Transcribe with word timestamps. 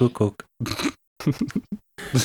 Kuckuck. 0.00 0.46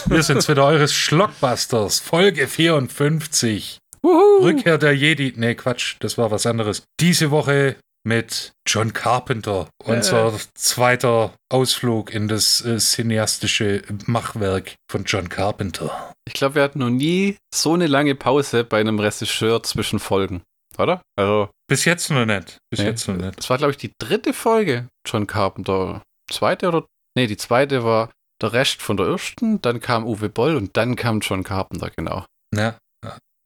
Wir 0.06 0.24
sind 0.24 0.48
wieder 0.48 0.66
eures 0.66 0.94
Schlockbusters, 0.94 2.00
Folge 2.00 2.48
54. 2.48 3.80
Wuhu. 4.02 4.44
Rückkehr 4.44 4.78
der 4.78 4.96
Jedi. 4.96 5.34
Nee, 5.36 5.56
Quatsch, 5.56 5.98
das 6.00 6.18
war 6.18 6.32
was 6.32 6.46
anderes. 6.46 6.84
Diese 7.02 7.32
Woche 7.32 7.76
mit 8.08 8.54
John 8.66 8.94
Carpenter, 8.94 9.68
unser 9.84 10.40
zweiter 10.54 11.34
Ausflug 11.52 12.14
in 12.14 12.30
das 12.30 12.64
äh, 12.64 12.78
cineastische 12.78 13.82
Machwerk 14.06 14.76
von 14.90 15.04
John 15.04 15.28
Carpenter. 15.28 16.14
Ich 16.26 16.34
glaube, 16.34 16.56
wir 16.56 16.64
hatten 16.64 16.80
noch 16.80 16.90
nie 16.90 17.36
so 17.54 17.74
eine 17.74 17.88
lange 17.88 18.16
Pause 18.16 18.64
bei 18.64 18.80
einem 18.80 19.00
Regisseur 19.00 19.64
zwischen 19.64 20.00
Folgen, 20.00 20.44
oder? 20.78 21.02
Also, 21.20 21.50
Bis 21.68 21.84
jetzt 21.84 22.10
noch 22.10 22.26
nicht. 22.26 22.58
Bis 22.72 22.80
Nee. 22.80 22.86
jetzt 22.86 23.06
noch 23.10 23.18
nicht. 23.18 23.38
das 23.38 23.50
war, 23.50 23.58
glaube 23.58 23.72
ich, 23.72 23.78
die 23.78 23.92
dritte 24.00 24.32
Folge 24.32 24.88
John 25.06 25.28
Carpenter. 25.28 26.02
Zweite 26.32 26.70
oder? 26.70 26.86
Nee, 27.18 27.28
die 27.28 27.38
zweite 27.38 27.84
war 27.84 28.10
der 28.42 28.54
Rest 28.54 28.82
von 28.82 28.98
der 28.98 29.08
ersten, 29.08 29.62
dann 29.62 29.80
kam 29.80 30.06
Uwe 30.06 30.30
Boll 30.30 30.56
und 30.56 30.76
dann 30.78 30.96
kam 30.96 31.22
John 31.22 31.44
Carpenter, 31.44 31.90
genau. 31.96 32.26
Ja. 32.54 32.78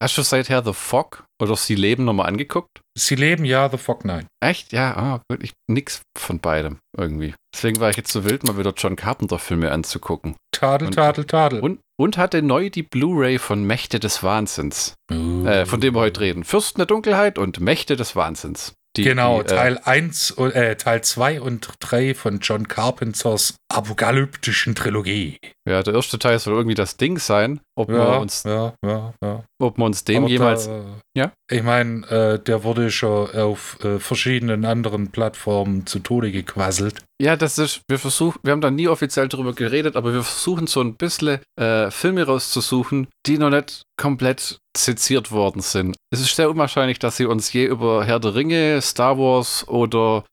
Hast 0.02 0.18
du 0.18 0.22
seither 0.22 0.64
The 0.64 0.72
Fog 0.72 1.26
oder 1.42 1.58
Sie 1.58 1.76
leben 1.76 2.06
nochmal 2.06 2.28
angeguckt? 2.28 2.70
Sie 2.98 3.16
leben 3.16 3.44
ja 3.44 3.70
The 3.70 3.78
Fog 3.78 4.06
Night. 4.06 4.28
Echt? 4.42 4.72
Ja, 4.72 4.96
ah, 4.96 5.22
gut. 5.30 5.44
Ich, 5.44 5.52
nix 5.70 6.04
von 6.18 6.40
beidem 6.40 6.78
irgendwie. 6.98 7.36
Deswegen 7.54 7.82
war 7.82 7.90
ich 7.90 7.98
jetzt 7.98 8.14
so 8.14 8.24
wild, 8.24 8.46
mal 8.46 8.58
wieder 8.58 8.74
John 8.78 8.96
Carpenter-Filme 8.96 9.70
anzugucken. 9.74 10.38
Tadel, 10.54 10.88
Und- 10.88 10.94
Tadel, 10.94 11.26
Tadel. 11.26 11.60
Und, 11.60 11.82
und 12.00 12.18
hatte 12.18 12.42
neu 12.42 12.70
die 12.70 12.84
Blu-ray 12.84 13.40
von 13.40 13.66
Mächte 13.66 14.00
des 14.00 14.24
Wahnsinns, 14.24 14.96
äh, 15.12 15.66
von 15.66 15.82
dem 15.82 15.96
wir 15.96 16.00
heute 16.00 16.22
reden. 16.22 16.46
Fürsten 16.46 16.80
der 16.80 16.86
Dunkelheit 16.86 17.38
und 17.38 17.60
Mächte 17.60 17.98
des 17.98 18.16
Wahnsinns. 18.16 18.74
Die, 19.00 19.04
genau, 19.04 19.42
die, 19.42 19.52
äh, 19.54 19.56
Teil 19.56 19.80
1, 19.84 20.32
äh, 20.38 20.76
Teil 20.76 21.02
2 21.02 21.42
und 21.42 21.70
3 21.80 22.14
von 22.14 22.40
John 22.40 22.68
Carpenters 22.68 23.56
apokalyptischen 23.70 24.76
Trilogie. 24.76 25.38
Ja, 25.68 25.84
der 25.84 25.94
erste 25.94 26.20
Teil 26.20 26.40
soll 26.40 26.56
irgendwie 26.56 26.76
das 26.76 26.98
Ding 26.98 27.18
sein. 27.18 27.62
Ob, 27.76 27.90
Ja, 27.90 28.14
wir, 28.14 28.20
uns, 28.20 28.44
ja, 28.44 28.74
ja, 28.86 29.14
ja. 29.24 29.44
Ob 29.60 29.78
wir 29.78 29.86
uns 29.86 30.04
dem 30.04 30.24
Aber 30.24 30.32
jemals. 30.32 30.68
Da, 30.68 30.84
Ja? 31.16 31.32
Ich 31.52 31.64
meine, 31.64 32.08
äh, 32.08 32.40
der 32.40 32.64
wurde 32.64 32.92
schon 32.92 33.30
auf 33.32 33.78
äh, 33.84 34.00
verschiedenen 34.00 34.66
anderen 34.66 35.12
Plattformen 35.12 35.86
zu 35.86 36.00
Tode 36.00 36.32
gequasselt. 36.32 37.04
Ja, 37.22 37.36
das 37.36 37.58
ist, 37.58 37.82
wir 37.90 38.00
versuchen, 38.00 38.40
wir 38.44 38.54
haben 38.54 38.62
da 38.62 38.72
nie 38.72 38.88
offiziell 38.88 39.28
drüber 39.28 39.54
geredet, 39.54 39.96
aber 39.96 40.14
wir 40.14 40.24
versuchen 40.24 40.68
so 40.68 40.82
ein 40.82 40.96
bisschen 40.96 41.40
äh, 41.60 41.92
Filme 41.92 42.24
rauszusuchen, 42.24 43.08
die 43.26 43.38
noch 43.38 43.50
nicht 43.50 43.84
komplett 44.00 44.60
seziert 44.78 45.32
worden 45.32 45.62
sind. 45.62 45.98
Es 46.12 46.22
ist 46.22 46.36
sehr 46.36 46.50
unwahrscheinlich, 46.50 47.00
dass 47.00 47.18
sie 47.18 47.26
uns 47.26 47.52
je 47.52 47.66
über 47.66 48.06
Herr 48.06 48.20
der 48.20 48.36
Ringe, 48.36 48.82
Star 48.82 49.18
Wars 49.18 49.68
oder 49.68 50.24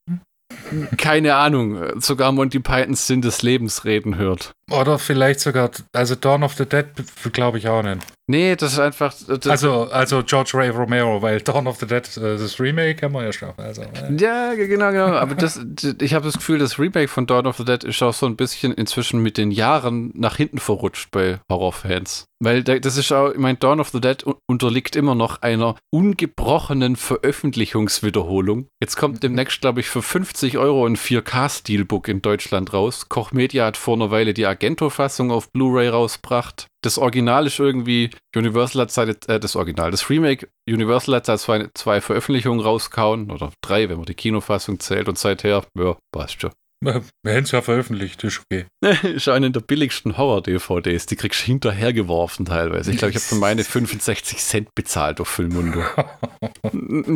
keine 0.96 1.34
Ahnung, 1.34 2.00
sogar 2.00 2.32
Monty 2.32 2.60
Pythons 2.60 3.06
Sinn 3.06 3.20
des 3.20 3.42
Lebens 3.42 3.84
reden 3.84 4.16
hört. 4.16 4.52
Oder 4.70 4.98
vielleicht 4.98 5.40
sogar, 5.40 5.70
also 5.92 6.14
Dawn 6.16 6.42
of 6.42 6.54
the 6.54 6.66
Dead 6.66 6.86
glaube 7.32 7.58
ich 7.58 7.68
auch 7.68 7.82
nicht. 7.82 7.98
Nee, 8.28 8.56
das 8.56 8.72
ist 8.72 8.80
einfach. 8.80 9.14
Das, 9.28 9.46
Also, 9.46 9.84
also 9.84 10.24
George 10.24 10.50
Ray 10.54 10.70
Romero, 10.70 11.22
weil 11.22 11.40
Dawn 11.40 11.68
of 11.68 11.78
the 11.78 11.86
Dead, 11.86 12.04
äh, 12.16 12.36
das 12.36 12.58
Remake 12.58 13.00
haben 13.06 13.12
wir 13.14 13.22
ja 13.22 13.32
schon. 13.32 13.52
Also, 13.56 13.82
äh. 13.82 14.16
Ja, 14.18 14.54
genau, 14.54 14.90
genau. 14.90 15.12
Aber 15.14 15.36
das, 15.36 15.60
ich 16.00 16.12
habe 16.14 16.24
das 16.24 16.34
Gefühl, 16.34 16.58
das 16.58 16.80
Remake 16.80 17.06
von 17.06 17.28
Dawn 17.28 17.46
of 17.46 17.56
the 17.58 17.64
Dead 17.64 17.84
ist 17.84 18.02
auch 18.02 18.12
so 18.12 18.26
ein 18.26 18.34
bisschen 18.34 18.72
inzwischen 18.74 19.20
mit 19.22 19.38
den 19.38 19.52
Jahren 19.52 20.10
nach 20.16 20.36
hinten 20.36 20.58
verrutscht 20.58 21.12
bei 21.12 21.38
Horrorfans. 21.48 22.24
Weil 22.42 22.64
da- 22.64 22.80
das 22.80 22.96
ist 22.96 23.12
auch, 23.12 23.30
ich 23.30 23.38
meine, 23.38 23.58
Dawn 23.58 23.78
of 23.78 23.90
the 23.90 24.00
Dead 24.00 24.24
unterliegt 24.48 24.96
immer 24.96 25.14
noch 25.14 25.42
einer 25.42 25.76
ungebrochenen 25.94 26.96
Veröffentlichungswiederholung. 26.96 28.66
Jetzt 28.82 28.96
kommt 28.96 29.22
demnächst, 29.22 29.60
glaube 29.60 29.80
ich, 29.80 29.88
für 29.88 30.02
50 30.02 30.58
Euro 30.58 30.84
ein 30.84 30.96
4K-Steelbook 30.96 32.08
in 32.08 32.22
Deutschland 32.22 32.72
raus. 32.72 33.08
Koch 33.08 33.32
Media 33.32 33.66
hat 33.66 33.76
vor 33.76 33.94
einer 33.94 34.10
Weile 34.10 34.34
die 34.34 34.46
Argento-Fassung 34.56 35.30
auf 35.30 35.52
Blu-ray 35.52 35.88
rausgebracht. 35.88 36.66
Das 36.82 36.96
Original 36.96 37.46
ist 37.46 37.58
irgendwie, 37.58 38.10
Universal 38.34 38.82
hat 38.82 38.90
seit, 38.90 39.28
äh, 39.28 39.38
das 39.38 39.54
Original, 39.54 39.90
das 39.90 40.08
Remake, 40.08 40.48
Universal 40.68 41.16
hat 41.16 41.26
seit 41.26 41.40
zwei, 41.40 41.68
zwei 41.74 42.00
Veröffentlichungen 42.00 42.60
rausgehauen, 42.60 43.30
oder 43.30 43.52
drei, 43.62 43.88
wenn 43.90 43.98
man 43.98 44.06
die 44.06 44.14
Kinofassung 44.14 44.80
zählt, 44.80 45.08
und 45.08 45.18
seither, 45.18 45.64
ja, 45.78 45.96
passt 46.10 46.40
schon. 46.40 46.52
Wir 46.82 47.02
hätten 47.24 47.44
es 47.44 47.50
ja 47.52 47.62
veröffentlicht, 47.62 48.22
ist 48.22 48.40
okay. 48.40 48.66
ist 49.02 49.28
eine 49.28 49.50
der 49.50 49.60
billigsten 49.60 50.16
Horror-DVDs, 50.16 51.06
die 51.06 51.16
kriegst 51.16 51.42
du 51.42 51.46
hinterhergeworfen 51.46 52.46
teilweise. 52.46 52.90
Ich 52.90 52.98
glaube, 52.98 53.10
ich 53.10 53.16
habe 53.16 53.24
für 53.24 53.34
meine 53.36 53.64
65 53.64 54.38
Cent 54.38 54.74
bezahlt 54.74 55.20
auf 55.20 55.28
Filmundo. 55.28 55.82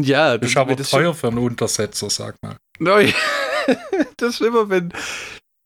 Ja, 0.03 0.39
Das 0.39 0.51
ist 0.51 0.57
aber 0.57 0.77
das 0.77 0.91
teuer 0.91 1.15
für 1.15 1.29
einen 1.29 1.39
Untersetzer, 1.39 2.11
sag 2.11 2.37
mal. 2.43 2.57
Neu. 2.79 3.13
das 4.17 4.35
ist 4.35 4.41
immer, 4.41 4.69
wenn 4.71 4.93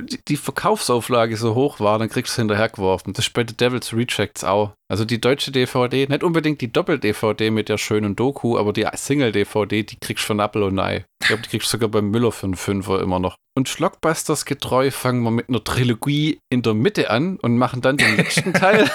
die, 0.03 0.37
Verkaufsauflage 0.37 1.37
so 1.37 1.55
hoch 1.55 1.79
war, 1.81 1.99
dann 1.99 2.09
kriegst 2.09 2.31
du 2.31 2.35
es 2.35 2.37
hinterhergeworfen. 2.37 3.13
Das 3.13 3.27
ist 3.27 3.33
bei 3.33 3.45
The 3.47 3.57
Devil's 3.57 3.93
Rejects 3.95 4.43
auch. 4.45 4.73
Also 4.91 5.05
die 5.05 5.21
deutsche 5.21 5.53
DVD, 5.53 6.07
nicht 6.09 6.23
unbedingt 6.25 6.61
die 6.61 6.73
Doppel-DVD 6.73 7.51
mit 7.51 7.69
der 7.69 7.79
schönen 7.79 8.17
Doku, 8.17 8.59
aber 8.59 8.73
die 8.73 8.87
Single-DVD, 8.93 9.83
die 9.85 9.97
kriegst 10.01 10.25
du 10.25 10.27
von 10.29 10.41
Apple 10.41 10.65
und 10.65 10.79
Ei. 10.79 11.05
Ich 11.23 11.29
glaube, 11.29 11.43
die 11.43 11.49
kriegst 11.49 11.69
du 11.69 11.77
sogar 11.77 11.89
beim 11.89 12.11
Müller 12.11 12.33
für 12.33 12.47
einen 12.47 12.57
Fünfer 12.57 13.01
immer 13.01 13.19
noch. 13.21 13.37
Und 13.57 13.69
Schlockbusters 13.69 14.45
getreu 14.45 14.91
fangen 14.91 15.23
wir 15.23 15.31
mit 15.31 15.49
einer 15.49 15.63
Trilogie 15.63 16.39
in 16.51 16.63
der 16.63 16.75
Mitte 16.75 17.11
an 17.11 17.37
und 17.37 17.57
machen 17.57 17.81
dann 17.81 17.97
den 17.97 18.17
letzten 18.17 18.53
Teil. 18.53 18.91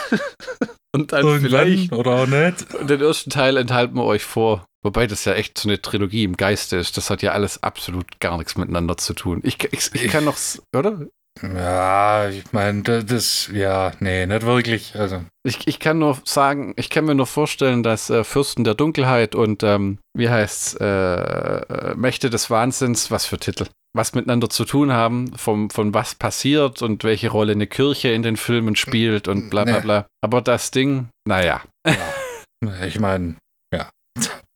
und 0.93 1.13
dann 1.13 1.39
vielleicht 1.39 1.91
Irgendwann 1.91 1.99
oder 1.99 2.11
auch 2.23 2.27
nicht. 2.27 2.73
und 2.75 2.89
den 2.89 3.01
ersten 3.01 3.29
Teil 3.29 3.57
enthalten 3.57 3.95
wir 3.95 4.03
euch 4.05 4.23
vor. 4.23 4.65
Wobei 4.83 5.07
das 5.07 5.25
ja 5.25 5.33
echt 5.33 5.57
so 5.57 5.67
eine 5.67 5.81
Trilogie 5.81 6.23
im 6.23 6.37
Geiste 6.37 6.77
ist. 6.77 6.95
Das 6.97 7.09
hat 7.09 7.21
ja 7.21 7.31
alles 7.31 7.63
absolut 7.63 8.19
gar 8.19 8.37
nichts 8.37 8.55
miteinander 8.57 8.97
zu 8.97 9.13
tun. 9.13 9.41
Ich, 9.43 9.57
ich, 9.73 9.93
ich 9.93 10.07
kann 10.09 10.23
noch, 10.25 10.37
oder? 10.75 11.07
Ja, 11.41 12.27
ich 12.29 12.51
meine, 12.51 12.81
das, 12.83 13.49
ja, 13.53 13.93
nee, 13.99 14.25
nicht 14.25 14.45
wirklich. 14.45 14.95
Also, 14.95 15.23
Ich, 15.45 15.67
ich 15.67 15.79
kann 15.79 15.99
nur 15.99 16.17
sagen, 16.25 16.73
ich 16.75 16.89
kann 16.89 17.05
mir 17.05 17.15
nur 17.15 17.27
vorstellen, 17.27 17.81
dass 17.81 18.09
äh, 18.09 18.23
Fürsten 18.25 18.63
der 18.65 18.73
Dunkelheit 18.75 19.35
und, 19.35 19.63
ähm, 19.63 19.99
wie 20.13 20.29
heißt's, 20.29 20.75
äh, 20.81 20.85
äh, 20.85 21.95
Mächte 21.95 22.29
des 22.29 22.49
Wahnsinns, 22.49 23.09
was 23.09 23.25
für 23.25 23.37
Titel, 23.37 23.67
was 23.95 24.13
miteinander 24.13 24.49
zu 24.49 24.65
tun 24.65 24.91
haben, 24.91 25.31
vom, 25.37 25.69
von 25.69 25.93
was 25.93 26.13
passiert 26.15 26.81
und 26.81 27.05
welche 27.05 27.29
Rolle 27.29 27.53
eine 27.53 27.67
Kirche 27.67 28.09
in 28.09 28.21
den 28.23 28.35
Filmen 28.35 28.75
spielt 28.75 29.29
und 29.29 29.49
bla 29.49 29.63
bla 29.63 29.75
Nee. 29.75 29.81
bla. 29.81 30.07
Aber 30.21 30.41
das 30.41 30.71
Ding, 30.71 31.07
naja. 31.25 31.61
ja. 31.87 32.85
ich 32.85 32.99
meine, 32.99 33.35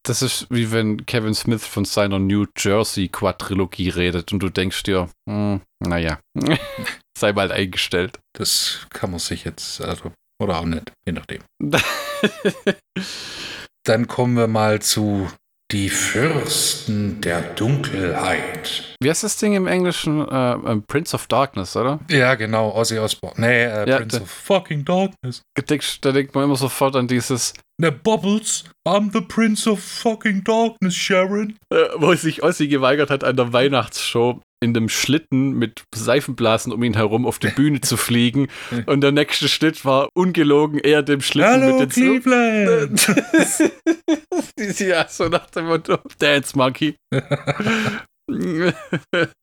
Das 0.05 0.21
ist 0.21 0.47
wie 0.49 0.71
wenn 0.71 1.05
Kevin 1.05 1.33
Smith 1.33 1.65
von 1.65 1.85
seiner 1.85 2.19
New 2.19 2.45
Jersey 2.57 3.07
Quadrilogie 3.07 3.87
redet 3.89 4.33
und 4.33 4.39
du 4.39 4.49
denkst 4.49 4.83
dir, 4.83 5.09
hm, 5.29 5.61
naja, 5.79 6.19
sei 7.17 7.31
mal 7.31 7.51
eingestellt. 7.51 8.19
das 8.37 8.85
kann 8.89 9.11
man 9.11 9.19
sich 9.19 9.45
jetzt, 9.45 9.79
also, 9.79 10.11
oder 10.41 10.59
auch 10.59 10.65
nicht, 10.65 10.91
je 11.05 11.13
nachdem. 11.13 11.41
Dann 13.85 14.07
kommen 14.07 14.35
wir 14.35 14.47
mal 14.47 14.81
zu 14.81 15.29
Die 15.71 15.89
Fürsten 15.89 17.19
der 17.21 17.41
Dunkelheit. 17.41 18.95
Wie 19.01 19.09
heißt 19.09 19.23
das 19.23 19.37
Ding 19.37 19.53
im 19.55 19.67
Englischen? 19.67 20.21
Äh, 20.27 20.81
Prince 20.87 21.15
of 21.15 21.27
Darkness, 21.27 21.75
oder? 21.75 21.99
Ja, 22.09 22.35
genau, 22.35 22.75
Ozzy 22.75 22.99
Osbourne. 22.99 23.35
Nee, 23.37 23.63
äh, 23.63 23.89
Ja, 23.89 23.97
Prince 23.97 24.21
of 24.21 24.29
fucking 24.29 24.85
Darkness. 24.85 25.41
Da 26.01 26.11
denkt 26.11 26.35
man 26.35 26.43
immer 26.45 26.55
sofort 26.55 26.95
an 26.95 27.07
dieses, 27.07 27.53
Ne, 27.81 27.91
Bubbles, 27.91 28.65
I'm 28.87 29.11
the 29.11 29.21
Prince 29.21 29.67
of 29.67 29.79
fucking 29.79 30.43
Darkness, 30.43 30.95
Sharon. 30.95 31.57
äh, 31.71 31.87
wo 31.97 32.13
sich 32.13 32.43
Ossi 32.43 32.67
geweigert 32.67 33.09
hat, 33.09 33.23
an 33.23 33.35
der 33.35 33.51
Weihnachtsshow 33.51 34.41
in 34.63 34.73
dem 34.73 34.89
Schlitten 34.89 35.53
mit 35.53 35.83
Seifenblasen 35.93 36.71
um 36.71 36.81
ihn 36.83 36.93
herum 36.93 37.25
auf 37.25 37.39
die 37.39 37.49
Bühne 37.49 37.81
zu 37.81 37.97
fliegen. 37.97 38.47
Und 38.85 39.01
der 39.01 39.11
nächste 39.11 39.49
Schnitt 39.49 39.83
war 39.85 40.09
ungelogen 40.15 40.79
er 40.79 41.03
dem 41.03 41.21
Schlitten 41.21 41.63
Hallo, 41.63 41.79
mit 41.79 41.95
den 41.95 42.21
Cleveland. 42.21 43.07
ja, 44.79 45.07
so 45.09 45.27
nach 45.27 45.49
dem 45.49 45.65
Motto, 45.65 45.97
Dance 46.19 46.57
Monkey. 46.57 46.95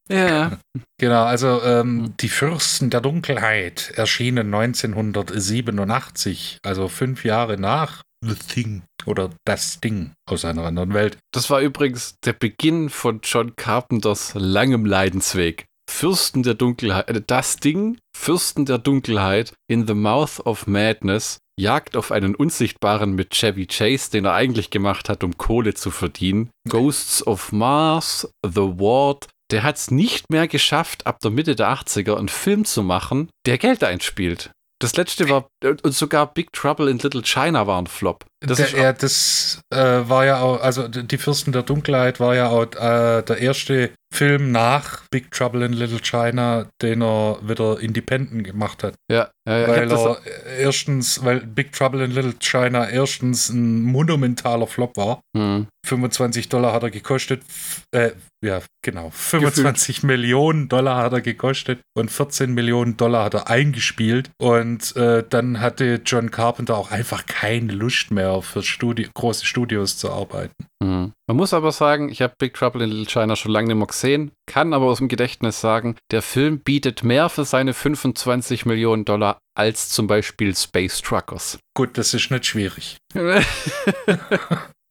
ja. 0.08 0.58
Genau, 0.98 1.24
also 1.24 1.60
ähm, 1.62 1.80
Hm. 1.80 2.14
Die 2.20 2.28
Fürsten 2.28 2.90
der 2.90 3.00
Dunkelheit 3.00 3.92
erschienen 3.96 4.54
1987, 4.54 6.58
also 6.62 6.88
fünf 6.88 7.24
Jahre 7.24 7.58
nach 7.58 8.02
The 8.22 8.34
Thing 8.34 8.82
oder 9.06 9.30
Das 9.46 9.80
Ding 9.80 10.12
aus 10.28 10.44
einer 10.44 10.64
anderen 10.64 10.92
Welt. 10.92 11.18
Das 11.32 11.48
war 11.48 11.60
übrigens 11.60 12.16
der 12.24 12.34
Beginn 12.34 12.90
von 12.90 13.20
John 13.22 13.56
Carpenters 13.56 14.32
langem 14.34 14.84
Leidensweg. 14.84 15.66
Fürsten 15.90 16.42
der 16.42 16.54
Dunkelheit, 16.54 17.08
äh, 17.08 17.22
das 17.26 17.56
Ding, 17.56 17.98
Fürsten 18.16 18.64
der 18.64 18.78
Dunkelheit 18.78 19.54
in 19.68 19.86
The 19.86 19.94
Mouth 19.94 20.40
of 20.46 20.66
Madness, 20.66 21.38
Jagd 21.58 21.96
auf 21.96 22.10
einen 22.12 22.34
Unsichtbaren 22.34 23.12
mit 23.14 23.30
Chevy 23.30 23.66
Chase, 23.66 24.10
den 24.10 24.24
er 24.24 24.32
eigentlich 24.32 24.70
gemacht 24.70 25.08
hat, 25.08 25.24
um 25.24 25.36
Kohle 25.36 25.74
zu 25.74 25.90
verdienen. 25.90 26.50
Ghosts 26.68 27.26
of 27.26 27.52
Mars, 27.52 28.32
The 28.42 28.78
Ward. 28.78 29.28
Der 29.50 29.62
hat 29.62 29.76
es 29.76 29.90
nicht 29.90 30.30
mehr 30.30 30.46
geschafft, 30.46 31.06
ab 31.06 31.18
der 31.20 31.32
Mitte 31.32 31.56
der 31.56 31.68
80er 31.70 32.16
einen 32.16 32.28
Film 32.28 32.64
zu 32.64 32.82
machen, 32.82 33.28
der 33.46 33.58
Geld 33.58 33.82
einspielt. 33.82 34.52
Das 34.80 34.96
letzte 34.96 35.28
war, 35.28 35.50
und 35.62 35.92
sogar 35.92 36.32
Big 36.32 36.52
Trouble 36.52 36.90
in 36.90 36.98
Little 36.98 37.22
China 37.22 37.66
war 37.66 37.80
ein 37.80 37.86
Flop. 37.86 38.24
Das 38.40 38.56
der, 38.56 38.80
ja, 38.80 38.92
das 38.94 39.60
äh, 39.70 39.76
war 39.76 40.24
ja 40.24 40.40
auch, 40.40 40.62
also 40.62 40.88
die 40.88 41.18
Fürsten 41.18 41.52
der 41.52 41.62
Dunkelheit 41.62 42.20
war 42.20 42.34
ja 42.34 42.48
auch 42.48 42.64
äh, 42.74 43.22
der 43.22 43.38
erste 43.38 43.90
Film 44.12 44.50
nach 44.50 45.02
Big 45.10 45.30
Trouble 45.30 45.64
in 45.64 45.72
Little 45.72 46.00
China, 46.00 46.66
den 46.82 47.02
er 47.02 47.38
wieder 47.42 47.78
independent 47.80 48.44
gemacht 48.44 48.82
hat. 48.82 48.94
Ja, 49.10 49.30
ja, 49.46 49.58
ja. 49.58 49.68
weil 49.68 49.92
er 49.92 50.20
erstens, 50.58 51.22
weil 51.24 51.40
Big 51.40 51.72
Trouble 51.72 52.02
in 52.02 52.12
Little 52.12 52.34
China 52.40 52.88
erstens 52.88 53.50
ein 53.50 53.82
monumentaler 53.82 54.66
Flop 54.66 54.96
war. 54.96 55.20
hm. 55.36 55.66
25 55.86 56.48
Dollar 56.50 56.72
hat 56.74 56.82
er 56.82 56.90
gekostet. 56.90 57.42
Äh, 57.90 58.10
ja, 58.44 58.60
genau. 58.82 59.10
25 59.10 60.02
Millionen 60.02 60.68
Dollar 60.68 60.96
hat 60.96 61.12
er 61.12 61.20
gekostet 61.20 61.80
und 61.96 62.10
14 62.10 62.52
Millionen 62.52 62.96
Dollar 62.96 63.24
hat 63.24 63.34
er 63.34 63.48
eingespielt. 63.48 64.30
Und 64.38 64.94
äh, 64.96 65.24
dann 65.28 65.60
hatte 65.60 66.00
John 66.04 66.30
Carpenter 66.30 66.76
auch 66.76 66.90
einfach 66.90 67.24
keine 67.26 67.72
Lust 67.72 68.10
mehr 68.10 68.29
für 68.40 68.62
Studi 68.62 69.08
große 69.14 69.44
Studios 69.44 69.98
zu 69.98 70.10
arbeiten. 70.10 70.54
Hm. 70.82 71.12
Man 71.26 71.36
muss 71.36 71.52
aber 71.52 71.72
sagen, 71.72 72.08
ich 72.08 72.22
habe 72.22 72.34
Big 72.38 72.54
Trouble 72.54 72.84
in 72.84 72.90
Little 72.90 73.06
China 73.06 73.36
schon 73.36 73.52
lange 73.52 73.68
nicht 73.68 73.76
mehr 73.76 73.86
gesehen, 73.86 74.32
kann 74.46 74.72
aber 74.72 74.86
aus 74.86 74.98
dem 74.98 75.08
Gedächtnis 75.08 75.60
sagen, 75.60 75.96
der 76.10 76.22
Film 76.22 76.60
bietet 76.60 77.02
mehr 77.02 77.28
für 77.28 77.44
seine 77.44 77.74
25 77.74 78.66
Millionen 78.66 79.04
Dollar 79.04 79.38
als 79.56 79.90
zum 79.90 80.06
Beispiel 80.06 80.54
Space 80.56 81.02
Truckers. 81.02 81.58
Gut, 81.76 81.98
das 81.98 82.14
ist 82.14 82.30
nicht 82.30 82.46
schwierig. 82.46 82.96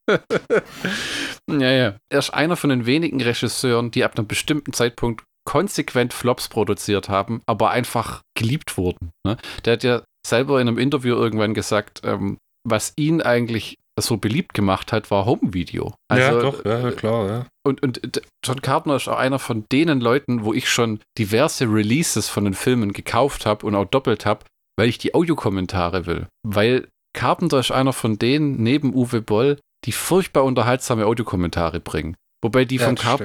ja, 1.50 1.72
ja. 1.72 1.96
Er 2.10 2.20
ist 2.20 2.32
einer 2.32 2.56
von 2.56 2.70
den 2.70 2.86
wenigen 2.86 3.22
Regisseuren, 3.22 3.92
die 3.92 4.04
ab 4.04 4.18
einem 4.18 4.28
bestimmten 4.28 4.74
Zeitpunkt 4.74 5.24
konsequent 5.46 6.14
Flops 6.14 6.48
produziert 6.48 7.10
haben, 7.10 7.42
aber 7.46 7.72
einfach 7.72 8.22
geliebt 8.38 8.78
wurden. 8.78 9.12
Ne? 9.26 9.38
Der 9.66 9.74
hat 9.74 9.84
ja 9.84 10.04
selber 10.26 10.62
in 10.62 10.68
einem 10.68 10.78
Interview 10.78 11.16
irgendwann 11.16 11.54
gesagt, 11.54 12.02
ähm, 12.04 12.38
was 12.68 12.94
ihn 12.98 13.22
eigentlich 13.22 13.78
so 14.00 14.16
beliebt 14.18 14.54
gemacht 14.54 14.94
hat, 14.94 15.12
war 15.12 15.26
Home-Video. 15.26 15.94
ja, 16.12 16.30
Also, 16.30 16.42
doch, 16.42 16.66
ja, 16.66 16.92
klar, 16.92 17.28
ja. 17.28 17.46
Und, 17.66 17.84
und 17.84 18.16
d- 18.16 18.22
John 18.46 18.62
Carpenter 18.62 18.96
ist 18.96 19.10
auch 19.10 19.18
einer 19.18 19.40
von 19.40 19.66
denen 19.72 20.00
Leuten, 20.00 20.46
wo 20.46 20.54
ich 20.54 20.70
schon 20.70 21.02
diverse 21.18 21.66
Releases 21.66 22.30
von 22.30 22.46
den 22.46 22.54
Filmen 22.54 22.94
gekauft 22.94 23.46
habe 23.46 23.66
und 23.66 23.76
auch 23.76 23.86
doppelt 23.86 24.26
habe, 24.26 24.46
weil 24.78 24.88
ich 24.88 24.98
die 25.00 25.14
Audiokommentare 25.14 26.06
will. 26.06 26.28
Weil 26.48 26.88
Carpenter 27.14 27.60
ist 27.60 27.72
einer 27.72 27.92
von 27.92 28.18
denen, 28.18 28.64
neben 28.64 28.94
Uwe 28.94 29.22
Boll, 29.22 29.60
die 29.86 29.92
furchtbar 29.92 30.46
unterhaltsame 30.46 31.06
Audiokommentare 31.06 31.82
bringen. 31.82 32.16
Wobei 32.42 32.64
die 32.64 32.78
Ja, 32.78 32.86
von 32.86 32.96
das 32.96 33.04
stimmt. 33.04 33.20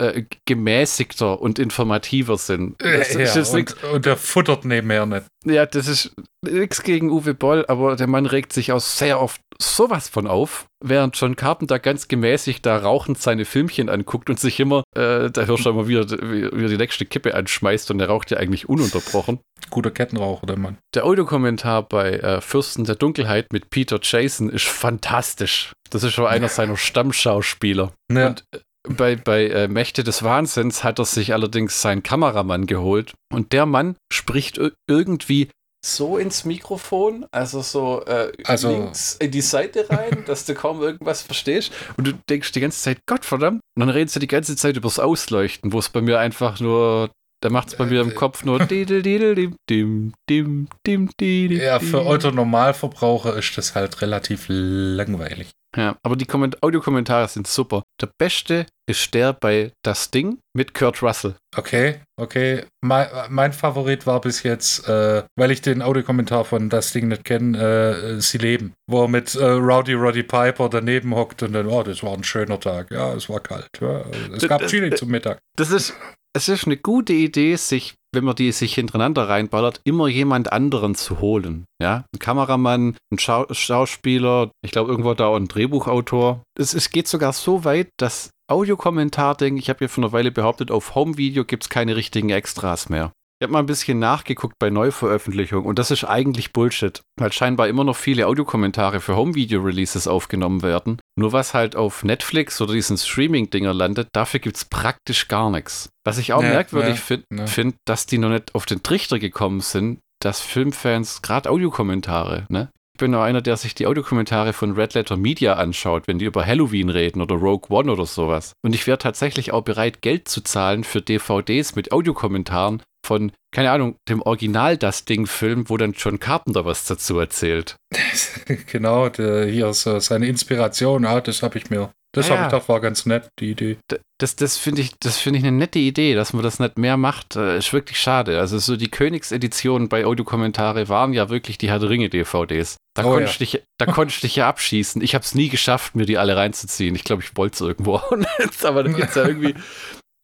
Äh, 0.00 0.24
gemäßigter 0.46 1.42
und 1.42 1.58
informativer 1.58 2.38
sind. 2.38 2.80
Das 2.80 3.12
ja 3.12 3.54
nix- 3.54 3.74
und, 3.74 3.92
und 3.92 4.06
der 4.06 4.16
futtert 4.16 4.64
nebenher 4.64 5.04
nicht. 5.04 5.26
ja, 5.44 5.66
das 5.66 5.88
ist 5.88 6.14
nichts 6.42 6.82
gegen 6.82 7.10
Uwe 7.10 7.34
Boll, 7.34 7.66
aber 7.68 7.96
der 7.96 8.06
Mann 8.06 8.24
regt 8.24 8.54
sich 8.54 8.72
auch 8.72 8.80
sehr 8.80 9.20
oft 9.20 9.42
sowas 9.60 10.08
von 10.08 10.26
auf, 10.26 10.64
während 10.82 11.20
John 11.20 11.36
Carpenter 11.36 11.78
ganz 11.78 12.08
gemäßigt 12.08 12.64
da 12.64 12.78
rauchend 12.78 13.18
seine 13.18 13.44
Filmchen 13.44 13.90
anguckt 13.90 14.30
und 14.30 14.40
sich 14.40 14.58
immer, 14.58 14.84
äh, 14.96 15.30
da 15.30 15.44
hörst 15.44 15.66
du 15.66 15.70
immer 15.70 15.86
wieder, 15.86 16.08
wie, 16.10 16.50
wie 16.50 16.64
er 16.64 16.68
die 16.68 16.78
nächste 16.78 17.04
Kippe 17.04 17.34
anschmeißt 17.34 17.90
und 17.90 17.98
der 17.98 18.08
raucht 18.08 18.30
ja 18.30 18.38
eigentlich 18.38 18.70
ununterbrochen. 18.70 19.40
Guter 19.68 19.90
Kettenraucher, 19.90 20.46
der 20.46 20.58
Mann. 20.58 20.78
Der 20.94 21.04
Audiokommentar 21.04 21.82
bei 21.86 22.12
äh, 22.12 22.40
Fürsten 22.40 22.84
der 22.84 22.94
Dunkelheit 22.94 23.52
mit 23.52 23.68
Peter 23.68 24.00
Jason 24.02 24.48
ist 24.48 24.66
fantastisch. 24.66 25.72
Das 25.90 26.04
ist 26.04 26.14
schon 26.14 26.26
einer 26.26 26.48
seiner 26.48 26.78
Stammschauspieler. 26.78 27.92
Ja. 28.10 28.28
Und 28.28 28.44
äh, 28.52 28.60
bei, 28.96 29.16
bei 29.16 29.46
äh, 29.48 29.68
Mächte 29.68 30.04
des 30.04 30.22
Wahnsinns 30.22 30.84
hat 30.84 30.98
er 30.98 31.04
sich 31.04 31.32
allerdings 31.32 31.80
seinen 31.82 32.02
Kameramann 32.02 32.66
geholt. 32.66 33.14
Und 33.32 33.52
der 33.52 33.66
Mann 33.66 33.96
spricht 34.12 34.58
ir- 34.58 34.72
irgendwie 34.88 35.48
so 35.84 36.18
ins 36.18 36.44
Mikrofon, 36.44 37.24
also 37.32 37.62
so 37.62 38.04
äh, 38.04 38.32
Also- 38.44 38.68
links 38.70 39.16
in 39.20 39.30
die 39.30 39.40
Seite 39.40 39.86
rein, 39.88 40.24
dass 40.26 40.44
du 40.44 40.54
kaum 40.54 40.82
irgendwas 40.82 41.22
verstehst. 41.22 41.72
Und 41.96 42.06
du 42.06 42.12
denkst 42.28 42.52
die 42.52 42.60
ganze 42.60 42.82
Zeit, 42.82 42.98
Gott 43.06 43.24
verdammt. 43.24 43.60
Und 43.76 43.80
dann 43.80 43.88
redest 43.88 44.16
du 44.16 44.20
die 44.20 44.26
ganze 44.26 44.56
Zeit 44.56 44.76
übers 44.76 44.98
Ausleuchten, 44.98 45.72
wo 45.72 45.78
es 45.78 45.88
bei 45.88 46.02
mir 46.02 46.18
einfach 46.18 46.60
nur, 46.60 47.10
da 47.42 47.50
macht 47.50 47.68
es 47.68 47.76
bei 47.76 47.86
mir 47.86 48.00
im 48.02 48.14
Kopf 48.14 48.44
nur 48.44 48.58
didel, 48.58 49.02
didel, 49.02 49.34
dim, 49.34 49.56
dim, 49.68 50.12
dim, 50.28 50.68
dim, 50.86 51.10
didel, 51.18 51.58
Ja, 51.60 51.78
für 51.78 51.98
dim. 51.98 52.06
Otto 52.06 52.30
Normalverbraucher 52.30 53.36
ist 53.36 53.56
das 53.56 53.74
halt 53.74 54.02
relativ 54.02 54.46
langweilig. 54.48 55.50
Ja, 55.76 55.96
aber 56.02 56.16
die 56.16 56.26
Komment 56.26 56.62
Audiokommentare 56.64 57.28
sind 57.28 57.46
super. 57.46 57.84
Der 58.00 58.10
beste 58.18 58.66
ist 58.88 59.14
der 59.14 59.32
bei 59.32 59.70
Das 59.84 60.10
Ding 60.10 60.38
mit 60.52 60.74
Kurt 60.74 61.00
Russell. 61.00 61.36
Okay, 61.56 62.00
okay. 62.20 62.64
Mein, 62.84 63.06
mein 63.28 63.52
Favorit 63.52 64.04
war 64.04 64.20
bis 64.20 64.42
jetzt, 64.42 64.88
äh, 64.88 65.22
weil 65.38 65.52
ich 65.52 65.62
den 65.62 65.80
Audiokommentar 65.80 66.44
von 66.44 66.70
Das 66.70 66.92
Ding 66.92 67.06
nicht 67.06 67.24
kenne, 67.24 67.56
äh, 67.56 68.20
Sie 68.20 68.38
leben. 68.38 68.72
Wo 68.88 69.04
er 69.04 69.08
mit 69.08 69.36
äh, 69.36 69.44
Rowdy 69.44 69.92
Roddy 69.92 70.24
Piper 70.24 70.68
daneben 70.68 71.14
hockt 71.14 71.44
und 71.44 71.52
dann, 71.52 71.68
oh, 71.68 71.84
das 71.84 72.02
war 72.02 72.14
ein 72.14 72.24
schöner 72.24 72.58
Tag. 72.58 72.90
Ja, 72.90 73.14
es 73.14 73.28
war 73.28 73.38
kalt. 73.38 73.68
Ja, 73.80 74.02
es 74.34 74.48
gab 74.48 74.66
Chili 74.66 74.92
zum 74.96 75.10
Mittag. 75.10 75.38
Das 75.56 75.70
ist, 75.70 75.94
es 76.32 76.48
ist 76.48 76.66
eine 76.66 76.76
gute 76.76 77.12
Idee, 77.12 77.56
sich, 77.56 77.94
wenn 78.14 78.24
man 78.24 78.36
die 78.36 78.52
sich 78.52 78.74
hintereinander 78.74 79.28
reinballert, 79.28 79.80
immer 79.84 80.08
jemand 80.08 80.52
anderen 80.52 80.94
zu 80.94 81.20
holen. 81.20 81.64
Ja, 81.82 82.04
ein 82.14 82.18
Kameramann, 82.18 82.96
ein 83.12 83.18
Schau 83.18 83.46
Schauspieler, 83.52 84.50
ich 84.64 84.70
glaube 84.70 84.90
irgendwo 84.90 85.14
da 85.14 85.26
auch 85.26 85.36
ein 85.36 85.48
Drehbuchautor. 85.48 86.42
Es, 86.58 86.74
es 86.74 86.90
geht 86.90 87.08
sogar 87.08 87.32
so 87.32 87.64
weit, 87.64 87.88
dass 87.98 88.30
Audiokommentar-Ding, 88.50 89.56
ich 89.56 89.70
habe 89.70 89.84
ja 89.84 89.88
vor 89.88 90.04
einer 90.04 90.12
Weile 90.12 90.32
behauptet, 90.32 90.70
auf 90.70 90.94
Home-Video 90.94 91.44
gibt 91.44 91.64
es 91.64 91.68
keine 91.68 91.96
richtigen 91.96 92.30
Extras 92.30 92.88
mehr. 92.88 93.12
Ich 93.42 93.44
habe 93.46 93.54
mal 93.54 93.60
ein 93.60 93.66
bisschen 93.66 93.98
nachgeguckt 93.98 94.56
bei 94.58 94.68
Neuveröffentlichungen 94.68 95.64
und 95.64 95.78
das 95.78 95.90
ist 95.90 96.04
eigentlich 96.04 96.52
Bullshit, 96.52 97.00
weil 97.18 97.32
scheinbar 97.32 97.68
immer 97.68 97.84
noch 97.84 97.96
viele 97.96 98.26
Audiokommentare 98.26 99.00
für 99.00 99.16
Home-Video-Releases 99.16 100.08
aufgenommen 100.08 100.62
werden. 100.62 101.00
Nur 101.18 101.32
was 101.32 101.54
halt 101.54 101.74
auf 101.74 102.04
Netflix 102.04 102.60
oder 102.60 102.74
diesen 102.74 102.98
Streaming-Dinger 102.98 103.72
landet, 103.72 104.08
dafür 104.12 104.40
gibt 104.40 104.56
es 104.58 104.66
praktisch 104.66 105.28
gar 105.28 105.48
nichts. 105.48 105.88
Was 106.04 106.18
ich 106.18 106.34
auch 106.34 106.42
Ja, 106.42 106.50
merkwürdig 106.50 106.96
ja, 106.96 107.00
finde, 107.00 107.24
ja. 107.34 107.46
find, 107.46 107.76
dass 107.86 108.04
die 108.04 108.18
noch 108.18 108.28
nicht 108.28 108.54
auf 108.54 108.66
den 108.66 108.82
Trichter 108.82 109.18
gekommen 109.18 109.60
sind, 109.60 110.00
dass 110.20 110.42
Filmfans 110.42 111.22
gerade 111.22 111.48
Audiokommentare, 111.48 112.44
ne? 112.50 112.68
Ich 112.94 113.00
bin 113.00 113.14
auch 113.14 113.22
einer, 113.22 113.40
der 113.40 113.56
sich 113.56 113.74
die 113.74 113.86
Audiokommentare 113.86 114.52
von 114.52 114.72
Red 114.72 114.92
Letter 114.92 115.16
Media 115.16 115.54
anschaut, 115.54 116.06
wenn 116.06 116.18
die 116.18 116.26
über 116.26 116.44
Halloween 116.44 116.90
reden 116.90 117.22
oder 117.22 117.36
Rogue 117.36 117.74
One 117.74 117.90
oder 117.90 118.04
sowas. 118.04 118.52
Und 118.62 118.74
ich 118.74 118.86
wäre 118.86 118.98
tatsächlich 118.98 119.52
auch 119.52 119.62
bereit, 119.62 120.02
Geld 120.02 120.28
zu 120.28 120.42
zahlen 120.42 120.84
für 120.84 121.00
DVDs 121.00 121.74
mit 121.74 121.92
Audiokommentaren 121.92 122.82
von, 123.04 123.32
keine 123.54 123.70
Ahnung, 123.70 123.96
dem 124.08 124.22
Original 124.22 124.76
Das 124.76 125.04
Ding-Film, 125.04 125.68
wo 125.68 125.76
dann 125.76 125.92
John 125.92 126.20
Carpenter 126.20 126.64
was 126.64 126.84
dazu 126.84 127.18
erzählt. 127.18 127.76
genau, 128.66 129.08
der, 129.08 129.46
hier 129.46 129.72
so 129.72 129.98
seine 130.00 130.26
Inspiration, 130.26 131.04
ja, 131.04 131.20
das 131.20 131.42
habe 131.42 131.58
ich 131.58 131.70
mir. 131.70 131.90
Das 132.12 132.26
Ah, 132.26 132.30
habe 132.30 132.40
ja. 132.40 132.46
ich 132.46 132.52
gedacht, 132.52 132.68
war 132.68 132.80
ganz 132.80 133.06
nett, 133.06 133.28
die 133.38 133.52
Idee. 133.52 133.78
Das, 134.18 134.34
das 134.34 134.56
finde 134.56 134.80
ich, 134.82 134.90
das 134.98 135.18
finde 135.18 135.38
ich 135.38 135.44
eine 135.46 135.56
nette 135.56 135.78
Idee, 135.78 136.14
dass 136.16 136.32
man 136.32 136.42
das 136.42 136.58
nicht 136.58 136.76
mehr 136.76 136.96
macht. 136.96 137.36
Äh, 137.36 137.56
ist 137.58 137.72
wirklich 137.72 138.00
schade. 138.00 138.40
Also 138.40 138.58
so 138.58 138.76
die 138.76 138.90
Königseditionen 138.90 139.88
bei 139.88 140.04
Audiokommentare 140.04 140.88
waren 140.88 141.12
ja 141.12 141.28
wirklich 141.30 141.56
die 141.56 141.68
Herr 141.70 141.78
der 141.78 141.88
Ringe 141.88 142.08
DVDs. 142.08 142.78
Da 142.96 143.04
Oh, 143.04 143.10
konnte 143.10 143.24
ja. 143.26 143.30
ich 143.30 143.38
dich, 143.38 143.62
da 143.78 143.86
konnte 143.86 144.12
ich 144.12 144.20
dich 144.20 144.34
ja 144.34 144.48
abschießen. 144.48 145.00
Ich 145.02 145.14
habe 145.14 145.24
es 145.24 145.36
nie 145.36 145.48
geschafft, 145.50 145.94
mir 145.94 146.04
die 146.04 146.18
alle 146.18 146.36
reinzuziehen. 146.36 146.96
Ich 146.96 147.04
glaube, 147.04 147.22
ich 147.22 147.36
wollte 147.36 147.54
es 147.54 147.60
irgendwo. 147.60 147.94
auch 147.98 148.10
nicht. 148.16 148.64
Aber 148.64 148.82
dann 148.82 148.94
gibt 148.96 149.10
es 149.10 149.14
ja 149.14 149.24
irgendwie 149.28 149.54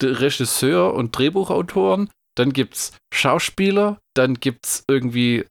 Regisseur 0.03 0.93
und 0.93 1.17
Drehbuchautoren. 1.17 2.09
Dann 2.37 2.53
gibt 2.53 2.75
es 2.75 2.91
Schauspieler, 3.13 3.99
dann 4.15 4.35
gibt 4.35 4.65
es 4.65 4.83
irgendwie 4.87 5.45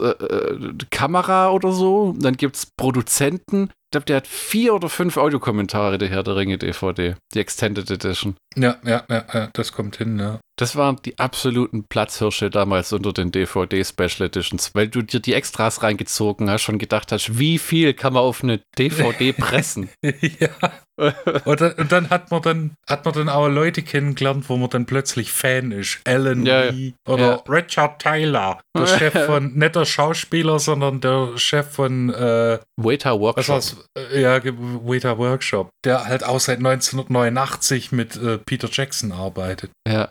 äh, 0.00 0.06
äh, 0.06 0.74
Kamera 0.90 1.50
oder 1.50 1.72
so, 1.72 2.14
dann 2.18 2.36
gibt 2.36 2.56
es 2.56 2.66
Produzenten. 2.76 3.64
Ich 3.64 3.90
glaube, 3.92 4.06
der 4.06 4.16
hat 4.16 4.26
vier 4.26 4.74
oder 4.74 4.88
fünf 4.88 5.16
Audiokommentare, 5.16 5.98
der 5.98 6.08
Herr 6.08 6.22
der 6.22 6.36
Ringe 6.36 6.58
DVD, 6.58 7.14
die 7.34 7.38
Extended 7.38 7.90
Edition. 7.90 8.36
Ja, 8.56 8.76
ja, 8.84 9.04
ja, 9.08 9.24
ja, 9.32 9.48
das 9.52 9.72
kommt 9.72 9.96
hin, 9.96 10.18
ja. 10.18 10.38
Das 10.58 10.76
waren 10.76 10.98
die 11.04 11.18
absoluten 11.18 11.84
Platzhirsche 11.84 12.50
damals 12.50 12.92
unter 12.92 13.12
den 13.12 13.32
DVD 13.32 13.82
Special 13.84 14.26
Editions, 14.28 14.70
weil 14.74 14.88
du 14.88 15.00
dir 15.02 15.20
die 15.20 15.32
Extras 15.32 15.82
reingezogen 15.82 16.50
hast 16.50 16.68
und 16.68 16.78
gedacht 16.78 17.10
hast, 17.10 17.38
wie 17.38 17.58
viel 17.58 17.94
kann 17.94 18.12
man 18.12 18.22
auf 18.22 18.42
eine 18.42 18.60
DVD 18.78 19.32
pressen? 19.38 19.88
ja. 20.02 20.48
Und 21.46 21.60
dann, 21.60 21.72
und 21.72 21.90
dann 21.90 22.10
hat 22.10 22.30
man 22.30 22.42
dann 22.42 22.72
hat 22.86 23.06
man 23.06 23.14
dann 23.14 23.28
auch 23.30 23.48
Leute 23.48 23.82
kennengelernt, 23.82 24.48
wo 24.48 24.58
man 24.58 24.68
dann 24.68 24.84
plötzlich 24.84 25.32
Fan 25.32 25.72
ist. 25.72 26.00
Alan 26.06 26.44
Ja, 26.44 26.64
ja. 26.66 26.70
Lee 26.70 26.92
oder 27.08 27.42
Richard 27.48 28.00
Taylor, 28.00 28.60
der 28.76 28.86
Chef 28.98 29.24
von 29.24 29.54
nicht 29.54 29.74
der 29.74 29.86
Schauspieler, 29.86 30.58
sondern 30.58 31.00
der 31.00 31.30
Chef 31.38 31.66
von 31.66 32.10
äh, 32.10 32.58
Waiter 32.76 33.14
was 33.14 33.20
Workshop. 33.20 33.54
war's? 33.54 33.76
Äh, 33.96 34.20
Ja, 34.20 34.38
Waiter 34.44 35.16
Workshop, 35.16 35.70
der 35.82 36.04
halt 36.04 36.24
auch 36.24 36.40
seit 36.40 36.58
1989 36.58 37.90
mit 37.92 38.16
äh, 38.16 38.38
Peter 38.42 38.68
Jackson 38.70 39.12
arbeitet. 39.12 39.70
Ja, 39.88 40.10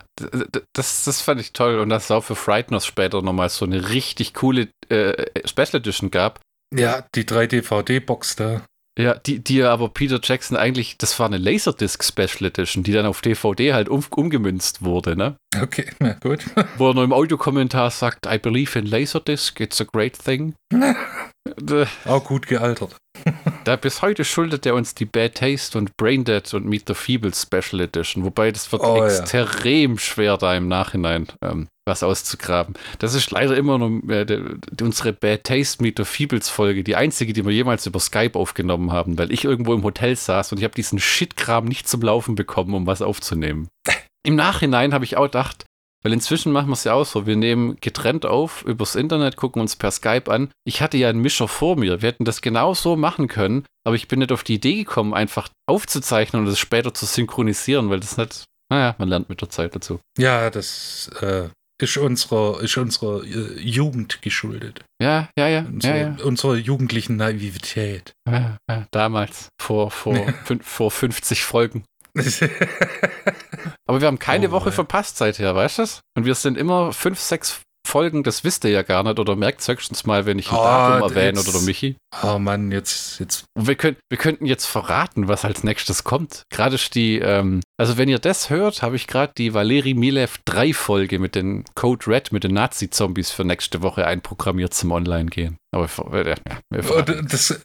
das, 0.74 1.04
das 1.04 1.22
fand 1.22 1.40
ich 1.42 1.54
toll 1.54 1.80
und 1.80 1.90
dass 1.90 2.06
es 2.06 2.12
auch 2.12 2.24
für 2.24 2.36
Frighteners 2.36 2.86
später 2.86 3.22
nochmal 3.22 3.50
so 3.50 3.66
eine 3.66 3.90
richtig 3.90 4.34
coole 4.34 4.70
äh, 4.90 5.26
Special 5.48 5.76
Edition 5.76 6.12
gab. 6.12 6.40
Ja, 6.74 7.06
die 7.16 7.26
3 7.26 7.48
DVD-Box 7.48 8.36
da. 8.38 8.66
Ja, 9.00 9.16
die, 9.16 9.40
die 9.40 9.64
aber 9.64 9.88
Peter 9.90 10.20
Jackson 10.22 10.58
eigentlich, 10.58 10.98
das 10.98 11.18
war 11.18 11.26
eine 11.26 11.38
Laserdisc 11.38 12.04
Special 12.04 12.46
Edition, 12.50 12.84
die 12.84 12.92
dann 12.92 13.06
auf 13.06 13.22
DVD 13.22 13.74
halt 13.74 13.88
um, 13.88 14.04
umgemünzt 14.10 14.82
wurde, 14.84 15.16
ne? 15.16 15.38
Okay, 15.62 15.90
na 16.00 16.14
gut. 16.14 16.44
Wo 16.78 16.90
er 16.90 16.94
nur 16.94 17.06
im 17.06 17.14
Audiokommentar 17.14 17.90
sagt, 17.90 18.26
I 18.28 18.38
believe 18.38 18.78
in 18.78 18.86
Laserdisc, 18.86 19.60
it's 19.62 19.80
a 19.80 19.86
great 19.86 20.20
thing. 20.20 20.56
D- 21.58 21.86
Auch 22.06 22.24
gut 22.26 22.48
gealtert. 22.48 22.96
Da 23.64 23.76
bis 23.76 24.02
heute 24.02 24.26
schuldet 24.26 24.66
er 24.66 24.76
uns 24.76 24.96
die 24.96 25.06
Bad 25.06 25.36
Taste 25.36 25.78
und 25.78 25.96
Braindead 25.98 26.54
und 26.54 26.66
Meet 26.66 26.88
the 26.88 26.94
Feeble 26.94 27.32
Special 27.34 27.80
Edition. 27.82 28.24
Wobei 28.24 28.52
das 28.52 28.72
wird 28.72 28.82
Oh, 28.82 28.98
ja. 28.98 29.08
extrem 29.08 29.98
schwer, 29.98 30.38
da 30.38 30.56
im 30.56 30.68
Nachhinein 30.68 31.28
ähm, 31.44 31.68
was 31.88 32.02
auszugraben. 32.04 32.76
Das 33.00 33.14
ist 33.14 33.30
leider 33.32 33.56
immer 33.56 33.78
noch 33.78 33.90
äh, 34.10 34.26
de, 34.26 34.56
de, 34.72 34.86
unsere 34.86 35.14
Bad 35.14 35.44
Taste 35.44 35.84
Meet 35.84 35.98
the 35.98 36.06
Feebles 36.06 36.50
Folge, 36.50 36.84
die 36.84 36.96
einzige, 36.96 37.34
die 37.34 37.46
wir 37.46 37.52
jemals 37.54 37.86
über 37.86 38.00
Skype 38.00 38.38
aufgenommen 38.38 38.92
haben, 38.92 39.18
weil 39.18 39.32
ich 39.32 39.44
irgendwo 39.46 39.74
im 39.74 39.84
Hotel 39.84 40.16
saß 40.16 40.52
und 40.52 40.58
ich 40.58 40.64
habe 40.64 40.74
diesen 40.76 41.00
Shitkram 41.00 41.66
nicht 41.66 41.88
zum 41.88 42.02
Laufen 42.02 42.36
bekommen, 42.36 42.74
um 42.74 42.88
was 42.88 43.02
aufzunehmen. 43.02 43.68
Im 44.24 44.36
Nachhinein 44.36 44.94
habe 44.94 45.04
ich 45.06 45.18
auch 45.18 45.26
gedacht, 45.26 45.66
weil 46.04 46.14
inzwischen 46.14 46.52
machen 46.52 46.68
wir 46.68 46.74
es 46.74 46.84
ja 46.84 46.94
auch 46.94 47.06
so. 47.06 47.26
Wir 47.26 47.36
nehmen 47.36 47.78
getrennt 47.82 48.26
auf 48.26 48.64
übers 48.64 48.96
Internet, 48.96 49.36
gucken 49.36 49.62
uns 49.62 49.76
per 49.76 49.92
Skype 49.92 50.32
an. 50.32 50.52
Ich 50.66 50.82
hatte 50.82 50.98
ja 50.98 51.10
einen 51.10 51.22
Mischer 51.22 51.48
vor 51.48 51.76
mir. 51.76 52.02
Wir 52.02 52.10
hätten 52.10 52.26
das 52.26 52.42
genau 52.42 52.74
so 52.74 52.96
machen 52.96 53.28
können, 53.28 53.66
aber 53.86 53.96
ich 53.96 54.08
bin 54.08 54.20
nicht 54.20 54.32
auf 54.32 54.44
die 54.44 54.56
Idee 54.56 54.76
gekommen, 54.76 55.14
einfach 55.14 55.50
aufzuzeichnen 55.68 56.44
und 56.44 56.48
es 56.48 56.60
später 56.60 56.94
zu 56.94 57.06
synchronisieren, 57.06 57.90
weil 57.90 58.00
das 58.00 58.18
nicht. 58.18 58.46
Naja, 58.70 58.96
man 58.98 59.10
lernt 59.10 59.30
mit 59.30 59.42
der 59.42 59.50
Zeit 59.50 59.76
dazu. 59.76 60.00
Ja, 60.18 60.50
das 60.50 61.12
äh, 61.22 61.50
ist 61.82 61.98
unserer, 61.98 62.62
ist 62.62 62.78
unserer 62.78 63.24
äh, 63.24 63.60
Jugend 63.60 64.22
geschuldet. 64.22 64.84
Ja, 65.02 65.30
ja, 65.38 65.48
ja. 65.48 65.66
Unsere, 65.66 65.98
ja, 65.98 66.16
ja. 66.18 66.24
Unserer 66.24 66.56
jugendlichen 66.56 67.18
Naivität. 67.18 68.14
ja, 68.30 68.58
ja 68.70 68.88
damals, 68.92 69.50
vor, 69.60 69.92
vor, 69.92 70.16
fün 70.46 70.62
vor 70.62 70.90
50 70.90 71.44
Folgen. 71.44 71.84
Aber 73.88 74.02
wir 74.02 74.08
haben 74.08 74.20
keine 74.20 74.50
Oh, 74.50 74.52
Woche 74.52 74.70
ja. 74.70 74.72
verpasst 74.72 75.18
seither, 75.18 75.56
weißt 75.56 75.78
du 75.78 75.82
das? 75.84 76.02
Und 76.18 76.26
wir 76.26 76.36
sind 76.36 76.58
immer 76.58 76.94
fünf, 76.94 77.20
sechs 77.20 77.62
Folgen, 77.88 78.22
das 78.24 78.44
wisst 78.44 78.64
ihr 78.64 78.70
ja 78.70 78.84
gar 78.84 79.02
nicht 79.04 79.18
oder 79.20 79.36
merkt 79.36 79.68
höchstens 79.68 80.06
mal, 80.06 80.26
wenn 80.28 80.38
ich 80.38 80.50
ein 80.52 80.56
Oh, 80.58 80.64
Datum 80.64 81.10
erwähne 81.10 81.40
jetzt- 81.40 81.50
oder 81.50 81.58
der 81.58 81.66
Michi. 81.66 81.98
oh 82.24 82.38
Mann, 82.38 82.72
jetzt, 82.72 83.20
jetzt. 83.20 83.46
Und 83.58 83.68
wir, 83.68 83.76
können, 83.76 83.98
wir 84.10 84.18
könnten 84.20 84.46
jetzt 84.46 84.66
verraten, 84.68 85.28
was 85.28 85.44
als 85.46 85.64
nächstes 85.64 86.04
kommt. 86.04 86.44
Gerade 86.52 86.78
die, 86.94 87.18
ähm, 87.18 87.62
also 87.80 87.98
wenn 87.98 88.08
ihr 88.08 88.20
das 88.20 88.50
hört, 88.52 88.84
habe 88.84 88.96
ich 88.96 89.08
gerade 89.08 89.34
die 89.38 89.54
Valeri 89.56 89.96
Milev 89.96 90.38
3 90.46 90.74
Folge 90.74 91.18
mit 91.18 91.34
den 91.34 91.66
Code 91.74 92.06
Red, 92.08 92.32
mit 92.32 92.44
den 92.44 92.54
Nazi-Zombies 92.54 93.32
für 93.32 93.44
nächste 93.46 93.82
Woche 93.82 94.06
einprogrammiert 94.06 94.74
zum 94.76 94.92
Online-Gehen. 94.92 95.58
Aber 95.74 95.90
wir, 96.12 96.28
ja, 96.28 96.36
wir 96.70 96.84
verraten. 96.84 97.20
Und, 97.20 97.34
das, 97.34 97.60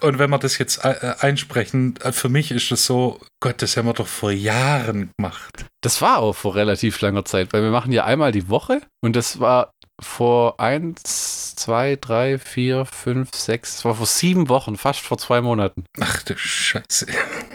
und 0.00 0.18
wenn 0.18 0.30
wir 0.30 0.38
das 0.38 0.58
jetzt 0.58 0.84
äh, 0.84 1.14
einsprechen, 1.20 1.96
äh, 2.02 2.12
für 2.12 2.28
mich 2.28 2.50
ist 2.50 2.70
das 2.70 2.86
so, 2.86 3.20
Gott, 3.40 3.62
das 3.62 3.76
haben 3.76 3.86
wir 3.86 3.94
doch 3.94 4.06
vor 4.06 4.30
Jahren 4.30 5.10
gemacht. 5.16 5.66
Das 5.82 6.02
war 6.02 6.18
auch 6.18 6.34
vor 6.34 6.54
relativ 6.54 7.00
langer 7.00 7.24
Zeit, 7.24 7.52
weil 7.52 7.62
wir 7.62 7.70
machen 7.70 7.92
ja 7.92 8.04
einmal 8.04 8.32
die 8.32 8.48
Woche 8.48 8.80
und 9.00 9.16
das 9.16 9.40
war 9.40 9.72
vor 10.00 10.60
eins, 10.60 11.56
zwei, 11.56 11.96
drei, 11.96 12.38
vier, 12.38 12.84
fünf, 12.84 13.34
sechs, 13.34 13.76
das 13.76 13.84
war 13.84 13.94
vor 13.96 14.06
sieben 14.06 14.48
Wochen, 14.48 14.76
fast 14.76 15.00
vor 15.00 15.18
zwei 15.18 15.40
Monaten. 15.40 15.84
Ach 16.00 16.22
du 16.22 16.36
Scheiße. 16.36 17.06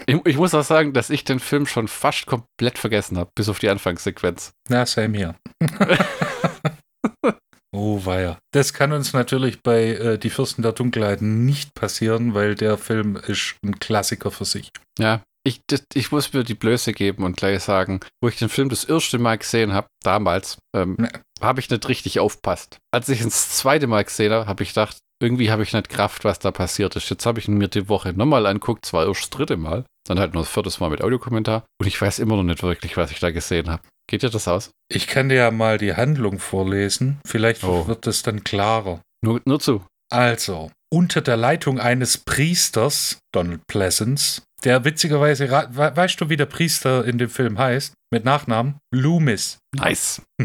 Ich, 0.06 0.20
ich 0.26 0.38
muss 0.38 0.54
auch 0.54 0.64
sagen, 0.64 0.94
dass 0.94 1.10
ich 1.10 1.24
den 1.24 1.40
Film 1.40 1.66
schon 1.66 1.88
fast 1.88 2.26
komplett 2.26 2.78
vergessen 2.78 3.18
habe, 3.18 3.32
bis 3.36 3.50
auf 3.50 3.60
die 3.60 3.70
Anfangssequenz. 3.70 4.52
Na, 4.68 4.86
same 4.86 5.18
hier. 5.18 5.36
oh, 7.74 8.06
weia. 8.06 8.38
Das 8.54 8.74
kann 8.74 8.92
uns 8.94 9.14
natürlich 9.14 9.62
bei 9.62 9.96
äh, 9.96 10.18
Die 10.18 10.30
Fürsten 10.30 10.62
der 10.62 10.72
Dunkelheit 10.72 11.22
nicht 11.22 11.74
passieren, 11.74 12.34
weil 12.34 12.56
der 12.56 12.78
Film 12.78 13.16
ist 13.16 13.56
ein 13.64 13.80
Klassiker 13.80 14.32
für 14.32 14.46
sich. 14.46 14.70
Ja, 15.00 15.22
ich, 15.46 15.60
das, 15.68 15.84
ich 15.94 16.12
muss 16.12 16.32
mir 16.32 16.44
die 16.44 16.54
Blöße 16.54 16.94
geben 16.94 17.24
und 17.24 17.36
gleich 17.36 17.62
sagen, 17.62 18.00
wo 18.22 18.30
ich 18.30 18.38
den 18.38 18.48
Film 18.50 18.70
das 18.70 18.86
erste 18.86 19.20
Mal 19.20 19.38
gesehen 19.38 19.74
habe, 19.74 19.88
damals, 20.02 20.58
ähm, 20.76 20.96
Ne. 20.98 21.10
habe 21.42 21.60
ich 21.60 21.70
nicht 21.70 21.90
richtig 21.90 22.20
aufpasst. 22.20 22.78
Als 22.94 23.10
ich 23.10 23.20
ihn 23.20 23.26
das 23.26 23.50
zweite 23.58 23.88
Mal 23.88 24.06
gesehen 24.06 24.32
habe, 24.32 24.46
habe 24.48 24.64
ich 24.64 24.70
gedacht, 24.70 25.00
irgendwie 25.22 25.52
habe 25.52 25.64
ich 25.64 25.74
nicht 25.74 25.90
Kraft, 25.90 26.24
was 26.24 26.40
da 26.40 26.52
passiert 26.52 26.96
ist. 26.96 27.10
Jetzt 27.10 27.26
habe 27.26 27.40
ich 27.40 27.48
ihn 27.48 27.58
mir 27.58 27.68
die 27.68 27.90
Woche 27.90 28.14
nochmal 28.14 28.46
anguckt, 28.46 28.86
zwar 28.86 29.06
erst 29.08 29.22
das 29.24 29.30
dritte 29.32 29.58
Mal, 29.58 29.86
dann 30.08 30.20
halt 30.20 30.34
nur 30.34 30.44
das 30.44 30.52
vierte 30.52 30.72
Mal 30.80 30.90
mit 30.90 31.02
Audiokommentar 31.02 31.66
und 31.80 31.88
ich 31.88 32.02
weiß 32.02 32.20
immer 32.20 32.36
noch 32.38 32.44
nicht 32.44 32.64
wirklich, 32.64 32.96
was 32.98 33.12
ich 33.12 33.20
da 33.20 33.32
gesehen 33.32 33.70
habe. 33.70 33.84
Geht 34.10 34.24
dir 34.24 34.30
das 34.30 34.48
aus? 34.48 34.72
Ich 34.92 35.08
kann 35.08 35.30
dir 35.30 35.36
ja 35.36 35.52
mal 35.52 35.78
die 35.78 35.96
Handlung 35.96 36.40
vorlesen. 36.40 37.20
Vielleicht 37.26 37.64
Oh. 37.64 37.88
wird 37.88 38.06
es 38.08 38.22
dann 38.24 38.44
klarer. 38.44 39.02
Nur, 39.24 39.42
nur 39.46 39.60
zu. 39.60 39.86
Also, 40.12 40.72
unter 40.94 41.22
der 41.22 41.38
Leitung 41.38 41.80
eines 41.80 42.18
Priesters, 42.18 43.18
Donald 43.34 43.62
Pleasance, 43.68 44.42
der 44.64 44.84
witzigerweise, 44.86 45.50
weißt 45.50 46.22
du, 46.22 46.30
wie 46.30 46.38
der 46.38 46.46
Priester 46.46 47.04
in 47.06 47.18
dem 47.18 47.30
Film 47.30 47.58
heißt? 47.58 47.94
Mit 48.12 48.26
Nachnamen? 48.26 48.76
Loomis. 48.94 49.58
Nice. 49.76 50.22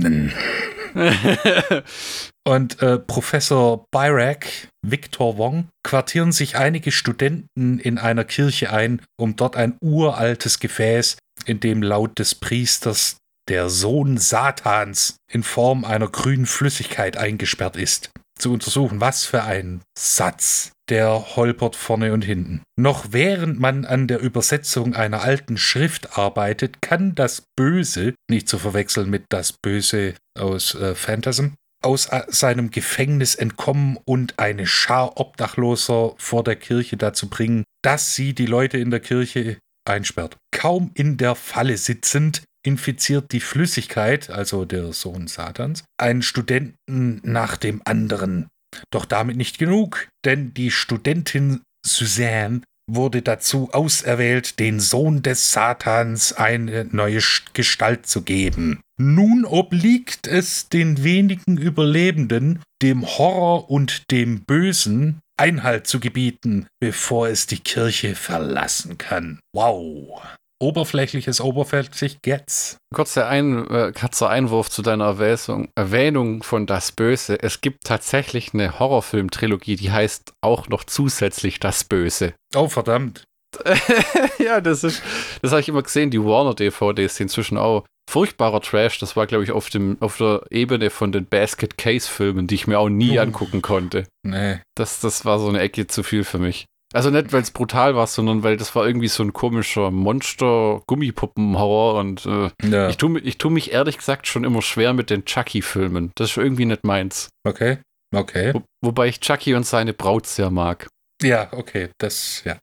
Und 2.47 2.81
äh, 2.83 2.99
Professor 2.99 3.85
Byrak, 3.93 4.47
Victor 4.87 5.37
Wong, 5.37 5.69
quartieren 5.85 6.33
sich 6.33 6.57
einige 6.57 6.93
Studenten 6.93 7.79
in 7.79 7.99
einer 7.99 8.25
Kirche 8.25 8.73
ein, 8.73 9.03
um 9.21 9.37
dort 9.37 9.57
ein 9.57 9.77
uraltes 9.83 10.59
Gefäß, 10.59 11.19
in 11.45 11.61
dem 11.61 11.83
laut 11.83 12.19
des 12.19 12.35
Priesters 12.35 13.19
der 13.49 13.71
Sohn 13.71 14.19
Satans 14.19 15.17
in 15.31 15.43
Form 15.43 15.85
einer 15.85 16.09
grünen 16.09 16.47
Flüssigkeit 16.47 17.17
eingesperrt 17.17 17.77
ist, 17.77 18.11
zu 18.39 18.53
untersuchen. 18.53 19.01
Was 19.01 19.25
für 19.25 19.43
ein 19.45 19.83
Satz. 19.99 20.73
Der 20.89 21.37
holpert 21.37 21.77
vorne 21.77 22.15
und 22.15 22.25
hinten. 22.25 22.63
Noch 22.75 23.09
während 23.11 23.61
man 23.61 23.85
an 23.85 24.09
der 24.09 24.21
Übersetzung 24.21 24.95
einer 24.95 25.21
alten 25.21 25.59
Schrift 25.59 26.17
arbeitet, 26.17 26.81
kann 26.81 27.15
das 27.15 27.43
Böse, 27.57 28.15
nicht 28.31 28.49
zu 28.49 28.59
verwechseln 28.59 29.11
mit 29.11 29.25
das 29.29 29.53
Böse 29.53 30.15
aus 30.39 30.75
äh, 30.75 30.95
Phantasm, 30.95 31.49
aus 31.85 32.07
äh, 32.07 32.23
seinem 32.29 32.71
Gefängnis 32.71 33.35
entkommen 33.35 33.99
und 34.07 34.39
eine 34.39 34.67
Schar 34.67 35.21
Obdachloser 35.21 36.15
vor 36.17 36.43
der 36.43 36.57
Kirche 36.57 36.97
dazu 36.97 37.29
bringen, 37.29 37.65
dass 37.83 38.15
sie 38.15 38.33
die 38.33 38.47
Leute 38.47 38.79
in 38.79 38.91
der 38.91 39.01
Kirche 39.01 39.59
einsperrt. 39.87 40.39
Kaum 40.53 40.91
in 40.95 41.19
der 41.19 41.35
Falle 41.35 41.77
sitzend 41.77 42.43
infiziert 42.65 43.33
die 43.33 43.41
Flüssigkeit, 43.41 44.31
also 44.31 44.65
der 44.65 44.93
Sohn 44.93 45.27
Satans, 45.27 45.85
einen 45.99 46.23
Studenten 46.23 47.21
nach 47.23 47.57
dem 47.57 47.83
anderen. 47.85 48.49
Doch 48.91 49.05
damit 49.05 49.37
nicht 49.37 49.59
genug, 49.59 50.09
denn 50.25 50.55
die 50.55 50.71
Studentin 50.71 51.63
Suzanne 51.85 52.63
wurde 52.91 53.23
dazu 53.23 53.71
auserwählt, 53.73 54.59
den 54.59 54.81
Sohn 54.81 55.23
des 55.23 55.53
Satans 55.53 56.33
eine 56.33 56.87
neue 56.87 57.21
Gestalt 57.53 58.07
zu 58.07 58.23
geben. 58.23 58.81
Nun 58.99 59.45
obliegt 59.45 60.27
es 60.27 60.69
den 60.69 61.05
wenigen 61.05 61.59
Überlebenden, 61.59 62.61
dem 62.83 63.07
Horror 63.07 63.71
und 63.71 64.11
dem 64.11 64.45
Bösen 64.45 65.21
Einhalt 65.39 65.87
zu 65.87 66.01
gebieten, 66.01 66.67
bevor 66.81 67.29
es 67.29 67.47
die 67.47 67.61
Kirche 67.61 68.17
verlassen 68.17 68.99
kann. 68.99 69.39
Wow. 69.55 70.21
Oberflächliches 70.61 71.41
oberflächlich 71.41 72.21
geht's. 72.23 72.79
Kurzer, 72.95 73.29
Ein, 73.29 73.67
äh, 73.71 73.93
kurzer 73.99 74.29
Einwurf 74.29 74.71
zu 74.71 74.83
deiner 74.83 75.05
Erwäsung, 75.05 75.69
Erwähnung 75.77 76.43
von 76.43 76.67
Das 76.67 76.91
Böse. 76.93 77.41
Es 77.41 77.61
gibt 77.61 77.85
tatsächlich 77.85 78.53
eine 78.55 78.79
Horrorfilm-Trilogie, 78.79 79.77
die 79.77 79.93
heißt 79.93 80.33
auch 80.43 80.69
noch 80.69 80.85
zusätzlich 80.85 81.61
Das 81.61 81.85
Böse. 81.85 82.35
Oh, 82.57 82.69
verdammt. 82.69 83.23
ja, 84.39 84.61
das 84.61 84.85
ist, 84.85 85.03
das 85.43 85.53
habe 85.53 85.61
ich 85.61 85.69
immer 85.69 85.83
gesehen, 85.83 86.11
die 86.11 86.23
Warner-DVDs 86.23 87.17
sind 87.17 87.27
inzwischen 87.27 87.57
auch 87.57 87.85
furchtbarer 88.11 88.61
Trash. 88.61 88.99
Das 88.99 89.17
war, 89.17 89.27
glaube 89.27 89.45
ich, 89.45 89.53
auf, 89.53 89.71
dem, 89.71 89.97
auf 90.01 90.17
der 90.19 90.43
Ebene 90.51 90.91
von 90.91 91.13
den 91.13 91.27
Basket 91.27 91.79
Case-Filmen, 91.79 92.47
die 92.47 92.57
ich 92.57 92.67
mir 92.67 92.79
auch 92.79 92.89
nie 92.89 93.19
Oh. 93.19 93.23
angucken 93.23 93.63
konnte. 93.63 94.07
Nee. 94.25 94.59
Das, 94.77 95.01
das 95.01 95.25
war 95.25 95.39
so 95.39 95.49
eine 95.49 95.61
Ecke 95.61 95.87
zu 95.87 96.03
viel 96.03 96.25
für 96.25 96.39
mich. 96.39 96.67
Also 96.95 97.11
nicht, 97.11 97.33
weil 97.33 97.43
es 97.43 97.51
brutal 97.51 97.95
war, 97.97 98.07
sondern 98.07 98.43
weil 98.43 98.57
das 98.57 98.75
war 98.75 98.87
irgendwie 98.87 99.09
so 99.09 99.23
ein 99.23 99.33
komischer 99.35 99.91
Monster-Gummipuppen-Horror 99.91 102.01
und 102.01 102.25
äh, 102.27 102.51
Ja. 102.63 102.89
ich 102.89 102.97
tue 102.97 103.21
ich 103.21 103.37
tu 103.39 103.51
mich 103.51 103.73
ehrlich 103.73 103.99
gesagt 103.99 104.27
schon 104.27 104.45
immer 104.45 104.63
schwer 104.63 104.93
mit 104.95 105.11
den 105.11 105.25
Chucky-Filmen. 105.25 106.13
Das 106.15 106.31
ist 106.31 106.37
irgendwie 106.39 106.65
nicht 106.65 106.85
meins. 106.85 107.29
Okay. 107.47 107.79
Okay. 108.15 108.55
Wo, 108.55 108.63
wobei 108.83 109.09
ich 109.09 109.21
Chucky 109.21 109.55
und 109.55 109.67
seine 109.67 109.93
Braut 109.93 110.27
sehr 110.27 110.51
mag. 110.51 110.89
Ja, 111.23 111.49
okay. 111.53 111.91
Das, 111.99 112.43
ja. 112.45 112.57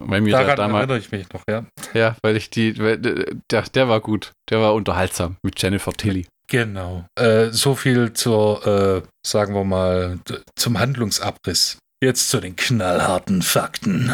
Weil 0.00 0.20
mir 0.22 0.32
da 0.32 0.40
Daran 0.40 0.56
damals, 0.56 0.80
erinnere 0.82 0.98
ich 0.98 1.12
mich 1.12 1.32
noch, 1.32 1.42
ja. 1.48 1.64
ja, 1.94 2.16
weil 2.22 2.36
ich 2.36 2.50
die, 2.50 2.76
weil, 2.78 3.04
äh, 3.06 3.34
der, 3.50 3.62
der 3.62 3.88
war 3.88 4.00
gut. 4.00 4.32
Der 4.50 4.60
war 4.60 4.74
unterhaltsam 4.74 5.36
mit 5.42 5.60
Jennifer 5.60 5.92
Tilly. 5.92 6.26
Genau. 6.50 7.04
Äh, 7.20 7.50
so 7.50 7.74
viel 7.74 8.12
zur, 8.14 8.66
äh, 8.66 9.02
sagen 9.26 9.54
wir 9.54 9.64
mal, 9.64 10.18
zum 10.56 10.78
Handlungsabriss. 10.78 11.78
Jetzt 12.02 12.28
zu 12.28 12.40
den 12.40 12.56
knallharten 12.56 13.42
Fakten. 13.42 14.12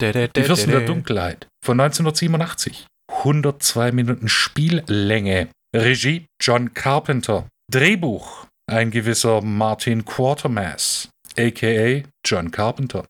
Die 0.00 0.42
Fürsten 0.42 0.70
der 0.70 0.86
Dunkelheit 0.86 1.48
von 1.64 1.80
1987. 1.80 2.86
102 3.08 3.92
Minuten 3.92 4.28
Spiellänge. 4.28 5.48
Regie 5.74 6.26
John 6.40 6.72
Carpenter. 6.72 7.48
Drehbuch 7.70 8.46
ein 8.68 8.90
gewisser 8.90 9.40
Martin 9.40 10.04
Quatermass, 10.04 11.08
aka 11.36 12.02
John 12.24 12.50
Carpenter. 12.50 13.06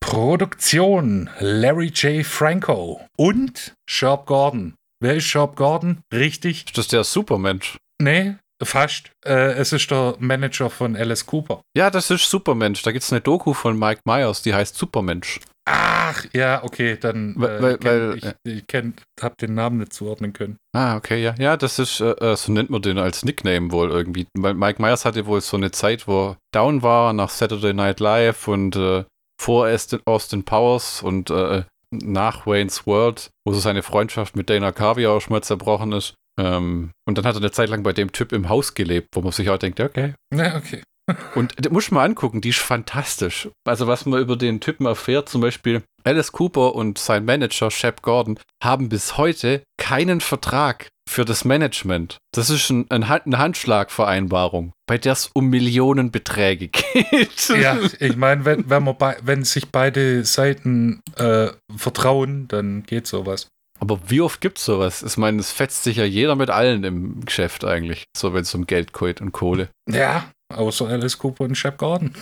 Produktion 0.00 1.30
Larry 1.40 1.88
J. 1.88 2.24
Franco 2.24 3.00
und 3.16 3.74
Sharp 3.88 4.26
Gordon. 4.26 4.74
Wer 5.00 5.16
ist 5.16 5.24
Sharp 5.24 5.56
Gordon? 5.56 6.00
Richtig? 6.12 6.66
Ist 6.66 6.78
das 6.78 6.88
der 6.88 7.04
Supermensch? 7.04 7.76
Nee, 8.00 8.36
fast. 8.62 9.10
Äh, 9.24 9.52
es 9.54 9.72
ist 9.72 9.90
der 9.90 10.14
Manager 10.18 10.70
von 10.70 10.96
Alice 10.96 11.26
Cooper. 11.26 11.60
Ja, 11.76 11.90
das 11.90 12.10
ist 12.10 12.28
Supermensch. 12.30 12.82
Da 12.82 12.92
gibt 12.92 13.04
es 13.04 13.12
eine 13.12 13.20
Doku 13.20 13.52
von 13.54 13.78
Mike 13.78 14.00
Myers, 14.04 14.42
die 14.42 14.54
heißt 14.54 14.76
Supermensch. 14.76 15.40
Ach, 15.68 16.24
ja, 16.32 16.62
okay, 16.62 16.96
dann 16.96 17.34
Weil- 17.36 17.58
äh, 17.58 17.62
weil- 17.62 17.72
ich, 17.74 17.80
kenn, 17.80 18.10
weil, 18.10 18.16
ich, 18.44 18.52
ich 18.58 18.66
kenn, 18.68 18.94
hab 19.20 19.36
den 19.38 19.54
Namen 19.54 19.78
nicht 19.78 19.92
zuordnen 19.92 20.32
können. 20.32 20.56
Ah, 20.76 20.96
okay, 20.96 21.20
ja. 21.22 21.34
Ja, 21.38 21.56
das 21.56 21.78
ist, 21.80 22.00
äh, 22.00 22.10
äh, 22.12 22.36
so 22.36 22.52
nennt 22.52 22.70
man 22.70 22.82
den 22.82 22.98
als 22.98 23.24
Nickname 23.24 23.72
wohl 23.72 23.90
irgendwie. 23.90 24.26
Weil 24.38 24.54
Mike 24.54 24.80
Myers 24.80 25.04
hatte 25.04 25.26
wohl 25.26 25.40
so 25.40 25.56
eine 25.56 25.72
Zeit, 25.72 26.06
wo 26.06 26.28
er 26.30 26.36
down 26.54 26.82
war 26.82 27.12
nach 27.12 27.30
Saturday 27.30 27.74
Night 27.74 27.98
Live 27.98 28.46
und 28.46 28.76
äh, 28.76 29.04
vor 29.42 29.66
Austin, 29.66 30.00
Austin 30.06 30.44
Powers 30.44 31.02
und 31.02 31.30
äh, 31.30 31.64
nach 31.92 32.46
Wayne's 32.46 32.86
World, 32.86 33.30
wo 33.44 33.52
so 33.52 33.58
seine 33.60 33.82
Freundschaft 33.82 34.36
mit 34.36 34.48
Dana 34.48 34.70
Carvey 34.72 35.06
auch 35.08 35.20
schon 35.20 35.32
mal 35.32 35.42
zerbrochen 35.42 35.92
ist. 35.92 36.14
Ähm, 36.38 36.90
und 37.06 37.18
dann 37.18 37.26
hat 37.26 37.34
er 37.34 37.40
eine 37.40 37.50
Zeit 37.50 37.68
lang 37.68 37.82
bei 37.82 37.92
dem 37.92 38.12
Typ 38.12 38.32
im 38.32 38.48
Haus 38.48 38.74
gelebt, 38.74 39.08
wo 39.14 39.22
man 39.22 39.32
sich 39.32 39.48
auch 39.50 39.58
denkt, 39.58 39.80
okay. 39.80 40.14
Ja, 40.34 40.56
okay. 40.56 40.82
Und 41.34 41.54
das 41.56 41.72
muss 41.72 41.90
man 41.90 42.00
mal 42.00 42.04
angucken, 42.04 42.40
die 42.40 42.48
ist 42.48 42.58
fantastisch. 42.58 43.48
Also 43.64 43.86
was 43.86 44.06
man 44.06 44.20
über 44.20 44.36
den 44.36 44.60
Typen 44.60 44.86
erfährt, 44.86 45.28
zum 45.28 45.40
Beispiel 45.40 45.82
Alice 46.04 46.32
Cooper 46.32 46.74
und 46.74 46.98
sein 46.98 47.24
Manager 47.24 47.70
Shep 47.70 48.02
Gordon 48.02 48.38
haben 48.62 48.88
bis 48.88 49.16
heute 49.16 49.62
keinen 49.76 50.20
Vertrag 50.20 50.88
für 51.08 51.24
das 51.24 51.44
Management. 51.44 52.18
Das 52.32 52.50
ist 52.50 52.70
ein, 52.70 52.90
ein, 52.90 53.04
eine 53.04 53.38
Handschlagvereinbarung, 53.38 54.72
bei 54.86 54.98
der 54.98 55.12
es 55.12 55.30
um 55.32 55.48
Millionenbeträge 55.48 56.68
geht. 56.92 57.48
Ja, 57.48 57.78
ich 58.00 58.16
meine, 58.16 58.44
wenn, 58.44 58.68
wenn, 58.68 58.82
man 58.82 58.98
bei, 58.98 59.16
wenn 59.22 59.44
sich 59.44 59.70
beide 59.70 60.24
Seiten 60.24 61.00
äh, 61.16 61.48
vertrauen, 61.76 62.48
dann 62.48 62.82
geht 62.82 63.06
sowas. 63.06 63.48
Aber 63.78 63.98
wie 64.08 64.20
oft 64.20 64.40
gibt's 64.40 64.64
sowas? 64.64 65.02
Ich 65.02 65.16
meine, 65.16 65.40
es 65.40 65.50
fetzt 65.50 65.84
sich 65.84 65.96
ja 65.96 66.04
jeder 66.04 66.36
mit 66.36 66.50
allen 66.50 66.84
im 66.84 67.24
Geschäft 67.24 67.64
eigentlich, 67.64 68.04
so 68.16 68.32
wenn 68.32 68.42
es 68.42 68.54
um 68.54 68.66
Geld 68.66 68.92
geht 68.92 69.20
und 69.20 69.32
Kohle. 69.32 69.68
Ja, 69.88 70.30
außer 70.54 70.88
Alice 70.88 71.18
Cooper 71.18 71.44
und 71.44 71.54
Shep 71.56 71.78
Gordon. 71.78 72.12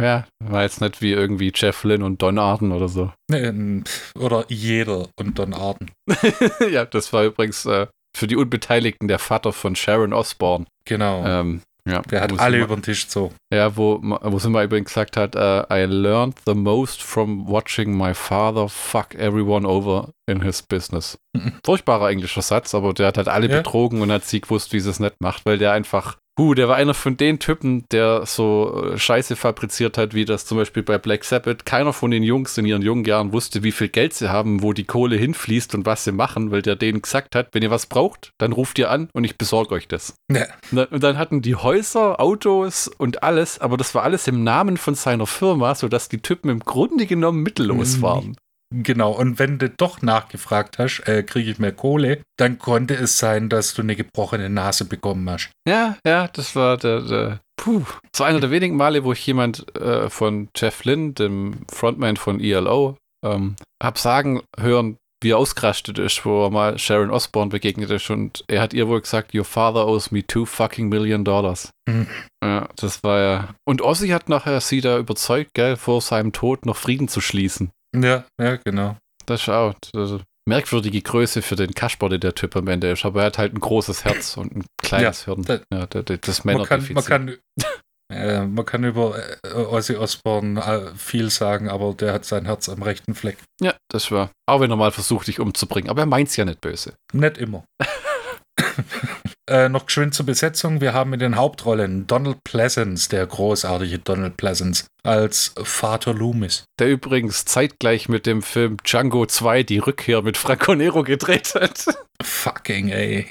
Ja, 0.00 0.26
war 0.44 0.62
jetzt 0.62 0.80
nicht 0.80 1.02
wie 1.02 1.12
irgendwie 1.12 1.52
Jeff 1.54 1.84
Lynn 1.84 2.02
und 2.02 2.22
Don 2.22 2.38
Arden 2.38 2.72
oder 2.72 2.88
so. 2.88 3.12
Nee, 3.30 3.82
oder 4.18 4.44
jeder 4.48 5.08
und 5.18 5.38
Don 5.38 5.54
Arden. 5.54 5.90
ja, 6.70 6.84
das 6.84 7.12
war 7.12 7.24
übrigens 7.24 7.64
äh, 7.66 7.86
für 8.16 8.26
die 8.26 8.36
Unbeteiligten 8.36 9.08
der 9.08 9.18
Vater 9.18 9.52
von 9.52 9.76
Sharon 9.76 10.12
Osbourne. 10.12 10.66
Genau. 10.84 11.24
Ähm, 11.24 11.62
ja, 11.88 12.02
Der 12.02 12.20
hat 12.20 12.38
alle 12.38 12.58
über 12.58 12.74
den 12.76 12.82
Tisch 12.82 13.04
gezogen. 13.04 13.34
Ja, 13.52 13.76
wo, 13.76 13.98
wo 14.02 14.38
sie 14.38 14.50
mal 14.50 14.64
übrigens 14.64 14.88
gesagt 14.90 15.16
hat, 15.16 15.34
äh, 15.34 15.62
I 15.84 15.86
learned 15.86 16.36
the 16.46 16.54
most 16.54 17.02
from 17.02 17.48
watching 17.48 17.96
my 17.96 18.14
father 18.14 18.68
fuck 18.68 19.14
everyone 19.14 19.66
over 19.66 20.10
in 20.28 20.42
his 20.42 20.62
business. 20.62 21.18
Mhm. 21.34 21.54
Furchtbarer 21.64 22.10
englischer 22.10 22.42
Satz, 22.42 22.74
aber 22.74 22.92
der 22.94 23.08
hat 23.08 23.16
halt 23.16 23.28
alle 23.28 23.48
Ja. 23.48 23.56
betrogen 23.58 24.02
und 24.02 24.12
hat 24.12 24.24
sie 24.24 24.40
gewusst, 24.40 24.72
wie 24.72 24.80
sie 24.80 24.90
es 24.90 25.00
nicht 25.00 25.14
macht, 25.20 25.46
weil 25.46 25.58
der 25.58 25.72
einfach, 25.72 26.16
huh, 26.38 26.54
der 26.54 26.68
war 26.68 26.76
einer 26.76 26.94
von 26.94 27.16
den 27.16 27.38
Typen, 27.40 27.84
der 27.90 28.24
so 28.24 28.90
äh, 28.92 28.98
Scheiße 28.98 29.36
fabriziert 29.36 29.98
hat, 29.98 30.14
wie 30.14 30.24
das 30.24 30.46
zum 30.46 30.56
Beispiel 30.56 30.82
bei 30.82 30.96
Black 30.96 31.24
Sabbath. 31.24 31.66
Keiner 31.66 31.92
von 31.92 32.10
den 32.10 32.22
Jungs 32.22 32.56
in 32.56 32.64
ihren 32.64 32.82
jungen 32.82 33.04
Jahren 33.04 33.32
wusste, 33.32 33.62
wie 33.64 33.72
viel 33.72 33.88
Geld 33.88 34.14
sie 34.14 34.30
haben, 34.30 34.62
wo 34.62 34.72
die 34.72 34.84
Kohle 34.84 35.16
hinfließt 35.16 35.74
und 35.74 35.84
was 35.84 36.04
sie 36.04 36.12
machen, 36.12 36.50
weil 36.50 36.62
der 36.62 36.76
denen 36.76 37.02
gesagt 37.02 37.34
hat, 37.34 37.48
wenn 37.52 37.62
ihr 37.62 37.70
was 37.70 37.86
braucht, 37.86 38.32
dann 38.38 38.52
ruft 38.52 38.78
ihr 38.78 38.90
an 38.90 39.08
und 39.12 39.24
ich 39.24 39.36
besorge 39.36 39.74
euch 39.74 39.88
das. 39.88 40.14
Ja. 40.30 40.46
Na, 40.70 40.84
Und 40.84 41.02
dann 41.02 41.18
hatten 41.18 41.42
die 41.42 41.56
Häuser, 41.56 42.20
Autos 42.20 42.88
und 42.88 43.22
alles, 43.22 43.60
aber 43.60 43.76
das 43.76 43.94
war 43.94 44.04
alles 44.04 44.28
im 44.28 44.44
Namen 44.44 44.76
von 44.76 44.94
seiner 44.94 45.26
Firma, 45.26 45.74
sodass 45.74 46.08
die 46.08 46.22
Typen 46.22 46.48
im 46.50 46.60
Grunde 46.60 47.06
genommen 47.06 47.42
mittellos 47.42 47.96
Mhm. 47.98 48.02
waren. 48.02 48.36
Genau, 48.70 49.12
und 49.12 49.38
wenn 49.38 49.58
du 49.58 49.70
doch 49.70 50.02
nachgefragt 50.02 50.78
hast, 50.78 51.00
äh, 51.06 51.22
kriege 51.22 51.50
ich 51.50 51.58
mehr 51.58 51.72
Kohle, 51.72 52.20
dann 52.36 52.58
konnte 52.58 52.94
es 52.94 53.18
sein, 53.18 53.48
dass 53.48 53.72
du 53.74 53.82
eine 53.82 53.96
gebrochene 53.96 54.50
Nase 54.50 54.84
bekommen 54.84 55.28
hast. 55.30 55.50
Ja, 55.66 55.96
ja, 56.06 56.28
das 56.28 56.54
war 56.54 56.76
der, 56.76 57.00
der 57.00 57.40
puh. 57.56 57.84
Das 58.12 58.20
war 58.20 58.26
einer 58.26 58.40
der 58.40 58.50
wenigen 58.50 58.76
Male, 58.76 59.04
wo 59.04 59.12
ich 59.12 59.26
jemand 59.26 59.74
äh, 59.76 60.10
von 60.10 60.48
Jeff 60.54 60.84
Lynn, 60.84 61.14
dem 61.14 61.64
Frontman 61.70 62.16
von 62.16 62.40
ELO, 62.40 62.98
ähm, 63.24 63.56
hab 63.82 63.98
sagen 63.98 64.42
hören, 64.58 64.98
wie 65.22 65.30
er 65.30 65.38
ausgerastet 65.38 65.98
ist, 65.98 66.24
wo 66.24 66.44
er 66.44 66.50
mal 66.50 66.78
Sharon 66.78 67.10
Osbourne 67.10 67.50
begegnet 67.50 67.90
ist 67.90 68.10
und 68.10 68.44
er 68.46 68.60
hat 68.60 68.72
ihr 68.72 68.86
wohl 68.86 69.00
gesagt, 69.00 69.34
your 69.34 69.44
father 69.44 69.86
owes 69.86 70.10
me 70.10 70.24
two 70.24 70.44
fucking 70.44 70.88
million 70.88 71.24
dollars. 71.24 71.70
Hm. 71.88 72.06
Ja, 72.44 72.68
das 72.76 73.02
war 73.02 73.20
ja. 73.20 73.54
Und 73.64 73.82
Ozzy 73.82 74.08
hat 74.08 74.28
nachher 74.28 74.60
sie 74.60 74.80
da 74.80 74.98
überzeugt, 74.98 75.54
gell, 75.54 75.76
vor 75.76 76.00
seinem 76.00 76.32
Tod 76.32 76.66
noch 76.66 76.76
Frieden 76.76 77.08
zu 77.08 77.20
schließen. 77.20 77.70
Ja, 78.02 78.24
ja, 78.40 78.56
genau. 78.56 78.96
Das 79.26 79.42
ist 79.42 79.48
auch 79.48 79.74
also, 79.94 80.20
merkwürdige 80.48 81.02
Größe 81.02 81.42
für 81.42 81.56
den 81.56 81.74
Kasper, 81.74 82.08
der 82.08 82.18
der 82.18 82.34
Typ 82.34 82.56
am 82.56 82.68
Ende 82.68 82.90
ist. 82.90 83.04
Aber 83.04 83.20
er 83.20 83.26
hat 83.26 83.38
halt 83.38 83.54
ein 83.54 83.60
großes 83.60 84.04
Herz 84.04 84.36
und 84.36 84.56
ein 84.56 84.64
kleines 84.82 85.24
Hirn. 85.24 85.42
da- 85.42 85.60
Ja, 85.72 85.86
der, 85.86 86.02
das 86.18 86.44
Man 86.44 86.62
kann, 86.64 86.86
man 86.92 87.04
kann, 87.04 87.36
äh, 88.12 88.46
man 88.46 88.64
kann 88.64 88.84
über 88.84 89.18
äh, 89.44 89.52
Ozzy 89.54 89.96
Osbourne 89.96 90.60
äh, 90.60 90.94
viel 90.96 91.28
sagen, 91.30 91.68
aber 91.68 91.92
der 91.94 92.12
hat 92.14 92.24
sein 92.24 92.46
Herz 92.46 92.68
am 92.68 92.82
rechten 92.82 93.14
Fleck. 93.14 93.36
Ja, 93.60 93.74
das 93.90 94.10
war. 94.10 94.30
Auch 94.46 94.60
wenn 94.60 94.70
er 94.70 94.76
mal 94.76 94.92
versucht, 94.92 95.26
dich 95.26 95.40
umzubringen. 95.40 95.90
Aber 95.90 96.00
er 96.02 96.06
meint's 96.06 96.36
ja 96.36 96.44
nicht 96.44 96.60
böse. 96.60 96.94
Nicht 97.12 97.36
immer. 97.38 97.64
äh, 99.48 99.68
noch 99.68 99.86
geschwind 99.86 100.14
zur 100.14 100.26
Besetzung. 100.26 100.80
Wir 100.80 100.92
haben 100.92 101.12
in 101.12 101.18
den 101.20 101.36
Hauptrollen 101.36 102.06
Donald 102.06 102.38
Pleasance, 102.44 103.08
der 103.08 103.26
großartige 103.26 103.98
Donald 103.98 104.36
Pleasance, 104.36 104.84
als 105.02 105.54
Vater 105.62 106.14
Loomis. 106.14 106.64
Der 106.78 106.88
übrigens 106.90 107.44
zeitgleich 107.44 108.08
mit 108.08 108.26
dem 108.26 108.42
Film 108.42 108.76
Django 108.84 109.26
2 109.26 109.62
die 109.62 109.78
Rückkehr 109.78 110.22
mit 110.22 110.36
Franco 110.36 110.74
Nero 110.74 111.02
gedreht 111.02 111.54
hat. 111.54 111.84
Fucking 112.22 112.88
ey. 112.90 113.26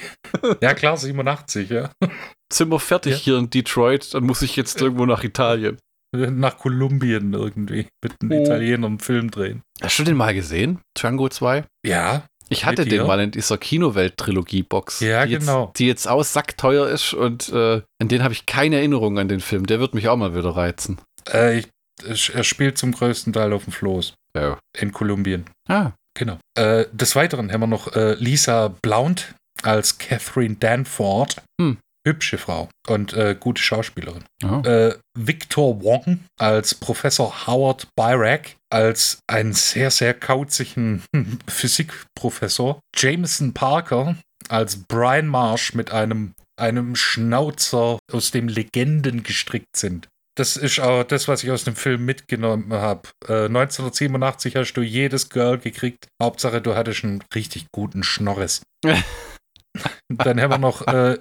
Ja 0.60 0.74
klar, 0.74 0.96
87, 0.96 1.70
ja. 1.70 1.90
Wir 2.50 2.78
fertig 2.80 3.12
Ja. 3.12 3.18
hier 3.18 3.38
in 3.38 3.50
Detroit, 3.50 4.14
dann 4.14 4.24
muss 4.24 4.42
ich 4.42 4.56
jetzt 4.56 4.80
irgendwo 4.80 5.06
nach 5.06 5.22
Italien. 5.24 5.78
Nach 6.16 6.56
Kolumbien 6.56 7.34
irgendwie. 7.34 7.86
Mit 8.02 8.14
einem 8.22 8.32
Oh. 8.32 8.42
Italiener 8.42 8.86
einen 8.86 8.98
Film 8.98 9.30
drehen. 9.30 9.62
Hast 9.82 9.98
du 9.98 10.04
den 10.04 10.16
mal 10.16 10.32
gesehen? 10.34 10.80
Django 10.98 11.28
2? 11.28 11.64
Ja, 11.84 12.24
Ich 12.50 12.64
hatte 12.64 12.84
den 12.84 13.06
mal 13.06 13.20
in 13.20 13.30
dieser 13.30 13.58
Kinowelt-Trilogie-Box. 13.58 15.00
Ja, 15.00 15.26
die 15.26 15.38
genau. 15.38 15.66
Jetzt, 15.66 15.78
die 15.78 15.86
jetzt 15.86 16.08
auch 16.08 16.22
sackteuer 16.24 16.88
ist 16.88 17.14
und 17.14 17.48
äh, 17.50 17.82
an 18.00 18.08
den 18.08 18.22
habe 18.22 18.32
ich 18.34 18.46
keine 18.46 18.76
Erinnerung 18.76 19.18
an 19.18 19.28
den 19.28 19.40
Film. 19.40 19.66
Der 19.66 19.80
wird 19.80 19.94
mich 19.94 20.08
auch 20.08 20.16
mal 20.16 20.34
wieder 20.34 20.50
reizen. 20.56 20.98
äh, 21.30 21.58
ich, 21.58 21.68
er 22.34 22.44
spielt 22.44 22.78
zum 22.78 22.92
größten 22.92 23.32
Teil 23.32 23.52
auf 23.52 23.64
dem 23.64 23.72
Floß 23.72 24.14
Ja. 24.36 24.58
in 24.76 24.92
Kolumbien. 24.92 25.46
Ah, 25.68 25.92
Genau. 26.14 26.36
Äh, 26.56 26.86
des 26.92 27.14
Weiteren 27.14 27.52
haben 27.52 27.60
wir 27.60 27.66
noch 27.68 27.94
äh, 27.94 28.14
Lisa 28.14 28.74
Blount 28.82 29.34
als 29.62 29.98
Catherine 29.98 30.56
Danforth. 30.58 31.36
Hm. 31.60 31.78
Hübsche 32.06 32.38
Frau 32.38 32.68
und 32.88 33.12
äh, 33.12 33.36
gute 33.38 33.62
Schauspielerin. 33.62 34.24
oh. 34.44 34.62
Äh, 34.66 34.96
Victor 35.16 35.80
Wong 35.82 36.20
als 36.40 36.74
Professor 36.74 37.46
Howard 37.46 37.86
Byrack 37.96 38.56
als 38.70 39.20
einen 39.26 39.52
sehr, 39.52 39.90
sehr 39.90 40.14
kauzigen 40.14 41.02
Physikprofessor. 41.48 42.80
Jameson 42.94 43.54
Parker 43.54 44.16
als 44.48 44.84
Brian 44.84 45.26
Marsh 45.26 45.74
mit 45.74 45.90
einem, 45.90 46.32
einem 46.58 46.96
Schnauzer, 46.96 47.98
aus 48.12 48.30
dem 48.30 48.48
Legenden 48.48 49.22
gestrickt 49.22 49.76
sind. 49.76 50.08
Das 50.36 50.56
ist 50.56 50.78
auch 50.78 51.02
das, 51.02 51.26
was 51.26 51.42
ich 51.42 51.50
aus 51.50 51.64
dem 51.64 51.74
Film 51.74 52.04
mitgenommen 52.04 52.72
habe. 52.72 53.08
Äh, 53.26 53.46
1987 53.46 54.54
hast 54.54 54.74
du 54.74 54.82
jedes 54.82 55.30
Girl 55.30 55.58
gekriegt. 55.58 56.06
Hauptsache, 56.22 56.60
du 56.60 56.76
hattest 56.76 57.02
einen 57.04 57.24
richtig 57.34 57.66
guten 57.72 58.04
Schnorres. 58.04 58.62
Dann 60.08 60.40
haben 60.40 60.50
wir 60.50 60.58
noch 60.58 60.86
äh, 60.86 61.18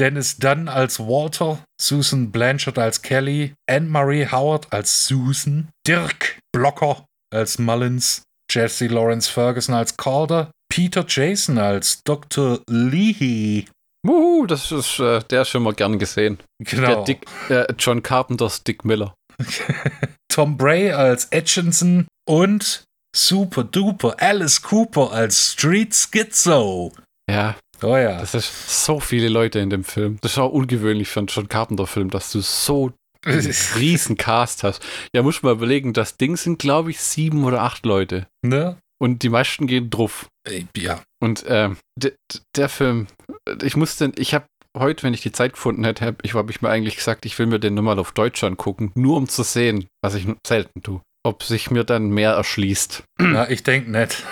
Dennis 0.00 0.38
Dunn 0.38 0.68
als 0.68 0.98
Walter, 0.98 1.62
Susan 1.80 2.30
Blanchard 2.30 2.78
als 2.78 3.02
Kelly, 3.02 3.54
Anne-Marie 3.68 4.26
Howard 4.26 4.72
als 4.72 5.06
Susan, 5.06 5.68
Dirk 5.86 6.38
Blocker 6.52 7.04
als 7.32 7.58
Mullins, 7.58 8.22
Jesse 8.50 8.86
Lawrence 8.86 9.30
Ferguson 9.30 9.74
als 9.74 9.96
Calder, 9.96 10.50
Peter 10.72 11.04
Jason 11.06 11.58
als 11.58 12.02
Dr. 12.04 12.60
Leahy. 12.68 13.66
Wuhu, 14.06 14.46
das 14.46 14.72
ist, 14.72 14.98
äh, 14.98 15.20
der 15.24 15.42
ist 15.42 15.50
schon 15.50 15.62
mal 15.62 15.74
gern 15.74 15.98
gesehen. 15.98 16.38
Genau. 16.58 16.86
Der 16.86 17.04
Dick, 17.04 17.26
äh, 17.50 17.66
John 17.78 18.02
Carpenters 18.02 18.64
Dick 18.64 18.84
Miller. 18.84 19.14
Tom 20.28 20.56
Bray 20.56 20.92
als 20.92 21.26
Etchinson 21.26 22.06
und 22.26 22.84
Super 23.14 23.64
Duper 23.64 24.16
Alice 24.18 24.62
Cooper 24.62 25.12
als 25.12 25.52
Street 25.52 25.94
Schizo. 25.94 26.92
Ja, 27.30 27.56
Oh 27.82 27.96
ja. 27.96 28.18
das 28.18 28.34
ist 28.34 28.84
so 28.86 29.00
viele 29.00 29.28
Leute 29.28 29.58
in 29.58 29.70
dem 29.70 29.84
Film. 29.84 30.18
Das 30.20 30.32
ist 30.32 30.38
auch 30.38 30.52
ungewöhnlich 30.52 31.08
für 31.08 31.20
einen 31.20 31.26
John 31.28 31.48
Carpenter-Film, 31.48 32.10
dass 32.10 32.32
du 32.32 32.40
so 32.40 32.92
einen 33.24 33.40
riesen 33.76 34.16
Cast 34.16 34.62
hast. 34.62 34.82
Ja, 35.14 35.22
muss 35.22 35.42
mal 35.42 35.52
überlegen, 35.52 35.92
das 35.92 36.16
Ding 36.16 36.36
sind, 36.36 36.58
glaube 36.58 36.90
ich, 36.90 37.00
sieben 37.00 37.44
oder 37.44 37.62
acht 37.62 37.84
Leute. 37.84 38.26
ne? 38.42 38.76
Und 39.02 39.22
die 39.22 39.30
meisten 39.30 39.66
gehen 39.66 39.88
drauf. 39.88 40.28
Ja. 40.76 41.02
Und 41.22 41.42
ähm, 41.48 41.78
der, 41.98 42.12
der 42.54 42.68
Film, 42.68 43.06
ich 43.62 43.74
musste, 43.74 44.12
ich 44.16 44.34
habe 44.34 44.44
heute, 44.76 45.04
wenn 45.04 45.14
ich 45.14 45.22
die 45.22 45.32
Zeit 45.32 45.54
gefunden 45.54 45.84
hätte, 45.84 46.04
hab, 46.04 46.22
ich 46.22 46.34
habe 46.34 46.50
ich 46.50 46.60
mir 46.60 46.68
eigentlich 46.68 46.96
gesagt, 46.96 47.24
ich 47.24 47.38
will 47.38 47.46
mir 47.46 47.58
den 47.58 47.74
nur 47.74 47.84
mal 47.84 47.98
auf 47.98 48.12
Deutsch 48.12 48.44
angucken, 48.44 48.92
nur 48.94 49.16
um 49.16 49.26
zu 49.26 49.42
sehen, 49.42 49.86
was 50.02 50.14
ich 50.14 50.26
selten 50.46 50.82
tue. 50.82 51.00
Ob 51.24 51.42
sich 51.42 51.70
mir 51.70 51.84
dann 51.84 52.10
mehr 52.10 52.32
erschließt. 52.32 53.04
Na, 53.18 53.48
ich 53.50 53.62
denke 53.62 53.90
nicht. 53.90 54.22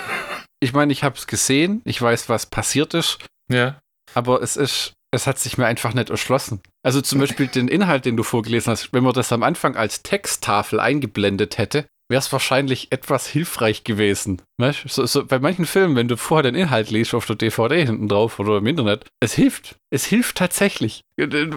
Ich 0.61 0.73
meine, 0.73 0.93
ich 0.93 1.03
habe 1.03 1.17
es 1.17 1.27
gesehen, 1.27 1.81
ich 1.85 2.01
weiß, 2.03 2.29
was 2.29 2.47
passiert 2.47 2.93
ist, 2.93 3.19
Ja. 3.51 3.81
aber 4.15 4.43
es 4.43 4.57
ist, 4.57 4.93
es 5.11 5.27
hat 5.27 5.39
sich 5.39 5.59
mir 5.59 5.67
einfach 5.67 5.95
nicht 5.95 6.11
erschlossen. 6.11 6.61
Also 6.83 7.01
zum 7.01 7.19
Beispiel 7.19 7.47
den 7.47 7.69
Inhalt, 7.69 8.05
den 8.05 8.17
du 8.17 8.23
vorgelesen 8.23 8.71
hast, 8.71 8.93
wenn 8.93 9.05
man 9.05 9.15
das 9.15 9.33
am 9.33 9.43
Anfang 9.43 9.77
als 9.77 10.03
Texttafel 10.03 10.81
eingeblendet 10.81 11.59
hätte, 11.59 11.87
wäre 12.11 12.21
es 12.21 12.33
wahrscheinlich 12.33 12.91
etwas 12.91 13.27
hilfreich 13.27 13.85
gewesen. 13.85 14.41
Weißt? 14.61 14.89
So, 14.89 15.05
so, 15.07 15.25
bei 15.27 15.39
manchen 15.39 15.67
Filmen, 15.67 15.95
wenn 15.97 16.09
du 16.09 16.17
vorher 16.17 16.43
den 16.51 16.55
Inhalt 16.55 16.91
liest 16.91 17.15
auf 17.15 17.27
der 17.27 17.37
DVD 17.37 17.85
hinten 17.85 18.09
drauf 18.09 18.39
oder 18.39 18.59
im 18.59 18.67
Internet, 18.67 19.05
es 19.21 19.35
hilft. 19.35 19.77
Es 19.91 20.05
hilft 20.07 20.37
tatsächlich. 20.39 21.03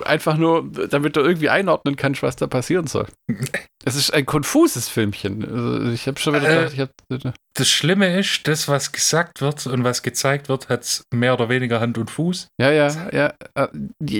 Einfach 0.05 0.37
nur, 0.37 0.69
damit 0.89 1.15
du 1.15 1.21
irgendwie 1.21 1.49
einordnen 1.49 1.95
kannst, 1.95 2.21
was 2.23 2.35
da 2.35 2.47
passieren 2.47 2.87
soll. 2.87 3.07
Es 3.83 3.95
ist 3.95 4.13
ein 4.13 4.27
konfuses 4.27 4.87
Filmchen. 4.89 5.43
Also 5.43 5.89
ich 5.91 6.05
habe 6.05 6.19
schon 6.19 6.35
wieder 6.35 6.47
Äh, 6.47 6.69
gedacht, 6.69 6.73
ich 7.09 7.23
hab, 7.23 7.33
Das 7.55 7.67
Schlimme 7.67 8.15
ist, 8.19 8.47
das, 8.47 8.67
was 8.67 8.91
gesagt 8.91 9.41
wird 9.41 9.65
und 9.65 9.83
was 9.83 10.03
gezeigt 10.03 10.49
wird, 10.49 10.69
hat 10.69 11.01
mehr 11.11 11.33
oder 11.33 11.49
weniger 11.49 11.79
Hand 11.79 11.97
und 11.97 12.11
Fuß. 12.11 12.45
Ja, 12.61 12.69
ja, 12.71 13.09
ja. 13.11 13.33
äh, 13.55 13.67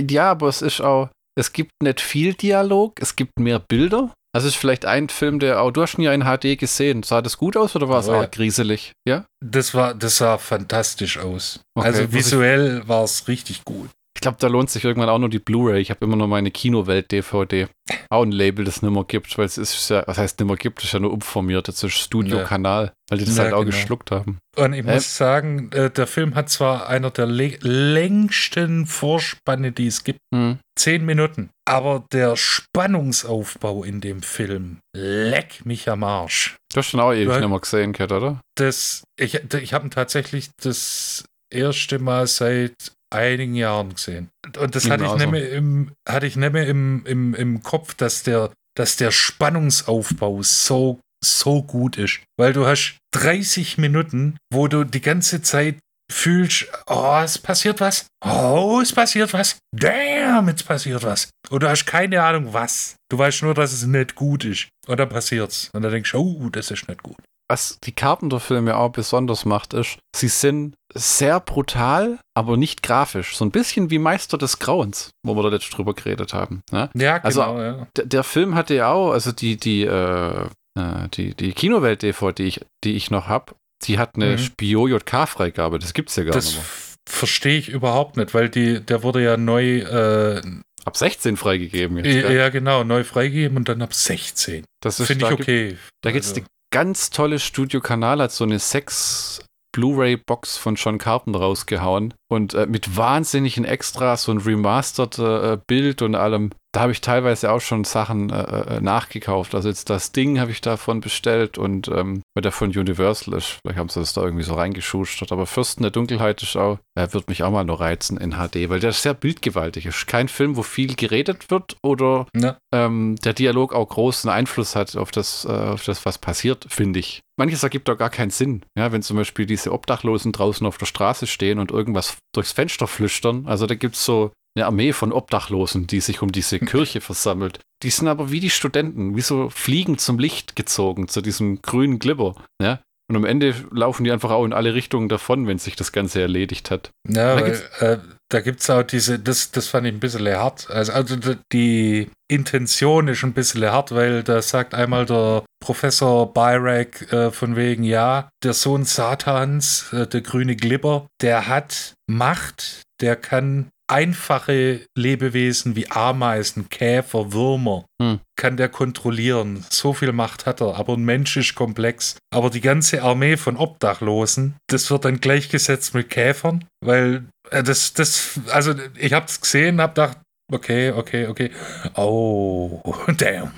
Ja, 0.09 0.31
aber 0.31 0.47
es 0.47 0.63
ist 0.63 0.81
auch, 0.81 1.09
es 1.37 1.53
gibt 1.53 1.69
nicht 1.83 2.01
viel 2.01 2.33
Dialog, 2.33 2.93
es 2.99 3.15
gibt 3.15 3.37
mehr 3.39 3.59
Bilder. 3.59 4.11
Das 4.33 4.45
ist 4.45 4.55
vielleicht 4.55 4.85
ein 4.85 5.09
Film, 5.09 5.39
der 5.39 5.61
auch, 5.61 5.71
du 5.71 5.81
hast 5.81 5.97
ihn 5.97 6.03
ja 6.03 6.13
in 6.13 6.23
HD 6.23 6.57
gesehen. 6.57 7.03
Sah 7.03 7.21
das 7.21 7.37
gut 7.37 7.57
aus 7.57 7.75
oder 7.75 7.89
war 7.89 7.99
es 7.99 8.07
Oh, 8.07 8.13
auch 8.13 8.21
ja. 8.21 8.27
grieselig? 8.27 8.93
Ja? 9.05 9.25
Das, 9.43 9.73
war, 9.73 9.93
das 9.93 10.17
sah 10.17 10.37
fantastisch 10.37 11.17
aus. 11.17 11.59
Okay, 11.75 11.87
also 11.87 12.13
visuell 12.13 12.87
war 12.87 13.03
es 13.03 13.27
richtig 13.27 13.65
gut. 13.65 13.89
Ich 14.21 14.23
glaube, 14.23 14.37
da 14.39 14.45
lohnt 14.49 14.69
sich 14.69 14.85
irgendwann 14.85 15.09
auch 15.09 15.17
nur 15.17 15.29
die 15.29 15.39
Blu-ray. 15.39 15.81
Ich 15.81 15.89
habe 15.89 16.05
immer 16.05 16.15
noch 16.15 16.27
meine 16.27 16.51
Kinowelt-DVD. 16.51 17.67
Auch 18.11 18.21
ein 18.21 18.31
Label, 18.31 18.63
das 18.63 18.83
nimmer 18.83 19.03
gibt, 19.03 19.35
weil 19.35 19.45
es 19.45 19.57
ist 19.57 19.89
ja, 19.89 20.03
was 20.05 20.19
heißt 20.19 20.39
nimmer 20.39 20.57
gibt, 20.57 20.83
ist 20.83 20.93
ja 20.93 20.99
nur 20.99 21.11
umformiert. 21.11 21.67
Das 21.67 21.83
ist 21.83 21.93
Studio-Kanal, 21.93 22.93
weil 23.09 23.17
die 23.17 23.25
das 23.25 23.37
Ja, 23.37 23.45
halt 23.45 23.53
auch 23.53 23.61
genau. 23.65 23.71
geschluckt 23.71 24.11
haben. 24.11 24.37
Und 24.57 24.73
ich 24.73 24.85
Äh? 24.85 24.93
muss 24.93 25.17
sagen, 25.17 25.71
äh, 25.71 25.89
der 25.89 26.05
Film 26.05 26.35
hat 26.35 26.49
zwar 26.51 26.87
einer 26.87 27.09
der 27.09 27.25
längsten 27.25 28.85
Vorspanne, 28.85 29.71
die 29.71 29.87
es 29.87 30.03
gibt. 30.03 30.19
Hm. 30.31 30.59
Zehn 30.77 31.03
Minuten. 31.03 31.49
Aber 31.67 32.05
der 32.11 32.35
Spannungsaufbau 32.37 33.83
in 33.83 34.01
dem 34.01 34.21
Film, 34.21 34.81
leck 34.95 35.65
mich 35.65 35.89
am 35.89 36.03
Arsch. 36.03 36.57
Du 36.71 36.77
hast 36.77 36.89
schon 36.89 36.99
auch 36.99 37.11
ewig 37.11 37.39
nicht 37.39 37.49
mehr 37.49 37.59
gesehen, 37.59 37.93
Kat, 37.93 38.11
oder? 38.11 38.39
Das, 38.55 39.03
ich 39.19 39.33
ich 39.53 39.73
habe 39.73 39.87
ihn 39.87 39.91
tatsächlich 39.91 40.49
das 40.61 41.25
erste 41.51 41.97
Mal 41.97 42.27
seit 42.27 42.73
einigen 43.11 43.55
Jahren 43.55 43.93
gesehen. 43.93 44.29
Und 44.57 44.75
das 44.75 44.89
hatte 44.89 45.05
ich 45.05 45.13
nicht 45.13 45.31
mehr 45.31 45.51
im, 45.51 45.91
hatte 46.07 46.25
ich 46.25 46.35
nicht 46.35 46.53
mehr 46.53 46.67
im, 46.67 47.05
im, 47.05 47.33
im 47.35 47.63
Kopf, 47.63 47.93
dass 47.93 48.23
der, 48.23 48.51
dass 48.75 48.95
der 48.95 49.11
Spannungsaufbau 49.11 50.41
so, 50.43 50.99
so 51.23 51.63
gut 51.63 51.97
ist. 51.97 52.21
Weil 52.37 52.53
du 52.53 52.65
hast 52.65 52.97
30 53.13 53.77
Minuten, 53.77 54.37
wo 54.51 54.67
du 54.67 54.83
die 54.83 55.01
ganze 55.01 55.41
Zeit 55.41 55.77
fühlst, 56.11 56.67
oh, 56.87 57.21
es 57.23 57.37
passiert 57.37 57.79
was. 57.79 58.07
Oh, 58.23 58.79
es 58.81 58.93
passiert 58.93 59.33
was. 59.33 59.57
Damn, 59.73 60.49
es 60.49 60.63
passiert 60.63 61.03
was. 61.03 61.29
Und 61.49 61.63
du 61.63 61.69
hast 61.69 61.85
keine 61.85 62.21
Ahnung, 62.21 62.53
was. 62.53 62.95
Du 63.09 63.17
weißt 63.17 63.43
nur, 63.43 63.53
dass 63.53 63.73
es 63.73 63.85
nicht 63.85 64.15
gut 64.15 64.45
ist. 64.45 64.69
Und 64.87 64.99
dann 64.99 65.09
passiert's. 65.09 65.69
Und 65.73 65.81
dann 65.81 65.91
denkst 65.91 66.11
du, 66.11 66.19
oh, 66.19 66.49
das 66.49 66.71
ist 66.71 66.87
nicht 66.87 67.01
gut. 67.01 67.17
Was 67.51 67.77
die 67.83 67.91
Carpenter-Filme 67.91 68.75
auch 68.77 68.91
besonders 68.91 69.43
macht, 69.45 69.73
ist, 69.73 69.97
sie 70.15 70.29
sind 70.29 70.73
sehr 70.93 71.39
brutal, 71.39 72.17
aber 72.33 72.55
nicht 72.57 72.81
grafisch. 72.81 73.35
So 73.35 73.43
ein 73.45 73.51
bisschen 73.51 73.89
wie 73.89 73.99
Meister 73.99 74.37
des 74.37 74.59
Grauens, 74.59 75.09
wo 75.25 75.35
wir 75.35 75.43
da 75.43 75.49
jetzt 75.55 75.69
drüber 75.69 75.93
geredet 75.93 76.33
haben. 76.33 76.61
Ne? 76.71 76.89
Ja, 76.95 77.17
Also- 77.17 77.41
genau. 77.41 77.61
ja. 77.61 77.87
Der, 78.03 78.23
Film 78.23 78.55
hatte 78.55 78.73
ja 78.75 78.91
auch, 78.91 79.11
also 79.11 79.31
die, 79.31 79.57
die, 79.57 79.83
äh, 79.83 80.45
äh, 80.79 81.07
die, 81.13 81.35
die 81.35 81.51
Kinowelt-DVD, 81.53 82.33
die 82.43 82.47
ich, 82.47 82.61
die 82.83 82.93
ich 82.95 83.11
noch 83.11 83.27
habe, 83.27 83.53
die 83.83 83.99
hat 83.99 84.15
eine 84.15 84.33
Mhm. 84.33 84.37
Spio-JK-Freigabe. 84.37 85.79
Das 85.79 85.93
gibt's 85.93 86.15
ja 86.15 86.23
gar 86.23 86.33
Das 86.33 86.45
nicht 86.45 86.55
mehr. 86.55 86.63
f- 86.63 86.95
verstehe 87.09 87.57
ich 87.57 87.69
überhaupt 87.69 88.15
nicht, 88.17 88.33
weil 88.33 88.49
die, 88.49 88.79
der 88.79 89.03
wurde 89.03 89.23
ja 89.23 89.35
neu, 89.37 89.79
äh, 89.79 90.41
Ab 90.85 90.97
16 90.97 91.37
freigegeben 91.37 91.97
jetzt. 91.97 92.07
ja, 92.07 92.27
gell? 92.27 92.51
genau, 92.51 92.83
neu 92.83 93.03
freigegeben 93.03 93.57
und 93.57 93.69
dann 93.69 93.81
ab 93.81 93.93
16. 93.93 94.65
das 94.81 94.99
ist, 94.99 95.07
Finde 95.07 95.25
da 95.25 95.31
ich 95.31 95.37
gibt- 95.37 95.49
okay. 95.49 95.77
Da 96.03 96.11
gibt 96.11 96.25
es 96.25 96.31
Also, 96.31 96.41
ganz 96.71 97.09
tolle 97.09 97.39
Studio-Kanal, 97.39 98.21
hat 98.21 98.31
so 98.31 98.43
eine 98.43 98.59
Sex 98.59 99.45
Blu-ray-Box 99.73 100.57
von 100.57 100.75
John 100.75 100.97
Carpenter 100.97 101.39
rausgehauen 101.39 102.13
und 102.29 102.53
äh, 102.53 102.65
mit 102.65 102.97
wahnsinnigen 102.97 103.65
Extras, 103.65 104.23
so 104.23 104.31
ein 104.31 104.39
remastered 104.39 105.19
äh, 105.19 105.57
Bild 105.67 106.01
und 106.01 106.15
allem. 106.15 106.51
Da 106.73 106.81
habe 106.81 106.93
ich 106.93 107.01
teilweise 107.01 107.51
auch 107.51 107.59
schon 107.59 107.83
Sachen 107.83 108.29
äh, 108.29 108.77
äh, 108.77 108.81
nachgekauft. 108.81 109.55
Also 109.55 109.67
jetzt 109.67 109.89
das 109.89 110.13
Ding 110.13 110.39
habe 110.39 110.51
ich 110.51 110.61
davon 110.61 111.01
bestellt 111.01 111.57
und 111.57 111.89
ähm, 111.89 112.21
weil 112.33 112.41
der 112.43 112.53
von 112.53 112.69
Universal 112.69 113.33
ist. 113.33 113.57
Vielleicht 113.61 113.77
haben 113.77 113.89
sie 113.89 113.99
das 113.99 114.13
da 114.13 114.21
irgendwie 114.23 114.43
so 114.43 114.53
reingeschustert. 114.53 115.33
Aber 115.33 115.45
Fürsten 115.45 115.83
der 115.83 115.91
Dunkelheit 115.91 116.41
ist 116.43 116.55
auch, 116.55 116.79
er 116.95 117.13
wird 117.13 117.27
mich 117.27 117.43
auch 117.43 117.51
mal 117.51 117.65
noch 117.65 117.81
reizen 117.81 118.17
in 118.17 118.31
HD, 118.31 118.69
weil 118.69 118.79
der 118.79 118.93
sehr 118.93 119.13
bildgewaltig. 119.13 119.85
Ist 119.85 120.07
kein 120.07 120.29
Film, 120.29 120.55
wo 120.55 120.63
viel 120.63 120.95
geredet 120.95 121.51
wird 121.51 121.75
oder 121.83 122.27
Ja. 122.33 122.57
ähm, 122.73 123.17
der 123.23 123.33
Dialog 123.33 123.73
auch 123.73 123.89
großen 123.89 124.29
Einfluss 124.29 124.75
hat 124.75 124.95
auf 124.95 125.11
das, 125.11 125.43
äh, 125.43 125.49
auf 125.49 125.83
das 125.83 126.05
was 126.05 126.19
passiert, 126.19 126.67
finde 126.69 126.99
ich. 126.99 127.19
Manches 127.37 127.63
ergibt 127.63 127.89
auch 127.89 127.97
gar 127.97 128.09
keinen 128.09 128.29
Sinn. 128.29 128.61
Ja, 128.77 128.91
wenn 128.93 129.01
zum 129.01 129.17
Beispiel 129.17 129.45
diese 129.45 129.73
Obdachlosen 129.73 130.31
draußen 130.31 130.65
auf 130.65 130.77
der 130.77 130.85
Straße 130.85 131.27
stehen 131.27 131.59
und 131.59 131.71
irgendwas 131.71 132.17
durchs 132.33 132.51
Fenster 132.53 132.87
flüstern. 132.87 133.45
Also 133.47 133.67
da 133.67 133.75
gibt 133.75 133.95
es 133.95 134.05
so 134.05 134.31
eine 134.55 134.65
Armee 134.65 134.93
von 134.93 135.11
Obdachlosen, 135.13 135.87
die 135.87 136.01
sich 136.01 136.21
um 136.21 136.31
diese 136.31 136.59
Kirche 136.59 137.01
versammelt. 137.01 137.59
Die 137.83 137.89
sind 137.89 138.07
aber 138.07 138.31
wie 138.31 138.39
die 138.39 138.49
Studenten, 138.49 139.15
wie 139.15 139.21
so 139.21 139.49
Fliegen 139.49 139.97
zum 139.97 140.19
Licht 140.19 140.55
gezogen, 140.55 141.07
zu 141.07 141.21
diesem 141.21 141.61
grünen 141.61 141.99
Glibber. 141.99 142.35
Ja? 142.61 142.79
Und 143.09 143.15
am 143.17 143.25
Ende 143.25 143.53
laufen 143.71 144.03
die 144.05 144.11
einfach 144.11 144.31
auch 144.31 144.45
in 144.45 144.53
alle 144.53 144.73
Richtungen 144.73 145.09
davon, 145.09 145.45
wenn 145.47 145.57
sich 145.57 145.75
das 145.75 145.91
Ganze 145.91 146.21
erledigt 146.21 146.71
hat. 146.71 146.91
Ja, 147.09 147.35
Da 147.35 147.41
gibt's- 147.41 147.81
äh, 147.81 147.97
da 148.29 148.39
gibt 148.39 148.61
es 148.61 148.69
auch 148.69 148.83
diese, 148.83 149.19
das, 149.19 149.51
das 149.51 149.67
fand 149.67 149.85
ich 149.87 149.93
ein 149.93 149.99
bisschen 149.99 150.25
hart. 150.29 150.69
Also, 150.71 150.93
also 150.93 151.17
die 151.51 152.09
Intention 152.29 153.09
ist 153.09 153.23
ein 153.23 153.33
bisschen 153.33 153.65
hart, 153.69 153.93
weil 153.93 154.23
da 154.23 154.41
sagt 154.41 154.73
einmal 154.73 155.05
der 155.05 155.43
Professor 155.61 156.33
Byrak 156.33 157.11
äh, 157.11 157.31
von 157.31 157.57
wegen, 157.57 157.83
ja, 157.83 158.29
der 158.43 158.53
Sohn 158.53 158.85
Satans, 158.85 159.91
äh, 159.91 160.07
der 160.07 160.21
grüne 160.21 160.55
Glibber, 160.55 161.07
der 161.21 161.47
hat 161.49 161.93
Macht, 162.09 162.83
der 163.01 163.17
kann 163.17 163.67
einfache 163.91 164.81
Lebewesen 164.97 165.75
wie 165.75 165.89
Ameisen, 165.91 166.69
Käfer, 166.69 167.33
Würmer, 167.33 167.85
Hm. 168.01 168.19
kann 168.35 168.57
der 168.57 168.69
kontrollieren. 168.69 169.63
So 169.69 169.93
viel 169.93 170.11
Macht 170.13 170.45
hat 170.45 170.61
er, 170.61 170.75
aber 170.77 170.93
ein 170.93 171.03
Mensch 171.05 171.37
ist 171.37 171.53
komplex. 171.55 172.17
Aber 172.33 172.49
die 172.49 172.61
ganze 172.61 173.03
Armee 173.03 173.37
von 173.37 173.57
Obdachlosen, 173.57 174.55
das 174.67 174.89
wird 174.89 175.05
dann 175.05 175.19
gleichgesetzt 175.19 175.93
mit 175.93 176.09
Käfern, 176.09 176.65
weil 176.83 177.25
äh, 177.51 177.61
das, 177.61 177.93
das, 177.93 178.39
also 178.49 178.73
ich 178.97 179.13
habe 179.13 179.25
es 179.27 179.39
gesehen, 179.41 179.79
habe 179.81 179.93
gedacht, 179.93 180.17
okay, 180.51 180.91
okay, 180.91 181.27
okay, 181.27 181.51
oh, 181.95 182.81
damn. 183.17 183.51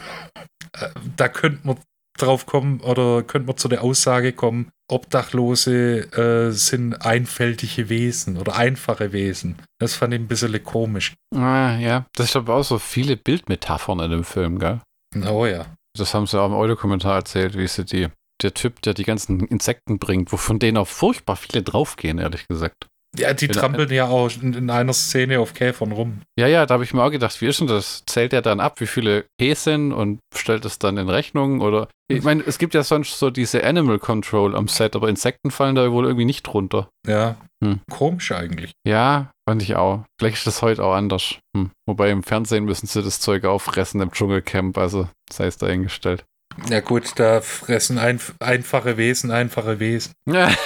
Äh, 0.78 0.90
Da 1.16 1.30
könnte 1.30 1.66
man 1.66 1.78
drauf 2.18 2.46
kommen 2.46 2.80
oder 2.82 3.24
könnte 3.24 3.48
man 3.48 3.58
zu 3.58 3.68
der 3.68 3.84
Aussage 3.84 4.34
kommen, 4.34 4.72
Obdachlose 4.90 6.12
äh, 6.12 6.52
sind 6.52 6.94
einfältige 7.06 7.90
Wesen 7.90 8.38
oder 8.38 8.56
einfache 8.56 9.12
Wesen. 9.14 9.58
Das 9.80 9.96
fand 9.96 10.14
ich 10.14 10.20
ein 10.20 10.28
bisschen 10.28 10.64
komisch. 10.64 11.14
Ah, 11.36 11.78
ja, 11.78 12.06
das 12.16 12.30
ist 12.30 12.36
aber 12.36 12.56
auch 12.56 12.64
so 12.64 12.80
viele 12.80 13.18
Bildmetaphern 13.18 14.00
in 14.00 14.12
dem 14.12 14.24
Film, 14.24 14.60
gell? 14.60 14.82
Oh 15.28 15.46
ja. 15.46 15.66
Das 15.98 16.14
haben 16.14 16.28
sie 16.28 16.40
auch 16.40 16.48
im 16.48 16.54
Audiokommentar 16.54 17.16
erzählt, 17.16 17.58
wie 17.58 17.68
sie 17.68 17.86
die, 17.86 18.08
der 18.42 18.54
Typ, 18.54 18.82
der 18.82 18.94
die 18.94 19.04
ganzen 19.04 19.42
Insekten 19.48 20.00
bringt, 20.00 20.32
wovon 20.32 20.60
denen 20.60 20.78
auch 20.78 20.88
furchtbar 20.88 21.36
viele 21.36 21.64
draufgehen, 21.64 22.18
ehrlich 22.18 22.48
gesagt. 22.48 22.88
Ja, 23.18 23.34
die 23.34 23.48
Wenn- 23.48 23.54
trampeln 23.56 23.92
ja 23.92 24.08
auch 24.08 24.32
in, 24.42 24.54
in 24.54 24.70
einer 24.70 24.94
Szene 24.94 25.40
auf 25.40 25.54
Käfern 25.54 25.92
rum. 25.92 26.22
Ja, 26.38 26.48
ja, 26.48 26.66
da 26.66 26.74
habe 26.74 26.84
ich 26.84 26.94
mir 26.94 27.04
auch 27.04 27.12
gedacht, 27.12 27.40
wie 27.42 27.48
ist 27.48 27.60
denn 27.60 27.68
das? 27.68 28.04
Zählt 28.08 28.34
er 28.34 28.42
dann 28.42 28.60
ab, 28.60 28.80
wie 28.80 28.88
viele 28.88 29.26
Häschen 29.40 29.94
und 29.94 30.20
stellt 30.36 30.66
es 30.66 30.80
dann 30.80 30.98
in 30.98 31.10
Rechnung? 31.10 31.62
Oder 31.62 31.90
ich 32.12 32.24
meine, 32.24 32.44
es 32.46 32.58
gibt 32.58 32.74
ja 32.74 32.84
sonst 32.84 33.18
so 33.20 33.30
diese 33.30 33.64
Animal 33.64 34.00
Control 34.00 34.56
am 34.56 34.68
Set, 34.68 34.96
aber 34.96 35.10
Insekten 35.10 35.52
fallen 35.52 35.76
da 35.76 35.92
wohl 35.92 36.06
irgendwie 36.06 36.26
nicht 36.26 36.44
drunter. 36.44 36.90
Ja. 37.08 37.36
Hm. 37.64 37.80
Komisch 37.90 38.32
eigentlich. 38.32 38.72
Ja, 38.86 39.32
fand 39.48 39.62
ich 39.62 39.76
auch. 39.76 40.04
Vielleicht 40.20 40.38
ist 40.38 40.48
das 40.48 40.62
heute 40.62 40.84
auch 40.84 40.94
anders. 40.96 41.36
Hm. 41.56 41.70
Wobei 41.88 42.10
im 42.10 42.24
Fernsehen 42.24 42.66
müssen 42.66 42.88
sie 42.88 43.02
das 43.04 43.20
Zeug 43.20 43.46
auffressen 43.46 44.02
im 44.02 44.12
Dschungelcamp, 44.12 44.78
also 44.78 45.08
sei 45.32 45.46
es 45.46 45.58
dahingestellt. 45.58 46.26
Ja 46.70 46.82
gut, 46.82 47.14
da 47.16 47.42
fressen 47.42 47.98
einf 47.98 48.34
einfache 48.40 48.98
Wesen, 48.98 49.32
einfache 49.32 49.80
Wesen. 49.80 50.14
Ja. 50.28 50.52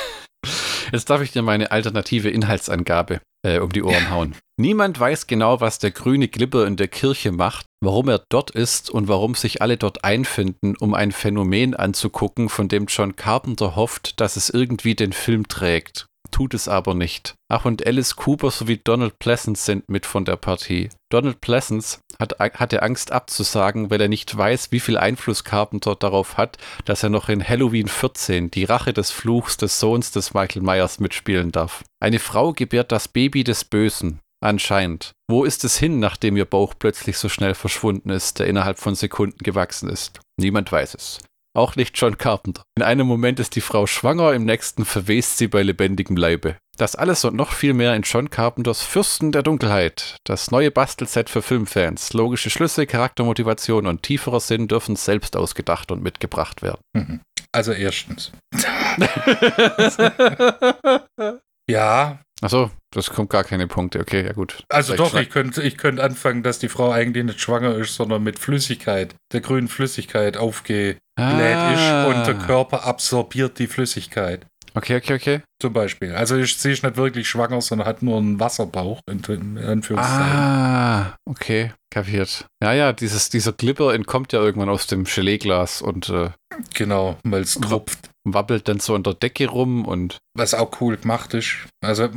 Jetzt 0.91 1.09
darf 1.09 1.21
ich 1.21 1.31
dir 1.31 1.41
meine 1.41 1.71
alternative 1.71 2.29
Inhaltsangabe 2.29 3.21
äh, 3.45 3.59
um 3.59 3.71
die 3.71 3.83
Ohren 3.83 4.09
hauen. 4.09 4.35
Niemand 4.59 4.99
weiß 4.99 5.27
genau, 5.27 5.61
was 5.61 5.79
der 5.79 5.91
grüne 5.91 6.27
Glibber 6.27 6.65
in 6.65 6.77
der 6.77 6.87
Kirche 6.87 7.31
macht, 7.31 7.65
warum 7.83 8.09
er 8.09 8.23
dort 8.29 8.51
ist 8.51 8.89
und 8.89 9.07
warum 9.07 9.35
sich 9.35 9.61
alle 9.61 9.77
dort 9.77 10.03
einfinden, 10.03 10.75
um 10.77 10.93
ein 10.93 11.11
Phänomen 11.11 11.75
anzugucken, 11.75 12.49
von 12.49 12.67
dem 12.67 12.87
John 12.87 13.15
Carpenter 13.15 13.75
hofft, 13.75 14.19
dass 14.19 14.35
es 14.35 14.49
irgendwie 14.49 14.95
den 14.95 15.13
Film 15.13 15.47
trägt. 15.47 16.07
Tut 16.31 16.53
es 16.53 16.67
aber 16.67 16.93
nicht. 16.93 17.35
Ach, 17.49 17.65
und 17.65 17.85
Alice 17.85 18.15
Cooper 18.15 18.51
sowie 18.51 18.79
Donald 18.83 19.19
Pleasance 19.19 19.63
sind 19.63 19.89
mit 19.89 20.05
von 20.05 20.25
der 20.25 20.35
Partie. 20.35 20.89
Donald 21.09 21.41
Pleasance 21.41 21.99
hat, 22.19 22.39
hatte 22.39 22.83
Angst 22.83 23.11
abzusagen, 23.11 23.89
weil 23.89 24.01
er 24.01 24.09
nicht 24.09 24.35
weiß, 24.35 24.71
wie 24.71 24.79
viel 24.79 24.97
Einfluss 24.97 25.43
Carpenter 25.43 25.95
darauf 25.95 26.37
hat, 26.37 26.57
dass 26.85 27.03
er 27.03 27.09
noch 27.09 27.29
in 27.29 27.47
Halloween 27.47 27.87
14 27.87 28.51
die 28.51 28.65
Rache 28.65 28.93
des 28.93 29.11
Fluchs 29.11 29.57
des 29.57 29.79
Sohns 29.79 30.11
des 30.11 30.33
Michael 30.33 30.61
Myers 30.61 30.99
mitspielen 30.99 31.51
darf. 31.51 31.83
Eine 31.99 32.19
Frau 32.19 32.53
gebärt 32.53 32.91
das 32.91 33.07
Baby 33.07 33.43
des 33.43 33.63
Bösen. 33.63 34.19
Anscheinend. 34.39 35.13
Wo 35.27 35.43
ist 35.45 35.63
es 35.63 35.77
hin, 35.77 35.99
nachdem 35.99 36.37
ihr 36.37 36.45
Bauch 36.45 36.75
plötzlich 36.77 37.17
so 37.17 37.27
schnell 37.27 37.55
verschwunden 37.55 38.09
ist, 38.09 38.39
der 38.39 38.47
innerhalb 38.47 38.77
von 38.77 38.93
Sekunden 38.93 39.39
gewachsen 39.39 39.89
ist? 39.89 40.19
Niemand 40.39 40.71
weiß 40.71 40.93
es. 40.93 41.19
Auch 41.57 41.75
nicht 41.75 41.99
John 41.99 42.19
Carpenter. 42.19 42.61
In 42.77 42.83
einem 42.83 43.07
Moment 43.07 43.39
ist 43.39 43.55
die 43.55 43.61
Frau 43.61 43.87
schwanger, 43.87 44.33
im 44.33 44.45
nächsten 44.45 44.85
verwest 44.85 45.39
sie 45.39 45.47
bei 45.47 45.63
lebendigem 45.63 46.15
Leibe. 46.15 46.57
Das 46.77 46.95
alles 46.95 47.25
und 47.25 47.35
noch 47.35 47.51
viel 47.51 47.73
mehr 47.73 47.95
in 47.95 48.03
John 48.03 48.29
Carpenters 48.29 48.83
Fürsten 48.83 49.31
der 49.31 49.41
Dunkelheit. 49.41 50.17
Das 50.23 50.51
neue 50.51 50.69
Bastelset 50.69 51.31
für 51.31 51.41
Filmfans. 51.41 52.13
Logische 52.13 52.51
Schlüsse, 52.51 52.85
Charaktermotivation 52.85 53.87
und 53.87 54.03
tieferer 54.03 54.39
Sinn 54.39 54.67
dürfen 54.67 54.95
selbst 54.95 55.35
ausgedacht 55.35 55.91
und 55.91 56.03
mitgebracht 56.03 56.61
werden. 56.61 56.81
Mhm. 56.93 57.21
Also 57.51 57.71
erstens. 57.71 58.31
ja. 61.69 62.19
Achso, 62.41 62.69
das 62.91 63.09
kommt 63.09 63.31
gar 63.31 63.43
keine 63.43 63.65
Punkte. 63.67 63.99
Okay, 63.99 64.23
ja 64.23 64.33
gut. 64.33 64.63
Also 64.69 64.93
Vielleicht 64.93 65.13
doch, 65.13 65.19
ich 65.19 65.29
könnte 65.31 65.63
ich 65.63 65.75
könnt 65.77 65.99
anfangen, 65.99 66.43
dass 66.43 66.59
die 66.59 66.69
Frau 66.69 66.91
eigentlich 66.91 67.23
nicht 67.25 67.41
schwanger 67.41 67.73
ist, 67.75 67.95
sondern 67.95 68.21
mit 68.21 68.37
Flüssigkeit, 68.37 69.15
der 69.33 69.41
grünen 69.41 69.67
Flüssigkeit 69.67 70.37
aufgebläht 70.37 70.99
Ah. 71.19 71.73
ist 71.73 72.15
und 72.15 72.27
der 72.27 72.35
Körper 72.35 72.85
absorbiert 72.85 73.57
die 73.57 73.65
Flüssigkeit. 73.65 74.45
Okay, 74.77 74.97
okay, 74.97 75.15
okay. 75.15 75.41
Zum 75.59 75.73
Beispiel. 75.73 76.13
Also 76.13 76.35
ich, 76.37 76.55
sie 76.57 76.71
ist 76.71 76.83
nicht 76.83 76.97
wirklich 76.97 77.27
schwanger, 77.27 77.61
sondern 77.61 77.87
hat 77.87 78.03
nur 78.03 78.17
einen 78.19 78.39
Wasserbauch, 78.39 79.01
in, 79.09 79.21
in 79.27 79.57
Anführungszeichen. 79.57 80.37
Ah, 80.37 81.15
okay, 81.25 81.71
kapiert. 81.89 82.45
Ja, 82.61 82.73
ja, 82.73 82.93
dieses, 82.93 83.29
dieser 83.29 83.53
Glibber 83.53 83.93
entkommt 83.95 84.33
ja 84.33 84.39
irgendwann 84.39 84.69
aus 84.69 84.85
dem 84.85 85.05
Geleeglas 85.05 85.81
und 85.81 86.09
äh, 86.09 86.29
Genau, 86.75 87.17
weil 87.23 87.41
es 87.41 87.55
tropft. 87.55 88.09
wabbelt 88.23 88.67
dann 88.67 88.79
so 88.79 88.93
an 88.93 89.03
der 89.03 89.13
Decke 89.15 89.47
rum 89.47 89.85
und 89.85 90.17
Was 90.35 90.53
auch 90.53 90.79
cool 90.81 90.97
gemacht 90.97 91.33
ist. 91.33 91.55
Also, 91.83 92.09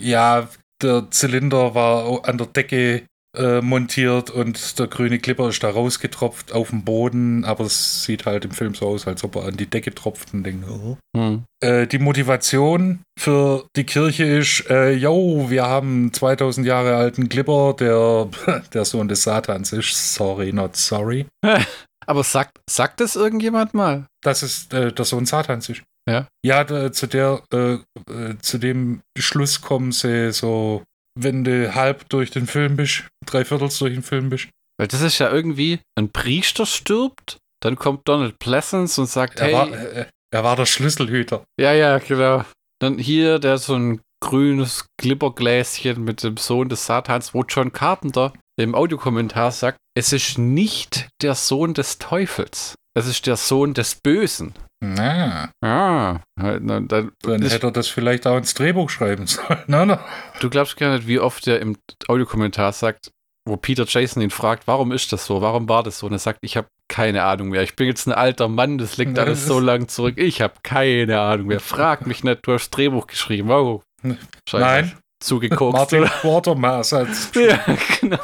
ja, 0.00 0.48
der 0.82 1.10
Zylinder 1.10 1.74
war 1.74 2.26
an 2.28 2.38
der 2.38 2.46
Decke 2.46 3.02
äh, 3.36 3.60
montiert 3.60 4.30
und 4.30 4.78
der 4.78 4.86
grüne 4.86 5.18
Clipper 5.18 5.48
ist 5.48 5.62
da 5.62 5.70
rausgetropft 5.70 6.52
auf 6.52 6.70
den 6.70 6.84
Boden, 6.84 7.44
aber 7.44 7.64
es 7.64 8.04
sieht 8.04 8.26
halt 8.26 8.44
im 8.44 8.50
Film 8.50 8.74
so 8.74 8.88
aus, 8.88 9.06
als 9.06 9.24
ob 9.24 9.36
er 9.36 9.46
an 9.46 9.56
die 9.56 9.66
Decke 9.66 9.94
tropft 9.94 10.34
und 10.34 10.44
denkt, 10.44 10.68
oh. 10.68 10.96
hm. 11.16 11.44
Äh, 11.62 11.86
die 11.86 11.98
Motivation 11.98 13.00
für 13.18 13.66
die 13.76 13.84
Kirche 13.84 14.24
ist, 14.24 14.68
äh, 14.70 14.92
yo, 14.92 15.50
wir 15.50 15.66
haben 15.66 15.88
einen 15.88 16.12
2000 16.12 16.66
Jahre 16.66 16.96
alten 16.96 17.28
Clipper, 17.28 17.74
der 17.78 18.28
der 18.72 18.84
Sohn 18.84 19.08
des 19.08 19.22
Satans 19.22 19.72
ist. 19.72 20.14
Sorry, 20.14 20.52
not 20.52 20.76
sorry. 20.76 21.26
Aber 22.06 22.24
sagt, 22.24 22.58
sagt 22.68 23.00
das 23.00 23.14
irgendjemand 23.14 23.74
mal? 23.74 24.06
dass 24.22 24.42
es 24.42 24.66
äh, 24.72 24.92
der 24.92 25.04
Sohn 25.04 25.26
Satans 25.26 25.68
ist. 25.68 25.82
Ja. 26.08 26.26
Ja, 26.44 26.64
da, 26.64 26.92
zu 26.92 27.06
der, 27.06 27.42
äh, 27.52 27.74
äh, 27.74 28.38
zu 28.40 28.58
dem 28.58 29.00
Schluss 29.18 29.60
kommen 29.60 29.92
sie 29.92 30.32
so, 30.32 30.82
wenn 31.18 31.44
du 31.44 31.74
halb 31.74 32.08
durch 32.08 32.30
den 32.30 32.46
Film 32.46 32.76
bist, 32.76 33.04
drei 33.26 33.44
Viertels 33.44 33.78
durch 33.78 33.94
den 33.94 34.02
Film 34.02 34.30
bist. 34.30 34.48
Weil 34.78 34.88
das 34.88 35.02
ist 35.02 35.18
ja 35.18 35.30
irgendwie, 35.30 35.80
ein 35.98 36.10
Priester 36.10 36.66
stirbt, 36.66 37.38
dann 37.62 37.76
kommt 37.76 38.08
Donald 38.08 38.38
Pleasance 38.38 39.00
und 39.00 39.06
sagt, 39.06 39.40
Er, 39.40 39.46
hey, 39.46 39.52
war, 39.52 39.72
äh, 39.72 40.06
er 40.32 40.44
war 40.44 40.56
der 40.56 40.66
Schlüsselhüter. 40.66 41.44
ja, 41.60 41.72
ja, 41.72 41.98
genau. 41.98 42.44
Dann 42.80 42.98
hier, 42.98 43.38
der 43.38 43.58
so 43.58 43.74
ein 43.74 44.00
grünes 44.22 44.86
Glibbergläschen 44.98 46.02
mit 46.02 46.22
dem 46.22 46.36
Sohn 46.36 46.68
des 46.68 46.86
Satans, 46.86 47.34
wo 47.34 47.42
John 47.42 47.72
Carpenter 47.72 48.32
im 48.58 48.74
Audiokommentar 48.74 49.50
sagt, 49.52 49.78
es 49.96 50.12
ist 50.12 50.38
nicht 50.38 51.08
der 51.22 51.34
Sohn 51.34 51.74
des 51.74 51.98
Teufels. 51.98 52.74
Es 52.96 53.06
ist 53.06 53.26
der 53.26 53.36
Sohn 53.36 53.74
des 53.74 53.94
Bösen. 53.94 54.54
Na, 54.82 55.50
Ah, 55.62 56.20
halt, 56.40 56.62
na, 56.64 56.80
dann, 56.80 57.12
dann 57.22 57.42
hätte 57.42 57.66
er 57.66 57.70
das 57.70 57.88
vielleicht 57.88 58.26
auch 58.26 58.36
ins 58.38 58.54
Drehbuch 58.54 58.88
schreiben 58.90 59.26
sollen. 59.26 59.58
Na, 59.66 59.84
na. 59.84 60.00
Du 60.40 60.48
glaubst 60.48 60.76
gar 60.76 60.94
nicht, 60.94 61.06
wie 61.06 61.20
oft 61.20 61.46
er 61.46 61.60
im 61.60 61.76
Audiokommentar 62.08 62.72
sagt, 62.72 63.10
wo 63.46 63.56
Peter 63.56 63.84
Jason 63.86 64.22
ihn 64.22 64.30
fragt, 64.30 64.66
warum 64.66 64.92
ist 64.92 65.12
das 65.12 65.26
so? 65.26 65.42
Warum 65.42 65.68
war 65.68 65.82
das 65.82 65.98
so? 65.98 66.06
Und 66.06 66.12
er 66.12 66.18
sagt, 66.18 66.38
ich 66.42 66.56
habe 66.56 66.68
keine 66.88 67.24
Ahnung 67.24 67.48
mehr. 67.50 67.62
Ich 67.62 67.76
bin 67.76 67.86
jetzt 67.88 68.06
ein 68.06 68.12
alter 68.12 68.48
Mann, 68.48 68.78
das 68.78 68.96
liegt 68.96 69.16
Ja, 69.16 69.24
alles 69.24 69.40
das 69.40 69.48
so 69.48 69.60
lang 69.60 69.88
zurück. 69.88 70.14
Ich 70.16 70.40
habe 70.40 70.54
keine 70.62 71.20
Ahnung 71.20 71.48
mehr. 71.48 71.60
Frag 71.60 72.06
mich 72.06 72.24
nicht, 72.24 72.46
du 72.46 72.52
hast 72.52 72.64
das 72.64 72.70
Drehbuch 72.70 73.06
geschrieben. 73.06 73.48
Wow. 73.48 73.82
Scheiße. 74.48 74.64
Nein, 74.64 74.92
Zugekokst. 75.22 75.76
Martin? 75.76 76.04
Quatermaß 76.04 76.92
als 76.94 77.30
Ja, 77.34 77.60
genau. 78.00 78.18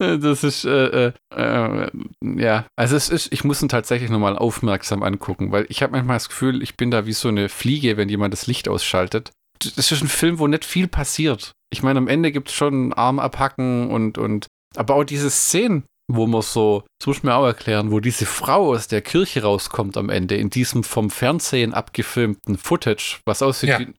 Das 0.20 0.44
ist, 0.44 0.64
äh, 0.64 1.06
äh, 1.08 1.12
äh, 1.34 1.90
ja, 2.22 2.66
also 2.76 2.94
es 2.96 3.08
ist, 3.08 3.32
ich 3.32 3.42
muss 3.44 3.60
ihn 3.62 3.68
tatsächlich 3.68 4.10
nochmal 4.10 4.36
aufmerksam 4.38 5.02
angucken, 5.02 5.50
weil 5.50 5.66
ich 5.68 5.82
habe 5.82 5.92
manchmal 5.92 6.16
das 6.16 6.28
Gefühl, 6.28 6.62
ich 6.62 6.76
bin 6.76 6.90
da 6.90 7.04
wie 7.06 7.12
so 7.12 7.28
eine 7.28 7.48
Fliege, 7.48 7.96
wenn 7.96 8.08
jemand 8.08 8.32
das 8.32 8.46
Licht 8.46 8.68
ausschaltet. 8.68 9.32
Das 9.60 9.90
ist 9.90 10.02
ein 10.02 10.08
Film, 10.08 10.38
wo 10.38 10.46
nicht 10.46 10.64
viel 10.64 10.86
passiert. 10.86 11.50
Ich 11.72 11.82
meine, 11.82 11.98
am 11.98 12.06
Ende 12.08 12.30
gibt 12.30 12.48
es 12.48 12.54
schon 12.54 12.74
einen 12.74 12.92
Arm 12.92 13.18
abhacken 13.18 13.90
und, 13.90 14.18
und, 14.18 14.46
aber 14.76 14.94
auch 14.94 15.04
diese 15.04 15.30
Szenen, 15.30 15.82
wo 16.10 16.26
man 16.28 16.42
so, 16.42 16.84
das 17.00 17.06
muss 17.08 17.16
ich 17.18 17.22
mir 17.24 17.34
auch 17.34 17.44
erklären, 17.44 17.90
wo 17.90 17.98
diese 18.00 18.24
Frau 18.24 18.68
aus 18.72 18.86
der 18.86 19.02
Kirche 19.02 19.42
rauskommt 19.42 19.96
am 19.96 20.10
Ende, 20.10 20.36
in 20.36 20.48
diesem 20.48 20.84
vom 20.84 21.10
Fernsehen 21.10 21.74
abgefilmten 21.74 22.56
Footage, 22.56 23.18
was 23.26 23.42
aussieht 23.42 23.70
Ja. 23.70 23.80
wie, 23.80 23.92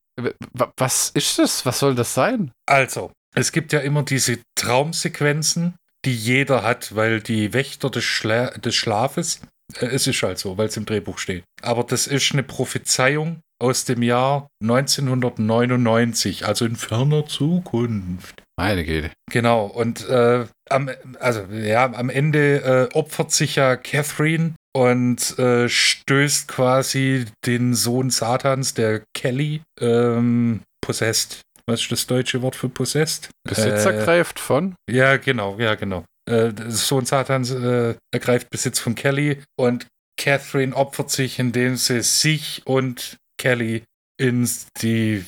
wa- 0.53 0.71
was 0.77 1.09
ist 1.09 1.37
das? 1.39 1.65
Was 1.65 1.79
soll 1.79 1.93
das 1.93 2.13
sein? 2.13 2.51
Also, 2.67 3.11
es 3.35 3.51
gibt 3.51 3.73
ja 3.73 3.79
immer 3.81 4.01
diese 4.03 4.39
Traumsequenzen, 4.57 5.75
die 6.05 6.15
jeder 6.15 6.63
hat, 6.63 6.95
weil 6.95 7.21
die 7.21 7.53
Wächter 7.53 7.89
des, 7.89 8.03
Schla 8.03 8.51
des 8.51 8.75
Schlafes, 8.75 9.41
äh, 9.79 9.85
es 9.87 10.07
ist 10.07 10.21
halt 10.23 10.39
so, 10.39 10.57
weil 10.57 10.67
es 10.67 10.77
im 10.77 10.85
Drehbuch 10.85 11.17
steht. 11.17 11.43
Aber 11.61 11.83
das 11.83 12.07
ist 12.07 12.31
eine 12.31 12.43
Prophezeiung 12.43 13.41
aus 13.61 13.85
dem 13.85 14.01
Jahr 14.01 14.47
1999, 14.63 16.45
also 16.45 16.65
in 16.65 16.77
ferner 16.77 17.25
Zukunft. 17.25 18.41
Meine 18.57 18.85
Güte. 18.85 19.11
Genau, 19.31 19.65
und 19.65 20.07
äh, 20.09 20.45
am, 20.69 20.89
also, 21.19 21.43
ja, 21.51 21.85
am 21.91 22.09
Ende 22.09 22.89
äh, 22.91 22.95
opfert 22.95 23.31
sich 23.31 23.55
ja 23.55 23.75
Catherine 23.75 24.55
und 24.73 25.37
äh, 25.39 25.67
stößt 25.67 26.47
quasi 26.47 27.25
den 27.45 27.73
Sohn 27.73 28.09
Satans, 28.09 28.73
der 28.73 29.03
Kelly, 29.13 29.61
ähm, 29.79 30.61
possessed. 30.81 31.41
Was 31.69 31.81
ist 31.81 31.91
das 31.91 32.07
deutsche 32.07 32.41
Wort 32.41 32.55
für 32.55 32.67
possessed? 32.67 33.29
Besitz 33.47 33.85
Äh, 33.85 33.95
ergreift 33.95 34.39
von? 34.39 34.73
ja, 34.89 35.17
genau, 35.17 35.57
ja, 35.59 35.75
genau. 35.75 36.03
Äh, 36.27 36.51
Sohn 36.69 37.05
Satans 37.05 37.51
äh, 37.51 37.93
ergreift 38.11 38.49
Besitz 38.49 38.79
von 38.79 38.95
Kelly 38.95 39.43
und 39.55 39.85
Catherine 40.19 40.75
opfert 40.75 41.11
sich, 41.11 41.37
indem 41.37 41.75
sie 41.75 42.01
sich 42.01 42.63
und 42.65 43.17
Kelly 43.37 43.83
in 44.19 44.49
die 44.81 45.23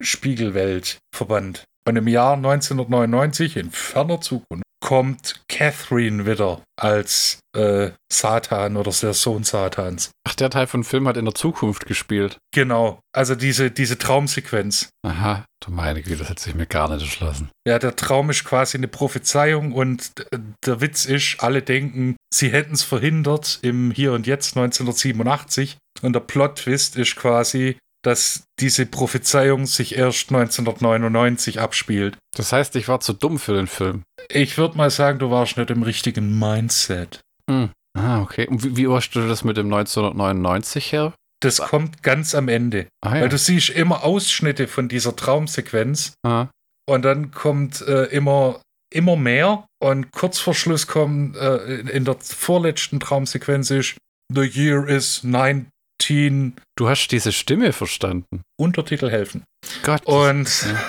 Spiegelwelt 0.00 0.98
verbannt. 1.14 1.64
Und 1.86 1.96
im 1.96 2.08
Jahr 2.08 2.34
1999, 2.34 3.56
in 3.56 3.70
ferner 3.70 4.20
Zukunft, 4.20 4.63
kommt 4.84 5.40
Catherine 5.48 6.26
wieder 6.26 6.60
als 6.78 7.38
äh, 7.56 7.92
Satan 8.12 8.76
oder 8.76 8.92
der 8.92 9.14
Sohn 9.14 9.42
Satans. 9.42 10.10
Ach, 10.28 10.34
der 10.34 10.50
Teil 10.50 10.66
von 10.66 10.84
Film 10.84 11.08
hat 11.08 11.16
in 11.16 11.24
der 11.24 11.34
Zukunft 11.34 11.86
gespielt. 11.86 12.36
Genau, 12.52 13.00
also 13.14 13.34
diese, 13.34 13.70
diese 13.70 13.96
Traumsequenz. 13.96 14.90
Aha, 15.02 15.46
du 15.64 15.70
meine 15.70 16.02
Güte, 16.02 16.18
das 16.18 16.28
hat 16.28 16.38
sich 16.38 16.54
mir 16.54 16.66
gar 16.66 16.90
nicht 16.90 17.00
erschlossen. 17.00 17.48
Ja, 17.66 17.78
der 17.78 17.96
Traum 17.96 18.28
ist 18.28 18.44
quasi 18.44 18.76
eine 18.76 18.88
Prophezeiung 18.88 19.72
und 19.72 20.10
äh, 20.30 20.38
der 20.66 20.82
Witz 20.82 21.06
ist, 21.06 21.36
alle 21.38 21.62
denken, 21.62 22.16
sie 22.32 22.52
hätten 22.52 22.74
es 22.74 22.82
verhindert 22.82 23.60
im 23.62 23.90
Hier 23.90 24.12
und 24.12 24.26
Jetzt 24.26 24.54
1987 24.54 25.78
und 26.02 26.12
der 26.12 26.20
Plot-Twist 26.20 26.96
ist 26.96 27.16
quasi, 27.16 27.78
dass 28.04 28.44
diese 28.60 28.84
Prophezeiung 28.84 29.64
sich 29.64 29.96
erst 29.96 30.30
1999 30.30 31.58
abspielt. 31.58 32.18
Das 32.36 32.52
heißt, 32.52 32.76
ich 32.76 32.86
war 32.86 33.00
zu 33.00 33.14
dumm 33.14 33.38
für 33.38 33.54
den 33.54 33.66
Film. 33.66 34.02
Ich 34.30 34.56
würde 34.58 34.76
mal 34.76 34.90
sagen, 34.90 35.18
du 35.18 35.30
warst 35.30 35.56
nicht 35.56 35.70
im 35.70 35.82
richtigen 35.82 36.38
Mindset. 36.38 37.20
Hm. 37.50 37.70
Ah, 37.96 38.20
okay. 38.22 38.46
Und 38.48 38.64
wie, 38.64 38.76
wie 38.76 38.88
hast 38.88 39.10
du 39.10 39.26
das 39.26 39.44
mit 39.44 39.56
dem 39.56 39.66
1999 39.72 40.92
her? 40.92 41.12
Das 41.40 41.58
kommt 41.58 42.02
ganz 42.02 42.34
am 42.34 42.48
Ende. 42.48 42.86
Ah, 43.02 43.16
ja. 43.16 43.22
Weil 43.22 43.28
du 43.28 43.38
siehst 43.38 43.68
immer 43.70 44.02
Ausschnitte 44.04 44.66
von 44.66 44.88
dieser 44.88 45.14
Traumsequenz 45.14 46.14
ah. 46.26 46.46
Und 46.86 47.02
dann 47.02 47.30
kommt 47.30 47.80
äh, 47.82 48.04
immer, 48.06 48.60
immer 48.92 49.16
mehr. 49.16 49.64
Und 49.82 50.10
kurz 50.12 50.38
vor 50.38 50.54
Schluss 50.54 50.86
kommt 50.86 51.36
äh, 51.36 51.80
in- 51.80 51.88
in 51.88 52.04
der 52.04 52.16
vorletzten 52.20 53.00
Traumsequenz 53.00 53.70
ist 53.70 53.96
The 54.34 54.42
year 54.42 54.86
is 54.88 55.22
19 55.24 56.56
Du 56.76 56.88
hast 56.88 57.08
diese 57.08 57.32
Stimme 57.32 57.72
verstanden. 57.72 58.42
Untertitel 58.58 59.10
helfen. 59.10 59.44
Gott. 59.82 60.04
Und, 60.06 60.48
ja. 60.66 60.82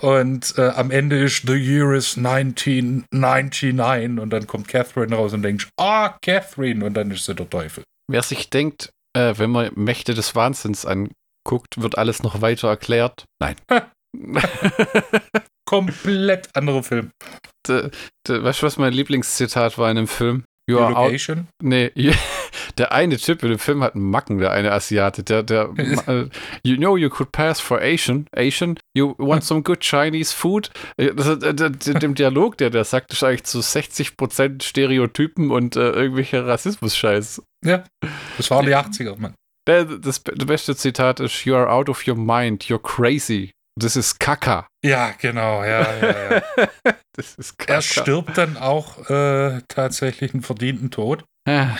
Und 0.00 0.54
äh, 0.58 0.70
am 0.70 0.90
Ende 0.90 1.22
ist 1.22 1.46
The 1.46 1.54
year 1.54 1.92
is 1.92 2.16
1999 2.16 4.20
und 4.20 4.30
dann 4.30 4.46
kommt 4.46 4.68
Catherine 4.68 5.14
raus 5.14 5.32
und 5.32 5.42
denkt, 5.42 5.68
ah, 5.78 6.16
Catherine 6.22 6.84
und 6.84 6.94
dann 6.94 7.10
ist 7.10 7.24
sie 7.24 7.34
der 7.34 7.48
Teufel. 7.48 7.84
Wer 8.10 8.22
sich 8.22 8.50
denkt, 8.50 8.90
äh, 9.14 9.34
wenn 9.36 9.50
man 9.50 9.70
Mächte 9.74 10.14
des 10.14 10.34
Wahnsinns 10.34 10.86
anguckt, 10.86 11.80
wird 11.80 11.98
alles 11.98 12.22
noch 12.22 12.40
weiter 12.40 12.68
erklärt. 12.68 13.24
Nein. 13.40 13.56
Komplett 15.66 16.48
anderer 16.56 16.82
Film. 16.82 17.10
de, 17.66 17.90
de, 18.26 18.42
weißt 18.42 18.62
du, 18.62 18.66
was 18.66 18.78
mein 18.78 18.92
Lieblingszitat 18.92 19.76
war 19.76 19.90
in 19.90 19.96
dem 19.96 20.08
Film? 20.08 20.44
You 20.68 20.78
are 20.80 20.94
out, 20.94 21.06
Location? 21.06 21.48
nee, 21.62 21.90
der 22.78 22.92
eine 22.92 23.16
Typ 23.16 23.42
in 23.42 23.48
dem 23.50 23.58
Film 23.58 23.82
hat 23.82 23.94
einen 23.94 24.10
Macken, 24.10 24.38
der 24.38 24.52
eine 24.52 24.70
Asiate. 24.72 25.22
Der, 25.24 25.42
der, 25.42 25.70
äh, 26.06 26.28
you 26.62 26.76
know 26.76 26.96
you 26.96 27.08
could 27.08 27.32
pass 27.32 27.58
for 27.60 27.80
Asian. 27.80 28.26
Asian, 28.36 28.78
you 28.94 29.14
want 29.18 29.44
some 29.44 29.62
good 29.62 29.80
Chinese 29.80 30.34
food? 30.34 30.70
Äh, 30.96 31.14
Das, 31.14 31.26
äh, 31.26 31.54
der- 31.54 31.70
der- 31.70 31.94
dem 31.98 32.14
Dialog, 32.14 32.58
der 32.58 32.70
der 32.70 32.84
sagt, 32.84 33.12
ist 33.12 33.22
eigentlich 33.24 33.44
zu 33.44 33.60
60% 33.60 34.62
Stereotypen 34.62 35.50
und 35.50 35.76
äh, 35.76 35.90
irgendwelcher 35.90 36.46
Rassismus-Scheiß. 36.46 37.42
Ja, 37.64 37.84
das 38.36 38.50
waren 38.50 38.66
die 38.66 38.76
80er, 38.76 39.18
Mann. 39.18 39.34
Der, 39.66 39.84
das, 39.84 40.22
das 40.22 40.46
beste 40.46 40.76
Zitat 40.76 41.20
ist: 41.20 41.44
You 41.44 41.54
are 41.54 41.70
out 41.70 41.88
of 41.88 42.06
your 42.06 42.16
mind, 42.16 42.64
you're 42.64 42.80
crazy. 42.80 43.50
Das 43.78 43.96
ist 43.96 44.18
Kaka. 44.18 44.66
Ja, 44.84 45.12
genau, 45.18 45.62
ja, 45.64 45.94
ja, 45.94 46.30
ja. 46.34 46.42
Das 47.16 47.34
ist 47.34 47.58
Kaka. 47.58 47.74
Er 47.74 47.82
stirbt 47.82 48.38
dann 48.38 48.56
auch 48.56 49.08
äh, 49.10 49.60
tatsächlich 49.68 50.34
einen 50.34 50.42
verdienten 50.42 50.90
Tod, 50.90 51.24
Ah, 51.48 51.76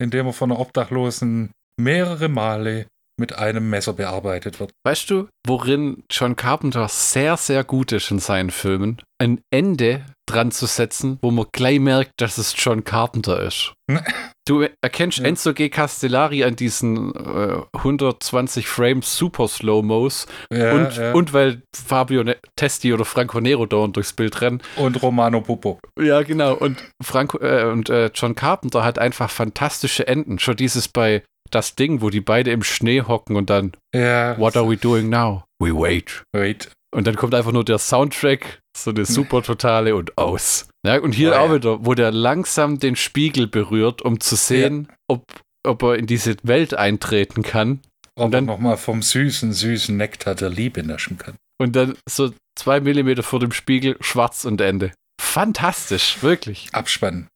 indem 0.00 0.26
er 0.26 0.32
von 0.32 0.50
einer 0.52 0.60
Obdachlosen 0.60 1.50
mehrere 1.80 2.28
Male 2.28 2.86
mit 3.18 3.36
einem 3.36 3.68
Messer 3.68 3.92
bearbeitet 3.92 4.60
wird. 4.60 4.70
Weißt 4.86 5.10
du, 5.10 5.28
worin 5.46 6.04
John 6.10 6.36
Carpenter 6.36 6.88
sehr, 6.88 7.36
sehr 7.36 7.64
gut 7.64 7.92
ist 7.92 8.10
in 8.10 8.18
seinen 8.18 8.50
Filmen? 8.50 9.00
Ein 9.20 9.40
Ende 9.50 10.04
dran 10.26 10.50
zu 10.52 10.66
setzen, 10.66 11.18
wo 11.22 11.30
man 11.30 11.46
gleich 11.52 11.80
merkt, 11.80 12.12
dass 12.18 12.38
es 12.38 12.54
John 12.56 12.84
Carpenter 12.84 13.42
ist. 13.42 13.72
Ne. 13.90 14.04
Du 14.46 14.64
erkennst 14.82 15.18
Ja. 15.18 15.24
Enzo 15.24 15.54
G. 15.54 15.68
Castellari 15.70 16.44
an 16.44 16.54
diesen 16.54 17.14
äh, 17.14 17.62
120 17.76 18.68
Frames 18.68 19.16
Super 19.16 19.48
Slow-Mos 19.48 20.26
Ja, 20.52 20.72
und, 20.74 20.96
ja. 20.96 21.12
und 21.12 21.32
weil 21.32 21.62
Fabio 21.74 22.22
Ne- 22.24 22.36
Testi 22.56 22.92
oder 22.92 23.04
Franco 23.04 23.40
Nero 23.40 23.66
dauernd 23.66 23.96
durchs 23.96 24.12
Bild 24.12 24.40
rennen. 24.40 24.62
und 24.76 25.02
Romano 25.02 25.40
Pupo. 25.40 25.78
Ja, 26.00 26.22
genau. 26.22 26.54
Und 26.54 26.78
Franco 27.02 27.38
äh, 27.38 27.64
und 27.64 27.88
äh, 27.90 28.10
John 28.14 28.34
Carpenter 28.34 28.84
hat 28.84 28.98
einfach 28.98 29.30
fantastische 29.30 30.06
Enden. 30.06 30.38
Schon 30.38 30.56
dieses 30.56 30.88
bei 30.88 31.22
das 31.50 31.74
Ding, 31.76 32.00
wo 32.02 32.10
die 32.10 32.20
beide 32.20 32.50
im 32.52 32.62
Schnee 32.62 33.02
hocken 33.02 33.36
und 33.36 33.50
dann 33.50 33.72
Ja, 33.94 34.38
What 34.38 34.56
are 34.56 34.68
we 34.68 34.76
doing 34.76 35.08
now? 35.08 35.44
We 35.60 35.72
wait. 35.74 36.22
wait. 36.34 36.70
Und 36.94 37.06
dann 37.06 37.16
kommt 37.16 37.34
einfach 37.34 37.52
nur 37.52 37.64
der 37.64 37.78
Soundtrack, 37.78 38.60
so 38.76 38.90
eine 38.90 39.04
super 39.04 39.42
totale 39.42 39.94
und 39.94 40.16
aus. 40.16 40.68
Ja, 40.86 40.98
und 41.00 41.12
hier 41.12 41.32
Oh, 41.32 41.36
auch 41.36 41.48
ja. 41.50 41.54
wieder, 41.56 41.84
wo 41.84 41.94
der 41.94 42.10
langsam 42.12 42.78
den 42.78 42.96
Spiegel 42.96 43.46
berührt, 43.46 44.00
um 44.02 44.20
zu 44.20 44.36
sehen, 44.36 44.88
ob, 45.06 45.22
ob 45.66 45.82
er 45.82 45.96
in 45.96 46.06
diese 46.06 46.36
Welt 46.44 46.72
eintreten 46.74 47.42
kann. 47.42 47.80
Ob 48.16 48.26
Und 48.26 48.30
dann- 48.32 48.44
er 48.48 48.52
nochmal 48.54 48.76
vom 48.78 49.02
süßen, 49.02 49.52
süßen 49.52 49.96
Nektar 49.96 50.34
der 50.34 50.48
Liebe 50.48 50.82
naschen 50.82 51.18
kann. 51.18 51.34
Und 51.60 51.76
dann 51.76 51.96
so 52.08 52.32
zwei 52.58 52.80
Millimeter 52.80 53.22
vor 53.22 53.40
dem 53.40 53.52
Spiegel, 53.52 53.96
schwarz 54.00 54.44
und 54.46 54.60
Ende. 54.60 54.92
Fantastisch, 55.20 56.22
wirklich. 56.22 56.68
Abspannen. 56.72 57.28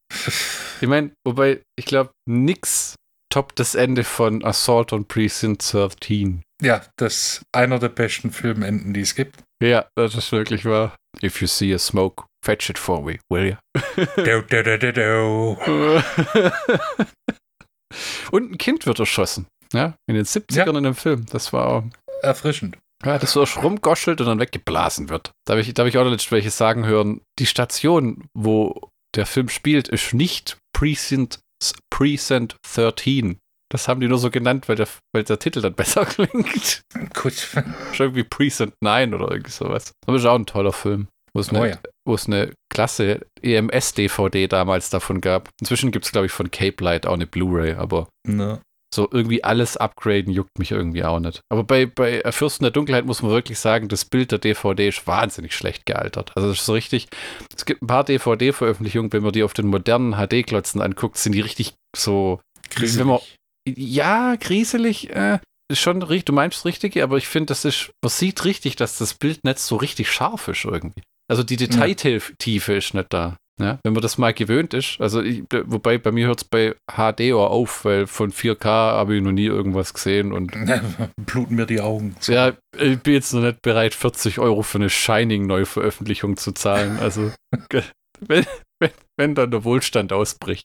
Ich 0.81 0.89
meine, 0.89 1.11
wobei, 1.27 1.61
ich 1.79 1.85
glaube, 1.85 2.11
nix 2.29 2.95
toppt 3.33 3.59
das 3.59 3.75
Ende 3.75 4.05
von 4.05 4.45
Assault 4.45 4.93
on 4.93 5.07
Precinct 5.07 5.63
13. 5.73 6.43
Ja, 6.63 6.83
das 6.97 7.15
ist 7.15 7.43
einer 7.53 7.79
der 7.79 7.89
besten 7.89 8.31
Filmenden, 8.31 8.93
die 8.95 9.01
es 9.01 9.15
gibt. 9.15 9.43
Ja, 9.63 9.87
das 9.97 10.15
ist 10.15 10.31
wirklich 10.33 10.65
wahr. 10.65 10.95
If 11.23 11.41
you 11.41 11.47
see 11.47 11.73
a 11.75 11.79
smoke, 11.79 12.25
fetch 12.45 12.71
it 12.71 12.79
for 12.79 13.03
me, 13.03 13.19
will 13.31 13.47
you? 13.51 13.57
Do, 14.17 14.43
do, 14.43 14.63
do, 14.63 14.77
do, 14.77 14.93
do. 14.93 15.59
Und 18.31 18.53
ein 18.53 18.59
Kind 18.59 18.87
wird 18.87 18.99
erschossen. 18.99 19.47
Ja, 19.73 19.95
in 20.07 20.15
den 20.15 20.25
70ern 20.25 20.55
Ja. 20.73 20.79
in 20.79 20.85
dem 20.85 20.95
Film. 20.95 21.27
Das 21.31 21.53
war, 21.53 21.89
Erfrischend. 22.23 22.77
ja, 23.05 23.19
das 23.19 23.33
so 23.33 23.43
rumgoschelt 23.45 24.21
und 24.21 24.27
dann 24.27 24.39
weggeblasen 24.41 25.09
wird. 25.09 25.33
Da 25.47 25.53
habe 25.55 25.61
ich, 25.63 25.73
da 25.75 25.83
hab 25.83 25.89
ich 25.89 25.97
auch 25.99 26.05
letztens 26.05 26.33
welche 26.33 26.51
sagen 26.51 26.85
hören, 26.87 27.23
die 27.39 27.47
Station, 27.47 28.27
wo 28.35 28.91
der 29.15 29.27
Film 29.27 29.49
spielt, 29.49 29.89
ist 29.89 30.13
nicht 30.15 30.59
Precinct, 30.77 31.39
Precinct 31.91 32.57
13. 32.75 33.39
Das 33.71 33.89
haben 33.89 34.01
die 34.01 34.09
nur 34.09 34.19
so 34.19 34.31
genannt, 34.31 34.69
weil 34.69 34.77
der, 34.77 34.89
weil 35.15 35.25
der 35.25 35.39
Titel 35.39 35.61
dann 35.63 35.75
besser 35.77 36.05
klingt. 36.05 36.83
Gut. 37.15 37.35
Schon 37.93 38.07
irgendwie 38.07 38.25
Precinct 38.25 38.75
9 38.83 39.15
oder 39.15 39.31
irgendwie 39.31 39.51
sowas. 39.53 39.93
Aber 40.07 40.17
ist 40.17 40.27
auch 40.27 40.35
ein 40.39 40.47
toller 40.47 40.73
Film. 40.73 41.09
Wo 41.35 41.41
es 41.41 41.49
eine, 41.49 41.61
Oh 41.61 41.65
ja. 41.65 41.79
wo 42.07 42.15
es 42.15 42.27
eine 42.27 42.53
klasse 42.71 43.25
EMS-DVD 43.41 44.49
damals 44.49 44.91
davon 44.91 45.23
gab. 45.23 45.49
Inzwischen 45.61 45.91
gibt 45.91 46.05
es, 46.05 46.13
glaube 46.13 46.27
ich, 46.27 46.33
von 46.33 46.51
Cape 46.51 46.85
Light 46.85 47.07
auch 47.07 47.15
eine 47.15 47.27
Blu-ray, 47.27 47.73
aber 47.75 48.09
Ne. 48.27 48.61
So 48.95 49.09
irgendwie 49.11 49.43
alles 49.43 49.77
upgraden 49.77 50.33
juckt 50.33 50.59
mich 50.59 50.71
irgendwie 50.71 51.05
auch 51.05 51.21
nicht. 51.21 51.41
Aber 51.51 51.65
bei, 51.65 51.87
bei 51.87 52.23
Fürsten 52.31 52.65
der 52.65 52.71
Dunkelheit 52.71 53.07
muss 53.07 53.23
man 53.23 53.31
wirklich 53.31 53.59
sagen, 53.59 53.89
das 53.89 54.05
Bild 54.05 54.33
der 54.33 54.39
DVD 54.39 54.89
ist 54.89 55.07
wahnsinnig 55.07 55.55
schlecht 55.55 55.87
gealtert. 55.87 56.33
Also 56.37 56.49
das 56.49 56.59
ist 56.59 56.67
so 56.67 56.75
richtig, 56.75 57.09
es 57.57 57.65
gibt 57.65 57.83
ein 57.83 57.87
paar 57.87 58.05
DVD-Veröffentlichungen, 58.05 59.13
wenn 59.13 59.23
man 59.23 59.33
die 59.33 59.43
auf 59.43 59.55
den 59.55 59.67
modernen 59.67 60.15
HD-Klotzen 60.15 60.81
anguckt, 60.81 61.17
sind 61.17 61.33
die 61.33 61.41
richtig 61.41 61.75
so, 61.97 62.41
wenn 62.77 63.07
man, 63.07 63.21
ja, 63.67 64.37
grieselig, 64.37 65.11
äh, 65.11 65.39
ist 65.71 65.81
schon 65.81 66.03
richtig, 66.03 66.27
du 66.27 66.33
meinst 66.33 66.59
das 66.59 66.65
Richtige, 66.67 67.03
aber 67.03 67.17
ich 67.17 67.29
finde, 67.29 67.47
das 67.47 67.65
ist, 67.65 67.91
man 68.03 68.11
sieht 68.11 68.45
richtig, 68.45 68.77
dass 68.77 68.99
das 68.99 69.15
Bild 69.15 69.45
nicht 69.45 69.59
so 69.59 69.77
richtig 69.77 70.11
scharf 70.11 70.49
ist 70.49 70.65
irgendwie. 70.65 71.03
Also 71.31 71.43
die 71.43 71.57
Detailtiefe 71.57 72.75
ist 72.75 72.95
nicht 72.95 73.13
da. 73.13 73.37
Ja, 73.63 73.79
wenn 73.85 73.93
man 73.93 74.03
das 74.03 74.19
mal 74.19 74.33
gewöhnt 74.33 74.75
ist, 74.75 75.01
also 75.01 75.23
ich, 75.23 75.45
wobei 75.65 75.99
bei 75.99 76.13
mir 76.13 76.27
hört 76.27 76.43
es 76.43 76.45
bei 76.45 76.75
HD 76.91 77.33
auch 77.33 77.51
auf, 77.51 77.85
weil 77.85 78.07
von 78.07 78.33
4K 78.33 78.65
habe 78.67 79.17
ich 79.17 79.23
noch 79.23 79.33
nie 79.33 79.47
irgendwas 79.47 79.95
gesehen 79.95 80.33
und 80.33 80.53
Bluten 81.27 81.57
mir 81.57 81.67
die 81.67 81.81
Augen. 81.81 82.17
ja, 82.27 82.53
ich 82.79 82.99
bin 83.01 83.15
jetzt 83.15 83.33
noch 83.33 83.43
nicht 83.43 83.63
bereit, 83.63 83.95
40 83.95 84.39
Euro 84.39 84.63
für 84.63 84.79
eine 84.79 84.91
Shining-Neuveröffentlichung 84.91 86.37
zu 86.37 86.53
zahlen. 86.53 86.99
Also 86.99 87.33
wenn, 88.21 88.47
wenn, 88.81 88.91
wenn 89.17 89.35
dann 89.35 89.51
der 89.51 89.65
Wohlstand 89.65 90.13
ausbricht. 90.13 90.65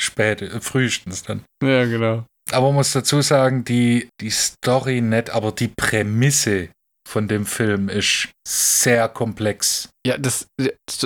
Spät, 0.00 0.42
äh, 0.42 0.60
frühestens 0.60 1.22
dann. 1.22 1.44
Ja, 1.62 1.84
genau. 1.84 2.24
Aber 2.52 2.66
man 2.68 2.76
muss 2.76 2.92
dazu 2.92 3.20
sagen, 3.20 3.64
die, 3.64 4.08
die 4.20 4.30
Story 4.30 5.00
nicht, 5.00 5.30
aber 5.30 5.52
die 5.52 5.68
Prämisse 5.68 6.70
von 7.10 7.26
dem 7.26 7.44
Film 7.44 7.88
ist 7.88 8.28
sehr 8.46 9.08
komplex. 9.08 9.88
Ja, 10.06 10.16
das, 10.16 10.46